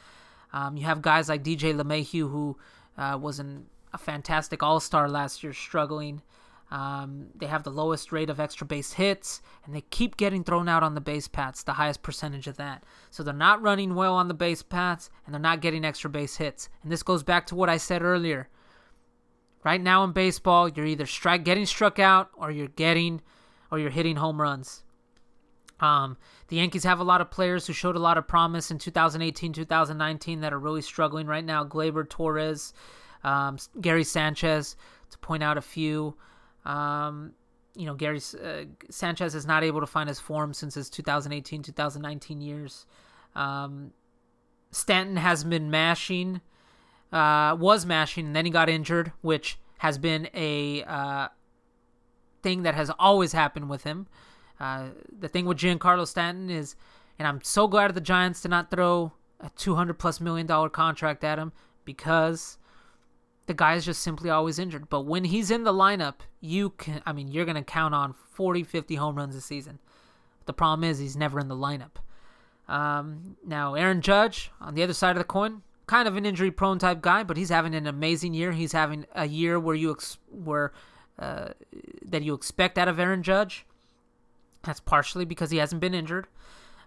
Um, 0.53 0.77
you 0.77 0.85
have 0.85 1.01
guys 1.01 1.29
like 1.29 1.45
DJ 1.45 1.75
LeMahieu, 1.75 2.31
who 2.31 2.59
uh, 2.99 3.19
was 3.21 3.39
an, 3.39 3.67
a 3.93 3.99
fantastic 3.99 4.63
All 4.63 4.81
Star 4.81 5.09
last 5.09 5.43
year, 5.43 5.53
struggling. 5.53 6.21
Um, 6.73 7.27
they 7.35 7.49
have 7.49 7.65
the 7.65 7.71
lowest 7.71 8.13
rate 8.13 8.31
of 8.31 8.41
extra 8.41 8.67
base 8.67 8.95
hits, 8.95 9.43
and 9.67 9.75
they 9.75 9.83
keep 9.83 10.17
getting 10.17 10.43
thrown 10.43 10.71
out 10.71 10.83
on 10.83 10.95
the 10.95 11.03
base 11.03 11.29
paths, 11.29 11.63
the 11.63 11.75
highest 11.75 12.03
percentage 12.03 12.47
of 12.47 12.57
that. 12.57 12.83
So 13.11 13.23
they're 13.23 13.35
not 13.35 13.61
running 13.61 13.95
well 13.95 14.15
on 14.15 14.29
the 14.29 14.35
base 14.35 14.63
paths, 14.63 15.11
and 15.27 15.35
they're 15.35 15.41
not 15.41 15.61
getting 15.61 15.85
extra 15.85 16.09
base 16.09 16.37
hits. 16.37 16.71
And 16.83 16.91
this 16.91 17.03
goes 17.03 17.23
back 17.23 17.47
to 17.49 17.55
what 17.55 17.69
I 17.69 17.77
said 17.77 18.01
earlier. 18.01 18.49
Right 19.63 19.83
now 19.83 20.03
in 20.03 20.13
baseball, 20.13 20.67
you're 20.67 20.87
either 20.87 21.05
strike 21.05 21.45
getting 21.45 21.67
struck 21.67 21.99
out, 21.99 22.31
or 22.37 22.51
you're 22.51 22.69
getting, 22.69 23.21
or 23.71 23.79
you're 23.79 23.91
hitting 23.91 24.17
home 24.17 24.41
runs. 24.41 24.83
Um, 25.79 26.17
the 26.49 26.57
Yankees 26.57 26.85
have 26.85 27.01
a 27.01 27.05
lot 27.05 27.21
of 27.21 27.31
players 27.31 27.67
who 27.67 27.75
showed 27.75 27.97
a 27.97 27.99
lot 27.99 28.17
of 28.17 28.27
promise 28.27 28.71
in 28.71 28.79
2018, 28.79 29.53
2019 29.53 30.41
that 30.41 30.55
are 30.55 30.59
really 30.59 30.81
struggling 30.81 31.27
right 31.27 31.45
now. 31.45 31.67
Gleyber 31.67 32.09
Torres, 32.09 32.73
um, 33.25 33.59
Gary 33.79 34.05
Sanchez, 34.05 34.75
to 35.11 35.19
point 35.19 35.43
out 35.43 35.59
a 35.59 35.61
few. 35.61 36.17
Um, 36.65 37.33
you 37.75 37.87
know, 37.87 37.95
Gary 37.95 38.21
uh, 38.43 38.65
Sanchez 38.91 39.35
is 39.35 39.47
not 39.47 39.65
able 39.65 39.81
to 39.81 39.87
find 39.87 40.09
his 40.09 40.21
form 40.21 40.53
since 40.53 40.75
his 40.75 40.91
2018 40.91 41.63
2019 41.63 42.41
years. 42.41 42.87
Um, 43.35 43.93
Stanton 44.71 45.17
has 45.17 45.45
been 45.45 45.71
mashing, 45.71 46.41
uh, 47.13 47.57
was 47.59 47.87
mashing, 47.87 48.27
and 48.27 48.37
then 48.37 48.45
he 48.45 48.51
got 48.51 48.69
injured, 48.69 49.13
which 49.21 49.59
has 49.79 49.99
been 49.99 50.29
a 50.35 50.83
uh, 50.85 51.29
thing 52.43 52.63
that 52.63 52.75
has 52.75 52.91
always 52.99 53.33
happened 53.33 53.69
with 53.69 53.85
him. 53.85 54.07
Uh, 54.61 54.89
the 55.19 55.29
thing 55.29 55.45
with 55.45 55.59
Giancarlo 55.59 56.07
Stanton 56.07 56.51
is, 56.51 56.77
and 57.19 57.27
I'm 57.27 57.43
so 57.43 57.67
glad 57.67 57.93
the 57.95 58.01
Giants 58.01 58.43
did 58.43 58.51
not 58.51 58.71
throw 58.71 59.13
a 59.41 59.51
200 59.51 59.95
plus 59.95 60.21
million 60.21 60.47
dollar 60.47 60.69
contract 60.69 61.25
at 61.25 61.39
him 61.39 61.53
because 61.85 62.59
the 63.47 63.55
guy 63.55 63.75
is 63.75 63.85
just 63.85 64.03
simply 64.03 64.31
always 64.31 64.59
injured. 64.59 64.89
But 64.89 65.03
when 65.03 65.25
he's 65.25 65.51
in 65.51 65.65
the 65.65 65.73
lineup, 65.73 66.17
you 66.41 66.71
can, 66.71 67.03
I 67.05 67.13
mean, 67.13 67.29
you're 67.29 67.45
going 67.45 67.57
to 67.57 67.63
count 67.63 67.95
on 67.95 68.15
40, 68.31 68.63
50 68.63 68.95
home 68.95 69.17
runs 69.17 69.35
a 69.35 69.41
season. 69.41 69.79
The 70.47 70.53
problem 70.53 70.89
is 70.89 70.99
he's 70.99 71.17
never 71.17 71.41
in 71.41 71.49
the 71.49 71.57
lineup. 71.57 71.97
Um, 72.69 73.37
now, 73.45 73.75
Aaron 73.75 74.01
Judge, 74.01 74.51
on 74.61 74.75
the 74.75 74.83
other 74.83 74.93
side 74.93 75.17
of 75.17 75.19
the 75.19 75.25
coin, 75.25 75.63
kind 75.87 76.07
of 76.09 76.17
an 76.17 76.25
injury 76.25 76.51
prone 76.51 76.79
type 76.79 77.03
guy, 77.03 77.23
but 77.23 77.37
he's 77.37 77.49
having 77.49 77.75
an 77.75 77.87
amazing 77.87 78.35
year. 78.35 78.53
He's 78.53 78.73
having 78.73 79.07
a 79.15 79.27
year 79.27 79.59
where 79.59 79.75
you 79.75 79.91
ex- 79.91 80.19
where 80.31 80.73
uh, 81.19 81.49
that 82.07 82.23
you 82.23 82.35
expect 82.35 82.79
out 82.79 82.89
of 82.89 82.99
Aaron 82.99 83.23
Judge. 83.23 83.67
That's 84.63 84.81
partially 84.81 85.25
because 85.25 85.51
he 85.51 85.59
hasn't 85.59 85.81
been 85.81 85.95
injured. 85.95 86.29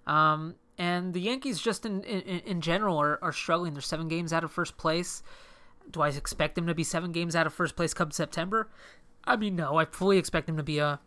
Um, 0.08 0.56
and 0.78 1.14
the 1.14 1.22
Yankees, 1.22 1.60
just 1.60 1.86
in 1.86 2.04
in, 2.04 2.40
in 2.40 2.62
general, 2.62 2.98
are, 2.98 3.20
are 3.22 3.34
struggling. 3.34 3.74
They're 3.74 3.82
seven 3.82 4.08
games 4.08 4.34
out 4.34 4.44
of 4.44 4.52
first 4.52 4.78
place 4.78 5.22
do 5.92 6.02
I 6.02 6.10
expect 6.10 6.56
them 6.56 6.68
to 6.68 6.76
be 6.76 6.84
seven 6.84 7.12
games 7.12 7.36
out 7.36 7.48
of 7.48 7.54
first 7.54 7.76
place 7.76 7.94
come 7.94 8.12
September? 8.12 8.70
I 9.26 9.36
mean, 9.36 9.56
no. 9.56 9.78
I 9.78 9.86
fully 9.86 10.18
expect 10.18 10.48
them 10.48 10.58
to 10.58 10.64
be 10.64 10.80
a 10.80 11.00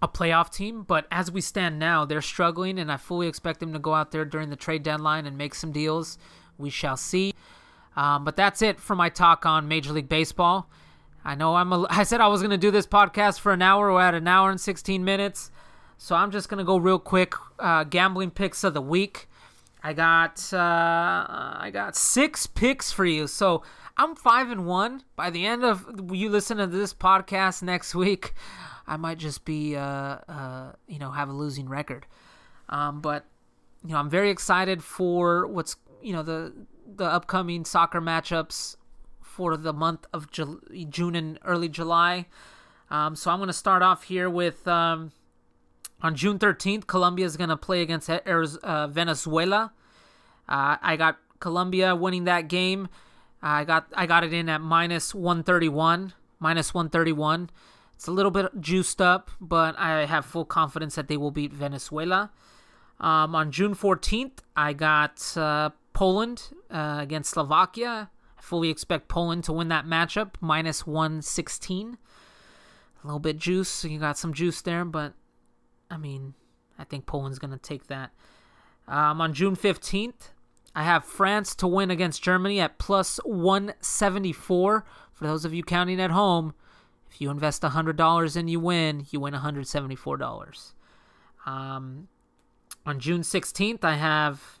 a 0.00 0.08
playoff 0.08 0.52
team, 0.52 0.82
but 0.82 1.06
as 1.10 1.30
we 1.30 1.40
stand 1.40 1.78
now, 1.78 2.04
they're 2.04 2.22
struggling, 2.22 2.78
and 2.78 2.90
I 2.92 2.96
fully 2.96 3.26
expect 3.26 3.60
them 3.60 3.72
to 3.72 3.78
go 3.80 3.94
out 3.94 4.12
there 4.12 4.24
during 4.24 4.50
the 4.50 4.56
trade 4.56 4.82
deadline 4.84 5.26
and 5.26 5.36
make 5.36 5.54
some 5.54 5.72
deals. 5.72 6.18
We 6.56 6.70
shall 6.70 6.96
see. 6.96 7.34
Um, 7.96 8.24
but 8.24 8.36
that's 8.36 8.62
it 8.62 8.78
for 8.78 8.94
my 8.94 9.08
talk 9.08 9.44
on 9.44 9.66
Major 9.66 9.92
League 9.92 10.08
Baseball. 10.08 10.70
I 11.24 11.34
know 11.34 11.56
I'm. 11.56 11.72
A, 11.72 11.86
I 11.90 12.04
said 12.04 12.20
I 12.20 12.28
was 12.28 12.40
going 12.40 12.52
to 12.52 12.58
do 12.58 12.70
this 12.70 12.86
podcast 12.86 13.40
for 13.40 13.52
an 13.52 13.62
hour. 13.62 13.92
We're 13.92 14.00
at 14.00 14.14
an 14.14 14.28
hour 14.28 14.50
and 14.50 14.60
16 14.60 15.04
minutes, 15.04 15.50
so 15.96 16.14
I'm 16.14 16.30
just 16.30 16.48
going 16.48 16.58
to 16.58 16.64
go 16.64 16.76
real 16.76 17.00
quick. 17.00 17.34
Uh, 17.58 17.82
gambling 17.84 18.30
picks 18.30 18.62
of 18.62 18.74
the 18.74 18.80
week. 18.80 19.28
I 19.82 19.92
got 19.92 20.52
uh, 20.52 20.58
I 20.58 21.70
got 21.72 21.96
six 21.96 22.46
picks 22.46 22.90
for 22.92 23.04
you. 23.04 23.26
So 23.26 23.62
I'm 23.96 24.16
five 24.16 24.50
and 24.50 24.66
one. 24.66 25.02
By 25.16 25.30
the 25.30 25.46
end 25.46 25.64
of 25.64 25.86
you 26.12 26.30
listen 26.30 26.58
to 26.58 26.66
this 26.66 26.92
podcast 26.94 27.62
next 27.62 27.94
week, 27.94 28.34
I 28.86 28.96
might 28.96 29.18
just 29.18 29.44
be 29.44 29.76
uh, 29.76 29.80
uh, 29.80 30.72
you 30.86 30.98
know 30.98 31.10
have 31.10 31.28
a 31.28 31.32
losing 31.32 31.68
record. 31.68 32.06
Um, 32.68 33.00
but 33.00 33.24
you 33.84 33.92
know 33.92 33.98
I'm 33.98 34.10
very 34.10 34.30
excited 34.30 34.82
for 34.82 35.46
what's 35.46 35.76
you 36.02 36.12
know 36.12 36.22
the 36.22 36.52
the 36.86 37.04
upcoming 37.04 37.64
soccer 37.64 38.00
matchups 38.00 38.76
for 39.20 39.56
the 39.56 39.72
month 39.72 40.06
of 40.12 40.30
Ju- 40.30 40.60
June 40.88 41.14
and 41.14 41.38
early 41.44 41.68
July. 41.68 42.26
Um, 42.90 43.14
so 43.14 43.30
I'm 43.30 43.38
going 43.38 43.48
to 43.48 43.52
start 43.52 43.82
off 43.82 44.04
here 44.04 44.28
with 44.30 44.66
um, 44.66 45.12
on 46.00 46.14
June 46.14 46.38
13th, 46.38 46.86
Colombia 46.86 47.26
is 47.26 47.36
going 47.36 47.50
to 47.50 47.56
play 47.56 47.82
against 47.82 48.08
uh, 48.08 48.86
Venezuela. 48.86 49.72
Uh, 50.48 50.76
I 50.80 50.96
got 50.96 51.18
Colombia 51.40 51.94
winning 51.94 52.24
that 52.24 52.48
game. 52.48 52.88
I 53.42 53.64
got 53.64 53.86
I 53.94 54.06
got 54.06 54.24
it 54.24 54.32
in 54.32 54.48
at 54.48 54.60
minus 54.60 55.14
131. 55.14 56.12
Minus 56.40 56.72
131. 56.74 57.50
It's 57.94 58.06
a 58.06 58.12
little 58.12 58.30
bit 58.30 58.46
juiced 58.60 59.02
up, 59.02 59.30
but 59.40 59.76
I 59.76 60.06
have 60.06 60.24
full 60.24 60.44
confidence 60.44 60.94
that 60.94 61.08
they 61.08 61.16
will 61.16 61.32
beat 61.32 61.52
Venezuela. 61.52 62.30
Um, 63.00 63.34
on 63.34 63.50
June 63.50 63.74
14th, 63.74 64.38
I 64.56 64.72
got 64.72 65.36
uh, 65.36 65.70
Poland 65.92 66.50
uh, 66.70 66.98
against 67.00 67.30
Slovakia. 67.30 68.10
I 68.38 68.42
fully 68.42 68.70
expect 68.70 69.08
Poland 69.08 69.44
to 69.44 69.52
win 69.52 69.68
that 69.68 69.84
matchup, 69.84 70.34
minus 70.40 70.86
116. 70.86 71.98
A 73.02 73.06
little 73.06 73.18
bit 73.18 73.36
juice, 73.36 73.84
you 73.84 73.98
got 73.98 74.16
some 74.16 74.32
juice 74.32 74.62
there, 74.62 74.84
but 74.84 75.14
I 75.90 75.96
mean, 75.96 76.34
I 76.78 76.84
think 76.84 77.06
Poland's 77.06 77.38
going 77.38 77.50
to 77.50 77.58
take 77.58 77.86
that. 77.88 78.10
Um, 78.86 79.20
on 79.20 79.34
June 79.34 79.56
15th, 79.56 80.30
I 80.74 80.82
have 80.82 81.04
France 81.04 81.54
to 81.56 81.66
win 81.66 81.90
against 81.90 82.22
Germany 82.22 82.60
at 82.60 82.78
plus 82.78 83.18
174. 83.24 84.84
For 85.12 85.26
those 85.26 85.44
of 85.44 85.52
you 85.52 85.62
counting 85.62 86.00
at 86.00 86.10
home, 86.10 86.54
if 87.10 87.20
you 87.20 87.30
invest 87.30 87.62
$100 87.62 88.36
and 88.36 88.50
you 88.50 88.60
win, 88.60 89.06
you 89.10 89.20
win 89.20 89.34
$174. 89.34 90.72
Um, 91.46 92.08
on 92.86 93.00
June 93.00 93.22
16th, 93.22 93.82
I 93.82 93.94
have, 93.94 94.60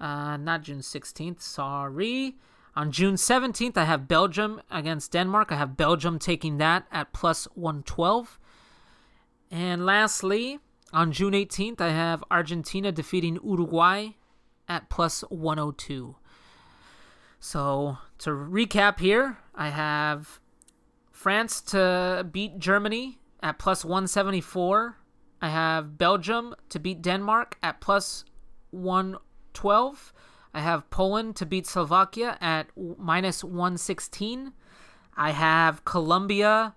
uh, 0.00 0.36
not 0.36 0.62
June 0.62 0.80
16th, 0.80 1.40
sorry. 1.40 2.36
On 2.76 2.92
June 2.92 3.14
17th, 3.14 3.76
I 3.76 3.84
have 3.84 4.08
Belgium 4.08 4.60
against 4.70 5.12
Denmark. 5.12 5.52
I 5.52 5.56
have 5.56 5.76
Belgium 5.76 6.18
taking 6.18 6.58
that 6.58 6.86
at 6.92 7.12
plus 7.12 7.46
112. 7.54 8.38
And 9.50 9.84
lastly, 9.84 10.60
on 10.92 11.12
June 11.12 11.34
18th, 11.34 11.80
I 11.80 11.90
have 11.90 12.22
Argentina 12.30 12.92
defeating 12.92 13.38
Uruguay 13.44 14.10
at 14.68 14.88
plus 14.88 15.22
102. 15.22 16.16
So, 17.40 17.98
to 18.18 18.30
recap 18.30 19.00
here, 19.00 19.38
I 19.54 19.70
have 19.70 20.40
France 21.10 21.60
to 21.62 22.26
beat 22.30 22.58
Germany 22.58 23.18
at 23.42 23.58
plus 23.58 23.84
174. 23.84 24.96
I 25.42 25.48
have 25.48 25.98
Belgium 25.98 26.54
to 26.68 26.78
beat 26.78 27.02
Denmark 27.02 27.58
at 27.62 27.80
plus 27.80 28.24
112. 28.70 30.12
I 30.52 30.60
have 30.60 30.90
Poland 30.90 31.36
to 31.36 31.46
beat 31.46 31.66
Slovakia 31.66 32.36
at 32.40 32.68
minus 32.98 33.42
116. 33.42 34.52
I 35.16 35.30
have 35.30 35.84
Colombia 35.84 36.74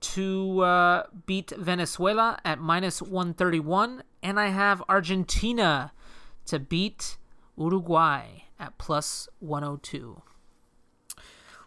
to 0.00 0.60
uh, 0.60 1.06
beat 1.26 1.50
Venezuela 1.56 2.38
at 2.44 2.58
minus 2.58 3.00
131. 3.00 4.02
And 4.22 4.38
I 4.38 4.48
have 4.48 4.82
Argentina 4.88 5.92
to 6.46 6.58
beat 6.58 7.16
Uruguay 7.56 8.44
at 8.58 8.78
plus 8.78 9.28
102. 9.40 10.22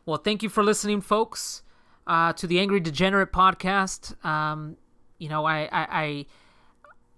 Well, 0.05 0.17
thank 0.17 0.41
you 0.41 0.49
for 0.49 0.63
listening, 0.63 1.01
folks, 1.01 1.61
uh, 2.07 2.33
to 2.33 2.47
the 2.47 2.59
Angry 2.59 2.79
Degenerate 2.79 3.31
podcast. 3.31 4.23
Um, 4.25 4.77
you 5.19 5.29
know, 5.29 5.45
I, 5.45 5.69
I, 5.71 5.87
I, 5.91 6.25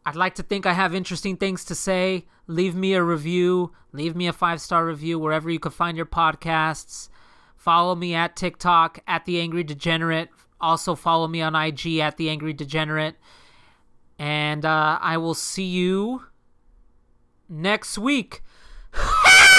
I'd 0.06 0.16
like 0.16 0.36
to 0.36 0.44
think 0.44 0.66
I 0.66 0.74
have 0.74 0.94
interesting 0.94 1.38
things 1.38 1.64
to 1.66 1.76
say. 1.76 2.26
Leave 2.48 2.76
me 2.76 2.94
a 2.94 3.04
review. 3.04 3.72
Leave 3.94 4.16
me 4.16 4.28
a 4.28 4.34
five 4.34 4.60
star 4.60 4.86
review 4.86 5.20
wherever 5.20 5.50
you 5.50 5.60
can 5.60 5.72
find 5.72 5.96
your 5.96 6.06
podcasts. 6.06 7.10
Follow 7.56 7.96
me 7.96 8.16
at 8.16 8.36
TikTok 8.36 9.00
at 9.08 9.26
the 9.26 9.40
Angry 9.40 9.64
Degenerate. 9.64 10.30
Also 10.62 10.96
follow 10.96 11.28
me 11.28 11.42
on 11.42 11.56
IG 11.56 11.98
at 11.98 12.18
the 12.18 12.30
Angry 12.30 12.54
Degenerate. 12.54 13.16
And 14.20 14.64
uh, 14.66 15.00
I 15.02 15.18
will 15.18 15.34
see 15.34 15.66
you 15.66 16.24
next 17.50 17.98
week. 17.98 18.42